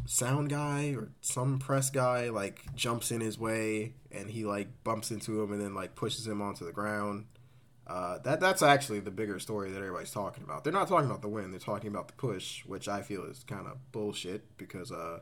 sound 0.04 0.50
guy 0.50 0.94
or 0.96 1.12
some 1.20 1.58
press 1.58 1.90
guy 1.90 2.28
like 2.28 2.74
jumps 2.74 3.10
in 3.10 3.20
his 3.20 3.38
way, 3.38 3.94
and 4.10 4.30
he 4.30 4.44
like 4.44 4.68
bumps 4.84 5.10
into 5.10 5.42
him, 5.42 5.52
and 5.52 5.60
then 5.60 5.74
like 5.74 5.94
pushes 5.94 6.26
him 6.26 6.42
onto 6.42 6.64
the 6.64 6.72
ground. 6.72 7.24
Uh, 7.86 8.18
that 8.20 8.38
that's 8.40 8.62
actually 8.62 9.00
the 9.00 9.10
bigger 9.10 9.38
story 9.40 9.70
that 9.70 9.78
everybody's 9.78 10.12
talking 10.12 10.44
about. 10.44 10.62
They're 10.64 10.72
not 10.72 10.88
talking 10.88 11.06
about 11.10 11.20
the 11.22 11.28
win; 11.28 11.50
they're 11.50 11.58
talking 11.60 11.90
about 11.90 12.06
the 12.08 12.14
push, 12.14 12.64
which 12.64 12.88
I 12.88 13.02
feel 13.02 13.24
is 13.24 13.44
kind 13.44 13.66
of 13.66 13.76
bullshit 13.92 14.56
because. 14.56 14.92
Uh, 14.92 15.20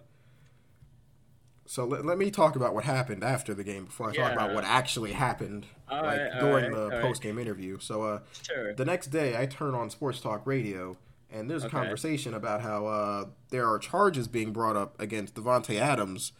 so 1.66 1.84
let, 1.84 2.04
let 2.04 2.18
me 2.18 2.30
talk 2.32 2.56
about 2.56 2.74
what 2.74 2.84
happened 2.84 3.22
after 3.22 3.54
the 3.54 3.62
game 3.62 3.84
before 3.84 4.10
I 4.10 4.14
talk 4.14 4.32
about 4.32 4.52
what 4.54 4.64
actually 4.64 5.12
happened, 5.12 5.66
All 5.88 6.02
like 6.02 6.18
right, 6.20 6.40
during 6.40 6.72
right, 6.72 6.90
the 6.90 7.00
post 7.00 7.22
game 7.22 7.38
interview. 7.38 7.78
So 7.78 8.02
uh, 8.02 8.20
sure. 8.42 8.74
the 8.74 8.84
next 8.84 9.08
day, 9.08 9.36
I 9.40 9.46
turn 9.46 9.74
on 9.74 9.88
Sports 9.88 10.20
Talk 10.20 10.46
Radio, 10.46 10.96
and 11.30 11.48
there's 11.48 11.62
a 11.62 11.68
Okay. 11.68 11.76
conversation 11.76 12.34
about 12.34 12.60
how 12.62 12.86
uh, 12.86 13.24
there 13.50 13.68
are 13.68 13.78
charges 13.78 14.26
being 14.26 14.52
brought 14.52 14.76
up 14.76 15.00
against 15.00 15.36
Davante 15.36 15.78
Adams 15.78 16.32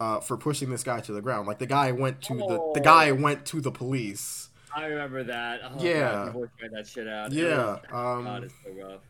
uh, 0.00 0.18
for 0.18 0.36
pushing 0.36 0.70
this 0.70 0.82
guy 0.82 0.98
to 1.00 1.12
the 1.12 1.22
ground. 1.22 1.46
Like 1.46 1.60
the 1.60 1.66
guy 1.66 1.92
went 1.92 2.20
to 2.22 2.34
the 2.34 2.44
the 2.74 2.80
Oh. 2.80 2.82
guy 2.82 3.12
went 3.12 3.46
to 3.46 3.60
the 3.60 3.70
police. 3.70 4.47
I 4.74 4.86
remember 4.86 5.24
that. 5.24 5.60
Oh, 5.64 5.82
Yeah. 5.82 6.00
God, 6.12 6.26
people 6.26 6.40
were 6.42 6.50
trying 6.58 6.72
that 6.72 6.86
shit 6.86 7.08
out. 7.08 7.32
Yeah, 7.32 7.78
Oh, 7.92 7.96
um, 8.18 8.24
God, 8.24 8.44
it's 8.44 8.54
so 8.64 8.70
rough. 8.72 9.00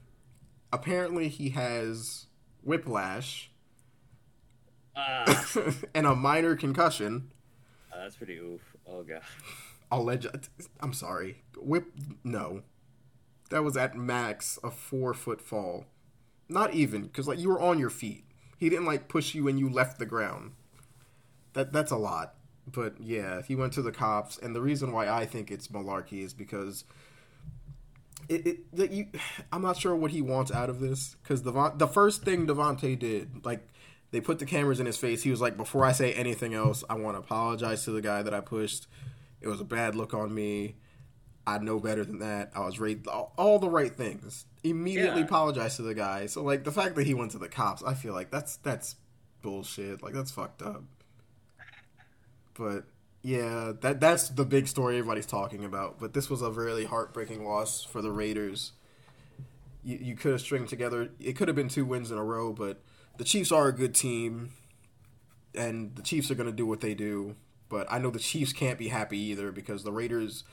Apparently, 0.73 1.29
he 1.29 1.51
has 1.51 2.27
whiplash 2.63 3.51
Ah, 4.97 5.47
and 5.95 6.07
a 6.07 6.15
minor 6.15 6.57
concussion. 6.57 7.31
that's 7.95 8.17
pretty 8.17 8.37
oof. 8.37 8.61
Oh 8.87 9.03
god. 9.03 9.23
Alleged. 9.91 10.49
I'm 10.81 10.93
sorry. 10.93 11.43
Whip. 11.57 11.87
No, 12.25 12.63
that 13.51 13.63
was 13.65 13.77
at 13.77 13.97
max 13.97 14.59
a 14.65 14.71
four 14.71 15.15
foot 15.15 15.41
fall. 15.41 15.87
Not 16.49 16.75
even 16.75 17.03
because 17.03 17.29
like 17.29 17.39
you 17.39 17.49
were 17.49 17.61
on 17.61 17.79
your 17.79 17.91
feet. 17.91 18.25
He 18.59 18.69
didn't 18.69 18.87
like 18.87 19.09
push 19.09 19.35
you 19.35 19.47
and 19.49 19.59
you 19.59 19.69
left 19.69 19.99
the 19.99 20.07
ground. 20.07 20.53
That 21.53 21.73
that's 21.73 21.93
a 21.93 21.97
lot. 21.97 22.35
But 22.73 22.95
yeah, 23.01 23.43
he 23.43 23.55
went 23.55 23.73
to 23.75 23.83
the 23.83 23.93
cops, 23.93 24.39
and 24.39 24.55
the 24.55 24.61
reason 24.61 24.93
why 24.93 25.09
I 25.09 25.25
think 25.27 25.51
it's 25.51 25.69
malarkey 25.69 26.23
is 26.25 26.35
because 26.35 26.85
it, 28.29 28.47
it 28.47 28.77
that 28.77 28.91
you. 28.91 29.07
I'm 29.53 29.63
not 29.63 29.77
sure 29.77 29.95
what 29.97 30.11
he 30.11 30.21
wants 30.23 30.51
out 30.53 30.71
of 30.71 30.81
this 30.81 31.17
because 31.23 31.43
the 31.43 31.73
the 31.77 31.89
first 31.89 32.23
thing 32.23 32.47
Davante 32.47 32.99
did, 32.99 33.45
like 33.45 33.67
They 34.11 34.21
put 34.21 34.39
the 34.39 34.47
cameras 34.47 34.81
in 34.81 34.87
his 34.87 34.97
face. 34.97 35.23
He 35.23 35.31
was 35.31 35.41
like, 35.41 35.57
"Before 35.57 35.85
I 35.85 35.93
say 35.93 36.13
anything 36.15 36.55
else, 36.55 36.83
I 36.89 36.95
want 36.95 37.15
to 37.17 37.21
apologize 37.21 37.85
to 37.85 37.91
the 37.91 38.01
guy 38.01 38.23
that 38.23 38.33
I 38.35 38.41
pushed. 38.41 38.87
It 39.41 39.49
was 39.49 39.61
a 39.61 39.65
bad 39.65 39.95
look 39.95 40.15
on 40.15 40.35
me. 40.35 40.77
I 41.47 41.59
know 41.59 41.79
better 41.79 42.05
than 42.05 42.19
that. 42.19 42.51
I 42.55 42.61
was 42.67 42.79
raised 42.79 43.07
all, 43.07 43.33
all 43.39 43.59
the 43.59 43.71
right 43.71 43.95
things. 43.97 44.45
Immediately 44.65 45.21
Yeah. 45.21 45.27
apologized 45.27 45.77
to 45.77 45.83
the 45.83 45.95
guy. 45.95 46.27
So 46.27 46.43
like 46.43 46.65
the 46.65 46.73
fact 46.73 46.95
that 46.97 47.07
he 47.07 47.15
went 47.15 47.31
to 47.33 47.39
the 47.39 47.49
cops, 47.49 47.83
I 47.83 47.95
feel 47.95 48.13
like 48.13 48.31
that's 48.31 48.57
that's 48.57 48.97
bullshit. 49.41 50.03
Like 50.03 50.13
that's 50.15 50.31
fucked 50.31 50.61
up. 50.63 50.83
But 52.59 52.85
yeah, 53.23 53.73
that 53.81 54.01
that's 54.01 54.29
the 54.29 54.45
big 54.45 54.69
story 54.69 54.99
everybody's 54.99 55.27
talking 55.27 55.65
about. 55.65 55.99
But 55.99 56.13
this 56.13 56.29
was 56.29 56.43
a 56.43 56.51
really 56.51 56.85
heartbreaking 56.85 57.45
loss 57.45 57.85
for 57.85 58.03
the 58.03 58.11
Raiders. 58.11 58.73
You, 59.85 59.99
you 60.01 60.17
could 60.17 60.33
have 60.33 60.41
stringed 60.41 60.69
together. 60.69 61.11
It 61.21 61.35
could 61.35 61.49
have 61.49 61.57
been 61.57 61.69
two 61.69 61.85
wins 61.85 62.11
in 62.11 62.19
a 62.19 62.25
row, 62.25 62.53
but 62.53 62.81
the 63.17 63.25
Chiefs 63.25 63.53
are 63.53 63.69
a 63.69 63.73
good 63.73 63.95
team, 63.95 64.51
and 65.55 65.95
the 65.97 66.03
Chiefs 66.03 66.31
are 66.31 66.35
going 66.35 66.51
to 66.51 66.57
do 66.57 66.67
what 66.67 66.81
they 66.81 66.95
do. 66.95 67.37
But 67.69 67.87
I 67.91 67.99
know 67.99 68.11
the 68.11 68.19
Chiefs 68.19 68.53
can't 68.53 68.79
be 68.79 68.89
happy 68.89 69.19
either 69.19 69.53
because 69.53 69.85
the 69.85 69.93
Raiders 69.93 70.45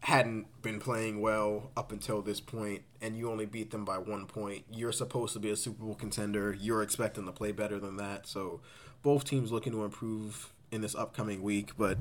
hadn't 0.00 0.46
been 0.62 0.78
playing 0.78 1.20
well 1.20 1.70
up 1.76 1.92
until 1.92 2.22
this 2.22 2.40
point, 2.40 2.82
and 3.00 3.16
you 3.16 3.30
only 3.30 3.46
beat 3.46 3.70
them 3.70 3.84
by 3.84 3.98
one 3.98 4.26
point. 4.26 4.64
You're 4.70 4.92
supposed 4.92 5.32
to 5.34 5.38
be 5.38 5.50
a 5.50 5.56
Super 5.56 5.84
Bowl 5.84 5.94
contender. 5.94 6.56
You're 6.58 6.82
expecting 6.82 7.24
to 7.26 7.32
play 7.32 7.52
better 7.52 7.78
than 7.78 7.96
that. 7.96 8.26
So 8.26 8.60
both 9.02 9.24
teams 9.24 9.52
looking 9.52 9.72
to 9.72 9.84
improve 9.84 10.52
in 10.70 10.80
this 10.80 10.94
upcoming 10.94 11.42
week, 11.42 11.72
but 11.76 11.98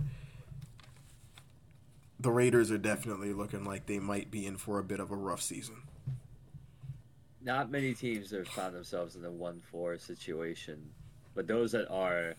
the 2.19 2.31
Raiders 2.31 2.71
are 2.71 2.77
definitely 2.77 3.33
looking 3.33 3.63
like 3.65 3.85
they 3.85 3.99
might 3.99 4.31
be 4.31 4.45
in 4.45 4.57
for 4.57 4.79
a 4.79 4.83
bit 4.83 4.99
of 4.99 5.11
a 5.11 5.15
rough 5.15 5.41
season. 5.41 5.75
Not 7.41 7.69
many 7.69 7.93
teams 7.93 8.31
have 8.31 8.47
found 8.47 8.73
themselves 8.75 9.15
in 9.15 9.23
a 9.25 9.31
one-four 9.31 9.97
situation, 9.99 10.81
but 11.35 11.45
those 11.45 11.71
that 11.73 11.87
are, 11.91 12.33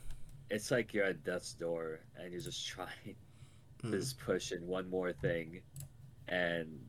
it's 0.51 0.71
like 0.71 0.93
you're 0.93 1.05
at 1.05 1.23
death's 1.23 1.53
door 1.53 2.01
and 2.19 2.33
you're 2.33 2.41
just 2.41 2.67
trying 2.69 3.17
Hmm. 3.83 3.91
to 3.93 3.99
just 3.99 4.19
push 4.19 4.53
in 4.53 4.67
one 4.67 4.89
more 4.89 5.13
thing, 5.13 5.61
and 6.29 6.81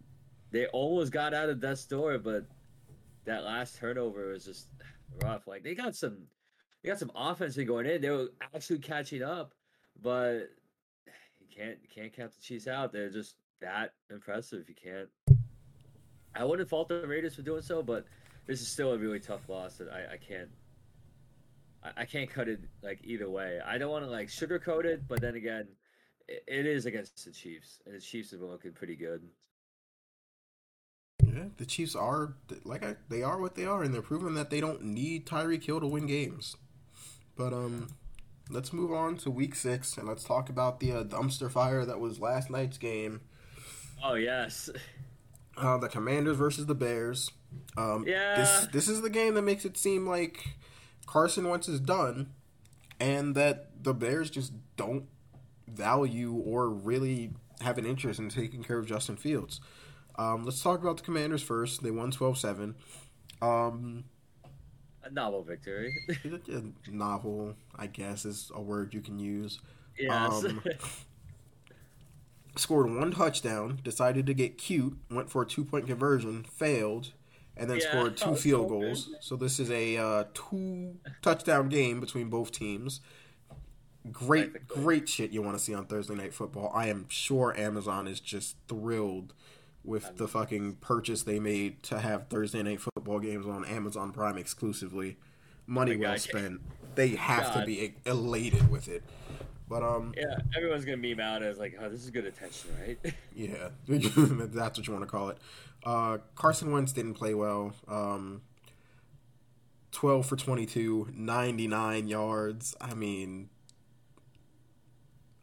they 0.51 0.67
almost 0.67 1.11
got 1.11 1.33
out 1.33 1.49
of 1.49 1.59
death's 1.59 1.85
door, 1.85 2.17
but 2.17 2.45
that 3.25 3.43
last 3.43 3.75
turnover 3.75 4.29
was 4.29 4.45
just 4.45 4.69
rough. 5.21 5.47
Like 5.47 5.63
they 5.63 5.75
got 5.75 5.97
some, 5.97 6.19
they 6.83 6.89
got 6.89 6.99
some 6.99 7.11
offense 7.15 7.57
going 7.57 7.85
in. 7.85 8.01
They 8.01 8.09
were 8.09 8.29
actually 8.53 8.79
catching 8.79 9.23
up, 9.23 9.53
but 10.01 10.49
you 11.39 11.47
can't 11.55 11.77
can't 11.93 12.13
count 12.13 12.33
the 12.33 12.41
Chiefs 12.41 12.67
out. 12.67 12.91
They're 12.91 13.09
just 13.09 13.35
that 13.61 13.93
impressive. 14.09 14.65
You 14.69 14.75
can't. 14.75 15.09
I 16.35 16.43
wouldn't 16.43 16.69
fault 16.69 16.87
the 16.89 17.07
Raiders 17.07 17.35
for 17.35 17.41
doing 17.41 17.61
so, 17.61 17.81
but 17.81 18.05
this 18.45 18.61
is 18.61 18.67
still 18.67 18.93
a 18.93 18.97
really 18.97 19.19
tough 19.19 19.49
loss 19.49 19.75
that 19.77 19.89
I, 19.89 20.13
I 20.13 20.17
can't. 20.17 20.49
I, 21.95 22.05
can't 22.05 22.29
cut 22.29 22.49
it 22.49 22.59
like 22.81 22.99
either 23.03 23.29
way. 23.29 23.61
I 23.65 23.77
don't 23.77 23.91
want 23.91 24.03
to 24.03 24.09
like 24.09 24.27
sugarcoat 24.27 24.83
it, 24.83 25.07
but 25.07 25.21
then 25.21 25.35
again, 25.35 25.67
it, 26.27 26.43
it 26.45 26.65
is 26.65 26.85
against 26.85 27.23
the 27.23 27.31
Chiefs, 27.31 27.79
and 27.85 27.95
the 27.95 28.01
Chiefs 28.01 28.31
have 28.31 28.41
been 28.41 28.49
looking 28.49 28.73
pretty 28.73 28.95
good. 28.95 29.21
Yeah, 31.23 31.45
the 31.55 31.65
Chiefs 31.65 31.95
are 31.95 32.33
like 32.65 32.83
I, 32.83 32.95
they 33.09 33.23
are 33.23 33.39
what 33.39 33.55
they 33.55 33.65
are, 33.65 33.83
and 33.83 33.93
they're 33.93 34.01
proving 34.01 34.33
that 34.35 34.49
they 34.49 34.59
don't 34.59 34.83
need 34.83 35.25
Tyreek 35.25 35.63
Hill 35.63 35.79
to 35.79 35.87
win 35.87 36.07
games. 36.07 36.55
But 37.37 37.53
um, 37.53 37.87
let's 38.49 38.73
move 38.73 38.91
on 38.91 39.17
to 39.17 39.29
Week 39.31 39.55
Six, 39.55 39.97
and 39.97 40.07
let's 40.07 40.23
talk 40.23 40.49
about 40.49 40.79
the 40.79 40.91
uh, 40.91 41.03
dumpster 41.03 41.49
fire 41.51 41.85
that 41.85 41.99
was 41.99 42.19
last 42.19 42.49
night's 42.49 42.77
game. 42.77 43.21
Oh 44.03 44.15
yes, 44.15 44.69
Uh, 45.55 45.77
the 45.77 45.87
Commanders 45.89 46.37
versus 46.37 46.65
the 46.65 46.75
Bears. 46.75 47.31
Um, 47.77 48.05
Yeah. 48.07 48.35
This 48.35 48.67
this 48.71 48.87
is 48.87 49.01
the 49.01 49.09
game 49.09 49.33
that 49.35 49.43
makes 49.43 49.65
it 49.65 49.77
seem 49.77 50.07
like 50.07 50.55
Carson 51.05 51.47
Wentz 51.47 51.67
is 51.67 51.79
done, 51.79 52.31
and 52.99 53.35
that 53.35 53.83
the 53.83 53.93
Bears 53.93 54.29
just 54.29 54.53
don't 54.75 55.05
value 55.67 56.33
or 56.33 56.69
really 56.69 57.31
have 57.61 57.77
an 57.77 57.85
interest 57.85 58.19
in 58.19 58.29
taking 58.29 58.63
care 58.63 58.77
of 58.77 58.85
Justin 58.85 59.15
Fields. 59.17 59.59
Um, 60.17 60.45
let's 60.45 60.61
talk 60.61 60.81
about 60.81 60.97
the 60.97 61.03
Commanders 61.03 61.41
first. 61.43 61.83
They 61.83 61.91
won 61.91 62.11
12-7. 62.11 62.73
Um, 63.41 64.05
a 65.09 65.13
novel 65.13 65.43
victory. 65.43 65.93
novel, 66.91 67.55
I 67.75 67.87
guess, 67.87 68.25
is 68.25 68.51
a 68.53 68.61
word 68.61 68.93
you 68.93 69.01
can 69.01 69.19
use. 69.19 69.59
yes, 69.97 70.43
Um, 70.43 70.63
Scored 72.55 72.91
one 72.95 73.11
touchdown, 73.11 73.79
decided 73.83 74.25
to 74.25 74.33
get 74.33 74.57
cute, 74.57 74.97
went 75.11 75.29
for 75.29 75.43
a 75.43 75.45
two 75.45 75.63
point 75.63 75.85
conversion, 75.85 76.43
failed, 76.43 77.11
and 77.55 77.69
then 77.69 77.77
Yeah, 77.79 77.89
scored 77.89 78.17
two 78.17 78.35
field 78.35 78.63
so 78.65 78.69
goals. 78.69 79.05
good. 79.05 79.17
So 79.23 79.35
this 79.35 79.59
is 79.59 79.69
a 79.69 79.97
uh, 79.97 80.23
two 80.33 80.95
touchdown 81.21 81.69
game 81.69 81.99
between 81.99 82.29
both 82.29 82.51
teams. 82.51 82.99
Great, 84.11 84.67
great 84.67 85.07
shit 85.09 85.31
you 85.31 85.41
want 85.41 85.57
to 85.57 85.63
see 85.63 85.73
on 85.75 85.85
Thursday 85.85 86.15
Night 86.15 86.33
Football. 86.33 86.71
I 86.73 86.87
am 86.87 87.05
sure 87.09 87.53
Amazon 87.57 88.07
is 88.07 88.19
just 88.19 88.55
thrilled 88.67 89.33
with 89.87 90.17
the 90.17 90.27
fucking 90.27 90.75
purchase 90.75 91.23
they 91.23 91.39
made 91.39 91.81
to 91.83 91.99
have 91.99 92.27
Thursday 92.27 92.61
Night 92.61 92.81
Football 92.81 93.19
games 93.19 93.47
on 93.47 93.65
Amazon 93.65 94.11
Prime 94.11 94.37
exclusively. 94.37 95.17
Money 95.65 95.97
well 95.97 96.11
God. 96.11 96.19
spent. 96.19 96.61
They 96.95 97.09
have 97.09 97.53
to 97.53 97.65
be 97.65 97.93
elated 98.05 98.69
with 98.69 98.87
it. 98.87 99.03
But 99.69 99.83
um, 99.83 100.13
yeah, 100.15 100.37
everyone's 100.55 100.85
gonna 100.85 100.97
meme 100.97 101.19
out 101.19 101.43
as 101.43 101.57
like, 101.57 101.77
oh, 101.81 101.89
this 101.89 102.03
is 102.03 102.09
good 102.09 102.25
attention, 102.25 102.71
right? 102.79 102.97
yeah, 103.35 103.69
that's 103.87 104.77
what 104.77 104.87
you 104.87 104.93
want 104.93 105.05
to 105.05 105.11
call 105.11 105.29
it. 105.29 105.37
Uh, 105.85 106.19
Carson 106.35 106.71
Wentz 106.71 106.91
didn't 106.93 107.15
play 107.15 107.33
well. 107.33 107.73
Um, 107.87 108.41
12 109.91 110.25
for 110.25 110.35
22, 110.35 111.09
99 111.13 112.07
yards. 112.07 112.75
I 112.79 112.93
mean, 112.93 113.49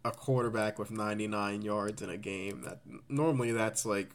a 0.04 0.10
quarterback 0.10 0.78
with 0.78 0.90
99 0.90 1.62
yards 1.62 2.02
in 2.02 2.10
a 2.10 2.16
game. 2.16 2.62
That 2.62 2.80
normally 3.08 3.52
that's 3.52 3.86
like 3.86 4.10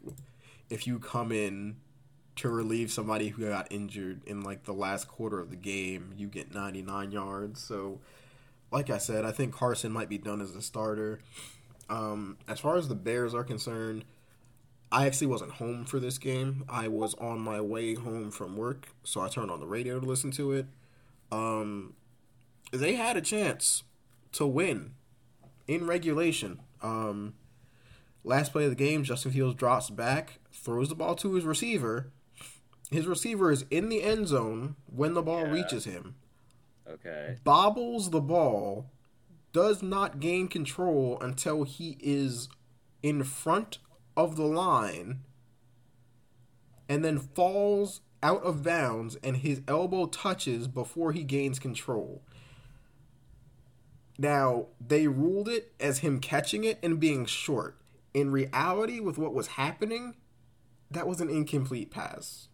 if 0.70 0.86
you 0.86 1.00
come 1.00 1.32
in 1.32 1.78
to 2.36 2.50
relieve 2.50 2.92
somebody 2.92 3.30
who 3.30 3.48
got 3.50 3.68
injured 3.70 4.22
in 4.26 4.42
like 4.42 4.64
the 4.64 4.74
last 4.74 5.08
quarter 5.08 5.40
of 5.40 5.50
the 5.50 5.56
game, 5.56 6.14
you 6.16 6.28
get 6.28 6.54
99 6.54 7.12
yards. 7.12 7.62
So, 7.62 8.00
like 8.72 8.90
I 8.90 8.98
said, 8.98 9.26
I 9.26 9.32
think 9.32 9.54
Carson 9.54 9.92
might 9.92 10.10
be 10.10 10.18
done 10.18 10.42
as 10.42 10.56
a 10.56 10.62
starter. 10.62 11.20
Um, 11.90 12.38
as 12.48 12.60
far 12.60 12.78
as 12.78 12.88
the 12.88 12.96
Bears 12.96 13.34
are 13.34 13.44
concerned, 13.44 14.06
I 14.92 15.06
actually 15.06 15.28
wasn't 15.28 15.54
home 15.54 15.86
for 15.86 16.00
this 16.00 16.18
game. 16.18 16.64
I 16.70 16.88
was 16.88 17.14
on 17.16 17.40
my 17.40 17.60
way 17.62 17.96
home 17.96 18.32
from 18.32 18.56
work, 18.56 18.90
so 19.04 19.22
I 19.22 19.28
turned 19.28 19.52
on 19.52 19.60
the 19.60 19.68
radio 19.68 20.00
to 20.00 20.06
listen 20.06 20.32
to 20.32 20.52
it. 20.54 20.68
Um, 21.32 21.96
they 22.72 22.94
had 22.94 23.18
a 23.18 23.22
chance 23.22 23.84
to 24.34 24.48
win 24.48 24.94
in 25.70 25.86
regulation. 25.86 26.60
Um, 26.82 27.36
last 28.24 28.52
play 28.52 28.64
of 28.64 28.72
the 28.72 28.76
game, 28.76 29.04
Justin 29.04 29.32
Fields 29.32 29.56
drops 29.56 29.90
back, 29.92 30.40
throws 30.52 30.90
the 30.90 30.96
ball 30.96 31.16
to 31.16 31.36
his 31.36 31.46
receiver. 31.46 32.12
His 32.90 33.06
receiver 33.06 33.52
is 33.52 33.66
in 33.70 33.90
the 33.90 34.02
end 34.02 34.28
zone 34.28 34.76
when 34.88 35.14
the 35.14 35.22
ball 35.22 35.46
Yeah. 35.46 35.52
reaches 35.52 35.86
him 35.86 36.16
okay. 36.88 37.38
bobbles 37.44 38.10
the 38.10 38.20
ball, 38.20 38.90
does 39.54 39.84
not 39.84 40.20
gain 40.20 40.48
control 40.48 41.20
until 41.22 41.64
he 41.64 41.98
is 42.00 42.50
in 43.04 43.24
front 43.24 43.78
of 44.18 44.36
the 44.36 44.46
line, 44.46 45.22
and 46.90 47.06
then 47.06 47.20
falls 47.20 48.02
out 48.24 48.42
of 48.44 48.64
bounds, 48.64 49.16
and 49.24 49.38
his 49.38 49.62
elbow 49.68 50.08
touches 50.08 50.68
before 50.68 51.12
he 51.12 51.24
gains 51.24 51.60
control. 51.60 52.24
Now, 54.20 54.66
they 54.86 55.08
ruled 55.08 55.48
it 55.48 55.72
as 55.80 56.00
him 56.00 56.20
catching 56.20 56.66
it 56.66 56.78
and 56.84 57.00
being 57.00 57.26
short. 57.26 57.78
In 58.14 58.32
reality, 58.32 59.00
with 59.00 59.18
what 59.18 59.34
was 59.34 59.48
happening, 59.48 60.16
that 60.92 61.08
was 61.08 61.22
an 61.22 61.30
incomplete 61.30 61.90
pass. 61.90 62.50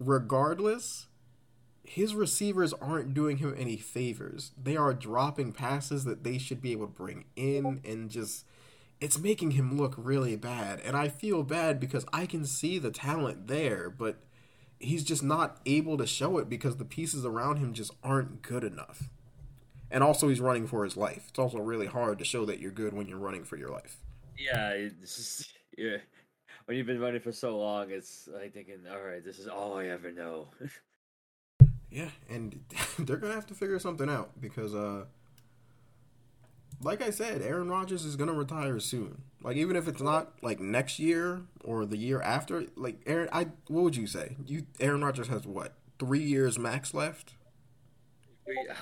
Regardless, 0.00 1.08
his 1.84 2.14
receivers 2.14 2.72
aren't 2.72 3.12
doing 3.12 3.36
him 3.36 3.54
any 3.58 3.76
favors. 3.76 4.52
They 4.60 4.74
are 4.74 4.94
dropping 4.94 5.52
passes 5.52 6.04
that 6.04 6.24
they 6.24 6.38
should 6.38 6.62
be 6.62 6.72
able 6.72 6.86
to 6.86 6.92
bring 6.92 7.26
in 7.36 7.82
and 7.84 8.08
just 8.08 8.46
it's 9.02 9.18
making 9.18 9.50
him 9.50 9.76
look 9.76 9.94
really 9.98 10.36
bad. 10.36 10.80
And 10.80 10.96
I 10.96 11.08
feel 11.08 11.42
bad 11.42 11.78
because 11.78 12.06
I 12.10 12.24
can 12.24 12.46
see 12.46 12.78
the 12.78 12.90
talent 12.90 13.48
there, 13.48 13.90
but 13.90 14.16
he's 14.78 15.04
just 15.04 15.22
not 15.22 15.60
able 15.66 15.98
to 15.98 16.06
show 16.06 16.38
it 16.38 16.48
because 16.48 16.78
the 16.78 16.86
pieces 16.86 17.26
around 17.26 17.58
him 17.58 17.74
just 17.74 17.92
aren't 18.02 18.40
good 18.40 18.64
enough. 18.64 19.10
And 19.92 20.02
also 20.02 20.28
he's 20.28 20.40
running 20.40 20.66
for 20.66 20.82
his 20.84 20.96
life. 20.96 21.26
It's 21.28 21.38
also 21.38 21.58
really 21.58 21.86
hard 21.86 22.18
to 22.18 22.24
show 22.24 22.44
that 22.46 22.58
you're 22.58 22.72
good 22.72 22.94
when 22.94 23.06
you're 23.06 23.18
running 23.18 23.44
for 23.44 23.56
your 23.56 23.70
life. 23.70 23.98
Yeah, 24.36 24.88
just 25.00 25.52
yeah. 25.78 25.98
When 26.64 26.76
you've 26.76 26.86
been 26.86 27.00
running 27.00 27.20
for 27.20 27.32
so 27.32 27.58
long, 27.58 27.90
it's 27.90 28.28
like 28.32 28.54
thinking, 28.54 28.78
all 28.90 29.02
right, 29.02 29.24
this 29.24 29.38
is 29.38 29.46
all 29.46 29.78
I 29.78 29.86
ever 29.86 30.10
know. 30.10 30.48
Yeah, 31.92 32.08
and 32.30 32.58
they're 32.98 33.18
gonna 33.18 33.34
have 33.34 33.46
to 33.48 33.54
figure 33.54 33.78
something 33.78 34.08
out 34.08 34.40
because, 34.40 34.74
uh, 34.74 35.04
like 36.80 37.02
I 37.02 37.10
said, 37.10 37.42
Aaron 37.42 37.68
Rodgers 37.68 38.06
is 38.06 38.16
gonna 38.16 38.32
retire 38.32 38.80
soon. 38.80 39.24
Like 39.42 39.56
even 39.56 39.76
if 39.76 39.86
it's 39.86 40.00
not 40.00 40.32
like 40.42 40.58
next 40.58 40.98
year 40.98 41.42
or 41.62 41.84
the 41.84 41.98
year 41.98 42.22
after, 42.22 42.64
like 42.76 43.02
Aaron, 43.06 43.28
I 43.30 43.48
what 43.68 43.82
would 43.84 43.96
you 43.96 44.06
say? 44.06 44.36
You 44.46 44.64
Aaron 44.80 45.04
Rodgers 45.04 45.28
has 45.28 45.46
what 45.46 45.74
three 45.98 46.22
years 46.22 46.58
max 46.58 46.94
left? 46.94 47.34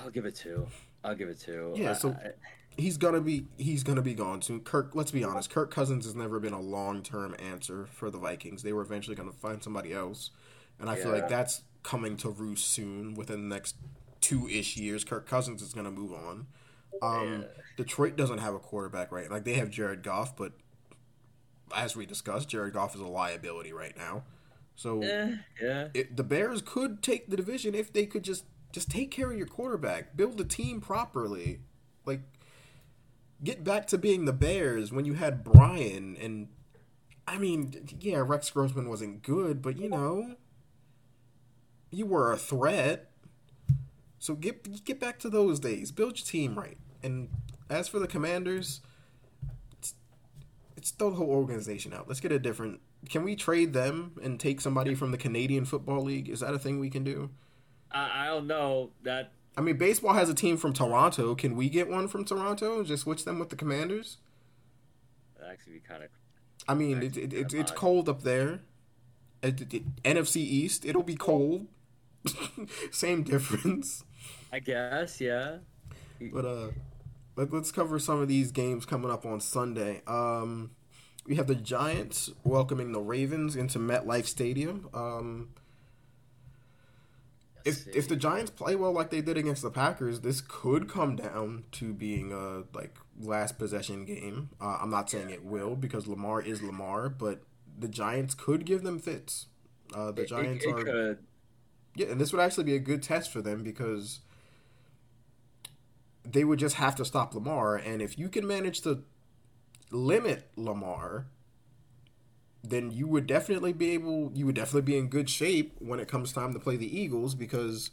I'll 0.01 0.09
give 0.09 0.25
it 0.25 0.35
two. 0.35 0.67
I'll 1.03 1.15
give 1.15 1.29
it 1.29 1.39
two. 1.39 1.73
Yeah, 1.75 1.93
so- 1.93 2.11
I- 2.11 2.31
he's 2.77 2.97
gonna 2.97 3.21
be 3.21 3.47
he's 3.57 3.83
gonna 3.83 4.01
be 4.01 4.13
gone 4.13 4.41
soon. 4.41 4.61
Kirk, 4.61 4.95
let's 4.95 5.11
be 5.11 5.23
honest, 5.23 5.49
Kirk 5.49 5.71
Cousins 5.71 6.05
has 6.05 6.15
never 6.15 6.39
been 6.39 6.53
a 6.53 6.61
long 6.61 7.03
term 7.03 7.35
answer 7.39 7.87
for 7.91 8.09
the 8.09 8.17
Vikings. 8.17 8.63
They 8.63 8.73
were 8.73 8.81
eventually 8.81 9.15
gonna 9.15 9.31
find 9.33 9.61
somebody 9.63 9.93
else, 9.93 10.31
and 10.79 10.89
I 10.89 10.95
feel 10.95 11.11
like 11.11 11.27
that's 11.29 11.63
coming 11.83 12.15
to 12.17 12.29
roost 12.29 12.65
soon. 12.69 13.13
Within 13.15 13.49
the 13.49 13.55
next 13.55 13.75
two 14.21 14.47
ish 14.47 14.77
years, 14.77 15.03
Kirk 15.03 15.27
Cousins 15.27 15.61
is 15.61 15.73
gonna 15.73 15.91
move 15.91 16.13
on. 16.13 16.47
Um, 17.01 17.41
Yeah. 17.41 17.47
Detroit 17.77 18.15
doesn't 18.15 18.37
have 18.37 18.53
a 18.53 18.59
quarterback 18.59 19.11
right. 19.11 19.29
Like 19.31 19.43
they 19.43 19.53
have 19.55 19.69
Jared 19.69 20.03
Goff, 20.03 20.35
but 20.37 20.53
as 21.75 21.95
we 21.95 22.05
discussed, 22.05 22.49
Jared 22.49 22.73
Goff 22.73 22.93
is 22.95 23.01
a 23.01 23.07
liability 23.07 23.73
right 23.73 23.95
now. 23.97 24.23
So 24.75 25.01
eh, 25.01 25.35
yeah. 25.61 25.87
it, 25.93 26.15
the 26.15 26.23
Bears 26.23 26.61
could 26.61 27.01
take 27.01 27.29
the 27.29 27.37
division 27.37 27.75
if 27.75 27.91
they 27.91 28.05
could 28.05 28.23
just 28.23 28.45
just 28.71 28.89
take 28.89 29.11
care 29.11 29.31
of 29.31 29.37
your 29.37 29.47
quarterback, 29.47 30.15
build 30.15 30.37
the 30.37 30.45
team 30.45 30.81
properly, 30.81 31.59
like 32.05 32.21
get 33.43 33.63
back 33.63 33.87
to 33.87 33.97
being 33.97 34.25
the 34.25 34.33
Bears 34.33 34.91
when 34.91 35.05
you 35.05 35.13
had 35.13 35.43
Brian 35.43 36.15
and 36.17 36.47
I 37.27 37.37
mean, 37.37 37.87
yeah, 37.99 38.21
Rex 38.25 38.49
Grossman 38.49 38.89
wasn't 38.89 39.23
good, 39.23 39.61
but 39.61 39.77
you 39.77 39.89
know, 39.89 40.35
you 41.89 42.05
were 42.05 42.31
a 42.31 42.37
threat. 42.37 43.11
So 44.19 44.35
get 44.35 44.83
get 44.83 44.99
back 44.99 45.19
to 45.19 45.29
those 45.29 45.59
days. 45.59 45.91
Build 45.91 46.17
your 46.17 46.25
team 46.25 46.55
right. 46.55 46.77
And 47.03 47.29
as 47.69 47.87
for 47.87 47.99
the 47.99 48.07
Commanders, 48.07 48.81
it's, 49.77 49.93
it's 50.75 50.91
throw 50.91 51.11
the 51.11 51.15
whole 51.15 51.29
organization 51.29 51.93
out. 51.93 52.07
Let's 52.07 52.19
get 52.19 52.31
a 52.31 52.39
different. 52.39 52.81
Can 53.09 53.23
we 53.23 53.35
trade 53.35 53.73
them 53.73 54.11
and 54.21 54.39
take 54.39 54.61
somebody 54.61 54.93
from 54.93 55.11
the 55.11 55.17
Canadian 55.17 55.65
Football 55.65 56.03
League? 56.03 56.29
Is 56.29 56.41
that 56.41 56.53
a 56.53 56.59
thing 56.59 56.79
we 56.79 56.89
can 56.89 57.03
do? 57.03 57.29
I, 57.93 58.23
I 58.23 58.25
don't 58.27 58.47
know 58.47 58.91
that. 59.03 59.31
I 59.57 59.61
mean, 59.61 59.77
baseball 59.77 60.13
has 60.13 60.29
a 60.29 60.33
team 60.33 60.57
from 60.57 60.73
Toronto. 60.73 61.35
Can 61.35 61.55
we 61.55 61.69
get 61.69 61.89
one 61.89 62.07
from 62.07 62.23
Toronto 62.25 62.77
and 62.79 62.85
just 62.87 63.03
switch 63.03 63.25
them 63.25 63.37
with 63.39 63.49
the 63.49 63.55
Commanders? 63.55 64.17
That'd 65.37 65.51
actually 65.53 65.73
be 65.73 65.79
kind 65.81 66.03
of. 66.03 66.09
I 66.67 66.73
mean, 66.73 67.01
it, 67.03 67.17
it, 67.17 67.33
it, 67.33 67.53
it's 67.53 67.71
cold 67.71 68.07
up 68.07 68.23
there. 68.23 68.61
It- 69.43 69.73
it- 69.73 70.03
NFC 70.03 70.37
East, 70.37 70.85
it'll 70.85 71.03
be 71.03 71.15
cold. 71.15 71.67
Same 72.91 73.23
difference. 73.23 74.03
I 74.53 74.59
guess, 74.59 75.19
yeah. 75.19 75.57
But 76.31 76.45
uh, 76.45 76.67
let, 77.35 77.51
let's 77.51 77.71
cover 77.71 77.97
some 77.99 78.21
of 78.21 78.27
these 78.27 78.51
games 78.51 78.85
coming 78.85 79.09
up 79.09 79.25
on 79.25 79.39
Sunday. 79.41 80.01
Um, 80.05 80.71
we 81.25 81.35
have 81.35 81.47
the 81.47 81.55
Giants 81.55 82.29
welcoming 82.43 82.91
the 82.91 82.99
Ravens 83.01 83.55
into 83.55 83.79
MetLife 83.79 84.25
Stadium. 84.25 84.87
Um, 84.93 85.49
if 87.65 87.87
if 87.87 88.07
the 88.07 88.15
Giants 88.15 88.51
play 88.51 88.75
well 88.75 88.91
like 88.91 89.09
they 89.09 89.21
did 89.21 89.37
against 89.37 89.61
the 89.61 89.71
Packers, 89.71 90.21
this 90.21 90.41
could 90.41 90.87
come 90.89 91.15
down 91.15 91.63
to 91.73 91.93
being 91.93 92.31
a 92.31 92.63
like 92.77 92.95
last 93.19 93.57
possession 93.59 94.05
game. 94.05 94.49
Uh, 94.59 94.79
I'm 94.81 94.89
not 94.89 95.09
saying 95.09 95.29
it 95.29 95.43
will 95.45 95.75
because 95.75 96.07
Lamar 96.07 96.41
is 96.41 96.61
Lamar, 96.63 97.09
but 97.09 97.41
the 97.77 97.87
Giants 97.87 98.33
could 98.35 98.65
give 98.65 98.83
them 98.83 98.99
fits. 98.99 99.47
Uh, 99.93 100.11
the 100.11 100.21
It- 100.21 100.25
it- 100.25 100.29
Giants 100.29 100.65
it 100.65 100.69
are 100.73 100.83
could. 100.83 101.17
yeah, 101.95 102.07
and 102.07 102.19
this 102.21 102.31
would 102.31 102.41
actually 102.41 102.63
be 102.65 102.75
a 102.75 102.79
good 102.79 103.03
test 103.03 103.31
for 103.31 103.41
them 103.41 103.63
because 103.63 104.21
they 106.23 106.43
would 106.43 106.59
just 106.59 106.75
have 106.75 106.95
to 106.95 107.05
stop 107.05 107.33
Lamar, 107.33 107.75
and 107.75 108.01
if 108.01 108.17
you 108.17 108.29
can 108.29 108.45
manage 108.45 108.81
to 108.81 109.03
limit 109.89 110.49
Lamar, 110.55 111.25
then 112.63 112.91
you 112.91 113.07
would 113.07 113.27
definitely 113.27 113.73
be 113.73 113.91
able 113.91 114.31
you 114.33 114.45
would 114.45 114.55
definitely 114.55 114.81
be 114.81 114.97
in 114.97 115.07
good 115.07 115.29
shape 115.29 115.75
when 115.79 115.99
it 115.99 116.07
comes 116.07 116.31
time 116.31 116.53
to 116.53 116.59
play 116.59 116.77
the 116.77 116.99
Eagles 116.99 117.33
because 117.35 117.89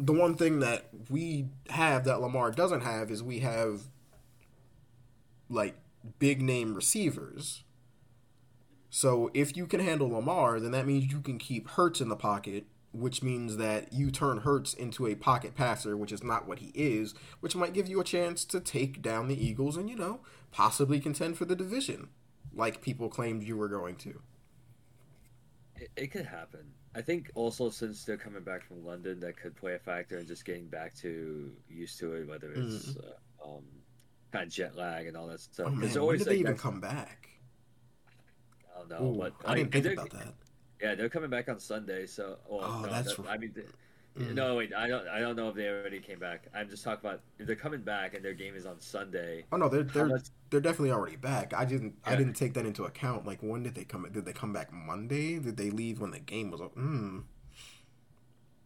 the 0.00 0.12
one 0.12 0.34
thing 0.34 0.60
that 0.60 0.88
we 1.08 1.46
have 1.70 2.04
that 2.04 2.20
Lamar 2.20 2.50
doesn't 2.50 2.80
have 2.80 3.10
is 3.10 3.22
we 3.22 3.40
have 3.40 3.82
like 5.48 5.76
big 6.18 6.42
name 6.42 6.74
receivers. 6.74 7.64
So 8.90 9.30
if 9.34 9.56
you 9.56 9.66
can 9.66 9.80
handle 9.80 10.10
Lamar, 10.10 10.60
then 10.60 10.72
that 10.72 10.86
means 10.86 11.10
you 11.12 11.20
can 11.20 11.38
keep 11.38 11.68
Hurts 11.70 12.00
in 12.00 12.08
the 12.08 12.16
pocket, 12.16 12.64
which 12.92 13.22
means 13.22 13.56
that 13.56 13.92
you 13.92 14.10
turn 14.10 14.38
Hurts 14.38 14.72
into 14.74 15.06
a 15.06 15.14
pocket 15.14 15.54
passer, 15.56 15.96
which 15.96 16.12
is 16.12 16.22
not 16.22 16.46
what 16.46 16.60
he 16.60 16.70
is, 16.74 17.14
which 17.40 17.56
might 17.56 17.72
give 17.72 17.88
you 17.88 18.00
a 18.00 18.04
chance 18.04 18.44
to 18.44 18.60
take 18.60 19.02
down 19.02 19.28
the 19.28 19.44
Eagles 19.44 19.76
and, 19.76 19.90
you 19.90 19.96
know, 19.96 20.20
possibly 20.52 21.00
contend 21.00 21.36
for 21.36 21.44
the 21.44 21.56
division, 21.56 22.08
like 22.54 22.80
people 22.80 23.08
claimed 23.08 23.42
you 23.42 23.56
were 23.56 23.68
going 23.68 23.96
to. 23.96 24.20
It, 25.76 25.90
it 25.96 26.06
could 26.08 26.26
happen. 26.26 26.60
I 26.94 27.02
think 27.02 27.30
also 27.34 27.70
since 27.70 28.04
they're 28.04 28.16
coming 28.16 28.42
back 28.44 28.62
from 28.64 28.84
London, 28.84 29.18
that 29.20 29.36
could 29.36 29.56
play 29.56 29.74
a 29.74 29.78
factor 29.78 30.18
in 30.18 30.26
just 30.26 30.44
getting 30.44 30.66
back 30.68 30.94
to 30.98 31.50
used 31.68 31.98
to 31.98 32.14
it, 32.14 32.28
whether 32.28 32.52
it's 32.52 32.96
uh, 32.96 33.44
um, 33.44 33.64
kind 34.32 34.46
of 34.46 34.52
jet 34.52 34.76
lag 34.76 35.06
and 35.08 35.16
all 35.16 35.26
that 35.26 35.40
stuff. 35.40 35.66
Mm-hmm. 35.66 35.76
Oh 35.76 35.80
Because 35.80 35.94
when 35.94 36.02
always 36.02 36.18
did 36.20 36.28
they 36.28 36.32
like 36.36 36.40
even 36.40 36.56
come 36.56 36.80
back? 36.80 37.28
I 38.74 38.78
don't 38.78 38.90
know, 38.90 39.12
Ooh, 39.12 39.18
but 39.18 39.32
I 39.44 39.56
didn't 39.56 39.72
think 39.72 39.86
about 39.86 40.10
that. 40.10 40.34
Yeah, 40.80 40.94
they're 40.94 41.08
coming 41.08 41.30
back 41.30 41.48
on 41.48 41.58
Sunday. 41.58 42.06
So, 42.06 42.38
well, 42.48 42.60
Oh, 42.62 42.82
no, 42.82 42.90
that's 42.90 43.16
that- 43.16 43.26
I 43.28 43.38
mean, 43.38 43.54
Mm. 44.18 44.34
no, 44.34 44.54
wait, 44.54 44.72
I 44.72 44.86
don't, 44.86 45.08
I 45.08 45.18
don't 45.18 45.34
know 45.34 45.48
if 45.48 45.56
they 45.56 45.66
already 45.66 45.98
came 45.98 46.20
back. 46.20 46.46
I'm 46.54 46.68
just 46.68 46.84
talking 46.84 47.04
about 47.08 47.22
if 47.40 47.48
they're 47.48 47.56
coming 47.56 47.80
back 47.82 48.14
and 48.14 48.24
their 48.24 48.32
game 48.34 48.54
is 48.54 48.64
on 48.64 48.80
Sunday. 48.80 49.44
Oh 49.50 49.56
no, 49.56 49.68
they're 49.68 49.82
they're 49.82 50.06
much- 50.06 50.28
they're 50.50 50.60
definitely 50.60 50.92
already 50.92 51.16
back. 51.16 51.52
I 51.52 51.64
didn't 51.64 51.94
I 52.04 52.14
didn't 52.14 52.34
take 52.34 52.54
that 52.54 52.64
into 52.64 52.84
account. 52.84 53.26
Like 53.26 53.40
when 53.42 53.64
did 53.64 53.74
they 53.74 53.82
come? 53.84 54.06
Did 54.12 54.24
they 54.24 54.32
come 54.32 54.52
back 54.52 54.72
Monday? 54.72 55.40
Did 55.40 55.56
they 55.56 55.70
leave 55.70 56.00
when 56.00 56.12
the 56.12 56.20
game 56.20 56.52
was? 56.52 56.60
Mm. 56.60 57.24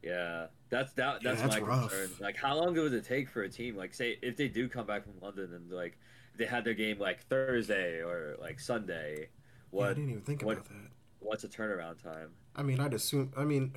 Yeah, 0.03 0.46
that's 0.70 0.92
that. 0.92 1.22
Yeah, 1.22 1.30
That's, 1.30 1.42
that's 1.42 1.61
my 1.61 1.66
rough. 1.66 1.90
concern. 1.90 2.11
Like, 2.20 2.36
how 2.36 2.57
long 2.57 2.74
does 2.74 2.92
it 2.92 3.05
take 3.05 3.28
for 3.28 3.42
a 3.42 3.49
team? 3.49 3.74
Like, 3.76 3.92
say 3.94 4.18
if 4.22 4.36
they 4.36 4.49
do 4.49 4.68
come 4.68 4.86
back 4.86 5.03
from 5.05 5.14
London 5.20 5.53
and 5.55 5.70
like 5.72 5.99
they 6.36 6.44
had 6.44 6.64
their 6.64 6.74
game 6.74 6.99
like 6.99 7.26
Thursday 7.26 8.01
or 8.03 8.36
like 8.40 8.61
Sunday, 8.61 9.28
Yeah, 9.72 9.84
I 9.84 9.88
didn't 9.88 10.11
even 10.11 10.22
think 10.22 10.42
what- 10.42 10.59
about 10.59 10.68
that. 10.68 10.90
what's 11.20 11.44
a 11.44 11.49
turnaround 11.49 12.03
time? 12.03 12.30
I 12.55 12.62
mean, 12.62 12.80
I'd 12.80 12.94
assume. 12.94 13.32
I 13.36 13.44
mean, 13.44 13.72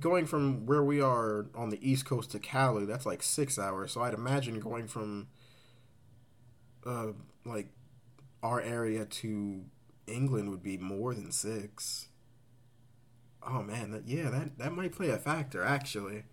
going 0.00 0.26
from 0.26 0.66
where 0.66 0.82
we 0.82 1.00
are 1.00 1.46
on 1.54 1.70
the 1.70 1.78
East 1.88 2.06
Coast 2.06 2.30
to 2.32 2.38
Cali, 2.38 2.84
that's 2.84 3.06
like 3.06 3.22
six 3.22 3.58
hours. 3.58 3.92
So 3.92 4.02
I'd 4.02 4.14
imagine 4.14 4.58
going 4.58 4.88
from, 4.88 5.28
uh, 6.86 7.08
like, 7.44 7.68
our 8.42 8.60
area 8.60 9.04
to 9.04 9.64
England 10.06 10.50
would 10.50 10.62
be 10.62 10.78
more 10.78 11.14
than 11.14 11.30
six. 11.30 12.08
Oh 13.42 13.62
man, 13.62 13.90
that 13.92 14.06
yeah, 14.06 14.28
that 14.30 14.58
that 14.58 14.72
might 14.72 14.92
play 14.92 15.10
a 15.10 15.18
factor 15.18 15.62
actually. 15.62 16.24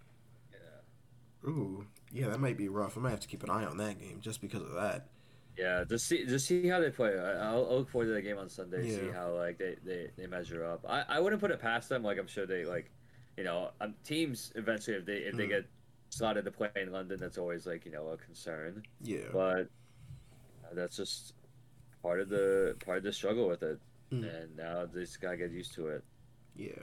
Yeah. 0.51 1.49
Ooh, 1.49 1.85
yeah, 2.11 2.27
that 2.29 2.39
might 2.39 2.57
be 2.57 2.67
rough. 2.67 2.97
I 2.97 3.01
might 3.01 3.11
have 3.11 3.19
to 3.21 3.27
keep 3.27 3.43
an 3.43 3.49
eye 3.49 3.65
on 3.65 3.77
that 3.77 3.99
game 3.99 4.19
just 4.21 4.41
because 4.41 4.61
of 4.61 4.73
that. 4.73 5.07
Yeah, 5.57 5.83
just 5.89 6.07
see 6.07 6.25
just 6.25 6.47
see 6.47 6.67
how 6.67 6.79
they 6.79 6.89
play. 6.89 7.17
I, 7.17 7.49
I'll, 7.49 7.65
I'll 7.65 7.77
look 7.79 7.89
forward 7.89 8.07
to 8.07 8.13
the 8.13 8.21
game 8.21 8.37
on 8.37 8.49
Sunday. 8.49 8.89
See 8.89 9.09
how 9.09 9.31
like 9.35 9.57
they, 9.57 9.75
they, 9.85 10.11
they 10.17 10.27
measure 10.27 10.65
up. 10.65 10.85
I, 10.87 11.03
I 11.07 11.19
wouldn't 11.19 11.41
put 11.41 11.51
it 11.51 11.61
past 11.61 11.89
them. 11.89 12.03
Like 12.03 12.19
I'm 12.19 12.27
sure 12.27 12.45
they 12.45 12.65
like, 12.65 12.91
you 13.37 13.43
know, 13.43 13.69
um, 13.81 13.93
teams 14.03 14.51
eventually 14.55 14.97
if 14.97 15.05
they 15.05 15.17
if 15.17 15.35
they 15.35 15.45
Mm. 15.45 15.49
get 15.49 15.65
slotted 16.09 16.45
to 16.45 16.51
play 16.51 16.69
in 16.75 16.91
London, 16.91 17.17
that's 17.19 17.37
always 17.37 17.65
like 17.67 17.85
you 17.85 17.91
know 17.91 18.07
a 18.09 18.17
concern. 18.17 18.83
Yeah. 19.01 19.29
But 19.31 19.69
uh, 20.65 20.73
that's 20.73 20.97
just 20.97 21.33
part 22.01 22.19
of 22.19 22.29
the 22.29 22.75
part 22.85 22.97
of 22.99 23.03
the 23.03 23.13
struggle 23.13 23.47
with 23.47 23.61
it. 23.63 23.79
Mm. 24.11 24.41
And 24.43 24.55
now 24.57 24.85
they 24.85 25.01
just 25.01 25.21
gotta 25.21 25.37
get 25.37 25.51
used 25.51 25.73
to 25.75 25.87
it. 25.87 26.03
Yeah. 26.55 26.81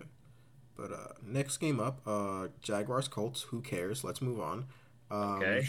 But 0.76 0.92
uh 0.92 1.12
next 1.26 1.56
game 1.58 1.80
up, 1.80 2.00
uh 2.06 2.48
Jaguars 2.60 3.08
Colts, 3.08 3.42
who 3.42 3.60
cares? 3.60 4.04
Let's 4.04 4.20
move 4.22 4.40
on. 4.40 4.66
Um, 5.10 5.42
Okay. 5.42 5.66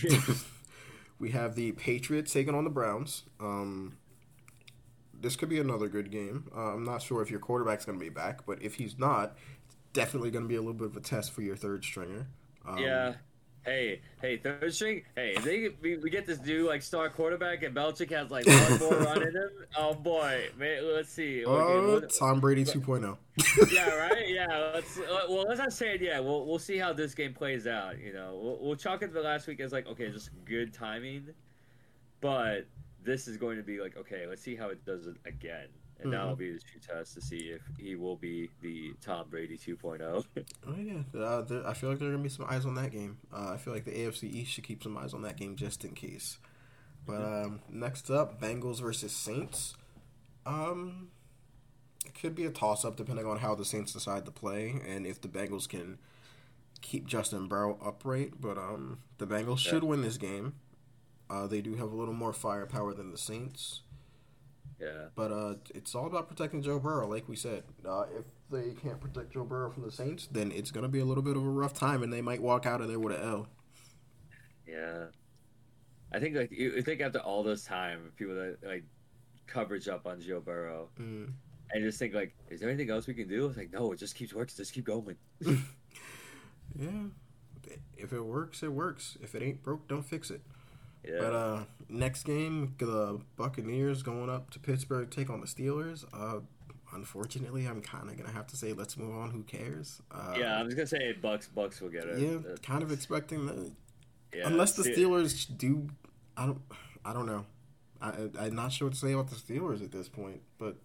we 1.20 1.32
have 1.32 1.56
the 1.56 1.72
Patriots 1.74 2.34
taking 2.34 2.54
on 2.56 2.64
the 2.64 2.70
Browns. 2.70 3.24
Um 3.40 3.98
this 5.18 5.36
could 5.38 5.50
be 5.50 5.60
another 5.60 5.88
good 5.88 6.12
game. 6.12 6.52
Uh, 6.56 6.74
I'm 6.74 6.84
not 6.84 7.02
sure 7.02 7.22
if 7.22 7.32
your 7.32 7.40
quarterback's 7.40 7.86
going 7.86 7.98
to 7.98 8.04
be 8.04 8.10
back, 8.10 8.46
but 8.46 8.62
if 8.62 8.76
he's 8.76 9.00
not, 9.00 9.36
definitely 9.96 10.30
going 10.30 10.44
to 10.46 10.50
be 10.50 10.56
a 10.56 10.60
little 10.62 10.74
bit 10.74 10.88
of 10.88 10.96
a 10.98 11.00
test 11.02 11.32
for 11.32 11.42
your 11.42 11.56
third 11.56 11.84
stringer. 11.84 12.28
Um, 12.68 12.78
yeah. 12.78 13.14
Hey, 13.64 14.02
hey, 14.22 14.38
third 14.38 14.72
string. 14.76 15.02
Hey, 15.16 15.36
they 15.44 15.70
we, 15.82 15.98
we 15.98 16.12
get 16.12 16.28
this 16.28 16.40
new 16.46 16.68
like 16.68 16.84
star 16.84 17.10
quarterback 17.10 17.64
and 17.64 17.76
Belichick 17.76 18.12
has 18.12 18.30
like 18.30 18.46
one 18.46 18.78
more 18.80 18.94
run 19.00 19.24
in 19.24 19.36
him. 19.36 19.50
Oh 19.76 19.96
boy, 19.96 20.50
man, 20.56 20.94
let's 20.94 21.10
see. 21.12 21.44
Okay, 21.44 21.74
Uh, 21.74 21.94
what- 21.94 22.14
Tom 22.14 22.40
Brady 22.40 22.62
oh. 22.62 22.66
2.0. 22.72 23.74
yeah, 23.74 23.96
right. 23.96 24.30
Yeah, 24.30 24.72
let's. 24.76 25.00
uh, 25.00 25.22
Well, 25.28 25.52
as 25.52 25.60
I 25.60 25.70
said. 25.70 26.00
Yeah, 26.00 26.20
we'll 26.20 26.46
we'll 26.46 26.60
see 26.60 26.78
how 26.78 26.94
this 26.94 27.16
game 27.16 27.34
plays 27.34 27.66
out. 27.66 27.98
You 28.00 28.14
know, 28.14 28.40
we'll, 28.40 28.60
we'll 28.62 28.76
chalk 28.76 29.02
it 29.02 29.12
the 29.12 29.22
last 29.22 29.48
week 29.48 29.60
as 29.60 29.72
like 29.72 29.88
okay, 29.88 30.12
just 30.12 30.30
good 30.46 30.72
timing, 30.72 31.30
but 32.22 32.68
this 33.04 33.28
is 33.28 33.36
going 33.36 33.58
to 33.58 33.64
be 33.64 33.80
like 33.82 33.98
okay, 33.98 34.28
let's 34.28 34.44
see 34.44 34.56
how 34.56 34.70
it 34.70 34.86
does 34.86 35.08
it 35.08 35.16
again, 35.26 35.70
and 36.00 36.08
Mhm. 36.08 36.12
that'll 36.12 36.36
be 36.36 36.52
the 36.54 36.60
true 36.60 36.80
test 36.80 37.14
to 37.14 37.22
see 37.22 37.50
if 37.50 37.62
he 37.78 37.96
will 37.96 38.16
be 38.16 38.50
the 38.62 38.94
Tom 39.02 39.30
Brady 39.30 39.56
oh. 39.56 39.66
2.0. 39.66 40.26
Oh 40.68 40.76
yeah, 40.76 41.20
uh, 41.20 41.42
there, 41.42 41.66
I 41.68 41.74
feel 41.74 41.90
like 41.90 42.00
there 42.00 42.10
are 42.10 42.12
gonna 42.12 42.24
be 42.24 42.30
some 42.30 42.46
eyes 42.50 42.66
on 42.66 42.76
that 42.76 42.92
game. 42.92 43.18
Uh, 43.32 43.52
I 43.54 43.58
feel 43.58 43.74
like 43.74 43.86
the 43.86 43.92
AFC 43.98 44.28
East 44.28 44.52
should 44.52 44.64
keep 44.64 44.84
some 44.84 44.98
eyes 44.98 45.14
on 45.14 45.22
that 45.24 45.38
game 45.38 45.56
just 45.56 45.86
in 45.86 45.94
case. 45.94 46.38
But 47.06 47.22
um, 47.22 47.62
next 47.70 48.10
up, 48.10 48.42
Bengals 48.42 48.82
versus 48.82 49.12
Saints. 49.14 49.76
Um, 50.46 51.10
it 52.06 52.14
could 52.14 52.36
be 52.36 52.46
a 52.46 52.52
toss 52.52 52.84
up 52.86 52.96
depending 52.96 53.26
on 53.26 53.40
how 53.40 53.56
the 53.56 53.66
Saints 53.66 53.94
decide 53.94 54.26
to 54.26 54.32
play 54.32 54.82
and 54.88 55.06
if 55.06 55.22
the 55.22 55.28
Bengals 55.28 55.68
can 55.68 55.98
keep 56.82 57.06
Justin 57.08 57.48
Burrow 57.48 57.80
upright, 57.84 58.40
but 58.40 58.58
um, 58.58 59.00
the 59.18 59.26
Bengals 59.26 59.60
should 59.60 59.84
win 59.84 60.02
this 60.02 60.18
game. 60.18 60.54
Uh, 61.30 61.48
they 61.48 61.62
do 61.62 61.76
have 61.76 61.92
a 61.92 61.96
little 61.96 62.14
more 62.14 62.34
firepower 62.34 62.94
than 62.94 63.12
the 63.12 63.18
Saints, 63.18 63.82
Yeah. 64.80 65.06
but 65.16 65.32
uh, 65.32 65.56
it's 65.74 65.96
all 65.96 66.06
about 66.06 66.28
protecting 66.28 66.62
Joe 66.62 66.80
Burrow. 66.80 67.08
Like 67.08 67.30
we 67.30 67.36
said, 67.38 67.64
uh, 67.88 68.06
if 68.18 68.26
they 68.52 68.74
can't 68.74 69.00
protect 69.00 69.32
Joe 69.34 69.46
Burrow 69.46 69.72
from 69.72 69.84
the 69.84 69.92
Saints, 69.92 70.28
then 70.32 70.52
it's 70.52 70.70
gonna 70.72 70.90
be 70.90 71.00
a 71.00 71.06
little 71.06 71.24
bit 71.24 71.38
of 71.38 71.44
a 71.46 71.50
rough 71.50 71.74
time, 71.74 72.04
and 72.04 72.12
they 72.12 72.22
might 72.22 72.42
walk 72.42 72.66
out 72.66 72.82
of 72.82 72.88
there 72.90 73.00
with 73.00 73.16
an 73.18 73.24
L. 73.24 73.48
Yeah. 74.68 75.06
I 76.12 76.20
think 76.20 76.36
like 76.36 76.52
you 76.52 76.72
you 76.74 76.82
think 76.82 77.00
after 77.02 77.20
all 77.20 77.42
this 77.44 77.64
time, 77.64 78.12
people 78.18 78.36
that 78.36 78.58
like 78.66 78.84
coverage 79.48 79.88
up 79.88 80.06
on 80.06 80.20
Joe 80.22 80.42
Burrow, 80.42 80.90
Mm. 81.00 81.32
and 81.72 81.84
just 81.84 81.98
think 82.00 82.14
like, 82.14 82.36
is 82.50 82.60
there 82.60 82.70
anything 82.70 82.90
else 82.90 83.08
we 83.08 83.14
can 83.14 83.28
do? 83.30 83.48
It's 83.48 83.58
like, 83.58 83.72
no, 83.72 83.92
it 83.94 83.98
just 84.00 84.16
keeps 84.16 84.34
working. 84.34 84.56
Just 84.58 84.74
keep 84.74 84.86
going. 84.86 85.16
Yeah, 86.78 86.90
if 87.98 88.12
it 88.12 88.20
works, 88.22 88.62
it 88.64 88.72
works. 88.72 89.18
If 89.22 89.34
it 89.36 89.42
ain't 89.42 89.64
broke, 89.64 89.88
don't 89.88 90.04
fix 90.04 90.30
it. 90.30 90.42
Yeah. 91.08 91.20
But 91.20 91.34
uh, 91.34 91.64
next 91.90 92.24
game, 92.24 92.76
the 92.78 93.20
Buccaneers 93.38 94.04
going 94.04 94.30
up 94.30 94.50
to 94.52 94.60
Pittsburgh 94.60 95.10
to 95.10 95.16
take 95.18 95.30
on 95.30 95.40
the 95.42 95.48
Steelers. 95.48 96.06
Uh, 96.14 96.40
unfortunately, 96.94 97.66
I'm 97.68 97.82
kind 97.82 98.10
of 98.10 98.18
gonna 98.18 98.32
have 98.32 98.48
to 98.48 98.58
say 98.58 98.74
let's 98.74 98.98
move 98.98 99.16
on. 99.16 99.32
Who 99.32 99.44
cares? 99.44 100.02
Uh, 100.12 100.36
yeah, 100.38 100.58
I'm 100.60 100.66
just 100.66 100.78
gonna 100.78 100.88
say 100.88 101.14
Bucks. 101.14 101.48
Bucks 101.48 101.82
will 101.82 101.90
get 101.90 102.06
it. 102.06 102.20
yeah, 102.20 102.52
Uh, 102.52 102.56
kind 102.64 102.84
of 102.84 102.92
expecting 102.92 103.46
that. 103.48 103.72
yeah, 104.36 104.48
Unless 104.48 104.74
the 104.74 104.84
Ste- 104.84 104.90
Steelers 104.98 105.58
do, 105.58 105.88
I 106.38 106.46
don't, 106.48 106.62
I 107.04 107.14
don't 107.14 107.26
know. 107.26 107.46
I, 108.02 108.30
I'm 108.40 108.56
not 108.56 108.72
sure 108.72 108.88
what 108.88 108.94
to 108.94 109.00
say 109.00 109.14
about 109.14 109.30
the 109.30 109.36
Steelers 109.36 109.84
at 109.84 109.92
this 109.92 110.10
point, 110.10 110.42
but 110.58 110.76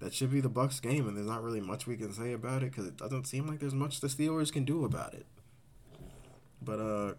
that 0.00 0.14
should 0.14 0.30
be 0.30 0.40
the 0.40 0.48
Bucks 0.48 0.80
game, 0.80 1.06
and 1.06 1.16
there's 1.16 1.26
not 1.26 1.42
really 1.42 1.60
much 1.60 1.86
we 1.86 1.96
can 1.96 2.12
say 2.12 2.32
about 2.32 2.62
it 2.62 2.70
because 2.70 2.86
it 2.86 2.96
doesn't 2.96 3.26
seem 3.26 3.46
like 3.46 3.60
there's 3.60 3.74
much 3.74 4.00
the 4.00 4.08
Steelers 4.08 4.52
can 4.52 4.64
do 4.64 4.84
about 4.84 5.14
it. 5.14 5.26
But 6.62 6.80
uh, 6.80 7.14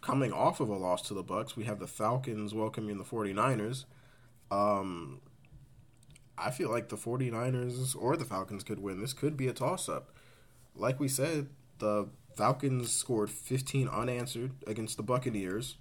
coming 0.00 0.32
off 0.32 0.60
of 0.60 0.68
a 0.68 0.76
loss 0.76 1.02
to 1.02 1.14
the 1.14 1.22
Bucks, 1.22 1.56
we 1.56 1.64
have 1.64 1.78
the 1.78 1.86
Falcons 1.86 2.54
welcoming 2.54 2.98
the 2.98 3.04
49ers. 3.04 3.84
Um, 4.50 5.20
I 6.38 6.50
feel 6.50 6.70
like 6.70 6.88
the 6.88 6.96
49ers 6.96 7.96
or 7.98 8.16
the 8.16 8.24
Falcons 8.24 8.64
could 8.64 8.80
win. 8.80 9.00
This 9.00 9.12
could 9.12 9.36
be 9.36 9.48
a 9.48 9.52
toss 9.52 9.88
up. 9.88 10.14
Like 10.74 10.98
we 10.98 11.08
said, 11.08 11.48
the 11.78 12.08
Falcons 12.36 12.92
scored 12.92 13.30
15 13.30 13.88
unanswered 13.88 14.52
against 14.66 14.96
the 14.96 15.02
Buccaneers. 15.02 15.76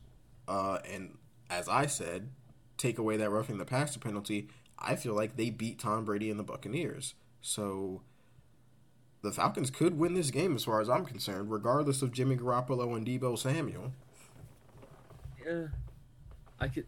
Uh, 0.48 0.80
and 0.92 1.18
as 1.50 1.70
I 1.70 1.86
said, 1.86 2.30
take 2.78 2.98
away 2.98 3.18
that 3.18 3.30
roughing 3.30 3.58
the 3.58 3.66
passer 3.66 4.00
penalty, 4.00 4.50
I 4.78 4.96
feel 4.96 5.14
like 5.14 5.36
they 5.36 5.50
beat 5.50 5.80
Tom 5.80 6.06
Brady 6.06 6.30
and 6.30 6.40
the 6.40 6.44
Buccaneers. 6.44 7.14
So 7.42 8.02
the 9.22 9.32
Falcons 9.32 9.70
could 9.70 9.98
win 9.98 10.14
this 10.14 10.32
game 10.32 10.56
as 10.56 10.64
far 10.64 10.82
as 10.82 10.90
I'm 10.90 11.06
concerned, 11.06 11.52
regardless 11.52 12.02
of 12.02 12.12
Jimmy 12.12 12.36
Garoppolo 12.38 12.96
and 12.96 13.06
Deebo 13.06 13.38
Samuel. 13.38 13.94
Yeah, 15.46 15.68
I 16.60 16.68
could. 16.68 16.86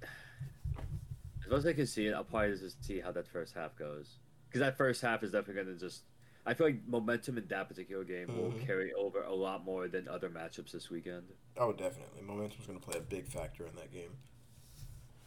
As 1.44 1.50
much 1.50 1.60
as 1.60 1.66
I 1.66 1.74
can 1.74 1.88
see 1.88 2.08
it, 2.08 2.14
I'll 2.14 2.24
probably 2.24 2.58
just 2.58 2.84
see 2.84 3.00
how 3.00 3.12
that 3.12 3.28
first 3.28 3.54
half 3.56 3.76
goes. 3.78 4.18
Because 4.48 4.60
that 4.62 4.78
first 4.78 5.02
half 5.02 5.24
is 5.24 5.32
definitely 5.32 5.64
going 5.64 5.78
to 5.78 5.86
just. 5.86 6.04
I 6.46 6.54
feel 6.54 6.68
like 6.68 6.86
momentum 6.88 7.38
in 7.38 7.48
that 7.48 7.70
particular 7.70 8.04
game 8.04 8.28
will 8.36 8.52
Mhm. 8.52 8.66
carry 8.66 8.94
over 8.94 9.24
a 9.24 9.34
lot 9.34 9.64
more 9.64 9.88
than 9.88 10.08
other 10.10 10.30
matchups 10.30 10.72
this 10.72 10.90
weekend. 10.90 11.24
Oh, 11.58 11.72
definitely. 11.72 12.22
Momentum's 12.22 12.68
going 12.68 12.80
to 12.80 12.86
play 12.86 12.98
a 12.98 13.02
big 13.02 13.28
factor 13.28 13.66
in 13.66 13.74
that 13.78 13.92
game. 13.94 14.12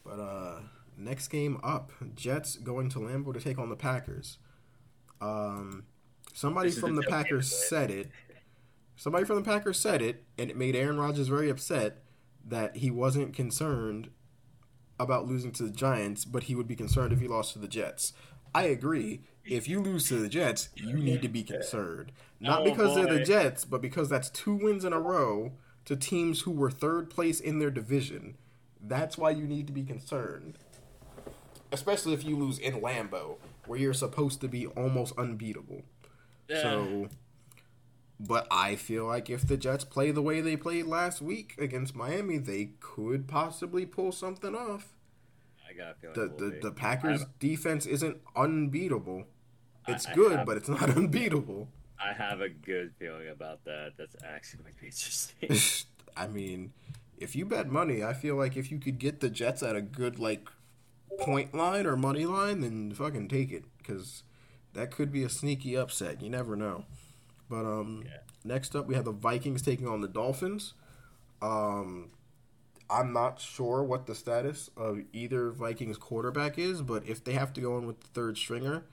But 0.05 0.21
uh 0.21 0.61
next 0.97 1.29
game 1.29 1.59
up, 1.65 1.91
Jets 2.15 2.57
going 2.57 2.91
to 2.91 2.99
Lambeau 3.01 3.33
to 3.35 3.41
take 3.41 3.59
on 3.59 3.71
the 3.71 3.77
Packers. 3.77 4.39
Um 5.21 5.87
somebody 6.37 6.69
This 6.69 6.79
from 6.79 6.95
the 6.97 7.03
the 7.03 7.09
Packers 7.09 7.69
said 7.69 7.91
it. 7.91 8.11
Somebody 8.95 9.25
from 9.25 9.37
the 9.37 9.43
Packers 9.43 9.79
said 9.79 10.03
it 10.03 10.25
and 10.39 10.51
it 10.51 10.57
made 10.57 10.77
Aaron 10.77 10.99
Rodgers 10.99 11.29
very 11.29 11.49
upset 11.49 12.03
that 12.45 12.77
he 12.77 12.91
wasn't 12.91 13.35
concerned 13.35 14.11
about 14.99 15.27
losing 15.27 15.51
to 15.53 15.63
the 15.63 15.71
Giants, 15.71 16.25
but 16.25 16.45
he 16.45 16.55
would 16.55 16.69
be 16.69 16.77
concerned 16.77 17.13
if 17.13 17.21
he 17.21 17.29
lost 17.29 17.53
to 17.55 17.59
the 17.59 17.69
Jets. 17.69 18.13
I 18.55 18.65
agree. 18.65 19.23
If 19.45 19.69
you 19.69 19.81
lose 19.81 20.09
to 20.09 20.17
the 20.17 20.29
Jets, 20.29 20.69
you 20.75 20.97
need 20.97 21.23
to 21.23 21.29
be 21.29 21.43
concerned. 21.43 22.13
Not 22.41 22.65
because 22.65 22.95
they're 22.95 23.07
the. 23.07 23.25
Jets, 23.25 23.65
but 23.65 23.83
because 23.83 24.09
that's 24.09 24.31
two 24.31 24.55
wins 24.55 24.85
in 24.85 24.93
a 24.93 25.01
row 25.01 25.53
to 25.85 25.97
teams 25.97 26.43
who 26.43 26.51
were 26.51 26.71
third 26.71 27.11
place 27.11 27.41
in 27.41 27.59
their 27.59 27.71
division. 27.71 28.37
That's 28.81 29.17
why 29.17 29.31
you 29.31 29.47
need 29.47 29.67
to 29.69 29.73
be 29.73 29.85
concerned. 29.85 30.59
Especially 31.73 32.13
if 32.13 32.25
you 32.25 32.37
lose 32.37 32.59
in 32.59 32.81
Lambeau, 32.81 33.37
where 33.67 33.79
you're 33.79 33.95
supposed 33.95 34.41
to 34.41 34.49
be 34.49 34.67
almost 34.69 35.15
unbeatable. 35.19 35.83
So, 36.49 37.09
but 38.19 38.47
I 38.51 38.77
feel 38.77 39.05
like 39.07 39.29
if 39.29 39.47
the 39.47 39.57
Jets 39.57 39.85
play 39.85 40.11
the 40.11 40.23
way 40.23 40.41
they 40.41 40.57
played 40.57 40.87
last 40.87 41.21
week 41.21 41.55
against 41.59 41.95
Miami, 41.95 42.39
they 42.39 42.71
could 42.81 43.27
possibly 43.29 43.85
pull 43.87 44.13
something 44.13 44.55
off. 44.55 44.95
I 45.69 45.73
got 45.75 45.93
a 45.93 45.95
feeling 45.95 46.15
The 46.15 46.23
it 46.23 46.31
will 46.31 46.39
the, 46.39 46.51
be. 46.55 46.61
the 46.61 46.71
Packers 46.73 47.23
I- 47.23 47.27
defense 47.39 47.87
isn't 47.87 48.19
unbeatable. 48.35 49.25
It's 49.89 50.07
I- 50.07 50.13
I 50.13 50.15
good, 50.15 50.37
have- 50.39 50.47
but 50.47 50.57
it's 50.57 50.69
not 50.69 50.91
unbeatable. 50.97 51.69
I 51.99 52.13
have 52.13 52.41
a 52.43 52.49
good 52.51 52.93
feeling 52.99 53.29
about 53.29 53.65
that. 53.65 53.93
That's 53.97 54.15
actually 54.23 54.63
going 54.65 54.75
to 54.75 54.81
be 54.81 54.87
interesting. 54.89 55.87
I 56.17 56.27
mean, 56.27 56.73
if 57.19 57.35
you 57.35 57.47
bet 57.47 57.69
money, 57.71 58.05
I 58.05 58.13
feel 58.13 58.37
like 58.37 58.57
if 58.57 58.71
you 58.71 58.79
could 58.79 58.99
get 58.99 59.21
the 59.21 59.31
Jets 59.31 59.63
at 59.63 59.77
a 59.77 59.81
good 59.83 60.19
like 60.19 60.49
point 61.19 61.55
line 61.55 61.87
or 61.87 61.97
money 61.97 62.27
line, 62.27 62.61
then 62.61 62.93
fucking 62.93 63.29
take 63.29 63.51
it 63.51 63.65
because 63.79 64.23
that 64.77 64.91
could 64.91 65.11
be 65.13 65.25
a 65.25 65.29
sneaky 65.29 65.77
upset. 65.77 66.23
You 66.23 66.31
never 66.31 66.57
know. 66.57 66.85
But 67.49 67.65
um, 67.65 68.05
Yeah. 68.07 68.19
next 68.45 68.75
up 68.77 68.87
we 68.87 68.95
have 68.95 69.05
the 69.05 69.13
Vikings 69.13 69.63
taking 69.63 69.89
on 69.89 70.01
the 70.01 70.09
Dolphins. 70.09 70.75
Um, 71.43 72.11
I'm 72.89 73.13
not 73.13 73.41
sure 73.41 73.83
what 73.83 74.07
the 74.07 74.15
status 74.15 74.71
of 74.77 75.01
either 75.13 75.51
Vikings 75.51 75.99
quarterback 75.99 76.59
is, 76.59 76.83
but 76.83 77.07
if 77.07 77.23
they 77.25 77.33
have 77.33 77.53
to 77.55 77.61
go 77.61 77.77
in 77.79 77.87
with 77.87 78.01
the 78.01 78.07
third 78.09 78.39
stringer, 78.39 78.85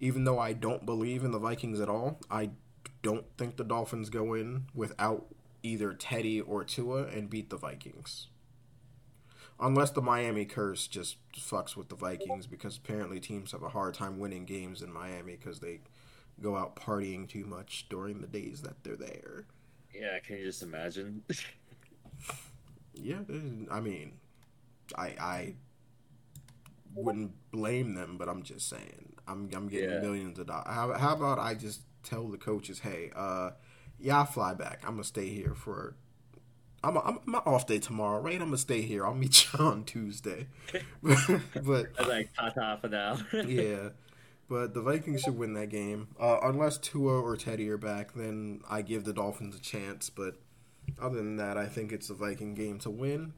even 0.00 0.24
though 0.24 0.38
I 0.38 0.52
don't 0.52 0.84
believe 0.84 1.24
in 1.24 1.30
the 1.30 1.38
Vikings 1.38 1.80
at 1.80 1.88
all, 1.88 2.20
I 2.30 2.50
don't 3.02 3.24
think 3.38 3.56
the 3.56 3.64
Dolphins 3.64 4.10
go 4.10 4.34
in 4.34 4.66
without 4.74 5.26
either 5.62 5.92
Teddy 5.94 6.40
or 6.40 6.64
Tua 6.64 7.04
and 7.06 7.30
beat 7.30 7.50
the 7.50 7.56
Vikings. 7.56 8.28
Unless 9.58 9.90
the 9.92 10.02
Miami 10.02 10.44
curse 10.44 10.86
just 10.86 11.16
fucks 11.34 11.76
with 11.76 11.88
the 11.88 11.96
Vikings 11.96 12.46
because 12.46 12.76
apparently 12.76 13.20
teams 13.20 13.52
have 13.52 13.62
a 13.62 13.70
hard 13.70 13.94
time 13.94 14.18
winning 14.18 14.44
games 14.44 14.82
in 14.82 14.92
Miami 14.92 15.36
because 15.36 15.60
they 15.60 15.80
go 16.40 16.56
out 16.56 16.76
partying 16.76 17.28
too 17.28 17.44
much 17.46 17.88
during 17.88 18.20
the 18.20 18.26
days 18.26 18.62
that 18.62 18.84
they're 18.84 18.96
there. 18.96 19.46
yeah, 19.92 20.18
can 20.20 20.38
you 20.38 20.44
just 20.44 20.62
imagine? 20.62 21.22
Yeah, 22.94 23.20
I 23.70 23.80
mean, 23.80 24.18
I 24.96 25.06
I 25.20 25.54
wouldn't 26.94 27.32
blame 27.50 27.94
them, 27.94 28.16
but 28.16 28.28
I'm 28.28 28.42
just 28.42 28.68
saying, 28.68 29.12
I'm 29.28 29.50
I'm 29.54 29.68
getting 29.68 29.90
Yeah. 29.90 30.00
millions 30.00 30.38
of 30.38 30.46
dollars. 30.46 30.66
How, 30.68 30.92
how 30.94 31.14
about 31.14 31.38
I 31.38 31.54
just 31.54 31.82
tell 32.02 32.28
the 32.28 32.38
coaches, 32.38 32.80
hey, 32.80 33.10
uh, 33.14 33.50
yeah, 33.98 34.18
I'll 34.18 34.24
fly 34.24 34.54
back. 34.54 34.80
I'm 34.84 34.92
gonna 34.92 35.04
stay 35.04 35.28
here 35.28 35.54
for. 35.54 35.96
I'm, 36.82 36.96
I'm 36.98 37.18
my 37.24 37.38
off 37.38 37.66
day 37.66 37.78
tomorrow, 37.78 38.20
right? 38.20 38.34
I'm 38.34 38.48
gonna 38.48 38.58
stay 38.58 38.82
here. 38.82 39.06
I'll 39.06 39.14
meet 39.14 39.52
you 39.52 39.58
on 39.64 39.84
Tuesday. 39.84 40.46
but 41.02 41.86
I'm 41.98 42.08
like, 42.08 42.32
ta 42.34 42.50
ta 42.50 42.76
for 42.76 42.88
now. 42.88 43.18
yeah, 43.32 43.90
but 44.48 44.74
the 44.74 44.82
Vikings 44.82 45.22
should 45.22 45.38
win 45.38 45.54
that 45.54 45.68
game. 45.68 46.08
Uh, 46.20 46.38
unless 46.42 46.78
Tua 46.78 47.20
or 47.20 47.36
Teddy 47.36 47.68
are 47.68 47.78
back, 47.78 48.14
then 48.14 48.60
I 48.68 48.82
give 48.82 49.04
the 49.04 49.12
Dolphins 49.12 49.56
a 49.56 49.60
chance. 49.60 50.10
But 50.10 50.34
other 51.00 51.16
than 51.16 51.36
that, 51.36 51.56
I 51.56 51.66
think 51.66 51.92
it's 51.92 52.10
a 52.10 52.14
Viking 52.14 52.54
game 52.54 52.78
to 52.80 52.90
win. 52.90 53.32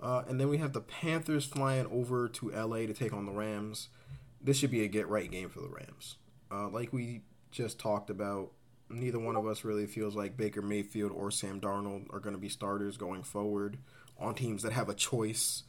Uh, 0.00 0.24
and 0.28 0.38
then 0.38 0.48
we 0.48 0.58
have 0.58 0.72
the 0.72 0.80
Panthers 0.80 1.46
flying 1.46 1.86
over 1.86 2.28
to 2.28 2.50
LA 2.50 2.78
to 2.80 2.92
take 2.92 3.12
on 3.12 3.24
the 3.24 3.32
Rams. 3.32 3.88
This 4.42 4.58
should 4.58 4.70
be 4.70 4.84
a 4.84 4.88
get 4.88 5.08
right 5.08 5.30
game 5.30 5.48
for 5.48 5.60
the 5.60 5.68
Rams. 5.68 6.16
Uh, 6.50 6.68
like 6.68 6.92
we 6.92 7.22
just 7.50 7.78
talked 7.78 8.10
about, 8.10 8.52
neither 8.88 9.18
one 9.18 9.36
of 9.36 9.46
us 9.46 9.64
really 9.64 9.86
feels 9.86 10.14
like 10.14 10.36
Baker 10.36 10.62
Mayfield 10.62 11.12
or 11.12 11.30
Sam 11.30 11.60
Darnold 11.60 12.12
are 12.12 12.20
going 12.20 12.34
to 12.34 12.40
be 12.40 12.48
starters 12.48 12.96
going 12.96 13.22
forward 13.22 13.78
on 14.18 14.34
teams 14.34 14.62
that 14.62 14.72
have 14.72 14.88
a 14.88 14.94
choice. 14.94 15.64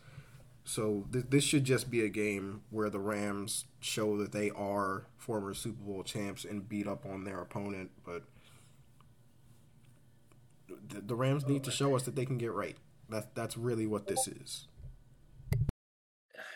So 0.64 1.06
th- 1.12 1.26
this 1.30 1.44
should 1.44 1.64
just 1.64 1.90
be 1.90 2.04
a 2.04 2.10
game 2.10 2.62
where 2.70 2.90
the 2.90 3.00
Rams 3.00 3.66
show 3.80 4.18
that 4.18 4.32
they 4.32 4.50
are 4.52 5.08
former 5.18 5.54
Super 5.54 5.84
Bowl 5.84 6.04
champs 6.04 6.46
and 6.46 6.68
beat 6.68 6.88
up 6.88 7.06
on 7.06 7.24
their 7.24 7.40
opponent. 7.42 7.92
But 8.06 8.24
the, 10.90 11.16
Rams 11.16 11.48
need 11.48 11.64
to 11.64 11.72
show 11.72 11.96
us 11.96 12.04
that 12.04 12.16
they 12.16 12.26
can 12.26 12.38
get 12.38 12.52
right. 12.52 12.76
That's 13.10 13.28
that's 13.34 13.58
really 13.58 13.88
what 13.88 14.08
this 14.08 14.28
is. 14.28 14.68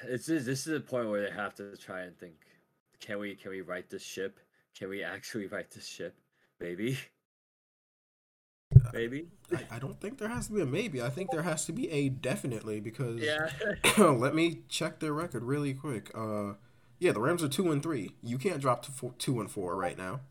This 0.06 0.26
this 0.26 0.68
is 0.68 0.76
a 0.76 0.82
point 0.82 1.10
where 1.10 1.22
they 1.22 1.34
have 1.34 1.56
to 1.56 1.78
try 1.78 2.02
and 2.02 2.18
think: 2.18 2.36
Can 3.00 3.20
we 3.20 3.36
can 3.36 3.52
we 3.52 3.62
right 3.62 3.90
this 3.90 4.04
ship? 4.04 4.40
Can 4.78 4.90
we 4.90 5.04
actually 5.04 5.48
right 5.52 5.70
this 5.72 5.88
ship? 5.88 6.16
Maybe. 6.62 6.98
Maybe. 8.94 9.28
I, 9.52 9.76
I 9.76 9.80
don't 9.80 10.00
think 10.00 10.18
there 10.18 10.30
has 10.30 10.48
to 10.48 10.54
be 10.54 10.62
a 10.62 10.66
maybe. 10.66 11.02
I 11.02 11.10
think 11.10 11.32
there 11.32 11.42
has 11.44 11.66
to 11.66 11.74
be 11.74 11.90
a 11.92 12.10
definitely 12.10 12.80
because 12.80 13.20
Yeah. 13.20 13.50
let 13.98 14.34
me 14.34 14.62
check 14.70 15.00
their 15.00 15.14
record 15.14 15.44
really 15.44 15.74
quick. 15.74 16.12
Uh, 16.16 16.54
yeah, 17.00 17.12
the 17.12 17.20
Rams 17.20 17.44
are 17.44 17.50
two 17.50 17.72
and 17.72 17.82
three. 17.84 18.12
You 18.24 18.38
can't 18.38 18.62
drop 18.62 18.84
to 18.84 18.92
four, 18.92 19.14
two 19.18 19.42
and 19.42 19.50
four 19.52 19.76
right 19.76 19.98
now. 19.98 20.22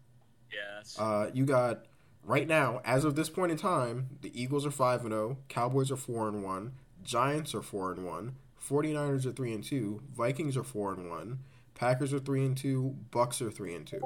That's, 0.76 0.99
Uh, 0.99 1.31
you 1.35 1.45
got 1.45 1.85
right 2.24 2.47
now, 2.49 2.81
as 2.85 3.05
of 3.05 3.14
this 3.14 3.28
point 3.28 3.53
in 3.53 3.59
time, 3.59 4.18
the 4.22 4.41
Eagles 4.41 4.64
are 4.66 4.70
5 4.70 5.03
and 5.03 5.12
0, 5.12 5.39
Cowboys 5.49 5.91
are 5.91 5.97
4 5.97 6.28
and 6.28 6.43
1, 6.43 6.72
Giants 7.05 7.55
are 7.55 7.62
4 7.62 7.93
and 7.93 8.07
1, 8.07 8.35
49ers 8.68 9.26
are 9.26 9.33
3 9.33 9.55
and 9.55 9.64
2, 9.64 10.03
Vikings 10.16 10.57
are 10.57 10.64
4 10.64 10.95
and 10.95 11.11
1, 11.11 11.39
Packers 11.74 12.12
are 12.12 12.18
3 12.18 12.47
and 12.47 12.57
2, 12.57 12.97
Bucks 13.11 13.41
are 13.43 13.51
3 13.51 13.74
and 13.74 13.87
2. 13.87 14.01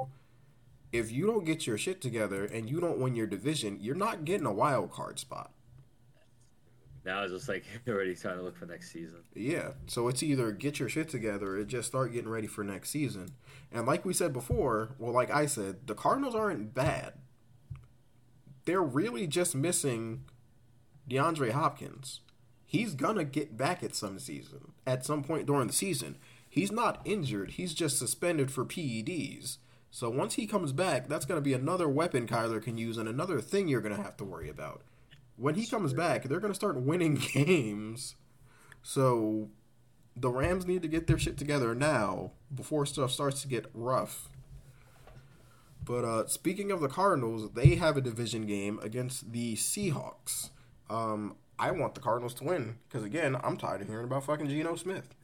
If 0.91 1.11
you 1.11 1.25
don't 1.25 1.45
get 1.45 1.67
your 1.67 1.77
shit 1.77 2.01
together 2.01 2.45
and 2.45 2.69
you 2.69 2.79
don't 2.79 2.99
win 2.99 3.15
your 3.15 3.27
division, 3.27 3.79
you're 3.81 3.95
not 3.95 4.25
getting 4.25 4.45
a 4.45 4.53
wild 4.53 4.91
card 4.91 5.19
spot. 5.19 5.51
Now 7.05 7.21
it's 7.23 7.31
just 7.31 7.47
like 7.47 7.63
already 7.87 8.15
trying 8.15 8.37
to 8.37 8.43
look 8.43 8.57
for 8.57 8.65
next 8.65 8.91
season. 8.91 9.19
Yeah. 9.35 9.71
So 9.87 10.07
it's 10.07 10.23
either 10.23 10.51
get 10.51 10.79
your 10.79 10.89
shit 10.89 11.09
together 11.09 11.57
or 11.57 11.63
just 11.63 11.87
start 11.87 12.13
getting 12.13 12.29
ready 12.29 12.47
for 12.47 12.63
next 12.63 12.89
season. 12.89 13.29
And 13.71 13.85
like 13.85 14.05
we 14.05 14.13
said 14.13 14.33
before, 14.33 14.95
well, 14.97 15.13
like 15.13 15.29
I 15.29 15.45
said, 15.45 15.87
the 15.87 15.95
Cardinals 15.95 16.35
aren't 16.35 16.73
bad. 16.73 17.13
They're 18.65 18.81
really 18.81 19.27
just 19.27 19.53
missing 19.53 20.23
DeAndre 21.09 21.51
Hopkins. 21.51 22.21
He's 22.65 22.95
gonna 22.95 23.23
get 23.23 23.55
back 23.55 23.83
at 23.83 23.95
some 23.95 24.17
season, 24.17 24.73
at 24.87 25.05
some 25.05 25.23
point 25.23 25.45
during 25.45 25.67
the 25.67 25.73
season. 25.73 26.17
He's 26.49 26.71
not 26.71 27.01
injured. 27.05 27.51
He's 27.51 27.73
just 27.73 27.99
suspended 27.99 28.49
for 28.49 28.65
PEDs. 28.65 29.57
So 29.95 30.09
once 30.09 30.33
he 30.33 30.45
comes 30.45 30.73
back, 30.73 31.07
that's 31.07 31.23
gonna 31.23 31.39
be 31.39 31.53
another 31.53 31.87
weapon 31.87 32.27
Kyler 32.27 32.61
can 32.61 32.77
use 32.77 32.97
and 32.97 33.07
another 33.07 33.39
thing 33.39 33.69
you're 33.69 33.79
gonna 33.79 33.95
have 33.95 34.17
to 34.17 34.25
worry 34.25 34.49
about. 34.49 34.81
When 35.37 35.55
he 35.55 35.65
comes 35.65 35.93
back, 35.93 36.23
they're 36.23 36.41
gonna 36.41 36.53
start 36.53 36.75
winning 36.75 37.15
games. 37.33 38.15
So 38.83 39.51
the 40.13 40.29
Rams 40.29 40.65
need 40.65 40.81
to 40.81 40.89
get 40.89 41.07
their 41.07 41.17
shit 41.17 41.37
together 41.37 41.73
now 41.73 42.33
before 42.53 42.85
stuff 42.85 43.09
starts 43.09 43.41
to 43.43 43.47
get 43.47 43.67
rough. 43.73 44.27
But 45.85 46.03
uh, 46.03 46.27
speaking 46.27 46.71
of 46.71 46.81
the 46.81 46.89
Cardinals, 46.89 47.51
they 47.53 47.75
have 47.75 47.95
a 47.95 48.01
division 48.01 48.45
game 48.45 48.81
against 48.83 49.31
the 49.31 49.55
Seahawks. 49.55 50.49
Um, 50.89 51.37
I 51.57 51.71
want 51.71 51.95
the 51.95 52.01
Cardinals 52.01 52.33
to 52.33 52.43
win 52.43 52.79
because 52.89 53.05
again, 53.05 53.37
I'm 53.41 53.55
tired 53.55 53.79
of 53.79 53.87
hearing 53.87 54.03
about 54.03 54.25
fucking 54.25 54.49
Geno 54.49 54.75
Smith. 54.75 55.15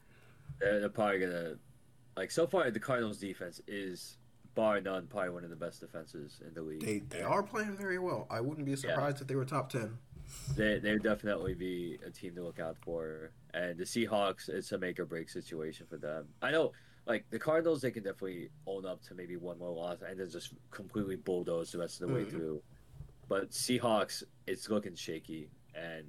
They're, 0.62 0.80
they're 0.80 0.88
probably 0.88 1.20
gonna 1.20 1.56
like 2.16 2.32
so 2.32 2.48
far 2.48 2.72
the 2.72 2.80
Cardinals 2.80 3.18
defense 3.18 3.60
is 3.68 4.16
bar 4.56 4.82
none 4.82 5.08
probably 5.08 5.30
one 5.30 5.44
of 5.44 5.50
the 5.50 5.56
best 5.56 5.80
defenses 5.80 6.42
in 6.46 6.54
the 6.54 6.62
league. 6.62 6.82
They 6.82 7.00
they 7.00 7.22
are 7.24 7.44
playing 7.44 7.78
very 7.78 8.00
well. 8.00 8.28
I 8.30 8.42
wouldn't 8.42 8.66
be 8.66 8.76
surprised 8.76 9.22
if 9.22 9.28
they 9.28 9.36
were 9.36 9.46
top 9.46 9.70
ten. 9.70 9.98
They 10.56 10.80
they 10.80 10.94
would 10.94 11.04
definitely 11.04 11.54
be 11.54 11.98
a 12.06 12.10
team 12.10 12.36
to 12.36 12.44
look 12.44 12.60
out 12.60 12.78
for. 12.82 13.32
And 13.54 13.78
the 13.78 13.84
Seahawks, 13.84 14.50
it's 14.50 14.72
a 14.72 14.78
make 14.78 15.00
or 15.00 15.06
break 15.06 15.30
situation 15.30 15.86
for 15.90 15.98
them. 15.98 16.28
I 16.42 16.52
know, 16.52 16.72
like 17.06 17.26
the 17.30 17.40
Cardinals, 17.40 17.82
they 17.82 17.92
can 17.92 18.04
definitely 18.04 18.50
own 18.66 18.86
up 18.86 19.02
to 19.04 19.14
maybe 19.16 19.36
one 19.36 19.60
more 19.60 19.72
loss 19.72 19.98
and 20.08 20.20
then 20.20 20.30
just 20.30 20.54
completely 20.70 21.18
bulldoze 21.18 21.72
the 21.72 21.80
rest 21.80 22.02
of 22.02 22.08
the 22.08 22.14
way 22.14 22.22
Mhm. 22.24 22.30
through. 22.30 22.64
But 23.28 23.52
Seahawks, 23.52 24.24
it's 24.48 24.70
looking 24.70 24.96
shaky, 24.96 25.50
and 25.76 26.06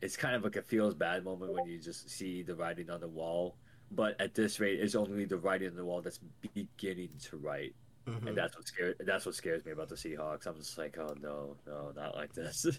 it's 0.00 0.16
kind 0.16 0.34
of 0.34 0.42
like 0.44 0.56
a 0.56 0.62
feels 0.62 0.94
bad 0.94 1.24
moment 1.24 1.52
when 1.52 1.66
you 1.66 1.78
just 1.78 2.08
see 2.10 2.42
the 2.42 2.54
writing 2.54 2.90
on 2.90 3.00
the 3.00 3.08
wall. 3.08 3.56
But 3.94 4.20
at 4.20 4.34
this 4.34 4.58
rate, 4.60 4.80
it's 4.80 4.94
only 4.94 5.24
the 5.26 5.36
writing 5.36 5.68
on 5.68 5.76
the 5.76 5.84
wall 5.84 6.00
that's 6.00 6.18
beginning 6.54 7.10
to 7.24 7.36
write, 7.36 7.74
Mhm. 8.06 8.28
and 8.28 8.36
that's 8.36 8.56
what 8.56 8.66
scares. 8.66 8.96
That's 9.00 9.26
what 9.26 9.34
scares 9.34 9.64
me 9.64 9.72
about 9.72 9.88
the 9.90 9.94
Seahawks. 9.96 10.46
I'm 10.46 10.56
just 10.56 10.78
like, 10.78 10.96
oh 10.98 11.14
no, 11.20 11.56
no, 11.66 11.92
not 11.94 12.14
like 12.14 12.32
this. 12.32 12.66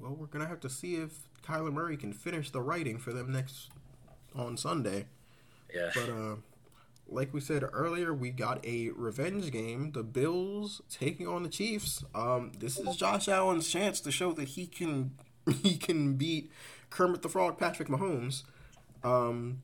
Well, 0.00 0.14
we're 0.14 0.28
gonna 0.28 0.48
have 0.48 0.60
to 0.60 0.70
see 0.70 0.94
if 0.96 1.28
Kyler 1.46 1.70
Murray 1.70 1.98
can 1.98 2.14
finish 2.14 2.50
the 2.50 2.62
writing 2.62 2.96
for 2.96 3.12
them 3.12 3.30
next 3.30 3.68
on 4.34 4.56
Sunday. 4.56 5.08
yeah. 5.74 5.90
But 5.94 6.08
uh, 6.08 6.36
like 7.06 7.34
we 7.34 7.40
said 7.42 7.62
earlier, 7.70 8.14
we 8.14 8.30
got 8.30 8.64
a 8.64 8.88
revenge 8.92 9.50
game. 9.52 9.92
The 9.92 10.02
Bills 10.02 10.80
taking 10.88 11.28
on 11.28 11.42
the 11.42 11.50
Chiefs. 11.50 12.02
Um, 12.14 12.52
this 12.58 12.78
is 12.78 12.96
Josh 12.96 13.28
Allen's 13.28 13.68
chance 13.68 14.00
to 14.00 14.10
show 14.10 14.32
that 14.32 14.48
he 14.48 14.66
can 14.66 15.18
he 15.62 15.76
can 15.76 16.14
beat 16.14 16.50
Kermit 16.88 17.20
the 17.20 17.28
Frog, 17.28 17.58
Patrick 17.58 17.88
Mahomes. 17.88 18.44
Um, 19.02 19.60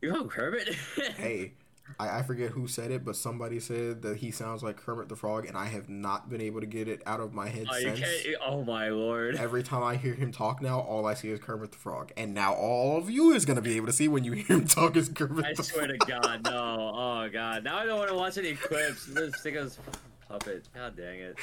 You 0.00 0.12
know 0.12 0.24
Kermit? 0.26 0.74
hey, 1.16 1.52
I, 1.98 2.18
I 2.18 2.22
forget 2.22 2.50
who 2.50 2.68
said 2.68 2.90
it, 2.90 3.04
but 3.04 3.16
somebody 3.16 3.58
said 3.60 4.02
that 4.02 4.18
he 4.18 4.30
sounds 4.30 4.62
like 4.62 4.76
Kermit 4.76 5.08
the 5.08 5.16
Frog, 5.16 5.46
and 5.46 5.56
I 5.56 5.64
have 5.66 5.88
not 5.88 6.28
been 6.28 6.40
able 6.40 6.60
to 6.60 6.66
get 6.66 6.86
it 6.86 7.02
out 7.06 7.18
of 7.20 7.34
my 7.34 7.48
head 7.48 7.66
Oh, 7.70 7.76
you 7.78 7.96
since. 7.96 8.00
can't. 8.00 8.36
Oh 8.46 8.62
my 8.64 8.90
lord! 8.90 9.36
Every 9.36 9.62
time 9.62 9.82
I 9.82 9.96
hear 9.96 10.14
him 10.14 10.30
talk 10.30 10.62
now, 10.62 10.80
all 10.80 11.06
I 11.06 11.14
see 11.14 11.30
is 11.30 11.40
Kermit 11.40 11.72
the 11.72 11.78
Frog. 11.78 12.12
And 12.16 12.32
now 12.34 12.54
all 12.54 12.96
of 12.98 13.10
you 13.10 13.32
is 13.32 13.44
going 13.44 13.56
to 13.56 13.62
be 13.62 13.76
able 13.76 13.86
to 13.86 13.92
see 13.92 14.06
when 14.06 14.22
you 14.24 14.32
hear 14.32 14.56
him 14.58 14.66
talk 14.66 14.96
is 14.96 15.08
Kermit 15.08 15.44
I 15.44 15.54
the 15.54 15.62
swear 15.62 15.86
to 15.88 15.96
Frog. 16.06 16.22
God, 16.22 16.44
no! 16.44 16.92
Oh 17.18 17.28
God! 17.32 17.64
Now 17.64 17.78
I 17.78 17.86
don't 17.86 17.98
want 17.98 18.10
to 18.10 18.16
watch 18.16 18.38
any 18.38 18.54
clips. 18.54 19.06
This 19.06 19.40
thing 19.42 19.56
is 19.56 19.78
puppet. 20.28 20.68
God 20.74 20.96
dang 20.96 21.18
it! 21.20 21.36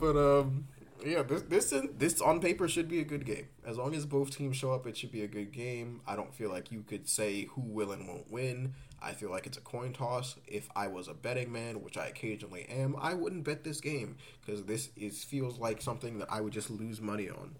But 0.00 0.16
um, 0.16 0.66
yeah, 1.04 1.22
this 1.22 1.42
this 1.42 1.74
this 1.96 2.20
on 2.20 2.40
paper 2.40 2.68
should 2.68 2.88
be 2.88 3.00
a 3.00 3.04
good 3.04 3.24
game. 3.24 3.48
As 3.66 3.78
long 3.78 3.94
as 3.94 4.06
both 4.06 4.36
teams 4.36 4.56
show 4.56 4.72
up, 4.72 4.86
it 4.86 4.96
should 4.96 5.12
be 5.12 5.22
a 5.22 5.28
good 5.28 5.52
game. 5.52 6.00
I 6.06 6.16
don't 6.16 6.34
feel 6.34 6.50
like 6.50 6.70
you 6.70 6.82
could 6.82 7.08
say 7.08 7.44
who 7.44 7.62
will 7.62 7.92
and 7.92 8.06
won't 8.06 8.30
win. 8.30 8.74
I 9.02 9.12
feel 9.12 9.30
like 9.30 9.46
it's 9.46 9.58
a 9.58 9.62
coin 9.62 9.92
toss. 9.92 10.36
If 10.46 10.68
I 10.74 10.88
was 10.88 11.08
a 11.08 11.14
betting 11.14 11.52
man, 11.52 11.82
which 11.82 11.96
I 11.96 12.06
occasionally 12.06 12.66
am, 12.68 12.96
I 12.98 13.14
wouldn't 13.14 13.44
bet 13.44 13.64
this 13.64 13.80
game 13.80 14.16
because 14.44 14.64
this 14.64 14.90
is 14.96 15.24
feels 15.24 15.58
like 15.58 15.82
something 15.82 16.18
that 16.18 16.28
I 16.30 16.40
would 16.40 16.52
just 16.52 16.70
lose 16.70 17.00
money 17.00 17.28
on. 17.28 17.54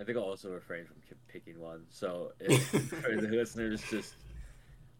I 0.00 0.04
think 0.04 0.18
I'll 0.18 0.24
also 0.24 0.50
refrain 0.50 0.84
from 0.84 0.96
picking 1.28 1.60
one. 1.60 1.84
So 1.90 2.32
if, 2.40 2.68
for 2.88 3.16
the 3.16 3.28
listeners, 3.28 3.82
just 3.88 4.14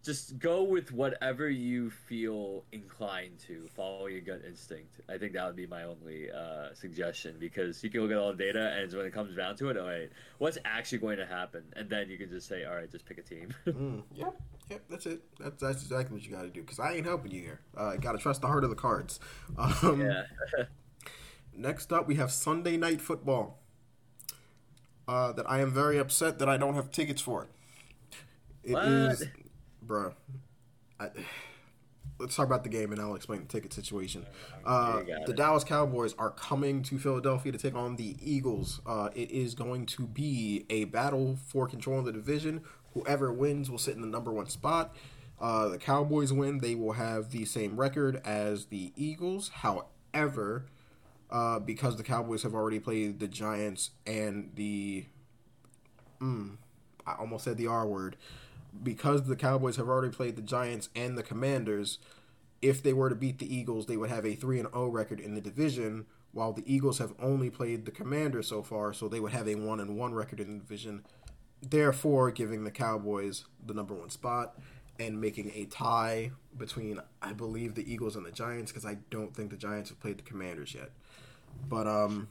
just 0.02 0.38
go 0.40 0.64
with 0.64 0.90
whatever 0.90 1.48
you 1.48 1.88
feel 1.88 2.64
inclined 2.72 3.38
to. 3.46 3.68
Follow 3.74 4.06
your 4.06 4.20
gut 4.20 4.42
instinct. 4.46 5.00
I 5.08 5.16
think 5.16 5.32
that 5.34 5.46
would 5.46 5.56
be 5.56 5.66
my 5.66 5.84
only 5.84 6.30
uh, 6.30 6.74
suggestion 6.74 7.36
because 7.38 7.82
you 7.84 7.90
can 7.90 8.00
look 8.02 8.10
at 8.10 8.16
all 8.16 8.32
the 8.32 8.38
data 8.38 8.76
and 8.76 8.92
when 8.92 9.06
it 9.06 9.12
comes 9.12 9.36
down 9.36 9.54
to 9.56 9.70
it, 9.70 9.76
all 9.76 9.86
right, 9.86 10.10
what's 10.38 10.58
actually 10.64 10.98
going 10.98 11.18
to 11.18 11.26
happen, 11.26 11.62
and 11.76 11.88
then 11.88 12.10
you 12.10 12.18
can 12.18 12.28
just 12.28 12.48
say, 12.48 12.64
all 12.64 12.74
right, 12.74 12.90
just 12.90 13.06
pick 13.06 13.18
a 13.18 13.22
team. 13.22 13.54
Mm, 13.72 14.02
yep, 14.14 14.34
yep, 14.68 14.82
that's 14.90 15.06
it. 15.06 15.22
That's 15.40 15.62
that's 15.62 15.82
exactly 15.82 16.14
what 16.14 16.24
you 16.24 16.30
got 16.30 16.42
to 16.42 16.50
do. 16.50 16.60
Because 16.60 16.78
I 16.78 16.92
ain't 16.92 17.06
helping 17.06 17.30
you 17.30 17.40
here. 17.40 17.60
Uh, 17.76 17.96
got 17.96 18.12
to 18.12 18.18
trust 18.18 18.42
the 18.42 18.46
heart 18.46 18.64
of 18.64 18.70
the 18.70 18.76
cards. 18.76 19.18
Um, 19.58 20.00
yeah. 20.00 20.24
Next 21.56 21.92
up, 21.92 22.06
we 22.06 22.16
have 22.16 22.30
Sunday 22.30 22.76
Night 22.76 23.00
Football. 23.00 23.58
Uh, 25.08 25.32
that 25.32 25.50
I 25.50 25.60
am 25.60 25.72
very 25.72 25.98
upset 25.98 26.38
that 26.38 26.48
I 26.48 26.56
don't 26.56 26.74
have 26.74 26.90
tickets 26.90 27.20
for. 27.20 27.48
It 28.62 28.76
is, 28.76 29.24
Bruh. 29.92 30.14
I, 30.98 31.10
let's 32.18 32.34
talk 32.34 32.46
about 32.46 32.62
the 32.62 32.70
game 32.70 32.92
and 32.92 33.00
I'll 33.00 33.14
explain 33.14 33.40
the 33.40 33.46
ticket 33.46 33.72
situation. 33.74 34.24
Uh, 34.64 35.02
the 35.02 35.32
it. 35.32 35.36
Dallas 35.36 35.64
Cowboys 35.64 36.14
are 36.18 36.30
coming 36.30 36.82
to 36.84 36.98
Philadelphia 36.98 37.52
to 37.52 37.58
take 37.58 37.74
on 37.74 37.96
the 37.96 38.16
Eagles. 38.20 38.80
Uh, 38.86 39.10
it 39.14 39.30
is 39.30 39.54
going 39.54 39.84
to 39.86 40.06
be 40.06 40.64
a 40.70 40.84
battle 40.84 41.38
for 41.46 41.66
control 41.66 41.98
of 41.98 42.06
the 42.06 42.12
division. 42.12 42.62
Whoever 42.94 43.32
wins 43.32 43.70
will 43.70 43.78
sit 43.78 43.94
in 43.94 44.00
the 44.00 44.06
number 44.06 44.32
one 44.32 44.46
spot. 44.46 44.94
Uh, 45.40 45.68
the 45.68 45.78
Cowboys 45.78 46.32
win, 46.32 46.58
they 46.58 46.74
will 46.74 46.92
have 46.92 47.30
the 47.30 47.44
same 47.44 47.78
record 47.78 48.20
as 48.24 48.66
the 48.66 48.92
Eagles. 48.96 49.48
However, 49.48 50.66
uh, 51.30 51.58
because 51.58 51.96
the 51.96 52.02
Cowboys 52.02 52.44
have 52.44 52.54
already 52.54 52.78
played 52.78 53.18
the 53.20 53.28
Giants 53.28 53.90
and 54.06 54.52
the. 54.54 55.06
Mm, 56.20 56.58
I 57.04 57.14
almost 57.14 57.44
said 57.44 57.56
the 57.56 57.66
R 57.66 57.86
word. 57.86 58.16
Because 58.80 59.24
the 59.24 59.36
Cowboys 59.36 59.76
have 59.76 59.88
already 59.88 60.14
played 60.14 60.36
the 60.36 60.42
Giants 60.42 60.88
and 60.94 61.16
the 61.16 61.22
Commanders, 61.22 61.98
if 62.60 62.82
they 62.82 62.92
were 62.92 63.08
to 63.08 63.14
beat 63.14 63.38
the 63.38 63.54
Eagles, 63.54 63.86
they 63.86 63.96
would 63.96 64.10
have 64.10 64.24
a 64.24 64.34
3 64.34 64.60
and 64.60 64.72
0 64.72 64.88
record 64.88 65.20
in 65.20 65.34
the 65.34 65.40
division, 65.40 66.06
while 66.32 66.52
the 66.52 66.64
Eagles 66.72 66.98
have 66.98 67.12
only 67.20 67.50
played 67.50 67.84
the 67.84 67.90
Commanders 67.90 68.48
so 68.48 68.62
far, 68.62 68.92
so 68.92 69.08
they 69.08 69.20
would 69.20 69.32
have 69.32 69.48
a 69.48 69.56
1 69.56 69.80
and 69.80 69.98
1 69.98 70.14
record 70.14 70.40
in 70.40 70.54
the 70.54 70.58
division, 70.60 71.04
therefore 71.60 72.30
giving 72.30 72.64
the 72.64 72.70
Cowboys 72.70 73.44
the 73.64 73.74
number 73.74 73.94
1 73.94 74.10
spot 74.10 74.56
and 74.98 75.20
making 75.20 75.50
a 75.54 75.64
tie 75.66 76.30
between 76.56 77.00
I 77.20 77.32
believe 77.32 77.74
the 77.74 77.90
Eagles 77.90 78.16
and 78.16 78.24
the 78.26 78.30
Giants 78.30 78.72
because 78.72 78.84
I 78.84 78.98
don't 79.10 79.34
think 79.34 79.50
the 79.50 79.56
Giants 79.56 79.90
have 79.90 80.00
played 80.00 80.18
the 80.18 80.22
Commanders 80.22 80.74
yet. 80.74 80.90
But 81.68 81.86
um 81.86 82.28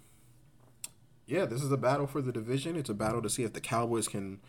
yeah, 1.26 1.46
this 1.46 1.64
is 1.64 1.72
a 1.72 1.78
battle 1.78 2.08
for 2.08 2.22
the 2.22 2.32
division. 2.32 2.76
It's 2.76 2.90
a 2.90 2.94
battle 2.94 3.22
to 3.22 3.30
see 3.30 3.44
if 3.44 3.54
the 3.54 3.62
Cowboys 3.62 4.08
can 4.08 4.40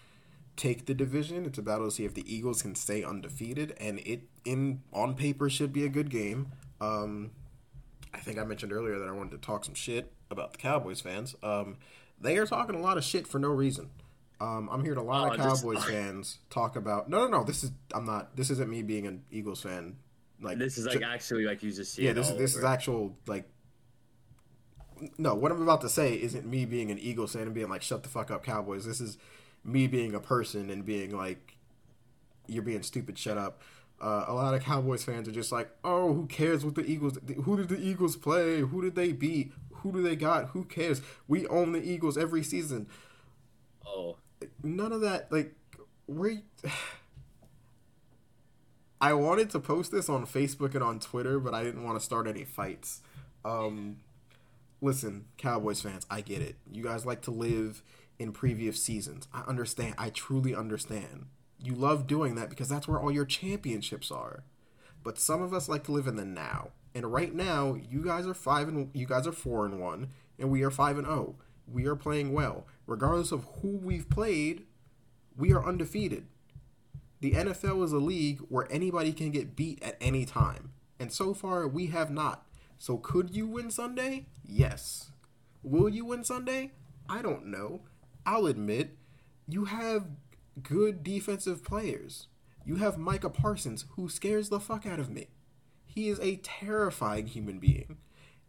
take 0.57 0.87
the 0.87 0.95
division. 0.95 1.45
It's 1.47 1.59
a 1.59 1.63
battle 1.63 1.87
to 1.87 1.91
see 1.91 2.05
if 2.05 2.15
the 2.15 2.25
Eagles 2.33 2.63
can 2.63 2.75
stay 2.75 3.03
undefeated, 3.03 3.75
and 3.81 3.99
it 4.01 4.23
in 4.45 4.83
on 4.93 5.15
paper 5.15 5.49
should 5.51 5.73
be 5.73 5.85
a 5.85 5.89
good 5.89 6.11
game. 6.11 6.53
Um, 6.81 7.31
I 8.15 8.19
think 8.19 8.39
I 8.39 8.45
mentioned 8.45 8.73
earlier 8.73 8.99
that 8.99 9.09
I 9.09 9.13
wanted 9.13 9.31
to 9.33 9.39
talk 9.39 9.65
some 9.65 9.75
shit 9.75 10.13
about 10.31 10.53
the 10.53 10.59
Cowboys 10.59 11.01
fans. 11.01 11.35
Um, 11.43 11.77
they 12.21 12.37
are 12.39 12.47
talking 12.47 12.75
a 12.75 12.81
lot 12.81 12.97
of 12.99 13.05
shit 13.05 13.27
for 13.27 13.39
no 13.39 13.49
reason. 13.49 13.91
Um, 14.41 14.69
I'm 14.73 14.83
hearing 14.83 14.99
a 14.99 15.03
lot 15.03 15.29
Oh, 15.29 15.33
of 15.33 15.37
just- 15.39 15.63
Cowboys 15.63 15.85
fans 15.89 16.39
talk 16.51 16.77
about. 16.77 17.09
No, 17.09 17.27
no, 17.27 17.39
no. 17.39 17.45
This 17.45 17.63
is 17.65 17.71
I'm 17.95 18.05
not. 18.05 18.37
This 18.37 18.51
isn't 18.51 18.69
me 18.69 18.83
being 18.83 19.07
an 19.07 19.23
Eagles 19.31 19.63
fan. 19.63 19.97
Like 20.41 20.59
This 20.59 20.77
is 20.77 20.87
like 20.87 21.03
actually 21.03 21.45
like 21.45 21.63
you 21.63 21.71
just 21.71 21.95
see. 21.95 22.05
yeah, 22.05 22.13
this 22.13 22.29
is 22.31 22.37
this 22.37 22.57
is 22.57 22.65
actual 22.65 23.17
like. 23.27 23.49
No, 25.19 25.35
what 25.35 25.51
I'm 25.51 25.63
about 25.63 25.81
to 25.81 25.89
say 25.89 26.15
isn't 26.15 26.47
me 26.47 26.65
being 26.65 26.91
an 26.91 26.99
Eagles 26.99 27.33
fan 27.33 27.43
and 27.43 27.55
being 27.55 27.69
like, 27.69 27.83
"Shut 27.83 28.03
the 28.03 28.09
fuck 28.09 28.31
up, 28.31 28.45
Cowboys." 28.45 28.85
This 28.85 29.01
is 29.01 29.19
me 29.65 29.87
being 29.87 30.15
a 30.15 30.21
person 30.21 30.71
and 30.71 30.85
being 30.85 31.17
like, 31.17 31.57
"You're 32.47 32.63
being 32.63 32.83
stupid. 32.83 33.19
Shut 33.19 33.39
up." 33.39 33.63
Uh, 34.01 34.25
a 34.27 34.35
lot 34.35 34.53
of 34.53 34.63
Cowboys 34.63 35.05
fans 35.05 35.29
are 35.29 35.33
just 35.33 35.53
like, 35.53 35.71
oh, 35.85 36.13
who 36.13 36.27
cares 36.27 36.65
what 36.65 36.75
the 36.75 36.85
Eagles? 36.85 37.19
Who 37.45 37.57
did 37.57 37.69
the 37.69 37.79
Eagles 37.79 38.17
play? 38.17 38.59
Who 38.59 38.83
did 38.83 38.97
they 38.97 39.13
beat? 39.13 39.53
Who 39.75 39.93
do 39.93 40.03
they 40.03 40.17
got? 40.17 40.49
Who 40.49 40.65
cares? 40.65 41.03
We 41.29 41.47
own 41.47 41.71
the 41.71 41.81
Eagles 41.81 42.19
every 42.19 42.43
season. 42.43 42.89
Oh, 43.87 44.17
None 44.63 44.93
of 44.93 45.01
that. 45.03 45.31
Like, 45.31 45.55
we. 46.07 46.41
I 49.01 49.15
wanted 49.15 49.51
to 49.51 49.59
post 49.59 49.91
this 49.91 50.09
on 50.09 50.27
Facebook 50.27 50.75
and 50.75 50.85
on 50.85 51.01
Twitter, 51.01 51.41
but 51.41 51.55
I 51.55 51.65
didn't 51.65 51.83
want 51.83 51.99
to 51.99 52.05
start 52.05 52.29
any 52.29 52.45
fights. 52.45 53.01
Um, 53.45 53.97
listen, 54.81 55.25
Cowboys 55.39 55.81
fans, 55.81 56.07
I 56.09 56.21
get 56.21 56.41
it. 56.41 56.55
You 56.71 56.85
guys 56.85 57.05
like 57.05 57.23
to 57.23 57.33
live 57.33 57.83
in 58.23 58.33
previous 58.33 58.83
seasons. 58.83 59.29
I 59.33 59.43
understand. 59.43 59.95
I 59.99 60.11
truly 60.11 60.55
understand. 60.55 61.27
You 61.59 61.75
love 61.75 62.07
doing 62.07 62.35
that 62.37 62.49
because 62.49 62.69
that's 62.69 62.89
where 62.89 63.01
all 63.01 63.13
your 63.13 63.27
championships 63.27 64.11
are. 64.11 64.45
But 65.03 65.19
some 65.19 65.43
of 65.43 65.53
us 65.53 65.69
like 65.69 65.85
to 65.85 65.93
live 65.93 66.07
in 66.07 66.17
the 66.17 66.25
now. 66.25 66.71
And 66.95 67.13
right 67.13 67.35
now, 67.35 67.75
you 67.75 68.05
guys 68.05 68.27
are 68.27 68.35
five 68.35 68.69
and 68.69 68.91
you 68.95 69.07
guys 69.07 69.27
are 69.27 69.33
four 69.33 69.67
and 69.67 69.81
one, 69.81 70.09
and 70.39 70.51
we 70.51 70.63
are 70.63 70.71
five 70.71 70.99
and 70.99 71.07
zero. 71.07 71.37
We 71.67 71.87
are 71.87 71.97
playing 71.97 72.33
well, 72.33 72.67
regardless 72.87 73.33
of 73.33 73.47
who 73.61 73.77
we've 73.77 74.09
played. 74.09 74.67
We 75.37 75.53
are 75.53 75.67
undefeated. 75.67 76.27
The 77.21 77.33
NFL 77.33 77.85
is 77.85 77.93
a 77.93 77.99
league 77.99 78.41
where 78.49 78.71
anybody 78.71 79.13
can 79.13 79.31
get 79.31 79.57
beat 79.57 79.83
at 79.83 79.97
any 80.01 80.27
time, 80.27 80.73
and 80.99 81.11
so 81.11 81.33
far 81.33 81.67
we 81.67 81.87
have 81.87 82.11
not. 82.11 82.47
So 82.79 82.99
could 82.99 83.35
you 83.35 83.47
win 83.47 83.71
Sunday? 83.71 84.27
Yes. 84.45 85.13
Will 85.63 85.89
you 85.89 86.05
win 86.05 86.25
Sunday? 86.25 86.73
I 87.09 87.23
don't 87.23 87.47
know. 87.47 87.83
I'll 88.25 88.47
admit, 88.47 88.97
you 89.49 89.67
have 89.67 90.07
good 90.63 91.03
defensive 91.03 91.65
players. 91.65 92.29
You 92.65 92.77
have 92.77 92.99
Micah 92.99 93.31
Parsons, 93.31 93.87
who 93.97 94.09
scares 94.09 94.49
the 94.49 94.61
fuck 94.61 94.87
out 94.87 95.01
of 95.01 95.11
me. 95.11 95.29
He 95.85 96.09
is 96.09 96.21
a 96.21 96.37
terrifying 96.37 97.27
human 97.27 97.59
being. 97.59 97.99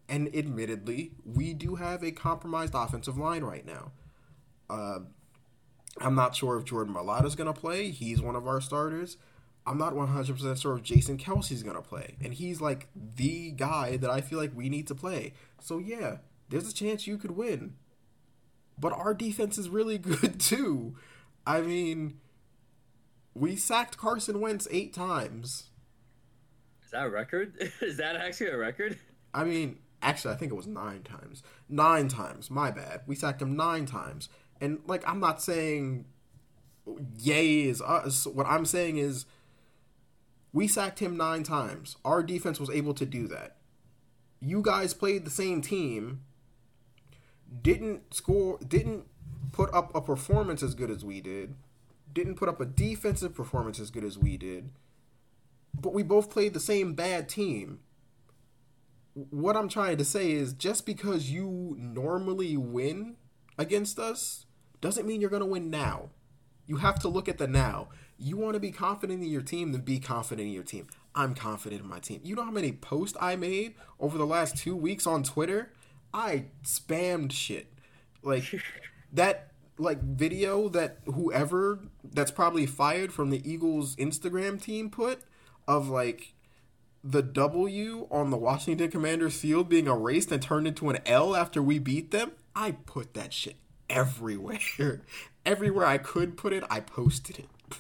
And 0.07 0.33
admittedly, 0.35 1.11
we 1.25 1.53
do 1.53 1.75
have 1.75 2.03
a 2.03 2.11
compromised 2.11 2.73
offensive 2.75 3.17
line 3.17 3.43
right 3.43 3.65
now. 3.65 3.91
Uh, 4.69 4.99
I'm 5.99 6.15
not 6.15 6.35
sure 6.35 6.57
if 6.57 6.65
Jordan 6.65 6.93
Mailata's 6.93 7.35
going 7.35 7.51
to 7.51 7.59
play. 7.59 7.89
He's 7.89 8.21
one 8.21 8.35
of 8.35 8.47
our 8.47 8.61
starters. 8.61 9.17
I'm 9.65 9.77
not 9.77 9.93
100% 9.93 10.61
sure 10.61 10.77
if 10.77 10.83
Jason 10.83 11.17
Kelce's 11.17 11.63
going 11.63 11.75
to 11.75 11.81
play. 11.81 12.17
And 12.21 12.33
he's 12.33 12.59
like 12.59 12.87
the 12.95 13.51
guy 13.51 13.97
that 13.97 14.09
I 14.09 14.21
feel 14.21 14.39
like 14.39 14.55
we 14.55 14.69
need 14.69 14.87
to 14.87 14.95
play. 14.95 15.33
So, 15.61 15.77
yeah, 15.79 16.17
there's 16.49 16.67
a 16.67 16.73
chance 16.73 17.07
you 17.07 17.17
could 17.17 17.31
win. 17.31 17.75
But 18.77 18.93
our 18.93 19.13
defense 19.13 19.57
is 19.57 19.69
really 19.69 19.97
good 19.99 20.39
too. 20.39 20.95
I 21.45 21.61
mean, 21.61 22.19
we 23.33 23.55
sacked 23.55 23.97
Carson 23.97 24.39
Wentz 24.39 24.67
eight 24.71 24.93
times. 24.93 25.69
is 26.83 26.91
that 26.91 27.05
a 27.05 27.09
record? 27.09 27.55
is 27.81 27.97
that 27.97 28.15
actually 28.15 28.49
a 28.49 28.57
record? 28.57 28.97
I 29.33 29.43
mean, 29.43 29.79
actually, 30.01 30.33
I 30.33 30.37
think 30.37 30.51
it 30.51 30.55
was 30.55 30.67
nine 30.67 31.03
times. 31.03 31.43
Nine 31.67 32.07
times. 32.07 32.51
My 32.51 32.71
bad. 32.71 33.01
We 33.07 33.15
sacked 33.15 33.41
him 33.41 33.55
nine 33.55 33.85
times. 33.85 34.29
And, 34.61 34.79
like, 34.87 35.07
I'm 35.07 35.19
not 35.19 35.41
saying 35.41 36.05
yay 37.17 37.63
is 37.63 37.81
us. 37.81 38.25
What 38.27 38.45
I'm 38.45 38.65
saying 38.65 38.97
is 38.97 39.25
we 40.51 40.67
sacked 40.67 40.99
him 40.99 41.17
nine 41.17 41.43
times. 41.43 41.97
Our 42.05 42.23
defense 42.23 42.59
was 42.59 42.69
able 42.69 42.93
to 42.95 43.05
do 43.05 43.27
that. 43.29 43.57
You 44.39 44.61
guys 44.61 44.93
played 44.93 45.25
the 45.25 45.31
same 45.31 45.61
team, 45.61 46.21
didn't 47.61 48.13
score, 48.13 48.57
didn't 48.65 49.05
put 49.51 49.73
up 49.73 49.93
a 49.95 50.01
performance 50.01 50.63
as 50.63 50.73
good 50.75 50.89
as 50.89 51.03
we 51.03 51.21
did, 51.21 51.55
didn't 52.11 52.35
put 52.35 52.49
up 52.49 52.59
a 52.59 52.65
defensive 52.65 53.33
performance 53.35 53.79
as 53.79 53.89
good 53.89 54.03
as 54.03 54.17
we 54.17 54.37
did, 54.37 54.69
but 55.79 55.93
we 55.93 56.03
both 56.03 56.29
played 56.29 56.53
the 56.53 56.59
same 56.59 56.93
bad 56.93 57.29
team 57.29 57.79
what 59.13 59.55
I'm 59.55 59.69
trying 59.69 59.97
to 59.97 60.05
say 60.05 60.31
is 60.31 60.53
just 60.53 60.85
because 60.85 61.29
you 61.29 61.75
normally 61.77 62.57
win 62.57 63.15
against 63.57 63.99
us 63.99 64.45
doesn't 64.81 65.05
mean 65.05 65.21
you're 65.21 65.29
going 65.29 65.41
to 65.41 65.45
win 65.45 65.69
now. 65.69 66.09
You 66.65 66.77
have 66.77 66.99
to 67.01 67.07
look 67.07 67.29
at 67.29 67.37
the 67.37 67.47
now. 67.47 67.89
You 68.17 68.37
want 68.37 68.55
to 68.55 68.59
be 68.59 68.71
confident 68.71 69.21
in 69.21 69.29
your 69.29 69.41
team, 69.41 69.71
then 69.71 69.81
be 69.81 69.99
confident 69.99 70.47
in 70.47 70.53
your 70.53 70.63
team. 70.63 70.87
I'm 71.13 71.35
confident 71.35 71.81
in 71.81 71.87
my 71.87 71.99
team. 71.99 72.21
You 72.23 72.35
know 72.35 72.43
how 72.43 72.51
many 72.51 72.71
posts 72.71 73.17
I 73.21 73.35
made 73.35 73.75
over 73.99 74.17
the 74.17 74.25
last 74.25 74.57
two 74.57 74.75
weeks 74.75 75.05
on 75.05 75.23
Twitter? 75.23 75.71
I 76.13 76.45
spammed 76.63 77.31
shit. 77.31 77.67
Like 78.21 78.43
that 79.11 79.49
like 79.77 80.01
video 80.01 80.69
that 80.69 80.99
whoever 81.05 81.79
that's 82.03 82.31
probably 82.31 82.65
fired 82.65 83.11
from 83.11 83.31
the 83.31 83.49
Eagles 83.49 83.95
Instagram 83.95 84.61
team 84.61 84.89
put 84.89 85.21
of 85.67 85.89
like 85.89 86.33
the 87.03 87.21
W 87.21 88.07
on 88.09 88.29
the 88.29 88.37
Washington 88.37 88.89
Commanders 88.89 89.39
field 89.39 89.67
being 89.67 89.87
erased 89.87 90.31
and 90.31 90.41
turned 90.41 90.67
into 90.67 90.89
an 90.89 90.99
L 91.05 91.35
after 91.35 91.61
we 91.61 91.79
beat 91.79 92.11
them, 92.11 92.31
I 92.55 92.71
put 92.71 93.13
that 93.15 93.33
shit 93.33 93.55
everywhere. 93.89 94.59
everywhere 95.45 95.85
I 95.85 95.97
could 95.97 96.37
put 96.37 96.53
it, 96.53 96.63
I 96.69 96.79
posted 96.79 97.39
it. 97.39 97.49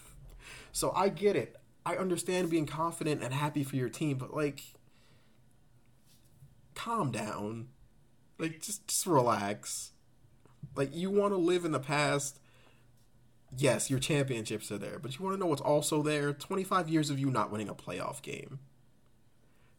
so 0.71 0.91
I 0.95 1.09
get 1.09 1.35
it. 1.35 1.55
I 1.85 1.95
understand 1.95 2.49
being 2.49 2.65
confident 2.65 3.23
and 3.23 3.33
happy 3.33 3.63
for 3.63 3.75
your 3.75 3.89
team, 3.89 4.17
but 4.17 4.33
like 4.33 4.61
calm 6.75 7.11
down. 7.11 7.67
Like 8.43 8.59
just 8.59 8.85
just 8.89 9.07
relax. 9.07 9.93
Like 10.75 10.93
you 10.93 11.09
want 11.09 11.31
to 11.31 11.37
live 11.37 11.63
in 11.63 11.71
the 11.71 11.79
past. 11.79 12.41
Yes, 13.57 13.89
your 13.89 13.99
championships 13.99 14.69
are 14.69 14.77
there, 14.77 14.99
but 14.99 15.17
you 15.17 15.23
want 15.23 15.35
to 15.35 15.39
know 15.39 15.45
what's 15.45 15.61
also 15.61 16.01
there? 16.01 16.33
25 16.33 16.89
years 16.89 17.09
of 17.09 17.17
you 17.17 17.31
not 17.31 17.51
winning 17.51 17.69
a 17.69 17.73
playoff 17.73 18.21
game. 18.21 18.59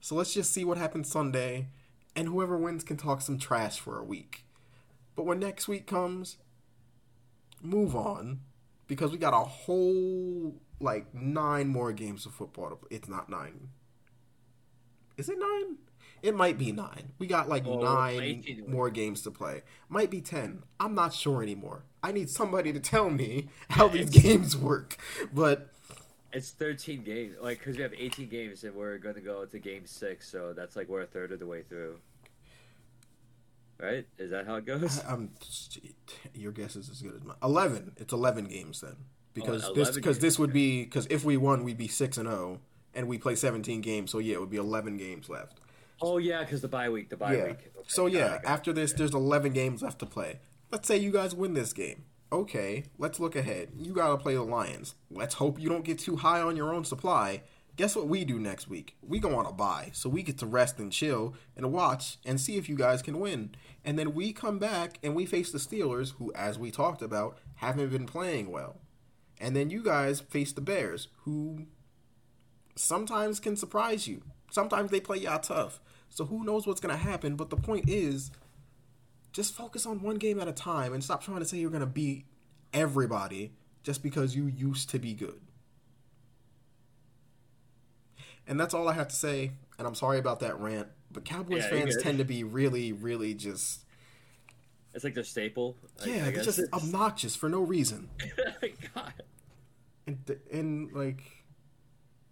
So 0.00 0.14
let's 0.14 0.32
just 0.32 0.50
see 0.50 0.64
what 0.64 0.78
happens 0.78 1.10
Sunday, 1.10 1.68
and 2.16 2.28
whoever 2.28 2.56
wins 2.56 2.84
can 2.84 2.96
talk 2.96 3.20
some 3.20 3.38
trash 3.38 3.78
for 3.78 3.98
a 3.98 4.04
week. 4.04 4.46
But 5.14 5.26
when 5.26 5.40
next 5.40 5.68
week 5.68 5.86
comes, 5.86 6.38
move 7.60 7.94
on 7.94 8.40
because 8.86 9.12
we 9.12 9.18
got 9.18 9.34
a 9.34 9.44
whole 9.44 10.54
like 10.80 11.14
nine 11.14 11.68
more 11.68 11.92
games 11.92 12.24
of 12.24 12.32
football 12.32 12.70
to 12.70 12.76
play. 12.76 12.88
It's 12.92 13.08
not 13.10 13.28
nine. 13.28 13.68
Is 15.18 15.28
it 15.28 15.38
nine? 15.38 15.76
It 16.25 16.35
might 16.35 16.57
be 16.57 16.72
nine. 16.72 17.12
We 17.18 17.27
got 17.27 17.51
like 17.51 17.66
Oh, 17.66 17.83
nine 17.83 18.43
more 18.66 18.89
games 18.89 19.20
to 19.22 19.31
play. 19.31 19.61
Might 19.91 20.11
be 20.11 20.22
ten. 20.22 20.62
I'm 20.81 20.95
not 20.95 21.12
sure 21.12 21.43
anymore. 21.43 21.83
I 22.03 22.12
need 22.12 22.31
somebody 22.31 22.72
to 22.72 22.81
tell 22.81 23.11
me 23.11 23.49
how 23.68 23.89
these 23.89 24.09
games 24.09 24.57
work. 24.57 24.97
But 25.35 25.68
It's 26.33 26.51
13 26.51 27.03
games, 27.03 27.37
like 27.43 27.59
because 27.59 27.77
we 27.77 27.83
have 27.83 27.93
18 27.93 28.31
games 28.31 28.64
and 28.64 28.75
we're 28.75 28.97
going 28.97 29.16
to 29.16 29.20
go 29.20 29.45
to 29.45 29.59
game 29.59 29.85
six, 29.85 30.27
so 30.27 30.55
that's 30.55 30.77
like 30.77 30.89
we're 30.89 31.03
a 31.03 31.07
third 31.07 31.31
of 31.31 31.41
the 31.41 31.47
way 31.47 31.61
through. 31.62 31.99
Right? 33.79 34.07
Is 34.16 34.31
that 34.31 34.47
how 34.47 34.55
it 34.55 34.64
goes? 34.64 35.03
I'm 35.07 35.31
your 36.33 36.53
guess 36.53 36.75
is 36.75 36.89
as 36.89 37.03
good 37.03 37.16
as 37.16 37.22
mine. 37.22 37.37
Eleven. 37.43 37.93
It's 37.99 38.14
eleven 38.14 38.47
games 38.47 38.81
then, 38.81 38.97
because 39.35 39.62
Oh, 39.66 39.75
this 39.75 39.91
because 39.91 40.20
this 40.20 40.39
would 40.39 40.55
be 40.55 40.85
because 40.85 41.07
if 41.11 41.22
we 41.22 41.37
won, 41.37 41.64
we'd 41.64 41.76
be 41.76 41.88
six 41.88 42.17
and 42.17 42.26
zero, 42.26 42.61
and 42.95 43.09
we 43.09 43.18
play 43.18 43.34
seventeen 43.34 43.83
games. 43.83 44.11
So 44.11 44.21
yeah, 44.21 44.37
it 44.37 44.41
would 44.41 44.49
be 44.51 44.57
eleven 44.57 44.96
games 44.96 45.29
left. 45.29 45.61
Oh 46.05 46.18
yeah, 46.18 46.41
because 46.41 46.61
the 46.61 46.68
bye 46.68 46.91
week, 46.91 47.11
the 47.11 47.17
bye 47.17 47.35
yeah. 47.35 47.45
week. 47.45 47.71
Okay, 47.76 47.87
So 47.87 48.07
yeah, 48.07 48.39
after 48.45 48.72
this, 48.72 48.93
there's 48.93 49.14
eleven 49.14 49.53
games 49.53 49.83
left 49.83 49.99
to 50.01 50.07
play. 50.07 50.41
Let's 50.71 50.89
say 50.89 50.97
you 50.99 51.11
guys 51.11 51.35
win 51.35 51.55
this 51.55 51.72
game. 51.72 52.05
Okay, 52.33 52.85
let's 52.99 53.21
look 53.21 53.37
ahead. 53.37 53.71
You 53.76 53.93
gotta 53.93 54.17
play 54.17 54.35
the 54.35 54.43
Lions. 54.43 54.95
Let's 55.11 55.35
hope 55.35 55.61
you 55.61 55.68
don't 55.68 55.85
get 55.85 55.99
too 55.99 56.17
high 56.17 56.41
on 56.41 56.57
your 56.57 56.72
own 56.72 56.85
supply. 56.85 57.43
Guess 57.76 57.97
what 57.97 58.07
we 58.07 58.25
do 58.25 58.39
next 58.39 58.68
week? 58.68 58.97
We 59.03 59.18
go 59.18 59.35
on 59.35 59.47
a 59.47 59.53
bye, 59.53 59.91
so 59.93 60.09
we 60.09 60.22
get 60.22 60.39
to 60.39 60.47
rest 60.47 60.79
and 60.79 60.93
chill 60.93 61.35
and 61.57 61.72
watch 61.72 62.18
and 62.25 62.41
see 62.41 62.57
if 62.57 62.68
you 62.68 62.76
guys 62.76 63.03
can 63.03 63.18
win. 63.18 63.55
And 63.85 63.99
then 63.99 64.14
we 64.14 64.33
come 64.33 64.59
back 64.59 64.99
and 65.03 65.14
we 65.14 65.26
face 65.26 65.51
the 65.51 65.59
Steelers, 65.59 66.13
who, 66.18 66.33
as 66.35 66.57
we 66.57 66.71
talked 66.71 67.03
about, 67.03 67.39
haven't 67.57 67.91
been 67.91 68.07
playing 68.07 68.51
well. 68.51 68.76
And 69.41 69.57
then 69.57 69.71
you 69.71 69.83
guys 69.83 70.21
face 70.21 70.53
the 70.53 70.61
Bears, 70.61 71.09
who 71.22 71.67
sometimes 72.76 73.41
can 73.41 73.57
surprise 73.57 74.07
you. 74.07 74.22
Sometimes 74.51 74.93
they 74.93 75.01
play 75.01 75.18
y'all 75.18 75.41
tough. 75.41 75.81
So 76.14 76.24
who 76.24 76.45
knows 76.45 76.66
what's 76.66 76.80
gonna 76.80 76.96
happen? 76.96 77.34
But 77.36 77.50
the 77.50 77.57
point 77.57 77.88
is, 77.88 78.30
just 79.32 79.53
focus 79.53 79.84
on 79.84 80.00
one 80.00 80.16
game 80.16 80.41
at 80.41 80.46
a 80.46 80.53
time 80.53 80.92
and 80.92 81.03
stop 81.03 81.22
trying 81.22 81.41
to 81.41 81.45
say 81.45 81.58
you're 81.58 81.70
gonna 81.70 81.86
beat 81.86 82.24
everybody 82.72 83.53
just 83.82 84.03
because 84.03 84.34
you 84.34 84.46
used 84.46 84.91
to 84.91 84.99
be 84.99 85.12
good. 85.12 85.41
And 88.46 88.61
that's 88.61 88.74
all 88.74 88.88
I 88.88 88.92
have 88.92 89.08
to 89.08 89.16
say. 89.16 89.53
And 89.78 89.88
I'm 89.88 89.95
sorry 89.96 90.18
about 90.18 90.41
that 90.41 90.58
rant, 90.61 90.88
but 91.11 91.24
Cowboys 91.24 91.64
Yeah, 91.64 91.70
fans 91.70 91.96
tend 92.00 92.18
to 92.18 92.24
be 92.24 92.45
really, 92.45 92.92
really 92.92 93.34
just 93.34 93.80
It's 94.95 95.03
like 95.03 95.14
their 95.14 95.24
staple. 95.24 95.76
Yeah, 96.07 96.26
I 96.26 96.30
they're 96.30 96.45
just 96.45 96.61
obnoxious 96.72 97.34
for 97.34 97.49
no 97.49 97.61
reason. 97.61 98.08
God. 98.95 99.12
And 100.07 100.38
and 100.53 100.92
like, 100.92 101.24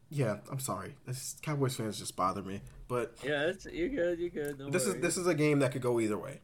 yeah, 0.08 0.36
I'm 0.52 0.60
sorry. 0.60 0.94
This, 1.04 1.36
Cowboys 1.42 1.74
fans 1.74 1.98
just 1.98 2.14
bother 2.14 2.42
me. 2.42 2.60
But 2.92 3.14
Yeah, 3.24 3.46
it's, 3.46 3.64
you're 3.64 3.88
good. 3.88 4.18
You're 4.18 4.28
good. 4.28 4.58
No 4.58 4.68
this 4.68 4.86
is 4.86 4.96
this 5.00 5.16
is 5.16 5.26
a 5.26 5.34
game 5.34 5.60
that 5.60 5.72
could 5.72 5.80
go 5.80 5.98
either 5.98 6.18
way. 6.18 6.42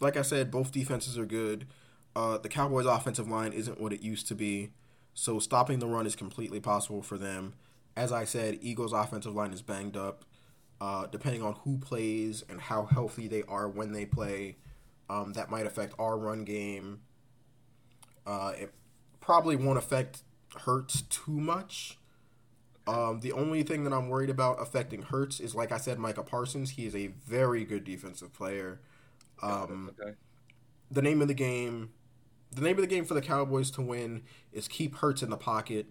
Like 0.00 0.16
I 0.16 0.22
said, 0.22 0.50
both 0.50 0.72
defenses 0.72 1.16
are 1.16 1.24
good. 1.24 1.68
Uh, 2.16 2.36
the 2.38 2.48
Cowboys' 2.48 2.84
offensive 2.84 3.28
line 3.28 3.52
isn't 3.52 3.80
what 3.80 3.92
it 3.92 4.02
used 4.02 4.26
to 4.26 4.34
be, 4.34 4.70
so 5.14 5.38
stopping 5.38 5.78
the 5.78 5.86
run 5.86 6.04
is 6.04 6.16
completely 6.16 6.58
possible 6.58 7.00
for 7.00 7.16
them. 7.16 7.54
as 7.96 8.10
I 8.10 8.24
said, 8.24 8.58
Eagles' 8.60 8.92
offensive 8.92 9.36
line 9.36 9.52
is 9.52 9.62
banged 9.62 9.96
up. 9.96 10.24
Uh, 10.80 11.06
depending 11.06 11.44
on 11.44 11.54
who 11.62 11.78
plays 11.78 12.42
and 12.48 12.60
how 12.60 12.86
healthy 12.86 13.28
they 13.28 13.44
are 13.44 13.68
when 13.68 13.92
they 13.92 14.04
play, 14.04 14.56
um, 15.08 15.32
that 15.34 15.48
might 15.48 15.64
affect 15.64 15.94
our 16.00 16.18
run 16.18 16.42
game. 16.42 17.02
Uh, 18.26 18.52
it 18.58 18.74
probably 19.20 19.54
won't 19.54 19.78
affect 19.78 20.22
Hurts 20.64 21.02
too 21.02 21.38
much. 21.38 21.98
Um, 22.86 23.20
the 23.20 23.32
only 23.32 23.62
thing 23.62 23.84
that 23.84 23.92
I'm 23.92 24.08
worried 24.08 24.30
about 24.30 24.60
affecting 24.60 25.02
Hurts 25.02 25.40
is, 25.40 25.54
like 25.54 25.72
I 25.72 25.78
said, 25.78 25.98
Micah 25.98 26.22
Parsons. 26.22 26.70
He 26.70 26.86
is 26.86 26.94
a 26.94 27.08
very 27.26 27.64
good 27.64 27.84
defensive 27.84 28.32
player. 28.32 28.80
Um, 29.42 29.90
okay. 30.00 30.12
the 30.90 31.02
name 31.02 31.22
of 31.22 31.28
the 31.28 31.34
game, 31.34 31.90
the 32.52 32.62
name 32.62 32.76
of 32.76 32.82
the 32.82 32.86
game 32.86 33.04
for 33.04 33.14
the 33.14 33.22
Cowboys 33.22 33.70
to 33.72 33.82
win 33.82 34.22
is 34.52 34.68
keep 34.68 34.96
Hurts 34.96 35.22
in 35.22 35.30
the 35.30 35.36
pocket. 35.36 35.86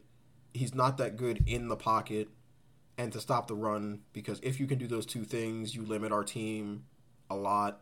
He's 0.53 0.75
not 0.75 0.97
that 0.97 1.17
good 1.17 1.43
in 1.47 1.67
the 1.67 1.75
pocket, 1.75 2.29
and 2.97 3.11
to 3.13 3.19
stop 3.19 3.47
the 3.47 3.55
run 3.55 4.01
because 4.13 4.39
if 4.43 4.59
you 4.59 4.67
can 4.67 4.77
do 4.77 4.87
those 4.87 5.05
two 5.05 5.23
things, 5.23 5.75
you 5.75 5.83
limit 5.83 6.11
our 6.11 6.23
team 6.23 6.85
a 7.29 7.35
lot. 7.35 7.81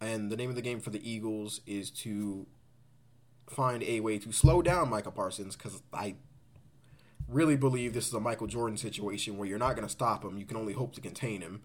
And 0.00 0.30
the 0.30 0.36
name 0.36 0.50
of 0.50 0.56
the 0.56 0.62
game 0.62 0.80
for 0.80 0.90
the 0.90 1.08
Eagles 1.08 1.60
is 1.66 1.90
to 1.90 2.46
find 3.48 3.82
a 3.82 4.00
way 4.00 4.18
to 4.18 4.32
slow 4.32 4.62
down 4.62 4.90
Micah 4.90 5.10
Parsons 5.10 5.56
because 5.56 5.82
I 5.92 6.14
really 7.28 7.56
believe 7.56 7.94
this 7.94 8.08
is 8.08 8.14
a 8.14 8.20
Michael 8.20 8.46
Jordan 8.46 8.76
situation 8.76 9.36
where 9.38 9.48
you're 9.48 9.58
not 9.58 9.76
going 9.76 9.86
to 9.86 9.92
stop 9.92 10.24
him. 10.24 10.38
You 10.38 10.46
can 10.46 10.56
only 10.56 10.72
hope 10.74 10.94
to 10.94 11.00
contain 11.00 11.40
him. 11.40 11.62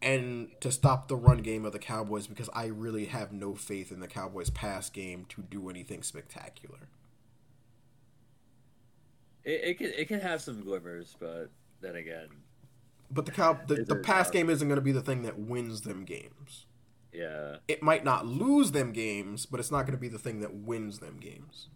And 0.00 0.50
to 0.60 0.70
stop 0.70 1.08
the 1.08 1.16
run 1.16 1.38
game 1.38 1.64
of 1.64 1.72
the 1.72 1.78
Cowboys 1.80 2.26
because 2.28 2.48
I 2.54 2.66
really 2.66 3.06
have 3.06 3.32
no 3.32 3.54
faith 3.56 3.90
in 3.92 3.98
the 4.00 4.06
Cowboys' 4.08 4.50
pass 4.50 4.90
game 4.90 5.24
to 5.30 5.42
do 5.42 5.68
anything 5.70 6.02
spectacular. 6.04 6.88
It, 9.44 9.60
it 9.64 9.78
can 9.78 9.92
it 9.96 10.08
can 10.08 10.20
have 10.20 10.40
some 10.42 10.60
glimmers, 10.62 11.16
but 11.18 11.50
then 11.80 11.96
again, 11.96 12.28
But 13.10 13.26
the 13.26 13.32
cow 13.32 13.60
the, 13.66 13.76
the 13.86 13.96
pass 13.96 14.30
game 14.30 14.48
isn't 14.50 14.66
going 14.66 14.76
to 14.76 14.82
be 14.82 14.92
the 14.92 15.02
thing 15.02 15.22
that 15.22 15.38
wins 15.38 15.82
them 15.82 16.04
games. 16.04 16.66
yeah. 17.12 17.56
It 17.68 17.82
might 17.82 18.04
not 18.04 18.26
lose 18.26 18.72
them 18.72 18.92
games, 18.92 19.46
but 19.46 19.60
it's 19.60 19.70
not 19.70 19.82
going 19.82 19.92
to 19.92 20.00
be 20.00 20.08
the 20.08 20.18
thing 20.18 20.40
that 20.40 20.54
wins 20.54 20.98
them 20.98 21.18
games. 21.18 21.68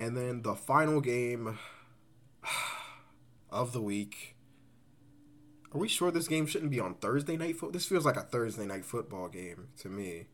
And 0.00 0.16
then 0.16 0.42
the 0.42 0.54
final 0.54 1.00
game 1.00 1.58
of 3.50 3.72
the 3.72 3.80
week. 3.82 4.36
Are 5.72 5.78
we 5.78 5.88
sure 5.88 6.10
this 6.10 6.28
game 6.28 6.46
shouldn't 6.46 6.70
be 6.70 6.80
on 6.80 6.94
Thursday 6.94 7.36
night 7.36 7.54
football? 7.54 7.72
This 7.72 7.86
feels 7.86 8.04
like 8.06 8.16
a 8.16 8.22
Thursday 8.22 8.64
night 8.66 8.84
football 8.84 9.28
game 9.28 9.68
to 9.80 9.88
me. 9.88 10.26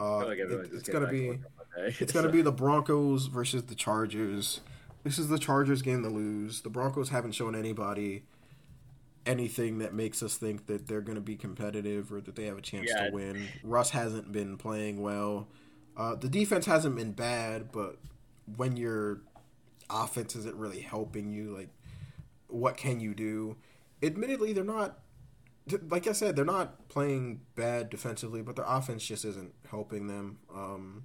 Uh, 0.00 0.18
like 0.26 0.38
it- 0.38 0.70
it's 0.72 0.88
gonna 0.88 1.06
be 1.08 1.20
to 1.20 1.28
work 1.28 1.36
on 1.38 1.66
Monday, 1.76 1.96
it's 2.00 2.12
gonna 2.12 2.28
be 2.32 2.42
the 2.42 2.52
Broncos 2.52 3.26
versus 3.26 3.64
the 3.64 3.74
Chargers. 3.74 4.60
This 5.04 5.18
is 5.18 5.28
the 5.28 5.38
Chargers 5.38 5.82
game 5.82 6.02
to 6.02 6.08
lose. 6.08 6.62
The 6.62 6.70
Broncos 6.70 7.10
haven't 7.10 7.32
shown 7.32 7.54
anybody 7.54 8.24
anything 9.24 9.78
that 9.78 9.92
makes 9.92 10.22
us 10.22 10.36
think 10.36 10.66
that 10.66 10.86
they're 10.86 11.00
going 11.00 11.16
to 11.16 11.20
be 11.20 11.34
competitive 11.36 12.12
or 12.12 12.20
that 12.20 12.36
they 12.36 12.44
have 12.44 12.56
a 12.58 12.60
chance 12.60 12.88
Yeah. 12.88 13.08
to 13.08 13.12
win. 13.12 13.48
Russ 13.64 13.90
hasn't 13.90 14.30
been 14.30 14.56
playing 14.56 15.00
well. 15.02 15.48
Uh, 15.96 16.14
the 16.14 16.28
defense 16.28 16.64
hasn't 16.66 16.94
been 16.94 17.10
bad, 17.12 17.72
but 17.72 17.96
when 18.56 18.76
your 18.76 19.22
offense 19.90 20.36
isn't 20.36 20.56
really 20.56 20.80
helping 20.80 21.32
you, 21.32 21.56
like, 21.56 21.70
what 22.48 22.76
can 22.76 23.00
you 23.00 23.14
do? 23.14 23.56
Admittedly, 24.02 24.52
they're 24.52 24.64
not. 24.64 25.00
Like 25.90 26.06
I 26.06 26.12
said, 26.12 26.36
they're 26.36 26.44
not 26.44 26.88
playing 26.88 27.40
bad 27.56 27.90
defensively, 27.90 28.40
but 28.40 28.54
their 28.54 28.64
offense 28.68 29.04
just 29.04 29.24
isn't 29.24 29.52
helping 29.68 30.06
them. 30.06 30.38
Um, 30.54 31.04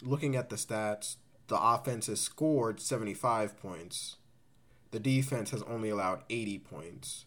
looking 0.00 0.36
at 0.36 0.48
the 0.48 0.54
stats, 0.54 1.16
the 1.48 1.60
offense 1.60 2.06
has 2.06 2.20
scored 2.20 2.80
75 2.80 3.56
points. 3.56 4.16
The 4.92 5.00
defense 5.00 5.50
has 5.50 5.62
only 5.64 5.90
allowed 5.90 6.22
80 6.30 6.58
points, 6.60 7.24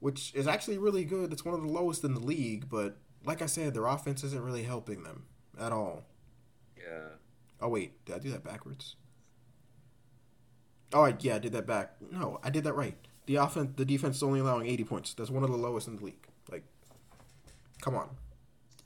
which 0.00 0.34
is 0.34 0.46
actually 0.46 0.78
really 0.78 1.04
good. 1.04 1.32
It's 1.32 1.44
one 1.44 1.54
of 1.54 1.60
the 1.60 1.68
lowest 1.68 2.02
in 2.02 2.14
the 2.14 2.20
league, 2.20 2.70
but 2.70 2.96
like 3.24 3.42
I 3.42 3.46
said, 3.46 3.74
their 3.74 3.86
offense 3.86 4.24
isn't 4.24 4.42
really 4.42 4.62
helping 4.62 5.02
them 5.02 5.24
at 5.58 5.72
all. 5.72 6.04
Yeah. 6.78 7.08
Oh 7.60 7.68
wait, 7.68 8.04
did 8.04 8.14
I 8.14 8.18
do 8.18 8.30
that 8.30 8.44
backwards? 8.44 8.96
Oh 10.92 11.12
yeah, 11.20 11.36
I 11.36 11.38
did 11.38 11.52
that 11.52 11.66
back. 11.66 11.96
No, 12.12 12.38
I 12.42 12.50
did 12.50 12.64
that 12.64 12.74
right. 12.74 12.96
The 13.26 13.36
offense, 13.36 13.72
the 13.76 13.84
defense 13.84 14.16
is 14.16 14.22
only 14.22 14.40
allowing 14.40 14.66
80 14.66 14.84
points. 14.84 15.14
That's 15.14 15.30
one 15.30 15.42
of 15.42 15.50
the 15.50 15.56
lowest 15.56 15.88
in 15.88 15.96
the 15.96 16.04
league. 16.04 16.28
Like, 16.50 16.64
come 17.80 17.96
on, 17.96 18.08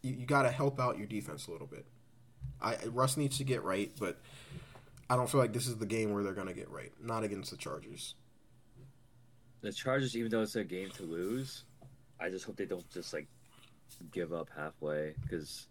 you, 0.02 0.14
you 0.14 0.26
got 0.26 0.42
to 0.42 0.50
help 0.50 0.80
out 0.80 0.96
your 0.96 1.06
defense 1.06 1.46
a 1.46 1.50
little 1.50 1.66
bit. 1.66 1.84
I 2.62 2.76
Russ 2.86 3.16
needs 3.16 3.38
to 3.38 3.44
get 3.44 3.62
right, 3.62 3.92
but 3.98 4.20
I 5.08 5.16
don't 5.16 5.28
feel 5.28 5.40
like 5.40 5.52
this 5.52 5.66
is 5.66 5.76
the 5.76 5.86
game 5.86 6.12
where 6.12 6.22
they're 6.22 6.34
gonna 6.34 6.54
get 6.54 6.70
right. 6.70 6.92
Not 7.02 7.24
against 7.24 7.50
the 7.50 7.56
Chargers. 7.56 8.14
The 9.60 9.72
Chargers, 9.72 10.16
even 10.16 10.30
though 10.30 10.42
it's 10.42 10.56
a 10.56 10.64
game 10.64 10.90
to 10.92 11.02
lose, 11.02 11.64
I 12.18 12.30
just 12.30 12.44
hope 12.44 12.56
they 12.56 12.64
don't 12.64 12.88
just 12.90 13.12
like 13.12 13.26
give 14.12 14.32
up 14.32 14.48
halfway 14.56 15.14
because 15.22 15.66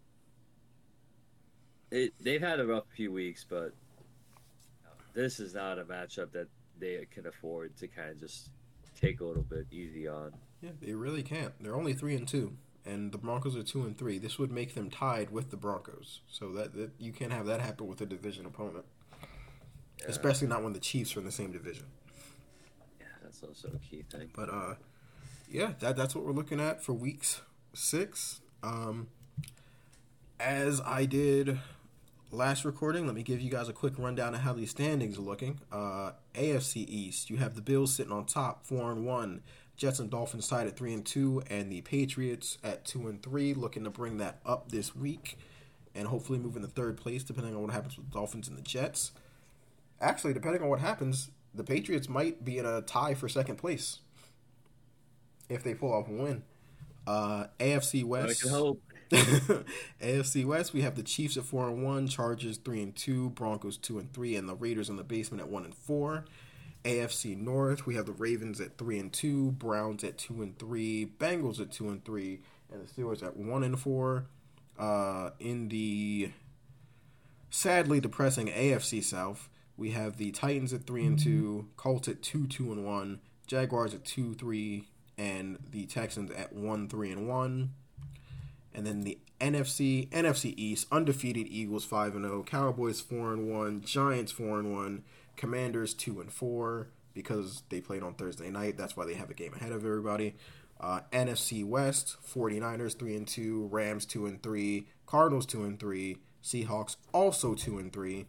it 1.90 2.12
they've 2.20 2.40
had 2.40 2.60
a 2.60 2.66
rough 2.66 2.84
few 2.94 3.12
weeks, 3.12 3.44
but 3.48 3.72
this 5.14 5.40
is 5.40 5.54
not 5.54 5.78
a 5.78 5.84
matchup 5.84 6.32
that 6.32 6.48
they 6.78 7.06
can 7.10 7.26
afford 7.26 7.76
to 7.78 7.88
kind 7.88 8.10
of 8.10 8.20
just 8.20 8.50
take 9.00 9.20
a 9.20 9.24
little 9.24 9.42
bit 9.42 9.66
easy 9.70 10.06
on. 10.08 10.32
Yeah, 10.62 10.70
they 10.80 10.92
really 10.92 11.22
can't. 11.22 11.52
They're 11.60 11.74
only 11.76 11.94
three 11.94 12.14
and 12.14 12.26
two, 12.28 12.52
and 12.84 13.10
the 13.12 13.18
Broncos 13.18 13.56
are 13.56 13.62
two 13.62 13.82
and 13.82 13.96
three. 13.96 14.18
This 14.18 14.38
would 14.38 14.50
make 14.50 14.74
them 14.74 14.90
tied 14.90 15.30
with 15.30 15.50
the 15.50 15.56
Broncos. 15.56 16.20
So 16.30 16.52
that, 16.52 16.74
that 16.74 16.90
you 16.98 17.12
can't 17.12 17.32
have 17.32 17.46
that 17.46 17.60
happen 17.60 17.86
with 17.86 18.00
a 18.02 18.06
division 18.06 18.46
opponent, 18.46 18.84
Yeah. 20.00 20.06
especially 20.08 20.48
not 20.48 20.62
when 20.62 20.72
the 20.74 20.80
Chiefs 20.80 21.16
are 21.16 21.20
in 21.20 21.26
the 21.26 21.32
same 21.32 21.50
division. 21.50 21.86
Yeah, 23.00 23.06
that's 23.22 23.42
also 23.42 23.68
a 23.74 23.78
key 23.78 24.04
thing. 24.10 24.30
But 24.34 24.48
uh, 24.50 24.74
yeah, 25.50 25.72
that 25.80 25.96
that's 25.96 26.14
what 26.14 26.24
we're 26.24 26.32
looking 26.32 26.60
at 26.60 26.82
for 26.84 26.92
weeks 26.92 27.40
six. 27.72 28.40
Um, 28.62 29.08
as 30.38 30.80
I 30.82 31.04
did 31.06 31.58
last 32.30 32.64
recording, 32.64 33.06
let 33.06 33.14
me 33.14 33.22
give 33.22 33.40
you 33.40 33.50
guys 33.50 33.68
a 33.68 33.72
quick 33.72 33.98
rundown 33.98 34.34
of 34.34 34.40
how 34.40 34.52
these 34.52 34.70
standings 34.70 35.18
are 35.18 35.22
looking. 35.22 35.60
Uh, 35.72 36.12
AFC 36.34 36.88
East, 36.88 37.30
you 37.30 37.36
have 37.38 37.54
the 37.54 37.62
Bills 37.62 37.92
sitting 37.94 38.12
on 38.12 38.24
top, 38.26 38.64
four 38.64 38.90
and 38.92 39.04
one. 39.04 39.42
Jets 39.76 39.98
and 39.98 40.10
Dolphins 40.10 40.46
tied 40.46 40.66
at 40.66 40.76
three 40.76 40.92
and 40.92 41.04
two, 41.04 41.42
and 41.48 41.72
the 41.72 41.80
Patriots 41.80 42.58
at 42.62 42.84
two 42.84 43.08
and 43.08 43.22
three, 43.22 43.54
looking 43.54 43.84
to 43.84 43.90
bring 43.90 44.18
that 44.18 44.38
up 44.44 44.70
this 44.70 44.94
week, 44.94 45.38
and 45.94 46.06
hopefully 46.08 46.38
move 46.38 46.56
into 46.56 46.68
third 46.68 46.98
place, 46.98 47.24
depending 47.24 47.54
on 47.54 47.62
what 47.62 47.72
happens 47.72 47.96
with 47.96 48.06
the 48.10 48.12
Dolphins 48.12 48.46
and 48.48 48.58
the 48.58 48.62
Jets. 48.62 49.12
Actually, 50.00 50.34
depending 50.34 50.62
on 50.62 50.68
what 50.68 50.80
happens, 50.80 51.30
the 51.54 51.64
Patriots 51.64 52.08
might 52.08 52.44
be 52.44 52.58
in 52.58 52.66
a 52.66 52.82
tie 52.82 53.14
for 53.14 53.28
second 53.28 53.56
place 53.56 54.00
if 55.48 55.62
they 55.64 55.74
pull 55.74 55.92
off 55.92 56.08
a 56.08 56.12
win. 56.12 56.42
Uh, 57.06 57.46
AFC 57.58 58.02
I 58.02 58.04
West. 58.04 58.42
can 58.42 58.50
hope. 58.50 58.82
AFC 60.00 60.44
West, 60.44 60.72
we 60.72 60.82
have 60.82 60.94
the 60.94 61.02
Chiefs 61.02 61.36
at 61.36 61.44
four 61.44 61.68
and 61.68 61.82
one, 61.82 62.06
Chargers 62.06 62.58
three 62.58 62.80
and 62.80 62.94
two, 62.94 63.30
Broncos 63.30 63.76
two 63.76 63.98
and 63.98 64.12
three, 64.12 64.36
and 64.36 64.48
the 64.48 64.54
Raiders 64.54 64.88
in 64.88 64.96
the 64.96 65.02
basement 65.02 65.42
at 65.42 65.48
one 65.48 65.64
and 65.64 65.74
four. 65.74 66.24
AFC 66.84 67.36
North, 67.36 67.86
we 67.86 67.96
have 67.96 68.06
the 68.06 68.12
Ravens 68.12 68.60
at 68.60 68.78
three 68.78 68.98
and 68.98 69.12
two, 69.12 69.50
Browns 69.52 70.04
at 70.04 70.16
two 70.16 70.42
and 70.42 70.56
three, 70.58 71.12
Bengals 71.18 71.60
at 71.60 71.72
two 71.72 71.88
and 71.88 72.04
three, 72.04 72.40
and 72.72 72.86
the 72.86 72.90
Steelers 72.90 73.22
at 73.22 73.36
one 73.36 73.64
and 73.64 73.78
four. 73.78 74.26
Uh, 74.78 75.30
in 75.40 75.68
the 75.68 76.30
sadly 77.50 78.00
depressing 78.00 78.46
AFC 78.46 79.02
South, 79.02 79.48
we 79.76 79.90
have 79.90 80.18
the 80.18 80.30
Titans 80.30 80.72
at 80.72 80.86
three 80.86 81.04
and 81.04 81.18
two, 81.18 81.68
Colts 81.76 82.06
at 82.06 82.22
two 82.22 82.46
two 82.46 82.70
and 82.72 82.86
one, 82.86 83.20
Jaguars 83.48 83.92
at 83.92 84.04
two 84.04 84.34
three, 84.34 84.86
and 85.18 85.58
the 85.72 85.86
Texans 85.86 86.30
at 86.30 86.52
one 86.52 86.88
three 86.88 87.10
and 87.10 87.28
one. 87.28 87.72
And 88.74 88.86
then 88.86 89.02
the 89.02 89.18
NFC 89.40 90.08
NFC 90.10 90.54
East 90.56 90.86
undefeated 90.92 91.48
Eagles 91.48 91.84
five 91.84 92.14
and 92.14 92.24
zero, 92.24 92.42
Cowboys 92.42 93.00
four 93.00 93.32
and 93.32 93.50
one, 93.50 93.80
Giants 93.82 94.32
four 94.32 94.58
and 94.58 94.72
one, 94.72 95.04
Commanders 95.36 95.94
two 95.94 96.20
and 96.20 96.32
four 96.32 96.88
because 97.14 97.62
they 97.68 97.80
played 97.80 98.02
on 98.02 98.14
Thursday 98.14 98.50
night. 98.50 98.76
That's 98.76 98.96
why 98.96 99.06
they 99.06 99.14
have 99.14 99.30
a 99.30 99.34
game 99.34 99.54
ahead 99.54 99.72
of 99.72 99.84
everybody. 99.84 100.36
Uh, 100.80 101.00
NFC 101.12 101.64
West 101.64 102.16
49ers 102.26 102.98
three 102.98 103.16
and 103.16 103.26
two, 103.26 103.68
Rams 103.70 104.06
two 104.06 104.26
and 104.26 104.42
three, 104.42 104.86
Cardinals 105.06 105.46
two 105.46 105.64
and 105.64 105.78
three, 105.78 106.16
Seahawks 106.42 106.96
also 107.12 107.54
two 107.54 107.78
and 107.78 107.92
three. 107.92 108.26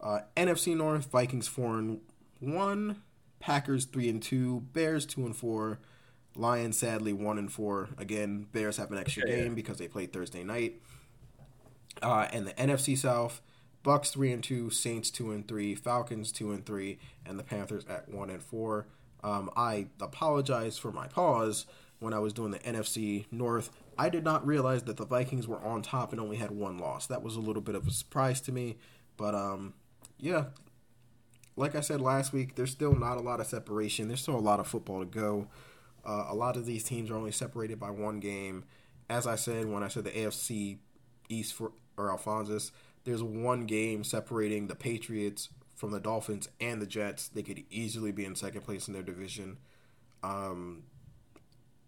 Uh, 0.00 0.20
NFC 0.36 0.76
North 0.76 1.06
Vikings 1.10 1.48
four 1.48 1.78
and 1.78 2.00
one, 2.38 3.02
Packers 3.40 3.86
three 3.86 4.08
and 4.08 4.22
two, 4.22 4.64
Bears 4.72 5.06
two 5.06 5.24
and 5.26 5.36
four. 5.36 5.80
Lions 6.38 6.78
sadly 6.78 7.12
one 7.12 7.36
and 7.36 7.52
four. 7.52 7.88
Again, 7.98 8.46
Bears 8.52 8.76
have 8.76 8.92
an 8.92 8.98
extra 8.98 9.26
game 9.26 9.54
because 9.54 9.78
they 9.78 9.88
played 9.88 10.12
Thursday 10.12 10.44
night. 10.44 10.80
Uh, 12.00 12.28
and 12.32 12.46
the 12.46 12.52
NFC 12.52 12.96
South, 12.96 13.42
Bucs 13.84 14.12
three 14.12 14.32
and 14.32 14.42
two, 14.42 14.70
Saints 14.70 15.10
two 15.10 15.32
and 15.32 15.46
three, 15.46 15.74
Falcons 15.74 16.30
two 16.30 16.52
and 16.52 16.64
three, 16.64 16.98
and 17.26 17.38
the 17.38 17.42
Panthers 17.42 17.84
at 17.88 18.08
one 18.08 18.30
and 18.30 18.42
four. 18.42 18.86
Um, 19.24 19.50
I 19.56 19.88
apologize 20.00 20.78
for 20.78 20.92
my 20.92 21.08
pause 21.08 21.66
when 21.98 22.14
I 22.14 22.20
was 22.20 22.32
doing 22.32 22.52
the 22.52 22.60
NFC 22.60 23.26
North. 23.32 23.70
I 23.98 24.08
did 24.08 24.22
not 24.22 24.46
realize 24.46 24.84
that 24.84 24.96
the 24.96 25.04
Vikings 25.04 25.48
were 25.48 25.60
on 25.60 25.82
top 25.82 26.12
and 26.12 26.20
only 26.20 26.36
had 26.36 26.52
one 26.52 26.78
loss. 26.78 27.08
That 27.08 27.24
was 27.24 27.34
a 27.34 27.40
little 27.40 27.62
bit 27.62 27.74
of 27.74 27.88
a 27.88 27.90
surprise 27.90 28.40
to 28.42 28.52
me, 28.52 28.76
but 29.16 29.34
um, 29.34 29.74
yeah, 30.18 30.44
like 31.56 31.74
I 31.74 31.80
said 31.80 32.00
last 32.00 32.32
week, 32.32 32.54
there's 32.54 32.70
still 32.70 32.94
not 32.94 33.16
a 33.16 33.20
lot 33.20 33.40
of 33.40 33.46
separation. 33.48 34.06
There's 34.06 34.22
still 34.22 34.36
a 34.36 34.38
lot 34.38 34.60
of 34.60 34.68
football 34.68 35.00
to 35.00 35.06
go. 35.06 35.48
Uh, 36.08 36.24
a 36.30 36.34
lot 36.34 36.56
of 36.56 36.64
these 36.64 36.84
teams 36.84 37.10
are 37.10 37.16
only 37.16 37.32
separated 37.32 37.78
by 37.78 37.90
one 37.90 38.18
game. 38.18 38.64
As 39.10 39.26
I 39.26 39.36
said 39.36 39.66
when 39.66 39.82
I 39.82 39.88
said 39.88 40.04
the 40.04 40.10
AFC 40.10 40.78
East 41.28 41.52
for 41.52 41.72
or 41.98 42.10
Alphonsus, 42.10 42.72
there's 43.04 43.22
one 43.22 43.66
game 43.66 44.04
separating 44.04 44.68
the 44.68 44.74
Patriots 44.74 45.50
from 45.74 45.90
the 45.90 46.00
Dolphins 46.00 46.48
and 46.60 46.80
the 46.80 46.86
Jets. 46.86 47.28
They 47.28 47.42
could 47.42 47.62
easily 47.70 48.10
be 48.10 48.24
in 48.24 48.34
second 48.36 48.62
place 48.62 48.88
in 48.88 48.94
their 48.94 49.02
division. 49.02 49.58
Um, 50.22 50.84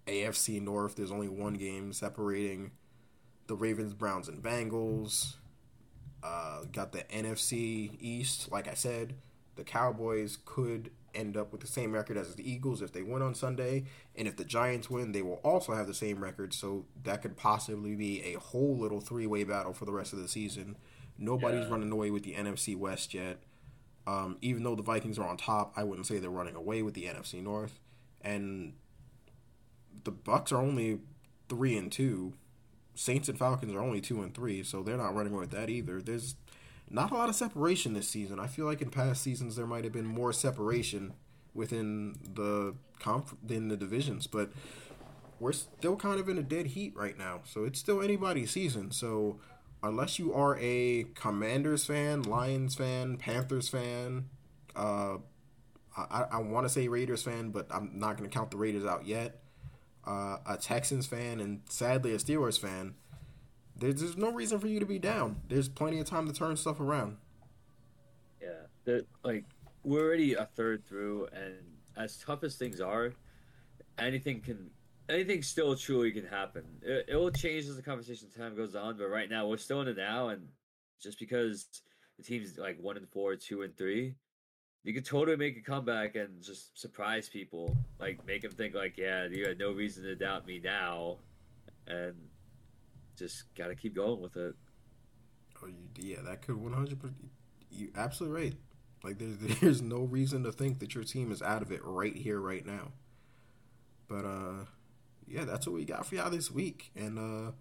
AFC 0.07 0.61
North, 0.61 0.97
there's 0.97 1.13
only 1.13 1.29
one 1.29 1.55
game 1.55 1.93
separating 1.93 2.73
the 3.47 3.55
Ravens, 3.55 3.95
Browns, 3.95 4.29
and 4.29 4.43
Bengals. 4.43 5.37
Uh, 6.23 6.65
got 6.71 6.93
the 6.93 7.05
NFC 7.05 7.97
East. 8.01 8.53
Like 8.53 8.69
I 8.69 8.75
said, 8.75 9.15
the 9.57 9.65
Cowboys 9.65 10.37
could 10.45 10.91
end 11.15 11.37
up 11.37 11.53
with 11.53 11.61
the 11.61 11.67
same 11.67 11.93
record 11.93 12.17
as 12.17 12.35
the 12.35 12.51
Eagles 12.51 12.83
if 12.83 12.93
they 12.93 13.03
win 13.03 13.23
on 13.23 13.35
Sunday. 13.35 13.85
And 14.17 14.27
if 14.29 14.37
the 14.37 14.45
Giants 14.45 14.89
win, 14.91 15.13
they 15.13 15.23
will 15.23 15.41
also 15.45 15.75
have 15.75 15.87
the 15.87 15.95
same 15.95 16.23
record. 16.23 16.53
So 16.55 16.87
that 17.05 17.23
could 17.23 17.37
possibly 17.37 17.95
be 17.95 18.23
a 18.23 18.39
whole 18.39 18.77
little 18.77 19.01
three 19.01 19.27
way 19.27 19.45
battle 19.45 19.73
for 19.73 19.85
the 19.85 19.93
rest 19.93 20.13
of 20.13 20.19
the 20.21 20.29
season. 20.29 20.77
Nobody's 21.19 21.67
Yeah. 21.67 21.71
running 21.73 21.91
away 21.93 22.11
with 22.11 22.23
the 22.23 22.35
NFC 22.35 22.75
West 22.75 23.13
yet. 23.15 23.43
Um, 24.07 24.39
even 24.41 24.63
though 24.63 24.75
the 24.75 24.83
Vikings 24.83 25.19
are 25.19 25.29
on 25.29 25.37
top, 25.37 25.73
I 25.77 25.85
wouldn't 25.85 26.07
say 26.07 26.19
they're 26.19 26.31
running 26.31 26.57
away 26.57 26.83
with 26.83 26.95
the 26.95 27.07
NFC 27.07 27.41
North. 27.43 27.81
And 28.23 28.75
the 30.05 30.13
Bucs 30.13 30.53
are 30.53 30.57
only 30.59 31.01
three 31.49 31.77
and 31.77 31.93
two. 31.93 32.33
Saints 32.95 33.29
and 33.29 33.39
Falcons 33.39 33.73
are 33.73 33.81
only 33.81 34.01
two 34.01 34.23
and 34.23 34.35
three, 34.35 34.63
so 34.63 34.83
they're 34.83 34.97
not 34.97 35.15
running 35.15 35.33
away 35.33 35.41
with 35.43 35.51
that 35.53 35.71
either. 35.71 36.01
There's 36.03 36.35
not 36.91 37.13
a 37.13 37.15
lot 37.15 37.29
of 37.29 37.35
separation 37.35 37.95
this 37.95 38.09
season. 38.09 38.41
I 38.41 38.47
feel 38.49 38.67
like 38.67 38.83
in 38.83 38.91
past 38.91 39.23
seasons 39.23 39.57
there 39.57 39.67
might 39.67 39.85
have 39.85 39.93
been 39.93 40.07
more 40.07 40.33
separation 40.33 41.15
within 41.55 42.19
the 42.35 42.75
conf- 42.99 43.37
in 43.49 43.69
the 43.69 43.77
divisions, 43.77 44.27
but 44.27 44.51
we're 45.39 45.53
still 45.53 45.97
kind 45.97 46.21
of 46.21 46.29
in 46.29 46.37
a 46.37 46.43
dead 46.43 46.69
heat 46.69 46.95
right 46.97 47.17
now. 47.17 47.41
So 47.45 47.65
it's 47.65 47.79
still 47.79 48.03
anybody's 48.03 48.51
season. 48.51 48.91
So 48.91 49.41
unless 49.83 50.19
you 50.19 50.35
are 50.35 50.59
a 50.61 51.05
Commanders 51.15 51.87
fan, 51.87 52.23
Lions 52.23 52.75
fan, 52.75 53.17
Panthers 53.17 53.69
fan, 53.69 54.27
uh, 54.77 55.19
I, 55.97 56.27
I 56.33 56.39
want 56.39 56.67
to 56.67 56.69
say 56.69 56.89
Raiders 56.89 57.23
fan, 57.23 57.51
but 57.51 57.67
I'm 57.71 57.91
not 57.95 58.17
going 58.17 58.29
to 58.29 58.35
count 58.35 58.51
the 58.51 58.57
Raiders 58.57 58.85
out 58.85 59.07
yet. 59.07 59.41
Uh, 60.07 60.39
a 60.47 60.57
Texans 60.57 61.07
fan, 61.07 61.41
and 61.41 61.61
sadly 61.69 62.13
a 62.15 62.17
Steelers 62.17 62.59
fan. 62.59 62.95
There's, 63.81 63.95
there's 63.95 64.17
no 64.17 64.31
reason 64.31 64.59
for 64.59 64.69
you 64.69 64.79
to 64.79 64.87
be 64.87 64.99
down. 64.99 65.41
There's 65.49 65.69
plenty 65.69 65.99
of 66.01 66.07
time 66.07 66.27
to 66.27 66.35
turn 66.35 66.55
stuff 66.57 66.81
around. 66.81 67.17
Yeah, 68.43 68.99
like 69.25 69.47
we're 69.85 70.05
already 70.07 70.35
a 70.35 70.45
third 70.45 70.87
through, 70.87 71.29
and 71.33 71.55
as 71.97 72.19
tough 72.19 72.45
as 72.45 72.57
things 72.57 72.81
are, 72.81 73.13
anything 73.99 74.41
can, 74.41 74.71
anything 75.09 75.43
still 75.43 75.75
truly 75.77 76.11
can 76.13 76.27
happen. 76.27 76.65
It, 76.83 77.07
it 77.09 77.17
will 77.17 77.31
change 77.31 77.67
as 77.67 77.77
the 77.77 77.83
conversation 77.83 78.29
time 78.37 78.55
goes 78.55 78.75
on, 78.75 78.99
but 78.99 79.09
right 79.09 79.31
now 79.31 79.47
we're 79.47 79.57
still 79.57 79.81
in 79.81 79.89
it 79.89 79.97
now, 79.97 80.29
and 80.29 80.49
just 81.03 81.19
because 81.19 81.67
the 82.19 82.23
team's 82.23 82.59
like 82.59 82.79
one 82.81 82.99
and 82.99 83.09
four, 83.09 83.35
two 83.35 83.63
and 83.63 83.75
three, 83.79 84.15
you 84.85 84.93
could 84.93 85.07
totally 85.07 85.39
make 85.39 85.57
a 85.57 85.63
comeback 85.63 86.17
and 86.17 86.43
just 86.43 86.79
surprise 86.79 87.31
people, 87.31 87.75
like 87.99 88.27
make 88.27 88.43
them 88.43 88.53
think 88.53 88.75
like, 88.75 88.99
yeah, 88.99 89.27
you 89.27 89.47
had 89.47 89.59
no 89.59 89.73
reason 89.73 90.03
to 90.05 90.15
doubt 90.17 90.47
me 90.47 90.61
now, 90.63 91.17
and 91.87 92.15
just 93.21 93.55
gotta 93.55 93.75
keep 93.75 93.95
going 93.95 94.21
with 94.21 94.37
it. 94.37 94.55
Oh, 95.63 95.69
yeah, 95.97 96.23
that 96.25 96.43
could 96.43 96.57
100. 96.57 96.99
You're 97.71 97.91
absolutely 97.95 98.43
right. 98.43 98.55
Like 99.05 99.19
there's 99.19 99.37
there's 99.61 99.83
no 99.83 100.01
reason 100.01 100.43
to 100.45 100.53
think 100.53 100.81
that 100.81 100.95
your 100.95 101.05
team 101.05 101.31
is 101.31 101.43
out 101.43 101.63
of 101.63 101.71
it 101.71 101.81
right 101.85 102.17
here, 102.17 102.41
right 102.41 102.67
now. 102.67 102.93
But 104.09 104.25
uh, 104.25 104.65
yeah, 105.29 105.45
that's 105.45 105.67
what 105.67 105.75
we 105.75 105.85
got 105.85 106.07
for 106.07 106.17
y'all 106.17 106.31
this 106.31 106.51
week, 106.51 106.91
and 106.97 107.19
uh, 107.19 107.53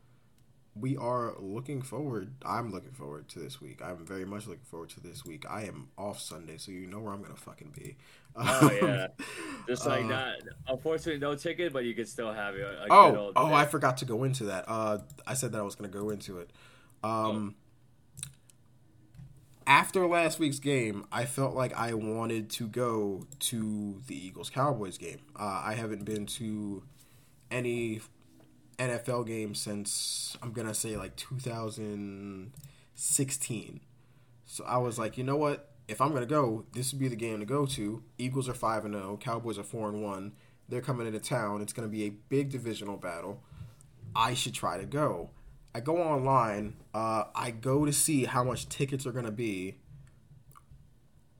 we 0.79 0.97
are 0.97 1.33
looking 1.39 1.81
forward. 1.81 2.33
I'm 2.45 2.71
looking 2.71 2.91
forward 2.91 3.27
to 3.29 3.39
this 3.39 3.59
week. 3.61 3.81
I'm 3.83 4.05
very 4.05 4.25
much 4.25 4.47
looking 4.47 4.63
forward 4.65 4.89
to 4.91 4.99
this 4.99 5.25
week. 5.25 5.45
I 5.49 5.63
am 5.63 5.89
off 5.97 6.19
Sunday, 6.21 6.57
so 6.57 6.71
you 6.71 6.87
know 6.87 6.99
where 6.99 7.13
I'm 7.13 7.21
gonna 7.21 7.35
fucking 7.35 7.71
be. 7.75 7.97
Oh 8.35 8.71
yeah, 8.81 9.07
just 9.67 9.85
like 9.85 10.05
Uh, 10.05 10.07
not. 10.07 10.35
Unfortunately, 10.67 11.19
no 11.19 11.35
ticket, 11.35 11.73
but 11.73 11.83
you 11.85 11.93
can 11.95 12.05
still 12.05 12.31
have 12.33 12.55
it. 12.55 12.61
A 12.61 12.87
good 12.87 12.91
Oh, 12.91 13.15
old 13.15 13.33
oh, 13.35 13.49
day. 13.49 13.55
I 13.55 13.65
forgot 13.65 13.97
to 13.97 14.05
go 14.05 14.23
into 14.23 14.45
that. 14.45 14.65
Uh, 14.67 14.99
I 15.27 15.33
said 15.33 15.51
that 15.53 15.59
I 15.59 15.63
was 15.63 15.75
going 15.75 15.91
to 15.91 15.97
go 15.97 16.09
into 16.09 16.39
it. 16.39 16.51
Um, 17.03 17.55
After 19.67 20.07
last 20.07 20.39
week's 20.39 20.57
game, 20.59 21.05
I 21.11 21.25
felt 21.25 21.53
like 21.55 21.73
I 21.77 21.93
wanted 21.93 22.49
to 22.51 22.67
go 22.67 23.27
to 23.39 24.01
the 24.07 24.15
Eagles 24.15 24.49
Cowboys 24.49 24.97
game. 24.97 25.19
Uh, 25.39 25.61
I 25.63 25.75
haven't 25.75 26.05
been 26.05 26.25
to 26.25 26.83
any 27.51 28.01
NFL 28.79 29.27
game 29.27 29.53
since 29.53 30.35
I'm 30.41 30.51
gonna 30.53 30.73
say 30.73 30.95
like 30.97 31.15
2016. 31.17 33.79
So 34.45 34.63
I 34.65 34.77
was 34.77 34.97
like, 34.97 35.17
you 35.17 35.23
know 35.23 35.35
what? 35.35 35.69
If 35.87 36.01
I'm 36.01 36.13
gonna 36.13 36.25
go, 36.25 36.65
this 36.73 36.91
would 36.91 36.99
be 36.99 37.07
the 37.07 37.15
game 37.15 37.39
to 37.39 37.45
go 37.45 37.65
to. 37.67 38.03
Eagles 38.17 38.49
are 38.49 38.53
five 38.53 38.85
and 38.85 38.93
zero. 38.93 39.17
Cowboys 39.17 39.57
are 39.59 39.63
four 39.63 39.89
and 39.89 40.03
one. 40.03 40.33
They're 40.69 40.81
coming 40.81 41.07
into 41.07 41.19
town. 41.19 41.61
It's 41.61 41.73
gonna 41.73 41.87
be 41.87 42.03
a 42.05 42.09
big 42.09 42.49
divisional 42.49 42.97
battle. 42.97 43.41
I 44.15 44.33
should 44.33 44.53
try 44.53 44.77
to 44.77 44.85
go. 44.85 45.29
I 45.75 45.81
go 45.81 46.01
online. 46.01 46.77
Uh, 46.93 47.25
I 47.35 47.51
go 47.51 47.85
to 47.85 47.93
see 47.93 48.25
how 48.25 48.43
much 48.43 48.69
tickets 48.69 49.05
are 49.05 49.11
gonna 49.11 49.31
be. 49.31 49.77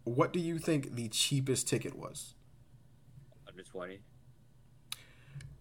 What 0.04 0.34
do 0.34 0.40
you 0.40 0.58
think 0.60 0.96
the 0.96 1.08
cheapest 1.08 1.68
ticket 1.68 1.96
was? 1.96 2.34
under 3.48 3.64
twenty. 3.64 4.00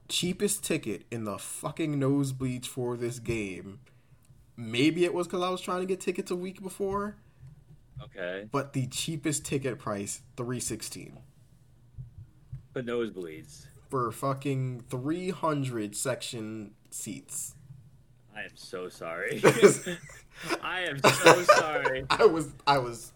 Cheapest 0.09 0.65
ticket 0.65 1.05
in 1.11 1.25
the 1.25 1.39
fucking 1.39 1.99
nosebleeds 2.01 2.67
for 2.67 2.97
this 2.97 3.19
game. 3.19 3.81
Maybe 4.57 5.05
it 5.05 5.15
was 5.15 5.27
because 5.27 5.43
I 5.43 5.51
was 5.51 5.61
trying 5.61 5.81
to 5.81 5.87
get 5.87 6.01
tickets 6.01 6.31
a 6.31 6.37
week 6.37 6.63
before, 6.63 7.17
Okay, 8.05 8.49
but 8.51 8.73
the 8.73 8.87
cheapest 8.87 9.45
ticket 9.45 9.79
price 9.79 10.23
three 10.37 10.61
sixteen 10.61 11.19
but 12.73 12.87
nosebleeds. 12.87 13.67
for 13.91 14.11
fucking 14.13 14.85
three 14.89 15.31
hundred 15.31 15.95
section 15.97 16.73
seats. 16.91 17.55
I 18.35 18.43
am 18.43 18.51
so 18.57 18.89
sorry. 18.89 19.43
I 20.63 20.81
am 20.83 21.01
so 21.03 21.43
sorry. 21.43 22.07
I 22.11 22.25
was, 22.27 22.53
I 22.67 22.79
was, 22.79 23.13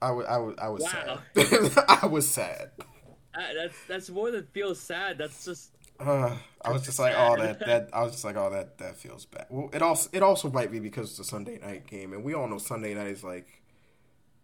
I 0.00 0.10
was, 0.12 0.26
I 0.26 0.38
was, 0.38 0.54
I 0.58 0.68
was 0.68 0.82
Wow. 0.82 1.18
sad. 1.36 1.84
I 1.88 2.06
was 2.06 2.28
sad. 2.28 2.70
Uh, 3.34 3.40
that's 3.54 3.76
that's 3.88 4.10
more 4.10 4.30
than 4.30 4.46
feels 4.52 4.80
sad. 4.80 5.18
That's 5.18 5.44
just 5.44 5.73
Uh, 6.06 6.36
I 6.64 6.72
was 6.72 6.82
just 6.82 6.98
like, 6.98 7.14
oh, 7.16 7.36
that 7.36 7.58
that. 7.60 7.90
I 7.92 8.02
was 8.02 8.12
just 8.12 8.24
like, 8.24 8.36
oh, 8.36 8.50
that 8.50 8.78
that 8.78 8.96
feels 8.96 9.26
bad. 9.26 9.46
Well, 9.50 9.70
it 9.72 9.82
also 9.82 10.08
it 10.12 10.22
also 10.22 10.50
might 10.50 10.70
be 10.72 10.80
because 10.80 11.10
it's 11.10 11.18
a 11.18 11.24
Sunday 11.24 11.58
night 11.58 11.86
game, 11.86 12.12
and 12.12 12.24
we 12.24 12.34
all 12.34 12.48
know 12.48 12.58
Sunday 12.58 12.94
night 12.94 13.08
is 13.08 13.22
like 13.22 13.62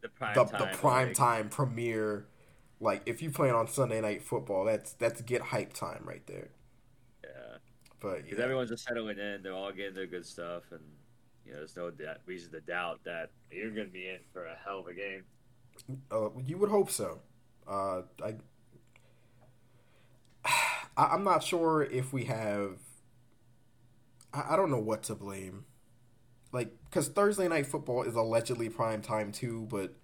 the 0.03 0.09
prime 0.09 0.35
the, 0.35 0.45
time. 0.45 0.61
the 0.61 0.77
prime 0.77 1.09
like, 1.09 1.17
time 1.17 1.49
premiere. 1.49 2.27
Like 2.79 3.03
if 3.07 3.23
you 3.23 3.31
playing 3.31 3.55
on 3.55 3.69
Sunday 3.69 4.01
night 4.01 4.23
football, 4.23 4.65
that's 4.65 4.93
that's 4.95 5.21
get 5.23 5.41
hype 5.43 5.73
time 5.73 6.03
right 6.05 6.27
there. 6.27 6.51
Yeah, 7.25 7.57
But 8.01 8.25
because 8.25 8.39
yeah, 8.39 8.45
everyone's 8.45 8.71
just 8.71 8.85
settling 8.85 9.19
in. 9.19 9.43
They're 9.43 9.53
all 9.55 9.73
getting 9.73 9.95
their 9.95 10.07
good 10.07 10.27
stuff, 10.27 10.65
and 10.73 10.81
you 11.45 11.53
know, 11.53 11.59
there's 11.59 11.77
no 11.77 11.91
da- 11.91 12.21
reason 12.27 12.53
to 12.53 12.61
doubt 12.61 13.01
that 13.05 13.31
you're 13.51 13.71
going 13.71 13.87
to 13.87 13.93
be 13.93 14.09
in 14.09 14.19
for 14.33 14.47
a 14.47 14.57
hell 14.65 14.81
of 14.81 14.87
a 14.87 14.95
game. 14.95 15.25
uh, 16.11 16.29
you 16.45 16.59
would 16.59 16.71
hope 16.71 16.91
so. 16.91 17.21
Uh, 17.67 18.03
I, 18.23 18.35
I 21.01 21.07
I'm 21.15 21.25
not 21.25 21.43
sure 21.45 21.83
if 21.83 22.13
we 22.13 22.27
have. 22.27 22.79
I, 24.33 24.55
I 24.55 24.57
don't 24.57 24.71
know 24.71 24.79
what 24.81 25.03
to 25.05 25.15
blame. 25.15 25.65
Like, 26.53 26.73
because 26.87 27.09
Thursday 27.09 27.49
night 27.49 27.67
football 27.67 28.05
is 28.05 28.17
allegedly 28.17 28.71
prime 28.71 29.03
time 29.03 29.33
too, 29.33 29.67
but 29.71 29.95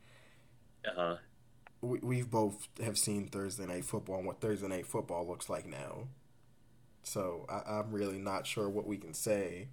Uh 0.85 0.91
huh. 0.97 1.17
we, 1.81 1.99
we've 2.01 2.31
both 2.31 2.69
have 2.83 2.99
seen 2.99 3.29
Thursday 3.29 3.67
night 3.67 3.85
football 3.85 4.17
and 4.19 4.27
what 4.27 4.41
Thursday 4.41 4.69
night 4.69 4.87
football 4.87 5.27
looks 5.27 5.49
like 5.49 5.67
now. 5.67 6.09
So 7.03 7.47
I, 7.49 7.79
I'm 7.79 7.93
really 7.93 8.19
not 8.19 8.47
sure 8.47 8.69
what 8.69 8.87
we 8.87 8.99
can 8.99 9.15
say. 9.15 9.69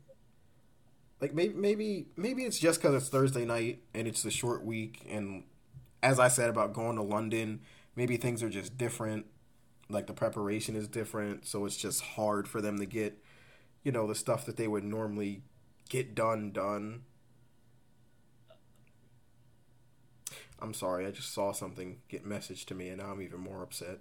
Like 1.21 1.33
maybe 1.33 1.53
maybe 1.53 2.07
maybe 2.17 2.43
it's 2.43 2.59
just 2.59 2.81
because 2.81 2.95
it's 2.95 3.09
Thursday 3.09 3.45
night 3.45 3.81
and 3.93 4.07
it's 4.07 4.25
a 4.25 4.31
short 4.31 4.65
week, 4.65 5.05
and 5.09 5.43
as 6.01 6.19
I 6.19 6.27
said 6.27 6.49
about 6.49 6.73
going 6.73 6.97
to 6.97 7.01
London, 7.03 7.61
maybe 7.95 8.17
things 8.17 8.43
are 8.43 8.49
just 8.49 8.77
different. 8.77 9.25
Like 9.93 10.07
the 10.07 10.13
preparation 10.13 10.75
is 10.75 10.87
different, 10.87 11.45
so 11.45 11.65
it's 11.65 11.77
just 11.77 12.01
hard 12.01 12.47
for 12.47 12.61
them 12.61 12.79
to 12.79 12.85
get, 12.85 13.23
you 13.83 13.91
know, 13.91 14.07
the 14.07 14.15
stuff 14.15 14.45
that 14.47 14.57
they 14.57 14.67
would 14.67 14.83
normally 14.83 15.43
get 15.89 16.15
done 16.15 16.51
done. 16.51 17.03
I'm 20.59 20.73
sorry, 20.73 21.05
I 21.05 21.11
just 21.11 21.33
saw 21.33 21.51
something 21.51 21.97
get 22.07 22.27
messaged 22.27 22.65
to 22.65 22.75
me, 22.75 22.89
and 22.89 22.99
now 22.99 23.11
I'm 23.11 23.21
even 23.21 23.39
more 23.39 23.61
upset. 23.61 23.99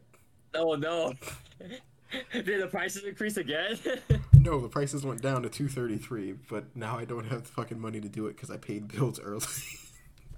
Oh 0.55 0.74
no! 0.74 1.12
Did 2.32 2.62
the 2.62 2.69
prices 2.69 3.05
increase 3.05 3.36
again? 3.36 3.78
No, 4.43 4.60
the 4.60 4.69
prices 4.69 5.06
went 5.06 5.23
down 5.23 5.44
to 5.44 5.48
two 5.48 5.69
thirty 5.69 5.98
three, 5.98 6.32
but 6.32 6.74
now 6.74 6.98
I 6.98 7.05
don't 7.05 7.27
have 7.27 7.44
the 7.44 7.48
fucking 7.51 7.78
money 7.78 8.01
to 8.01 8.09
do 8.09 8.27
it 8.27 8.35
because 8.35 8.51
I 8.51 8.56
paid 8.56 8.89
bills 8.89 9.20
early. 9.20 9.47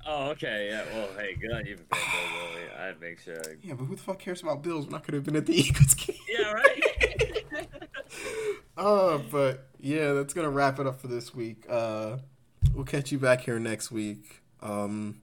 Oh, 0.07 0.31
okay. 0.31 0.69
Yeah. 0.71 0.85
Well, 0.93 1.09
hey, 1.19 1.35
good 1.35 1.53
on 1.53 1.65
you 1.67 1.77
for 1.77 1.85
paying 1.85 2.33
Bills. 2.33 2.71
I'd 2.79 3.01
make 3.01 3.19
sure. 3.21 3.43
Yeah, 3.63 3.75
but 3.75 3.85
who 3.85 3.97
the 3.97 4.03
fuck 4.03 4.19
cares 4.19 4.43
about 4.43 4.63
Bills 4.63 4.87
when 4.87 4.95
I 4.95 4.99
could 4.99 5.15
have 5.15 5.25
been 5.25 5.37
at 5.37 5.47
the 5.47 5.55
Eagles 5.61 5.95
game? 5.95 6.17
Yeah. 6.29 6.53
Right. 6.53 6.81
Uh, 8.77 9.19
but 9.31 9.69
yeah, 9.81 10.13
that's 10.13 10.35
gonna 10.35 10.51
wrap 10.51 10.81
it 10.81 10.87
up 10.87 11.01
for 11.01 11.07
this 11.07 11.33
week. 11.33 11.65
Uh, 11.71 12.17
we'll 12.75 12.85
catch 12.85 13.13
you 13.13 13.19
back 13.19 13.41
here 13.43 13.59
next 13.61 13.93
week. 13.93 14.43
Um, 14.63 15.21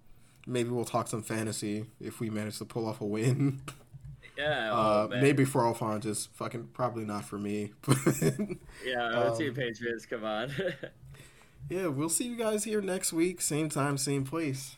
maybe 0.48 0.70
we'll 0.70 0.86
talk 0.86 1.08
some 1.08 1.22
fantasy 1.22 1.86
if 2.00 2.20
we 2.22 2.30
manage 2.30 2.58
to 2.60 2.66
pull 2.66 2.88
off 2.88 3.02
a 3.02 3.06
win. 3.06 3.62
yeah. 4.38 4.72
Uh, 4.74 5.08
oh, 5.12 5.20
maybe 5.20 5.44
for 5.44 5.66
Alphonsus, 5.66 6.30
fucking 6.34 6.70
probably 6.74 7.04
not 7.04 7.26
for 7.26 7.38
me. 7.38 7.74
Yeah. 8.86 9.10
um, 9.10 9.36
see, 9.36 9.52
Patriots. 9.52 10.06
Come 10.06 10.24
on. 10.24 10.52
Yeah, 11.70 11.88
we'll 11.88 12.10
see 12.10 12.26
you 12.26 12.36
guys 12.36 12.64
here 12.64 12.82
next 12.82 13.14
week, 13.14 13.42
same 13.42 13.70
time, 13.70 13.98
same 13.98 14.26
place. 14.26 14.76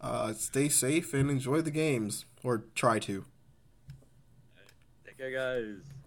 Uh, 0.00 0.32
stay 0.32 0.68
safe 0.68 1.12
and 1.12 1.30
enjoy 1.30 1.60
the 1.60 1.70
games, 1.70 2.24
or 2.42 2.64
try 2.74 2.98
to. 3.00 3.24
Take 5.04 5.18
care, 5.18 5.30
guys. 5.30 5.99